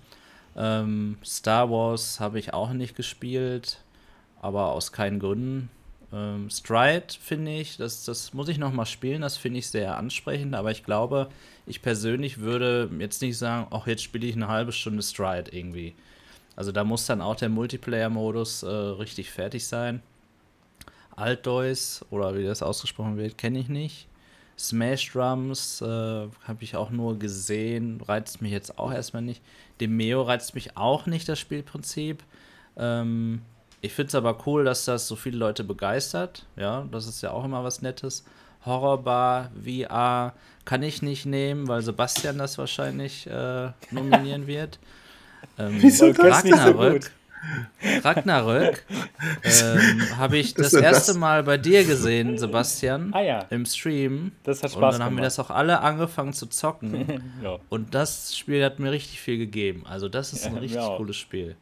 Ähm, 0.56 1.18
Star 1.24 1.70
Wars 1.70 2.20
habe 2.20 2.40
ich 2.40 2.54
auch 2.54 2.74
nicht 2.74 2.96
gespielt, 2.96 3.80
aber 4.42 4.72
aus 4.72 4.92
keinen 4.92 5.20
Gründen. 5.20 5.70
Ähm, 6.12 6.50
Stride 6.50 7.08
finde 7.20 7.52
ich, 7.52 7.78
das, 7.78 8.06
das 8.06 8.34
muss 8.34 8.48
ich 8.48 8.60
noch 8.60 8.72
mal 8.72 8.86
spielen, 8.86 9.22
das 9.22 9.38
finde 9.38 9.60
ich 9.60 9.68
sehr 9.70 9.98
ansprechend, 9.98 10.54
aber 10.54 10.70
ich 10.70 10.84
glaube, 10.84 11.30
ich 11.66 11.82
persönlich 11.82 12.40
würde 12.40 12.90
jetzt 13.00 13.22
nicht 13.22 13.38
sagen, 13.38 13.68
ach, 13.72 13.88
jetzt 13.88 14.04
spiele 14.04 14.28
ich 14.28 14.36
eine 14.36 14.48
halbe 14.48 14.72
Stunde 14.72 15.02
Stride 15.02 15.52
irgendwie. 15.52 15.96
Also 16.56 16.72
da 16.72 16.84
muss 16.84 17.08
dann 17.08 17.22
auch 17.22 17.36
der 17.36 17.50
Multiplayer-Modus 17.50 18.62
äh, 18.62 18.68
richtig 18.68 19.32
fertig 19.32 19.66
sein. 19.66 20.04
Altdeus, 21.16 22.06
oder 22.12 22.36
wie 22.36 22.44
das 22.44 22.62
ausgesprochen 22.62 23.18
wird, 23.18 23.38
kenne 23.38 23.60
ich 23.60 23.70
nicht. 23.70 24.08
Smash 24.58 25.12
Drums 25.12 25.82
äh, 25.82 25.86
habe 25.86 26.58
ich 26.62 26.76
auch 26.76 26.90
nur 26.90 27.18
gesehen, 27.18 28.02
reizt 28.02 28.42
mich 28.42 28.52
jetzt 28.52 28.78
auch 28.78 28.92
erstmal 28.92 29.22
nicht. 29.24 29.42
Demeo 29.82 30.22
reizt 30.22 30.56
mich 30.56 30.78
auch 30.78 31.06
nicht, 31.06 31.28
das 31.28 31.40
Spielprinzip. 31.40 32.24
Ähm, 32.78 33.42
ich 33.82 33.94
finde 33.94 34.10
es 34.10 34.16
aber 34.16 34.38
cool, 34.46 34.64
dass 34.64 34.86
das 34.86 35.08
so 35.08 35.16
viele 35.16 35.38
Leute 35.38 35.64
begeistert. 35.64 36.46
Ja, 36.56 36.88
das 36.92 37.08
ist 37.08 37.22
ja 37.22 37.32
auch 37.32 37.44
immer 37.44 37.64
was 37.64 37.82
Nettes. 37.82 38.24
Horrorbar, 38.66 39.52
VR 39.62 40.34
kann 40.64 40.84
ich 40.84 41.02
nicht 41.02 41.26
nehmen, 41.26 41.68
weil 41.68 41.82
Sebastian 41.82 42.38
das 42.38 42.58
wahrscheinlich 42.58 43.28
äh, 43.28 43.72
nominieren 43.92 44.48
wird. 44.48 44.80
Ähm, 45.58 45.76
Wieso 45.82 46.10
Ragnarök. 46.10 47.12
Ragnarök 48.04 48.86
ähm, 49.44 50.18
habe 50.18 50.38
ich 50.38 50.54
das, 50.54 50.72
das 50.72 50.82
erste 50.82 51.12
das? 51.12 51.18
Mal 51.18 51.44
bei 51.44 51.58
dir 51.58 51.84
gesehen, 51.84 52.38
Sebastian, 52.38 53.14
ah, 53.14 53.22
ja. 53.22 53.40
im 53.50 53.66
Stream. 53.66 54.32
Das 54.44 54.64
hat 54.64 54.72
Spaß 54.72 54.76
Und 54.76 54.82
dann 54.82 54.94
haben 54.94 55.10
gemacht. 55.12 55.22
wir 55.22 55.24
das 55.26 55.40
auch 55.40 55.50
alle 55.50 55.82
angefangen 55.82 56.34
zu 56.34 56.48
zocken. 56.48 57.22
ja. 57.44 57.58
Und 57.70 57.94
das 57.94 58.38
Spiel 58.38 58.64
hat 58.64 58.80
mir 58.80 58.92
richtig 58.92 59.20
viel 59.20 59.38
gegeben. 59.38 59.84
Also 59.86 60.10
das 60.10 60.34
ist 60.34 60.46
ein 60.46 60.58
richtig 60.58 60.82
cooles 60.98 61.18
Spiel. 61.18 61.56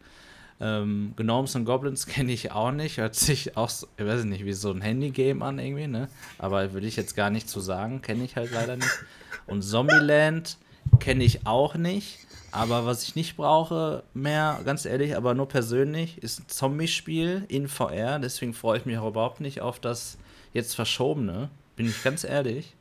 Ähm, 0.59 1.13
Gnomes 1.15 1.55
und 1.55 1.65
Goblins 1.65 2.05
kenne 2.05 2.31
ich 2.31 2.51
auch 2.51 2.71
nicht. 2.71 2.97
Hört 2.97 3.15
sich 3.15 3.57
auch, 3.57 3.69
so, 3.69 3.87
ich 3.97 4.05
weiß 4.05 4.23
nicht, 4.25 4.45
wie 4.45 4.53
so 4.53 4.71
ein 4.71 4.81
Handy-Game 4.81 5.41
an 5.41 5.57
irgendwie, 5.57 5.87
ne? 5.87 6.07
Aber 6.37 6.73
würde 6.73 6.85
ich 6.85 6.95
jetzt 6.95 7.15
gar 7.15 7.31
nicht 7.31 7.49
zu 7.49 7.59
sagen. 7.59 8.01
Kenne 8.01 8.23
ich 8.23 8.35
halt 8.35 8.51
leider 8.51 8.75
nicht. 8.75 9.03
Und 9.47 9.63
Zombieland 9.63 10.57
kenne 10.99 11.23
ich 11.23 11.47
auch 11.47 11.75
nicht. 11.75 12.19
Aber 12.52 12.86
was 12.86 13.03
ich 13.03 13.15
nicht 13.15 13.38
brauche 13.38 14.03
mehr, 14.14 14.60
ganz 14.65 14.86
ehrlich, 14.86 15.15
aber 15.15 15.34
nur 15.34 15.48
persönlich, 15.48 16.22
ist 16.22 16.41
ein 16.41 16.45
Zombie-Spiel 16.48 17.45
in 17.48 17.68
VR. 17.68 18.19
Deswegen 18.19 18.53
freue 18.53 18.78
ich 18.78 18.86
mich 18.86 18.98
auch 18.98 19.07
überhaupt 19.07 19.40
nicht 19.40 19.61
auf 19.61 19.80
das 19.80 20.18
jetzt 20.53 20.76
verschobene. 20.76 21.49
Bin 21.76 21.88
ich 21.88 22.03
ganz 22.03 22.23
ehrlich. 22.23 22.76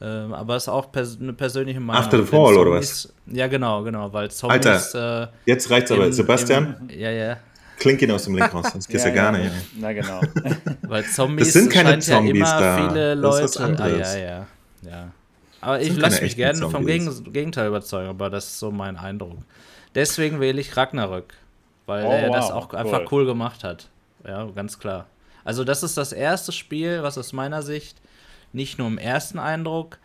Ähm, 0.00 0.32
aber 0.32 0.56
es 0.56 0.64
ist 0.64 0.68
auch 0.68 0.92
pers 0.92 1.18
eine 1.20 1.32
persönliche 1.32 1.80
Meinung. 1.80 2.04
After 2.04 2.18
the 2.18 2.24
Fall 2.24 2.56
oder 2.56 2.72
was? 2.72 3.12
Ja, 3.26 3.48
genau, 3.48 3.82
genau, 3.82 4.12
weil 4.12 4.30
Zombies. 4.30 4.66
Alter, 4.66 5.22
äh, 5.22 5.28
jetzt 5.46 5.70
reicht's 5.70 5.90
aber. 5.90 6.06
Im, 6.06 6.12
Sebastian? 6.12 6.88
Im, 6.88 7.00
ja, 7.00 7.10
ja. 7.10 7.36
Klink 7.78 8.02
ihn 8.02 8.10
aus 8.10 8.24
dem 8.24 8.36
Link 8.36 8.52
raus, 8.52 8.66
sonst 8.72 8.88
gehst 8.88 9.04
du 9.04 9.08
ja, 9.08 9.14
ja, 9.14 9.22
gar 9.22 9.32
nicht. 9.32 9.52
Na 9.76 9.92
genau. 9.92 10.20
weil 10.82 11.04
Zombies 11.04 11.48
das 11.48 11.54
sind 11.54 11.72
keine 11.72 11.98
Zombies 11.98 12.40
ja 12.40 12.60
da. 12.60 12.88
viele 12.88 13.14
Leute. 13.14 13.42
Das 13.42 13.50
ist 13.50 13.60
was 13.60 13.64
anderes. 13.64 14.08
Ah, 14.08 14.18
ja, 14.18 14.24
ja, 14.24 14.46
ja. 14.82 15.12
Aber 15.60 15.80
ich 15.80 15.96
lasse 15.96 16.22
mich 16.22 16.36
gerne 16.36 16.58
Zombies. 16.58 17.04
vom 17.04 17.32
Gegenteil 17.32 17.68
überzeugen, 17.68 18.08
aber 18.08 18.30
das 18.30 18.46
ist 18.46 18.58
so 18.58 18.70
mein 18.70 18.96
Eindruck. 18.96 19.38
Deswegen 19.94 20.40
wähle 20.40 20.60
ich 20.60 20.76
Ragnarök, 20.76 21.34
weil 21.86 22.04
oh, 22.04 22.10
er 22.10 22.28
wow, 22.28 22.36
das 22.36 22.50
auch 22.50 22.72
cool. 22.72 22.78
einfach 22.78 23.12
cool 23.12 23.26
gemacht 23.26 23.64
hat. 23.64 23.88
Ja, 24.26 24.44
ganz 24.46 24.78
klar. 24.78 25.06
Also 25.44 25.64
das 25.64 25.82
ist 25.82 25.96
das 25.96 26.12
erste 26.12 26.52
Spiel, 26.52 27.02
was 27.02 27.18
aus 27.18 27.32
meiner 27.32 27.62
Sicht 27.62 27.96
nicht 28.52 28.78
nur 28.78 28.86
im 28.86 28.98
ersten 28.98 29.38
Eindruck 29.38 29.98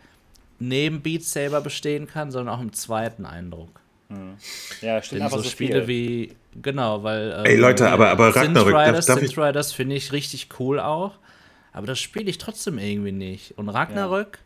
neben 0.58 1.02
Beat 1.02 1.22
Saber 1.24 1.60
bestehen 1.60 2.06
kann, 2.06 2.30
sondern 2.30 2.54
auch 2.54 2.60
im 2.60 2.72
zweiten 2.72 3.26
Eindruck. 3.26 3.80
Mhm. 4.08 4.36
Ja, 4.80 5.02
stimmt. 5.02 5.22
Aber 5.22 5.36
so, 5.36 5.42
so 5.42 5.48
Spiele 5.48 5.86
wie, 5.86 6.34
genau, 6.60 7.02
weil. 7.02 7.32
Ähm, 7.38 7.44
Ey 7.44 7.56
Leute, 7.56 7.90
aber, 7.90 8.10
aber 8.10 8.34
Ragnarök, 8.34 8.74
Riders, 8.74 9.06
darf, 9.06 9.20
darf 9.20 9.38
Riders 9.38 9.72
finde 9.72 9.96
ich 9.96 10.12
richtig 10.12 10.48
cool 10.58 10.80
auch. 10.80 11.12
Aber 11.72 11.86
das 11.86 11.98
spiele 11.98 12.30
ich 12.30 12.38
trotzdem 12.38 12.78
irgendwie 12.78 13.12
nicht. 13.12 13.58
Und 13.58 13.68
Ragnarök. 13.68 14.38
Ja. 14.38 14.43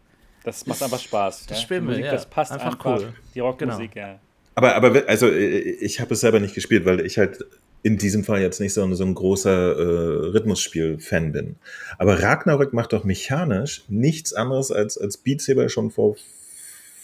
Das 0.49 0.67
macht 0.67 0.83
einfach 0.83 0.99
Spaß. 0.99 1.47
Das 1.47 1.59
ja? 1.59 1.63
spielen 1.63 1.89
wir, 1.89 1.99
ja. 1.99 2.11
Das 2.11 2.25
passt 2.27 2.53
einfach, 2.53 2.73
einfach 2.73 3.01
cool. 3.01 3.13
Die 3.35 3.41
Rockmusik, 3.41 3.93
genau. 3.93 4.07
ja. 4.07 4.21
Aber, 4.55 4.75
aber 4.75 5.05
also 5.07 5.31
ich 5.31 6.01
habe 6.01 6.15
es 6.15 6.21
selber 6.21 6.41
nicht 6.41 6.55
gespielt, 6.55 6.85
weil 6.85 7.01
ich 7.01 7.19
halt 7.19 7.45
in 7.83 7.99
diesem 7.99 8.25
Fall 8.25 8.41
jetzt 8.41 8.61
nicht 8.61 8.73
so, 8.73 8.93
so 8.95 9.05
ein 9.05 9.15
großer 9.15 9.51
äh, 9.51 10.27
Rhythmusspiel-Fan 10.33 11.33
bin. 11.33 11.57
Aber 11.99 12.23
Ragnarök 12.23 12.73
macht 12.73 12.93
doch 12.93 13.05
mechanisch 13.05 13.85
nichts 13.89 14.33
anderes 14.33 14.73
als, 14.73 14.99
als 14.99 15.19
Beat 15.19 15.43
Saber 15.43 15.69
schon 15.69 15.91
vor 15.91 16.17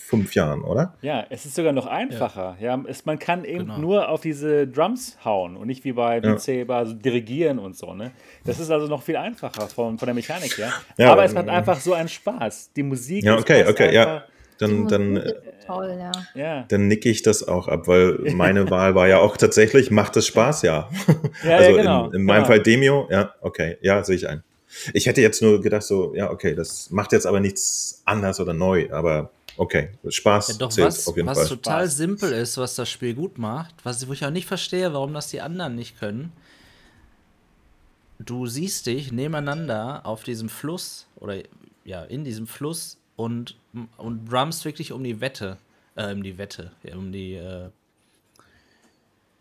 fünf 0.04 0.34
Jahren, 0.34 0.62
oder? 0.62 0.94
Ja, 1.00 1.24
es 1.30 1.46
ist 1.46 1.54
sogar 1.54 1.72
noch 1.72 1.86
einfacher. 1.86 2.56
Ja. 2.60 2.76
ja 2.76 2.84
es, 2.86 3.06
man 3.06 3.18
kann 3.18 3.44
eben 3.44 3.60
genau. 3.60 3.78
nur 3.78 4.08
auf 4.08 4.20
diese 4.20 4.66
Drums 4.66 5.16
hauen 5.24 5.56
und 5.56 5.66
nicht 5.66 5.84
wie 5.84 5.92
bei 5.92 6.20
Beat 6.20 6.40
Saber 6.40 6.76
also 6.76 6.92
dirigieren 6.92 7.58
und 7.58 7.76
so. 7.76 7.94
Ne? 7.94 8.12
Das 8.44 8.60
ist 8.60 8.70
also 8.70 8.86
noch 8.86 9.02
viel 9.02 9.16
einfacher 9.16 9.66
von, 9.68 9.98
von 9.98 10.06
der 10.06 10.14
Mechanik 10.14 10.58
her. 10.58 10.72
Ja, 10.98 11.12
Aber 11.12 11.24
es 11.24 11.32
macht 11.32 11.48
einfach 11.48 11.80
so 11.80 11.94
einen 11.94 12.08
Spaß. 12.08 12.72
Die 12.76 12.82
Musik 12.82 13.24
ja, 13.24 13.38
okay, 13.38 13.64
okay, 13.66 13.94
ja. 13.94 14.24
dann, 14.58 14.86
dann, 14.88 15.32
toll, 15.66 15.98
ja. 16.34 16.64
dann 16.68 16.86
nicke 16.86 17.08
ich 17.08 17.22
das 17.22 17.46
auch 17.48 17.68
ab, 17.68 17.88
weil 17.88 18.18
meine 18.34 18.70
Wahl 18.70 18.94
war 18.94 19.08
ja 19.08 19.20
auch 19.20 19.38
tatsächlich, 19.38 19.90
macht 19.90 20.16
es 20.18 20.26
Spaß, 20.26 20.62
ja. 20.62 20.90
ja 21.44 21.56
also 21.56 21.70
ja, 21.70 21.76
genau, 21.76 22.06
in, 22.08 22.16
in 22.16 22.24
meinem 22.24 22.42
genau. 22.42 22.46
Fall 22.46 22.60
Demio, 22.60 23.08
ja, 23.10 23.32
okay, 23.40 23.78
ja, 23.80 24.04
sehe 24.04 24.16
ich 24.16 24.28
ein. 24.28 24.42
Ich 24.92 25.06
hätte 25.06 25.22
jetzt 25.22 25.40
nur 25.40 25.60
gedacht, 25.60 25.84
so, 25.84 26.14
ja, 26.14 26.30
okay, 26.30 26.54
das 26.54 26.90
macht 26.90 27.12
jetzt 27.12 27.26
aber 27.26 27.40
nichts 27.40 28.02
anders 28.04 28.40
oder 28.40 28.52
neu, 28.52 28.88
aber 28.90 29.30
okay, 29.56 29.90
Spaß 30.08 30.48
ja, 30.48 30.54
doch 30.54 30.70
zählt 30.70 30.88
was, 30.88 31.08
auf 31.08 31.16
jeden 31.16 31.28
was 31.28 31.38
Fall. 31.38 31.48
total 31.48 31.82
Spaß. 31.82 31.96
simpel 31.96 32.32
ist, 32.32 32.56
was 32.56 32.74
das 32.74 32.90
Spiel 32.90 33.14
gut 33.14 33.38
macht, 33.38 33.74
was 33.84 34.06
wo 34.08 34.12
ich 34.12 34.24
auch 34.24 34.30
nicht 34.30 34.46
verstehe, 34.46 34.92
warum 34.92 35.12
das 35.14 35.28
die 35.28 35.40
anderen 35.40 35.74
nicht 35.74 35.98
können. 35.98 36.32
Du 38.18 38.46
siehst 38.46 38.86
dich 38.86 39.12
nebeneinander 39.12 40.06
auf 40.06 40.22
diesem 40.22 40.48
Fluss 40.48 41.06
oder 41.16 41.42
ja, 41.84 42.02
in 42.04 42.24
diesem 42.24 42.46
Fluss 42.46 42.96
und, 43.16 43.56
und 43.96 44.30
drumst 44.30 44.64
wirklich 44.64 44.92
um 44.92 45.04
die 45.04 45.20
Wette, 45.20 45.58
äh, 45.96 46.12
um 46.12 46.22
die 46.22 46.38
Wette, 46.38 46.70
um 46.94 47.12
die 47.12 47.34
äh, 47.34 47.68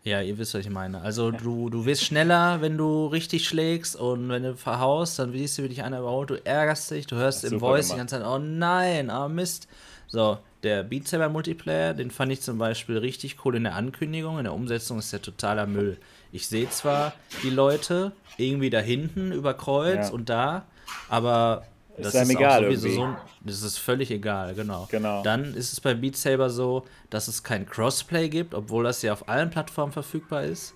ja, 0.04 0.20
ihr 0.20 0.36
wisst, 0.36 0.52
was 0.52 0.60
ich 0.60 0.70
meine. 0.70 1.00
Also 1.00 1.30
du, 1.30 1.70
du 1.70 1.86
wirst 1.86 2.04
schneller, 2.04 2.60
wenn 2.60 2.76
du 2.76 3.06
richtig 3.06 3.48
schlägst 3.48 3.96
und 3.96 4.28
wenn 4.28 4.42
du 4.42 4.54
verhaust, 4.54 5.18
dann 5.18 5.32
siehst 5.32 5.56
du 5.56 5.62
wirklich 5.62 5.82
einer 5.82 6.00
überholt, 6.00 6.28
du 6.28 6.46
ärgerst 6.46 6.90
dich, 6.90 7.06
du 7.06 7.16
hörst 7.16 7.42
im 7.44 7.58
Voice 7.58 7.88
gemacht. 7.88 7.92
die 7.92 7.98
ganze 7.98 8.18
Zeit, 8.18 8.26
oh 8.26 8.38
nein, 8.38 9.10
oh 9.10 9.28
Mist. 9.28 9.66
So, 10.14 10.38
der 10.62 10.84
Beat 10.84 11.08
Saber 11.08 11.28
Multiplayer, 11.28 11.92
den 11.92 12.12
fand 12.12 12.30
ich 12.30 12.40
zum 12.40 12.56
Beispiel 12.56 12.98
richtig 12.98 13.44
cool 13.44 13.56
in 13.56 13.64
der 13.64 13.74
Ankündigung, 13.74 14.38
in 14.38 14.44
der 14.44 14.52
Umsetzung 14.52 15.00
ist 15.00 15.12
der 15.12 15.20
totaler 15.20 15.66
Müll. 15.66 15.98
Ich 16.30 16.46
sehe 16.46 16.70
zwar 16.70 17.14
die 17.42 17.50
Leute 17.50 18.12
irgendwie 18.36 18.70
da 18.70 18.78
hinten 18.78 19.32
über 19.32 19.54
Kreuz 19.54 20.08
ja. 20.08 20.14
und 20.14 20.28
da, 20.28 20.66
aber 21.08 21.66
das 21.98 22.14
ist, 22.14 22.30
egal 22.30 22.62
sowieso 22.62 22.86
irgendwie. 22.86 23.16
so, 23.16 23.40
das 23.40 23.62
ist 23.62 23.78
völlig 23.78 24.12
egal, 24.12 24.54
genau. 24.54 24.86
genau. 24.88 25.24
Dann 25.24 25.52
ist 25.52 25.72
es 25.72 25.80
bei 25.80 25.94
Beat 25.94 26.16
Saber 26.16 26.48
so, 26.48 26.84
dass 27.10 27.26
es 27.26 27.42
kein 27.42 27.66
Crossplay 27.66 28.28
gibt, 28.28 28.54
obwohl 28.54 28.84
das 28.84 29.02
ja 29.02 29.12
auf 29.12 29.28
allen 29.28 29.50
Plattformen 29.50 29.92
verfügbar 29.92 30.44
ist. 30.44 30.74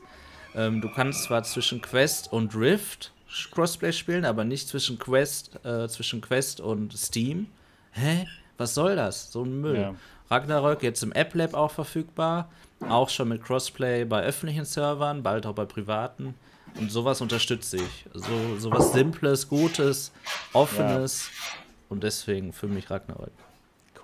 Ähm, 0.57 0.81
du 0.81 0.91
kannst 0.93 1.23
zwar 1.23 1.45
zwischen 1.45 1.81
Quest 1.81 2.33
und 2.33 2.57
Rift 2.57 3.13
Crossplay 3.53 3.93
spielen, 3.93 4.25
aber 4.25 4.43
nicht 4.43 4.67
zwischen 4.67 4.99
Quest, 4.99 5.65
äh, 5.65 5.87
zwischen 5.87 6.21
Quest 6.23 6.61
und 6.61 6.99
Steam. 6.99 7.47
Hä? 7.93 8.27
Was 8.59 8.75
soll 8.75 8.97
das? 8.97 9.33
So 9.33 9.45
ein 9.45 9.61
Müll. 9.61 9.81
Ja. 9.81 9.95
Ragnarök 10.31 10.83
jetzt 10.83 11.03
im 11.03 11.13
App 11.13 11.35
Lab 11.35 11.55
auch 11.55 11.71
verfügbar, 11.71 12.51
auch 12.87 13.09
schon 13.09 13.29
mit 13.29 13.43
Crossplay 13.43 14.05
bei 14.05 14.23
öffentlichen 14.23 14.67
Servern, 14.67 15.23
bald 15.23 15.47
auch 15.47 15.55
bei 15.55 15.65
privaten. 15.65 16.35
Und 16.79 16.93
sowas 16.93 17.21
unterstütze 17.21 17.79
ich. 17.79 18.07
So 18.13 18.59
sowas 18.59 18.93
Simples, 18.93 19.49
Gutes, 19.49 20.13
Offenes. 20.53 21.31
Ja. 21.33 21.63
Und 21.89 22.05
deswegen 22.05 22.53
für 22.53 22.69
mich 22.69 22.91
Ragnarök. 22.91 23.33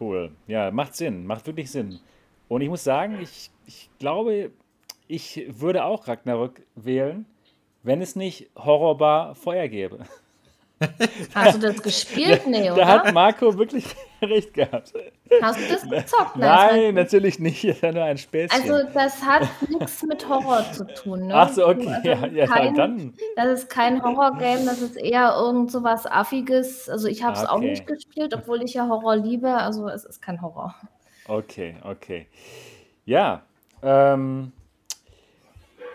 Cool. 0.00 0.30
Ja, 0.46 0.70
macht 0.70 0.96
Sinn. 0.96 1.26
Macht 1.26 1.46
wirklich 1.46 1.70
Sinn. 1.70 2.00
Und 2.48 2.62
ich 2.62 2.68
muss 2.68 2.84
sagen, 2.84 3.18
ich, 3.20 3.50
ich 3.66 3.90
glaube, 3.98 4.50
ich 5.08 5.44
würde 5.48 5.84
auch 5.84 6.08
Ragnarök 6.08 6.62
wählen, 6.74 7.26
wenn 7.82 8.00
es 8.00 8.16
nicht 8.16 8.48
Horrorbar 8.56 9.34
Feuer 9.34 9.68
gäbe. 9.68 10.00
Hast 11.34 11.56
du 11.56 11.66
das 11.66 11.82
gespielt? 11.82 12.46
Nee, 12.46 12.70
oder? 12.70 12.80
Da 12.80 12.86
hat 12.86 13.14
Marco 13.14 13.56
wirklich 13.56 13.84
recht 14.22 14.54
gehabt. 14.54 14.92
Hast 15.42 15.58
du 15.60 15.72
das 15.72 15.88
gezockt? 15.88 16.36
Nein, 16.36 16.94
natürlich 16.94 17.38
nicht. 17.38 17.64
Das 17.64 17.76
ist 17.76 17.82
ja 17.82 17.92
nur 17.92 18.04
ein 18.04 18.18
Späßchen. 18.18 18.60
Also, 18.60 18.88
das 18.92 19.24
hat 19.24 19.48
nichts 19.68 20.02
mit 20.02 20.28
Horror 20.28 20.64
zu 20.72 20.86
tun. 20.86 21.28
Ne? 21.28 21.34
Ach 21.34 21.50
so, 21.50 21.66
okay. 21.66 21.88
Also, 21.88 22.08
ja, 22.08 22.26
ja, 22.26 22.46
kein, 22.46 22.74
dann. 22.74 23.14
Das 23.36 23.60
ist 23.60 23.70
kein 23.70 24.02
Horror-Game, 24.02 24.66
das 24.66 24.80
ist 24.80 24.96
eher 24.96 25.34
irgend 25.36 25.70
so 25.70 25.82
was 25.82 26.06
Affiges. 26.06 26.88
Also, 26.88 27.08
ich 27.08 27.22
habe 27.22 27.36
es 27.36 27.42
okay. 27.42 27.50
auch 27.50 27.60
nicht 27.60 27.86
gespielt, 27.86 28.34
obwohl 28.34 28.62
ich 28.62 28.74
ja 28.74 28.88
Horror 28.88 29.16
liebe. 29.16 29.52
Also, 29.52 29.88
es 29.88 30.04
ist 30.04 30.20
kein 30.22 30.40
Horror. 30.42 30.74
Okay, 31.26 31.76
okay. 31.84 32.26
Ja, 33.06 33.42
ähm, 33.82 34.52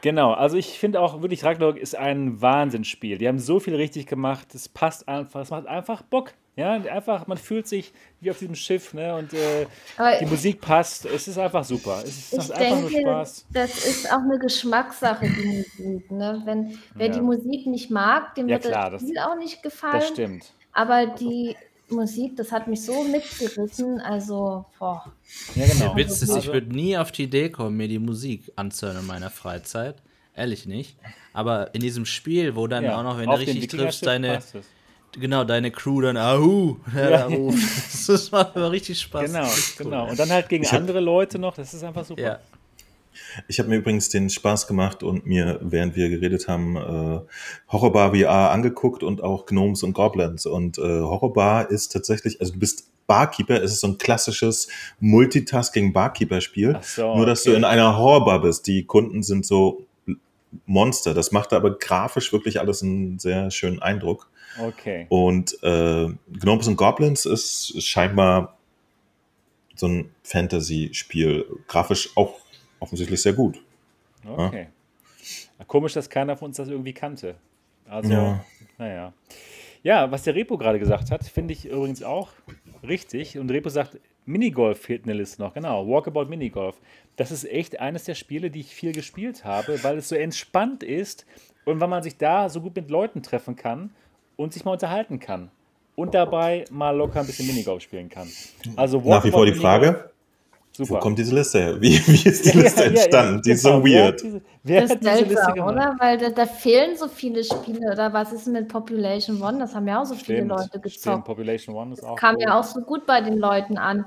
Genau, 0.01 0.33
also 0.33 0.57
ich 0.57 0.79
finde 0.79 1.01
auch 1.01 1.21
wirklich, 1.21 1.43
Ragnarok 1.43 1.77
ist 1.77 1.95
ein 1.95 2.41
Wahnsinnsspiel. 2.41 3.17
Die 3.17 3.27
haben 3.27 3.39
so 3.39 3.59
viel 3.59 3.75
richtig 3.75 4.07
gemacht, 4.07 4.53
es 4.55 4.69
passt 4.69 5.07
einfach, 5.07 5.41
es 5.41 5.49
macht 5.49 5.67
einfach 5.67 6.01
Bock. 6.01 6.33
Ja, 6.55 6.73
einfach, 6.73 7.25
man 7.25 7.37
fühlt 7.37 7.67
sich 7.67 7.93
wie 8.19 8.29
auf 8.29 8.39
diesem 8.39 8.55
Schiff, 8.55 8.93
ne? 8.93 9.15
Und 9.15 9.31
äh, 9.33 9.65
die 10.19 10.25
Musik 10.25 10.59
passt. 10.59 11.05
Es 11.05 11.25
ist 11.29 11.37
einfach 11.37 11.63
super. 11.63 12.01
Es 12.03 12.33
macht 12.33 12.51
einfach 12.51 12.89
denke, 12.89 13.01
nur 13.01 13.01
Spaß. 13.01 13.45
Das 13.53 13.85
ist 13.85 14.11
auch 14.11 14.19
eine 14.19 14.37
Geschmackssache, 14.39 15.25
die 15.25 15.65
Musik. 15.79 16.11
Ne? 16.11 16.41
Wenn 16.43 16.77
wer 16.95 17.07
ja. 17.07 17.13
die 17.13 17.21
Musik 17.21 17.65
nicht 17.65 17.89
mag, 17.89 18.35
dem 18.35 18.49
ja, 18.49 18.55
wird 18.55 18.73
klar, 18.73 18.89
das 18.89 19.03
Spiel 19.03 19.19
auch 19.19 19.37
nicht 19.37 19.63
gefallen. 19.63 19.93
Das 19.93 20.07
stimmt. 20.09 20.51
Aber 20.73 21.07
die 21.07 21.55
Musik, 21.91 22.35
das 22.35 22.51
hat 22.51 22.67
mich 22.67 22.83
so 22.83 23.03
mitgerissen. 23.03 23.99
Also, 23.99 24.65
boah. 24.77 25.11
Ja, 25.55 25.67
genau. 25.67 25.93
Der 25.93 25.95
Witz 25.95 26.21
ist, 26.21 26.35
ich 26.35 26.47
würde 26.47 26.67
nie 26.67 26.97
auf 26.97 27.11
die 27.11 27.23
Idee 27.23 27.49
kommen, 27.49 27.77
mir 27.77 27.87
die 27.87 27.99
Musik 27.99 28.51
anzuhören 28.55 28.99
in 28.99 29.07
meiner 29.07 29.29
Freizeit. 29.29 29.95
Ehrlich 30.35 30.65
nicht. 30.65 30.97
Aber 31.33 31.73
in 31.73 31.81
diesem 31.81 32.05
Spiel, 32.05 32.55
wo 32.55 32.67
dann 32.67 32.83
ja, 32.83 32.97
auch 32.97 33.03
noch, 33.03 33.17
wenn 33.17 33.29
du 33.29 33.37
richtig 33.37 33.67
triffst, 33.67 34.05
deine. 34.05 34.39
Genau, 35.13 35.43
deine 35.43 35.71
Crew 35.71 36.01
dann, 36.01 36.17
ahu, 36.17 36.77
ja. 36.95 37.27
das 37.27 38.31
macht 38.31 38.55
aber 38.55 38.69
richtig 38.69 39.01
Spaß. 39.01 39.25
Genau, 39.25 39.49
genau. 39.75 40.09
Und 40.09 40.19
dann 40.19 40.29
halt 40.29 40.47
gegen 40.49 40.67
andere 40.67 40.99
Leute 40.99 41.39
noch, 41.39 41.55
das 41.55 41.73
ist 41.73 41.83
einfach 41.83 42.05
super. 42.05 42.21
Ja. 42.21 42.39
Ich 43.47 43.59
habe 43.59 43.69
mir 43.69 43.77
übrigens 43.77 44.09
den 44.09 44.29
Spaß 44.29 44.67
gemacht 44.67 45.03
und 45.03 45.25
mir, 45.25 45.59
während 45.61 45.95
wir 45.95 46.09
geredet 46.09 46.47
haben, 46.47 46.75
äh, 46.75 47.19
Horrorbar 47.71 48.15
VR 48.15 48.51
angeguckt 48.51 49.03
und 49.03 49.21
auch 49.21 49.45
Gnomes 49.45 49.83
und 49.83 49.93
Goblins. 49.93 50.45
Und 50.45 50.77
äh, 50.77 50.81
Horrorbar 50.81 51.69
ist 51.69 51.89
tatsächlich, 51.91 52.39
also 52.41 52.53
du 52.53 52.59
bist 52.59 52.89
Barkeeper, 53.07 53.61
es 53.61 53.73
ist 53.73 53.81
so 53.81 53.87
ein 53.87 53.97
klassisches 53.97 54.67
Multitasking-Barkeeper-Spiel. 54.99 56.79
So, 56.81 57.15
Nur, 57.15 57.25
dass 57.25 57.41
okay. 57.41 57.51
du 57.51 57.57
in 57.57 57.63
einer 57.65 57.97
Horrorbar 57.97 58.41
bist. 58.41 58.67
Die 58.67 58.85
Kunden 58.85 59.23
sind 59.23 59.45
so 59.45 59.85
Monster. 60.65 61.13
Das 61.13 61.31
macht 61.31 61.53
aber 61.53 61.77
grafisch 61.77 62.31
wirklich 62.31 62.59
alles 62.59 62.83
einen 62.83 63.19
sehr 63.19 63.51
schönen 63.51 63.81
Eindruck. 63.81 64.29
Okay. 64.59 65.05
Und 65.09 65.61
äh, 65.63 66.07
Gnomes 66.39 66.67
und 66.67 66.75
Goblins 66.75 67.25
ist 67.25 67.81
scheinbar 67.83 68.57
so 69.75 69.87
ein 69.87 70.11
Fantasy-Spiel. 70.23 71.45
Grafisch 71.67 72.09
auch 72.15 72.39
offensichtlich 72.79 73.21
sehr 73.21 73.33
gut. 73.33 73.61
Okay. 74.25 74.67
Ja? 75.59 75.65
Komisch, 75.65 75.93
dass 75.93 76.09
keiner 76.09 76.37
von 76.37 76.47
uns 76.47 76.57
das 76.57 76.69
irgendwie 76.69 76.93
kannte. 76.93 77.35
Also, 77.87 78.11
ja. 78.11 78.45
naja. 78.77 79.13
Ja, 79.81 80.11
was 80.11 80.23
der 80.23 80.35
Repo 80.35 80.57
gerade 80.57 80.79
gesagt 80.79 81.11
hat, 81.11 81.23
finde 81.23 81.53
ich 81.53 81.65
übrigens 81.65 82.03
auch 82.03 82.29
richtig. 82.83 83.37
Und 83.37 83.49
Repo 83.49 83.69
sagt, 83.69 83.97
Minigolf 84.25 84.79
fehlt 84.81 85.01
in 85.01 85.07
der 85.07 85.15
Liste 85.15 85.41
noch. 85.41 85.53
Genau, 85.53 85.87
Walkabout 85.87 86.25
Minigolf. 86.25 86.75
Das 87.15 87.31
ist 87.31 87.45
echt 87.45 87.79
eines 87.79 88.03
der 88.03 88.15
Spiele, 88.15 88.51
die 88.51 88.59
ich 88.59 88.75
viel 88.75 88.91
gespielt 88.91 89.45
habe, 89.45 89.83
weil 89.83 89.97
es 89.97 90.09
so 90.09 90.15
entspannt 90.15 90.83
ist 90.83 91.25
und 91.65 91.79
weil 91.79 91.87
man 91.87 92.03
sich 92.03 92.17
da 92.17 92.49
so 92.49 92.61
gut 92.61 92.75
mit 92.75 92.89
Leuten 92.89 93.23
treffen 93.23 93.55
kann 93.55 93.91
und 94.35 94.53
sich 94.53 94.65
mal 94.65 94.73
unterhalten 94.73 95.19
kann. 95.19 95.49
Und 95.95 96.13
dabei 96.13 96.63
mal 96.71 96.95
locker 96.95 97.19
ein 97.19 97.25
bisschen 97.25 97.47
Minigolf 97.47 97.83
spielen 97.83 98.09
kann. 98.09 98.29
Also 98.77 99.01
Nach 99.01 99.23
wie 99.25 99.31
vor 99.31 99.45
die 99.45 99.53
Frage, 99.53 100.11
Super. 100.79 100.93
Wo 100.93 100.99
kommt 100.99 101.19
diese 101.19 101.35
Liste 101.35 101.59
her? 101.59 101.81
Wie, 101.81 101.97
wie 102.07 102.29
ist 102.29 102.45
die 102.45 102.57
Liste 102.57 102.83
ja, 102.83 102.87
entstanden? 102.87 103.35
Ja, 103.35 103.41
die 103.41 103.51
ist 103.51 103.63
so 103.63 103.81
genau. 103.81 103.85
weird. 103.85 104.23
Wer, 104.23 104.41
wer 104.63 104.81
das 104.83 104.91
ist 104.91 105.03
seltsam, 105.03 105.59
oder? 105.59 105.95
Weil 105.99 106.17
da, 106.17 106.29
da, 106.29 106.45
fehlen 106.45 106.95
so 106.95 107.09
viele 107.09 107.43
Spiele. 107.43 107.91
Oder 107.91 108.13
was 108.13 108.31
ist 108.31 108.47
mit 108.47 108.69
Population 108.69 109.41
One? 109.41 109.59
Das 109.59 109.75
haben 109.75 109.89
ja 109.89 110.01
auch 110.01 110.05
so 110.05 110.13
stimmt, 110.13 110.25
viele 110.25 110.43
Leute 110.43 110.79
gezockt. 110.79 110.99
Stimmt, 111.01 111.25
Population 111.25 111.75
One 111.75 111.91
ist 111.91 112.05
auch 112.05 112.15
Kam 112.15 112.35
gut. 112.35 112.43
ja 112.45 112.57
auch 112.57 112.63
so 112.63 112.79
gut 112.79 113.05
bei 113.05 113.19
den 113.19 113.37
Leuten 113.37 113.77
an. 113.77 114.05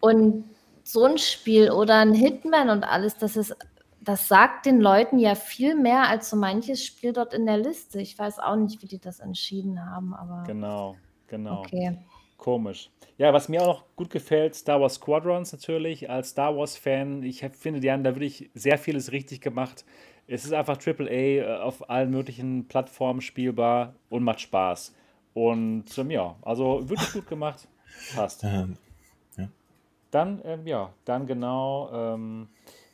Und 0.00 0.44
so 0.82 1.04
ein 1.04 1.18
Spiel 1.18 1.70
oder 1.70 1.96
ein 1.96 2.14
Hitman 2.14 2.70
und 2.70 2.84
alles, 2.84 3.18
das 3.18 3.36
ist 3.36 3.54
das 4.00 4.28
sagt 4.28 4.66
den 4.66 4.80
Leuten 4.80 5.18
ja 5.18 5.34
viel 5.34 5.74
mehr 5.74 6.08
als 6.08 6.30
so 6.30 6.36
manches 6.36 6.84
Spiel 6.84 7.12
dort 7.12 7.34
in 7.34 7.44
der 7.44 7.58
Liste. 7.58 8.00
Ich 8.00 8.18
weiß 8.18 8.38
auch 8.38 8.56
nicht, 8.56 8.82
wie 8.82 8.86
die 8.86 8.98
das 8.98 9.20
entschieden 9.20 9.84
haben, 9.90 10.14
aber. 10.14 10.44
Genau, 10.46 10.96
genau. 11.26 11.60
Okay. 11.60 11.98
Komisch. 12.36 12.90
Ja, 13.16 13.32
was 13.32 13.48
mir 13.48 13.62
auch 13.62 13.66
noch 13.66 13.84
gut 13.96 14.10
gefällt, 14.10 14.54
Star 14.54 14.80
Wars 14.80 14.94
Squadrons 14.94 15.52
natürlich. 15.52 16.10
Als 16.10 16.30
Star 16.30 16.56
Wars-Fan, 16.56 17.22
ich 17.22 17.44
finde, 17.58 17.80
die 17.80 17.90
haben 17.90 18.02
da 18.02 18.14
wirklich 18.14 18.50
sehr 18.54 18.76
vieles 18.76 19.12
richtig 19.12 19.40
gemacht. 19.40 19.84
Es 20.26 20.44
ist 20.44 20.52
einfach 20.52 20.78
AAA 20.84 21.10
äh, 21.10 21.58
auf 21.58 21.88
allen 21.88 22.10
möglichen 22.10 22.66
Plattformen 22.66 23.20
spielbar 23.20 23.94
und 24.08 24.24
macht 24.24 24.40
Spaß. 24.40 24.94
Und 25.34 25.86
ähm, 25.98 26.10
ja, 26.10 26.36
also 26.42 26.88
wirklich 26.88 27.12
gut 27.12 27.28
gemacht. 27.28 27.68
Passt. 28.14 28.44
Ähm, 28.54 28.76
ja. 29.36 29.48
Dann, 30.10 30.40
ähm, 30.44 30.66
ja, 30.66 30.92
dann 31.04 31.26
genau 31.26 31.90
ähm, 31.92 32.48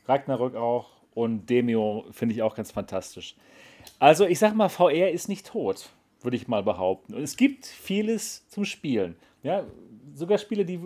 Ragnarök 0.07 0.55
auch 0.55 0.89
und 1.15 1.49
Demio 1.49 2.07
finde 2.11 2.35
ich 2.35 2.43
auch 2.43 2.55
ganz 2.55 2.71
fantastisch. 2.71 3.37
Also 3.99 4.27
ich 4.27 4.39
sag 4.39 4.55
mal, 4.55 4.69
VR 4.69 5.11
ist 5.11 5.29
nicht 5.29 5.47
tot, 5.47 5.91
würde 6.23 6.37
ich 6.37 6.49
mal 6.49 6.63
behaupten. 6.63 7.15
Und 7.15 7.23
es 7.23 7.37
gibt 7.37 7.67
vieles 7.67 8.49
zum 8.49 8.65
Spielen. 8.65 9.17
Ja, 9.43 9.65
sogar 10.15 10.39
Spiele, 10.39 10.65
die, 10.65 10.81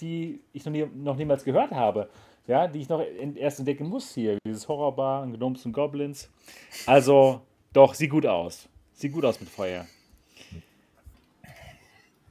die 0.00 0.40
ich 0.52 0.64
noch, 0.64 0.72
nie, 0.72 0.86
noch 0.94 1.16
niemals 1.16 1.44
gehört 1.44 1.70
habe, 1.70 2.08
ja, 2.46 2.66
die 2.66 2.80
ich 2.80 2.88
noch 2.88 3.00
erst 3.36 3.58
entdecken 3.58 3.88
muss 3.88 4.12
hier. 4.14 4.38
Dieses 4.44 4.66
Horrorbar, 4.66 5.26
Gnomes 5.26 5.64
und 5.66 5.72
Goblins. 5.72 6.28
Also, 6.86 7.42
doch, 7.72 7.94
sieht 7.94 8.10
gut 8.10 8.26
aus. 8.26 8.68
Sieht 8.92 9.12
gut 9.12 9.24
aus 9.24 9.40
mit 9.40 9.48
Feuer. 9.48 9.86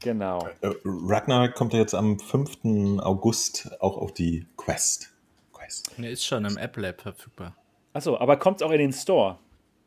Genau. 0.01 0.47
Äh, 0.61 0.71
Ragnarok 0.85 1.55
kommt 1.55 1.73
ja 1.73 1.79
jetzt 1.79 1.93
am 1.93 2.19
5. 2.19 2.99
August 3.01 3.69
auch 3.81 3.97
auf 3.97 4.13
die 4.13 4.45
Quest. 4.55 5.11
Quest. 5.53 5.91
Der 5.97 6.11
ist 6.11 6.25
schon 6.25 6.45
im 6.45 6.57
App 6.57 6.75
verfügbar. 7.01 7.55
Achso, 7.93 8.17
aber 8.17 8.37
kommt 8.37 8.61
es 8.61 8.67
auch 8.67 8.71
in 8.71 8.79
den 8.79 8.93
Store? 8.93 9.37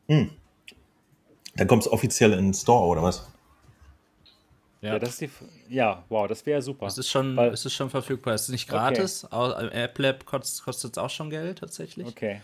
Hm. 0.07 0.31
Dann 1.55 1.67
kommt 1.67 1.83
es 1.83 1.91
offiziell 1.91 2.33
in 2.33 2.45
den 2.45 2.53
Store, 2.53 2.85
oder 2.85 3.03
was? 3.03 3.31
Ja, 4.83 4.93
ja, 4.93 4.99
das 4.99 5.11
ist 5.11 5.21
die, 5.21 5.29
ja 5.73 6.03
wow, 6.09 6.27
das 6.27 6.45
wäre 6.45 6.61
super. 6.61 6.87
Es 6.87 6.97
ist, 6.97 7.09
schon, 7.09 7.37
Weil, 7.37 7.51
es 7.51 7.65
ist 7.65 7.73
schon 7.73 7.89
verfügbar. 7.89 8.33
Es 8.33 8.43
ist 8.43 8.49
nicht 8.49 8.67
gratis. 8.67 9.25
Okay. 9.31 9.69
App 9.71 10.25
kostet 10.25 10.91
es 10.91 10.97
auch 10.97 11.09
schon 11.09 11.29
Geld 11.29 11.59
tatsächlich. 11.59 12.05
Okay. 12.05 12.41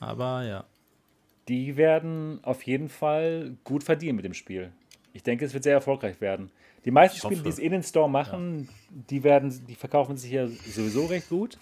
Aber 0.00 0.42
ja. 0.42 0.64
Die 1.46 1.76
werden 1.76 2.40
auf 2.42 2.64
jeden 2.64 2.88
Fall 2.88 3.52
gut 3.62 3.84
verdienen 3.84 4.16
mit 4.16 4.24
dem 4.24 4.34
Spiel. 4.34 4.72
Ich 5.12 5.22
denke, 5.22 5.44
es 5.44 5.54
wird 5.54 5.62
sehr 5.62 5.74
erfolgreich 5.74 6.20
werden. 6.20 6.50
Die 6.84 6.90
meisten 6.90 7.18
Spiele, 7.18 7.42
die 7.42 7.48
es 7.48 7.60
in 7.60 7.70
den 7.70 7.84
Store 7.84 8.10
machen, 8.10 8.68
ja. 8.68 8.96
die 9.10 9.22
werden, 9.22 9.64
die 9.68 9.76
verkaufen 9.76 10.16
sich 10.16 10.32
ja 10.32 10.48
sowieso 10.48 11.06
recht 11.06 11.28
gut. 11.28 11.58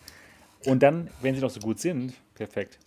Und 0.65 0.83
dann, 0.83 1.11
wenn 1.21 1.35
sie 1.35 1.43
noch 1.43 1.51
so 1.51 1.61
gut 1.61 1.79
sind, 1.79 2.15
perfekt. 2.35 2.79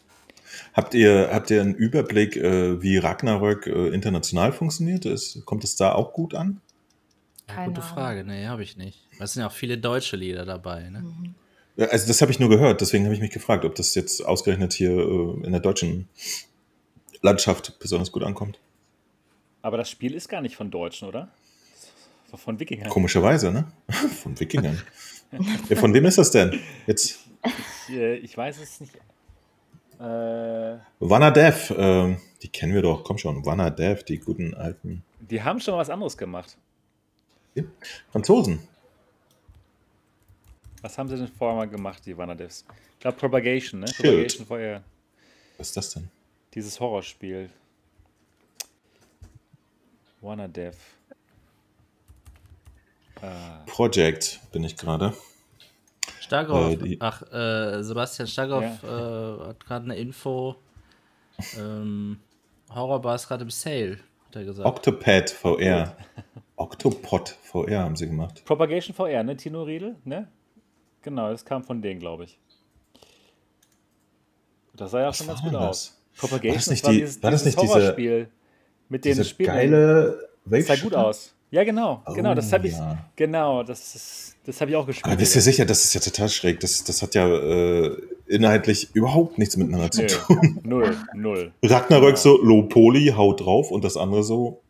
Habt 0.73 0.95
ihr, 0.95 1.29
habt 1.31 1.51
ihr 1.51 1.61
einen 1.61 1.75
Überblick, 1.75 2.37
äh, 2.37 2.81
wie 2.81 2.97
Ragnarök 2.97 3.67
äh, 3.67 3.89
international 3.89 4.51
funktioniert? 4.51 5.07
Kommt 5.45 5.63
es 5.63 5.75
da 5.75 5.93
auch 5.93 6.13
gut 6.13 6.33
an? 6.33 6.59
Ja, 7.49 7.65
gute 7.65 7.81
Frage, 7.81 8.23
nee, 8.23 8.45
habe 8.47 8.63
ich 8.63 8.77
nicht. 8.77 9.07
Es 9.19 9.33
sind 9.33 9.41
ja 9.41 9.47
auch 9.47 9.53
viele 9.53 9.77
deutsche 9.77 10.15
Lieder 10.15 10.45
dabei, 10.45 10.89
ne? 10.89 10.99
Mhm. 10.99 11.35
Also 11.77 12.07
das 12.07 12.21
habe 12.21 12.31
ich 12.31 12.39
nur 12.39 12.49
gehört, 12.49 12.81
deswegen 12.81 13.03
habe 13.05 13.15
ich 13.15 13.21
mich 13.21 13.31
gefragt, 13.31 13.65
ob 13.65 13.73
das 13.75 13.95
jetzt 13.95 14.23
ausgerechnet 14.23 14.73
hier 14.73 14.91
äh, 14.91 15.45
in 15.45 15.51
der 15.51 15.59
deutschen 15.59 16.07
Landschaft 17.21 17.79
besonders 17.79 18.11
gut 18.11 18.23
ankommt. 18.23 18.59
Aber 19.63 19.77
das 19.77 19.89
Spiel 19.89 20.13
ist 20.13 20.29
gar 20.29 20.41
nicht 20.41 20.55
von 20.55 20.69
Deutschen, 20.69 21.07
oder? 21.07 21.29
Von 22.35 22.59
Wikingern. 22.59 22.89
Komischerweise, 22.89 23.51
ne? 23.51 23.71
von 24.21 24.39
Wikingern. 24.39 24.81
ja, 25.69 25.75
von 25.75 25.93
wem 25.93 26.05
ist 26.05 26.17
das 26.17 26.31
denn? 26.31 26.59
Jetzt. 26.85 27.19
Ich, 27.87 27.95
äh, 27.95 28.15
ich 28.17 28.37
weiß 28.37 28.59
es 28.59 28.81
nicht. 28.81 28.95
Äh, 29.99 30.77
Vanadev, 30.99 31.69
äh, 31.71 32.17
die 32.41 32.49
kennen 32.49 32.73
wir 32.73 32.81
doch, 32.81 33.03
komm 33.03 33.17
schon, 33.17 33.45
Vanadev, 33.45 34.03
die 34.03 34.17
guten 34.19 34.53
alten. 34.53 35.03
Die 35.19 35.41
haben 35.41 35.59
schon 35.59 35.77
was 35.77 35.89
anderes 35.89 36.17
gemacht. 36.17 36.57
Franzosen. 38.11 38.59
Was 40.81 40.97
haben 40.97 41.07
sie 41.07 41.15
denn 41.15 41.27
vorher 41.27 41.55
mal 41.55 41.69
gemacht, 41.69 42.05
die 42.05 42.17
Vanadevs? 42.17 42.65
Ich 42.93 42.99
glaube 42.99 43.17
Propagation, 43.17 43.81
ne? 43.81 43.87
Schild. 43.87 44.03
Propagation 44.03 44.45
vorher. 44.45 44.83
Was 45.57 45.67
ist 45.67 45.77
das 45.77 45.89
denn? 45.91 46.09
Dieses 46.53 46.79
Horrorspiel. 46.79 47.49
Wanadev. 50.21 50.77
Ah. 53.21 53.63
Project 53.65 54.39
bin 54.51 54.63
ich 54.63 54.75
gerade. 54.75 55.13
Stagroff, 56.19 56.81
äh, 56.81 56.97
ach, 56.99 57.21
äh, 57.31 57.83
Sebastian 57.83 58.27
Stagroff 58.27 58.83
ja. 58.83 59.35
äh, 59.35 59.47
hat 59.47 59.65
gerade 59.65 59.85
eine 59.85 59.97
Info. 59.97 60.55
Ähm, 61.57 62.19
Horrorbar 62.73 63.15
ist 63.15 63.27
gerade 63.27 63.43
im 63.43 63.49
Sale, 63.49 63.99
hat 64.27 64.35
er 64.35 64.43
gesagt. 64.45 64.67
Octopad 64.67 65.29
VR. 65.29 65.95
Octopod 66.55 67.37
VR 67.43 67.83
haben 67.83 67.95
sie 67.95 68.07
gemacht. 68.07 68.43
Propagation 68.45 68.95
VR, 68.95 69.23
ne? 69.23 69.35
Tino 69.35 69.63
Riedel, 69.63 69.95
ne? 70.05 70.27
Genau, 71.01 71.29
das 71.31 71.43
kam 71.43 71.63
von 71.63 71.81
denen, 71.81 71.99
glaube 71.99 72.25
ich. 72.25 72.37
Das 74.75 74.91
sah 74.91 75.01
ja 75.01 75.07
Was 75.09 75.17
schon 75.17 75.27
ganz 75.27 75.41
gut 75.41 75.53
das? 75.53 75.61
aus. 75.61 76.01
Propagation 76.17 76.51
war 76.51 76.55
das 76.55 76.69
nicht, 76.69 76.83
war 76.83 76.91
dieses, 76.91 77.23
war 77.23 77.31
das 77.31 77.45
nicht 77.45 77.61
diese, 77.61 78.27
mit 78.89 79.05
den 79.05 79.11
diese 79.11 79.25
Spielen. 79.25 79.47
geile 79.47 80.29
Wave 80.45 80.63
Das 80.63 80.79
sah 80.79 80.83
gut 80.83 80.95
aus. 80.95 81.33
Ja, 81.53 81.63
genau, 81.63 82.01
oh, 82.07 82.13
genau, 82.13 82.33
das 82.33 82.51
habe 82.51 82.67
ich, 82.67 82.73
ja. 82.73 82.97
genau, 83.15 83.61
das 83.61 83.93
ist, 83.93 84.35
das 84.43 84.59
habe 84.59 84.71
ich 84.71 84.77
auch 84.77 84.87
gespielt. 84.87 85.05
Aber 85.05 85.17
bist 85.17 85.35
du 85.35 85.39
sicher, 85.39 85.65
das 85.65 85.83
ist 85.83 85.93
ja 85.93 86.01
total 86.01 86.27
schräg. 86.27 86.59
Das, 86.61 86.83
das 86.83 87.03
hat 87.03 87.13
ja 87.13 87.27
äh, 87.27 87.95
inhaltlich 88.25 88.89
überhaupt 88.95 89.37
nichts 89.37 89.55
miteinander 89.55 89.91
zu 89.91 90.07
tun. 90.07 90.61
Null, 90.63 90.97
null. 91.13 91.51
Ragnarök 91.63 92.11
ja. 92.11 92.15
so 92.15 92.41
Low 92.41 92.63
Poly, 92.63 93.13
haut 93.15 93.41
drauf 93.41 93.69
und 93.69 93.83
das 93.83 93.97
andere 93.97 94.23
so 94.23 94.62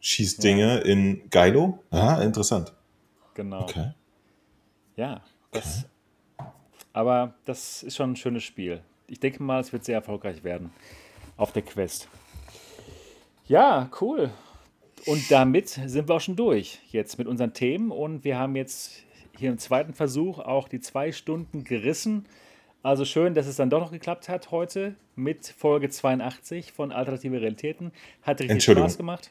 schießt 0.00 0.42
Dinge 0.42 0.78
ja. 0.78 0.84
in 0.84 1.28
Geilo. 1.30 1.82
Ah, 1.90 2.20
interessant. 2.22 2.72
Genau. 3.34 3.62
Okay. 3.62 3.92
Ja, 4.96 5.22
das, 5.52 5.86
okay. 6.36 6.48
aber 6.92 7.34
das 7.44 7.82
ist 7.82 7.96
schon 7.96 8.12
ein 8.12 8.16
schönes 8.16 8.42
Spiel. 8.42 8.82
Ich 9.06 9.20
denke 9.20 9.42
mal, 9.42 9.60
es 9.60 9.72
wird 9.72 9.84
sehr 9.84 9.96
erfolgreich 9.96 10.44
werden 10.44 10.70
auf 11.36 11.52
der 11.52 11.62
Quest. 11.62 12.08
Ja, 13.46 13.90
cool. 14.00 14.30
Und 15.06 15.30
damit 15.30 15.68
sind 15.68 16.08
wir 16.08 16.16
auch 16.16 16.20
schon 16.20 16.36
durch 16.36 16.80
jetzt 16.90 17.18
mit 17.18 17.26
unseren 17.26 17.54
Themen 17.54 17.90
und 17.90 18.24
wir 18.24 18.38
haben 18.38 18.54
jetzt 18.56 19.02
hier 19.38 19.50
im 19.50 19.58
zweiten 19.58 19.94
Versuch 19.94 20.38
auch 20.38 20.68
die 20.68 20.80
zwei 20.80 21.12
Stunden 21.12 21.64
gerissen. 21.64 22.26
Also 22.82 23.04
schön, 23.04 23.34
dass 23.34 23.46
es 23.46 23.56
dann 23.56 23.70
doch 23.70 23.80
noch 23.80 23.90
geklappt 23.90 24.28
hat 24.28 24.50
heute 24.50 24.94
mit 25.16 25.46
Folge 25.46 25.88
82 25.88 26.72
von 26.72 26.92
Alternative 26.92 27.40
Realitäten. 27.40 27.92
Hat 28.22 28.40
richtig 28.40 28.62
Spaß 28.62 28.98
gemacht. 28.98 29.30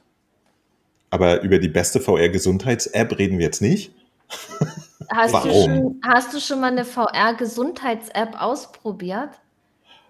Aber 1.10 1.42
über 1.42 1.60
die 1.60 1.70
beste 1.70 2.00
VR-Gesundheits-App 2.00 3.18
reden 3.18 3.38
wir 3.38 3.46
jetzt 3.46 3.62
nicht. 3.62 3.94
Hast, 5.12 5.34
Warum? 5.34 5.50
Du 5.50 5.62
schon, 5.64 6.02
hast 6.04 6.34
du 6.34 6.40
schon 6.40 6.62
mal 6.62 6.72
eine 6.72 6.86
VR-Gesundheits-App 6.86 8.40
ausprobiert? 8.40 9.30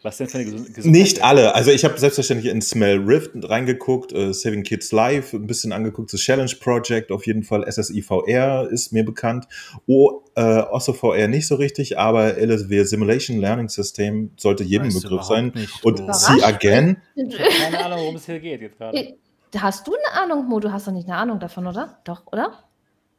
Was 0.01 0.17
denn 0.17 0.27
für 0.27 0.37
eine 0.37 0.45
Gesundheit? 0.45 0.85
Nicht 0.85 1.23
alle. 1.23 1.55
Also 1.55 1.71
ich 1.71 1.83
habe 1.83 1.97
selbstverständlich 1.99 2.51
in 2.51 2.61
Smell 2.61 2.99
Rift 2.99 3.31
reingeguckt, 3.35 4.13
äh, 4.13 4.33
Saving 4.33 4.63
Kids 4.63 4.91
Live 4.91 5.33
ein 5.33 5.45
bisschen 5.45 5.73
angeguckt, 5.73 6.13
das 6.13 6.21
Challenge 6.21 6.51
Project 6.59 7.11
auf 7.11 7.27
jeden 7.27 7.43
Fall, 7.43 7.69
SSI 7.69 8.01
VR 8.01 8.69
ist 8.69 8.93
mir 8.93 9.03
bekannt, 9.03 9.47
o, 9.87 10.21
äh, 10.35 10.41
Osso 10.41 10.93
VR 10.93 11.27
nicht 11.27 11.47
so 11.47 11.55
richtig, 11.55 11.97
aber 11.97 12.37
LSW 12.37 12.83
Simulation 12.83 13.39
Learning 13.39 13.67
System 13.67 14.31
sollte 14.37 14.63
jedem 14.63 14.87
weißt 14.87 15.03
Begriff 15.03 15.23
sein. 15.23 15.51
Und 15.83 16.15
See 16.15 16.43
Again. 16.43 16.97
Keine 17.15 17.85
Ahnung, 17.85 17.99
worum 17.99 18.15
es 18.15 18.25
hier 18.25 18.39
geht 18.39 18.61
jetzt 18.61 18.77
gerade. 18.77 19.15
Hast 19.57 19.87
du 19.87 19.93
eine 19.93 20.21
Ahnung, 20.21 20.47
Mo? 20.47 20.59
Du 20.59 20.71
hast 20.71 20.87
doch 20.87 20.91
nicht 20.91 21.07
eine 21.07 21.17
Ahnung 21.17 21.39
davon, 21.39 21.67
oder? 21.67 21.99
Doch, 22.03 22.23
oder? 22.27 22.63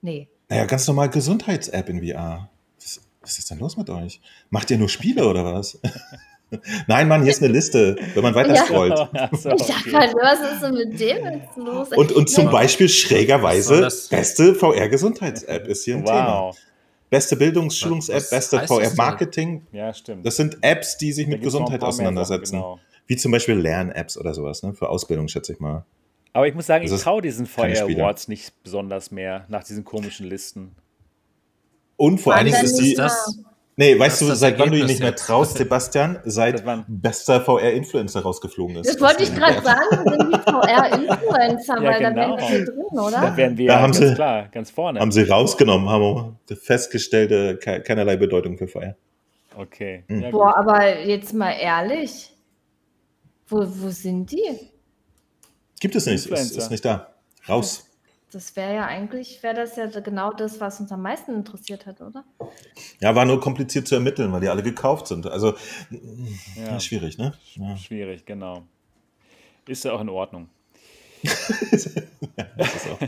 Nee. 0.01 0.29
Naja, 0.49 0.65
ganz 0.67 0.87
normal 0.87 1.11
Gesundheits-App 1.11 1.89
in 1.89 2.05
VR. 2.07 2.49
Was, 2.81 3.01
was 3.21 3.39
ist 3.39 3.51
denn 3.51 3.59
los 3.59 3.77
mit 3.77 3.91
euch? 3.91 4.21
Macht 4.51 4.71
ihr 4.71 4.79
nur 4.79 4.89
Spiele 4.89 5.27
oder 5.27 5.45
was? 5.45 5.81
Nein, 6.89 7.07
Mann, 7.07 7.23
hier 7.23 7.31
ist 7.31 7.43
eine 7.43 7.53
Liste, 7.53 7.97
wenn 8.15 8.23
man 8.23 8.35
weiter 8.35 8.57
scrollt. 8.57 8.99
Ja. 9.13 9.31
So, 9.33 9.51
ich 9.51 9.63
dachte 9.63 9.93
halt, 9.93 10.15
was 10.15 10.53
ist 10.53 10.63
denn 10.63 10.75
mit 10.75 11.01
dem 11.01 11.25
jetzt 11.25 11.57
los? 11.57 11.89
Und, 11.91 12.13
und 12.13 12.29
zum 12.29 12.51
Beispiel 12.51 12.89
schrägerweise 12.89 13.89
beste 14.11 14.55
VR-Gesundheits-App 14.55 15.69
ist 15.69 15.85
hier 15.85 15.97
ein 15.97 16.05
wow. 16.05 16.11
Thema. 16.11 16.51
Beste 17.09 17.37
Bildungsschulungs-App, 17.37 18.31
beste 18.31 18.61
VR-Marketing. 18.67 19.67
Ja, 19.73 19.93
stimmt. 19.93 20.25
Das 20.25 20.37
sind 20.37 20.59
Apps, 20.63 20.97
die 20.97 21.13
sich 21.13 21.27
da 21.27 21.33
mit 21.33 21.43
Gesundheit 21.43 21.83
auseinandersetzen. 21.83 22.57
Genau. 22.57 22.79
Wie 23.07 23.17
zum 23.17 23.33
Beispiel 23.33 23.57
Lern-Apps 23.57 24.17
oder 24.17 24.35
sowas, 24.35 24.63
ne? 24.63 24.75
Für 24.75 24.89
Ausbildung, 24.89 25.27
schätze 25.27 25.53
ich 25.53 25.61
mal. 25.61 25.85
Aber 26.33 26.47
ich 26.47 26.55
muss 26.55 26.67
sagen, 26.67 26.85
ich 26.85 27.01
traue 27.01 27.23
diesen 27.23 27.47
VR 27.47 27.85
Awards 27.85 28.29
nicht 28.29 28.63
besonders 28.63 29.11
mehr 29.11 29.47
nach 29.49 29.65
diesen 29.65 29.85
komischen 29.85 30.27
Listen. 30.27 30.77
Und 31.97 32.19
vor 32.19 32.35
allen 32.35 32.47
Dingen 32.47 32.65
ist 32.65 32.77
die. 32.77 32.95
Das, 32.95 33.39
Nee, 33.81 33.99
weißt 33.99 34.21
du, 34.21 34.35
seit 34.35 34.59
wann 34.59 34.71
du 34.71 34.77
ihn 34.77 34.85
nicht 34.85 35.01
mehr 35.01 35.17
traust, 35.17 35.57
Sebastian? 35.57 36.19
Seit 36.25 36.63
bester 36.87 37.41
VR-Influencer 37.41 38.21
rausgeflogen 38.21 38.77
ist. 38.77 38.87
Das 38.87 39.01
wollte 39.01 39.23
ich 39.23 39.35
gerade 39.35 39.63
sagen, 39.63 39.87
sind 39.91 40.35
die 40.35 40.39
VR-Influencer, 40.39 41.77
ja, 41.83 41.91
weil 41.91 41.99
genau. 41.99 42.37
da 42.37 42.43
wären 42.43 42.51
wir 42.51 42.65
drin, 42.67 42.99
oder? 42.99 43.11
Da 43.11 43.37
wären 43.39 43.57
wir 43.57 43.69
da 43.69 43.81
haben 43.81 43.93
ganz 43.93 43.97
sie, 43.97 44.15
klar, 44.15 44.49
ganz 44.53 44.71
vorne. 44.71 45.01
Haben 45.01 45.13
sie 45.13 45.23
rausgenommen, 45.23 45.89
haben 45.89 46.37
festgestellte 46.63 47.57
keinerlei 47.57 48.17
Bedeutung 48.17 48.59
für 48.59 48.69
VR. 48.69 48.97
Okay. 49.57 50.05
Mhm. 50.09 50.23
Ja, 50.25 50.31
Boah, 50.31 50.59
aber 50.59 50.99
jetzt 50.99 51.33
mal 51.33 51.53
ehrlich, 51.53 52.35
wo, 53.49 53.61
wo 53.61 53.89
sind 53.89 54.31
die? 54.31 54.70
Gibt 55.81 55.97
es 55.97 56.07
nicht, 56.07 56.27
ist, 56.27 56.57
ist 56.57 56.71
nicht 56.71 56.85
da. 56.85 57.09
Raus 57.49 57.91
das 58.33 58.55
wäre 58.55 58.75
ja 58.75 58.87
eigentlich, 58.87 59.43
wäre 59.43 59.55
das 59.55 59.77
ja 59.77 59.87
genau 59.87 60.33
das, 60.33 60.61
was 60.61 60.81
uns 60.81 60.93
am 60.93 61.03
meisten 61.03 61.35
interessiert 61.35 61.87
hat, 61.87 62.01
oder? 62.01 62.25
Ja, 63.01 63.15
war 63.15 63.25
nur 63.25 63.41
kompliziert 63.41 63.89
zu 63.89 63.97
ermitteln, 63.97 64.33
weil 64.33 64.41
die 64.41 64.49
alle 64.49 64.63
gekauft 64.63 65.09
sind. 65.09 65.27
Also 65.27 65.55
ja. 66.55 66.79
schwierig, 66.81 67.19
ne? 67.19 67.35
Ja. 67.55 67.77
Schwierig, 67.77 68.25
genau. 68.25 68.63
Ist 69.67 69.85
ja 69.85 69.93
auch 69.93 70.01
in 70.01 70.09
Ordnung. 70.09 70.49
ja, 71.23 71.33
das 72.57 72.75
ist 72.75 72.89
auch. 72.89 72.99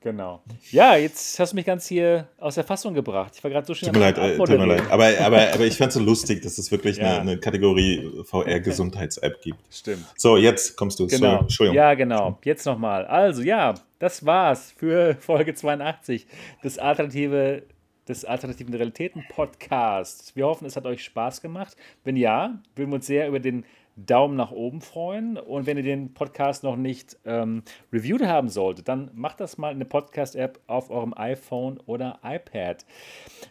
Genau. 0.00 0.42
Ja, 0.70 0.96
jetzt 0.96 1.40
hast 1.40 1.52
du 1.52 1.56
mich 1.56 1.66
ganz 1.66 1.86
hier 1.88 2.28
aus 2.38 2.54
der 2.54 2.62
Fassung 2.62 2.94
gebracht. 2.94 3.32
Ich 3.34 3.42
war 3.42 3.50
gerade 3.50 3.66
so 3.66 3.74
schnell. 3.74 3.90
Tut 3.90 4.00
mir 4.00 4.06
leid, 4.06 4.18
äh, 4.18 4.36
tut 4.36 4.48
mir 4.50 4.66
leid. 4.66 4.82
Aber, 4.90 5.06
aber, 5.20 5.52
aber 5.52 5.66
ich 5.66 5.76
fand 5.76 5.88
es 5.88 5.94
so 5.94 6.00
lustig, 6.00 6.40
dass 6.42 6.56
es 6.56 6.70
wirklich 6.70 6.98
ja. 6.98 7.14
eine, 7.14 7.20
eine, 7.20 7.38
Kategorie 7.38 8.08
VR-Gesundheits-App 8.24 9.42
gibt. 9.42 9.58
Stimmt. 9.74 10.06
So, 10.16 10.36
jetzt 10.36 10.76
kommst 10.76 11.00
du. 11.00 11.08
Genau. 11.08 11.40
Entschuldigung. 11.40 11.76
Ja, 11.76 11.94
genau. 11.94 12.38
Jetzt 12.44 12.64
nochmal. 12.64 13.06
Also, 13.06 13.42
ja, 13.42 13.74
das 13.98 14.24
war's 14.24 14.72
für 14.76 15.16
Folge 15.20 15.54
82 15.54 16.26
des 16.62 16.78
Alternative 16.78 17.64
des 18.08 18.24
Alternativen 18.24 18.72
Realitäten 18.72 19.24
Podcasts. 19.28 20.34
Wir 20.34 20.46
hoffen, 20.46 20.64
es 20.64 20.76
hat 20.76 20.86
euch 20.86 21.04
Spaß 21.04 21.42
gemacht. 21.42 21.76
Wenn 22.04 22.16
ja, 22.16 22.58
würden 22.74 22.90
wir 22.90 22.96
uns 22.96 23.06
sehr 23.06 23.28
über 23.28 23.38
den 23.38 23.64
Daumen 24.06 24.36
nach 24.36 24.52
oben 24.52 24.80
freuen. 24.80 25.36
Und 25.36 25.66
wenn 25.66 25.76
ihr 25.76 25.82
den 25.82 26.14
Podcast 26.14 26.62
noch 26.62 26.76
nicht 26.76 27.16
ähm, 27.24 27.62
reviewed 27.92 28.26
haben 28.26 28.48
solltet, 28.48 28.88
dann 28.88 29.10
macht 29.14 29.40
das 29.40 29.58
mal 29.58 29.72
in 29.72 29.78
der 29.78 29.86
Podcast-App 29.86 30.60
auf 30.66 30.90
eurem 30.90 31.14
iPhone 31.16 31.80
oder 31.86 32.20
iPad. 32.22 32.84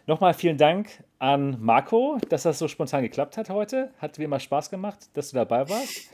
Nochmal 0.06 0.34
vielen 0.34 0.56
Dank 0.56 1.04
an 1.18 1.56
Marco, 1.60 2.18
dass 2.28 2.44
das 2.44 2.58
so 2.58 2.68
spontan 2.68 3.02
geklappt 3.02 3.36
hat 3.36 3.50
heute. 3.50 3.92
Hat 3.98 4.18
wie 4.18 4.24
immer 4.24 4.40
Spaß 4.40 4.70
gemacht, 4.70 5.10
dass 5.14 5.30
du 5.30 5.36
dabei 5.36 5.68
warst. 5.68 6.10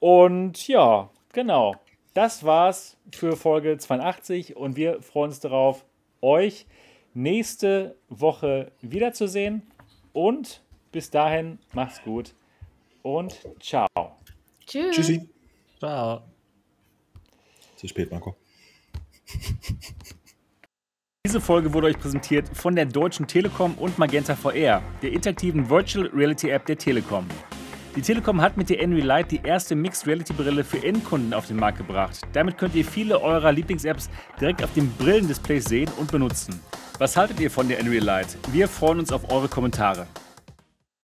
Und 0.00 0.66
ja, 0.68 1.10
genau. 1.32 1.74
Das 2.14 2.44
war's 2.44 2.96
für 3.12 3.36
Folge 3.36 3.76
82 3.76 4.56
und 4.56 4.76
wir 4.76 5.02
freuen 5.02 5.28
uns 5.28 5.40
darauf, 5.40 5.84
euch 6.22 6.66
nächste 7.12 7.96
Woche 8.08 8.72
wiederzusehen. 8.80 9.62
Und 10.14 10.62
bis 10.92 11.10
dahin, 11.10 11.58
macht's 11.74 12.02
gut 12.02 12.34
und 13.06 13.38
ciao. 13.60 13.86
Tschüss. 14.66 14.96
Tschüssi. 14.96 15.28
Ciao. 15.78 16.22
Zu 17.76 17.86
spät, 17.86 18.10
Marco. 18.10 18.34
Diese 21.24 21.40
Folge 21.40 21.72
wurde 21.72 21.88
euch 21.88 21.98
präsentiert 21.98 22.48
von 22.54 22.74
der 22.76 22.86
Deutschen 22.86 23.26
Telekom 23.26 23.74
und 23.74 23.98
Magenta 23.98 24.34
VR, 24.34 24.82
der 25.02 25.12
interaktiven 25.12 25.68
Virtual 25.68 26.06
Reality 26.08 26.50
App 26.50 26.66
der 26.66 26.78
Telekom. 26.78 27.26
Die 27.96 28.02
Telekom 28.02 28.40
hat 28.40 28.56
mit 28.56 28.70
der 28.70 28.80
Envy 28.80 29.02
die 29.24 29.40
erste 29.42 29.74
Mixed 29.74 30.06
Reality 30.06 30.32
Brille 30.32 30.64
für 30.64 30.82
Endkunden 30.84 31.32
auf 31.32 31.46
den 31.46 31.56
Markt 31.56 31.78
gebracht. 31.78 32.20
Damit 32.32 32.58
könnt 32.58 32.74
ihr 32.74 32.84
viele 32.84 33.20
eurer 33.20 33.52
Lieblings-Apps 33.52 34.10
direkt 34.40 34.62
auf 34.62 34.72
dem 34.74 34.92
Brillendisplay 34.92 35.60
sehen 35.60 35.90
und 35.98 36.12
benutzen. 36.12 36.60
Was 36.98 37.16
haltet 37.16 37.40
ihr 37.40 37.50
von 37.50 37.68
der 37.68 37.78
Envy 37.78 38.00
Wir 38.52 38.68
freuen 38.68 38.98
uns 38.98 39.12
auf 39.12 39.30
eure 39.30 39.48
Kommentare. 39.48 40.06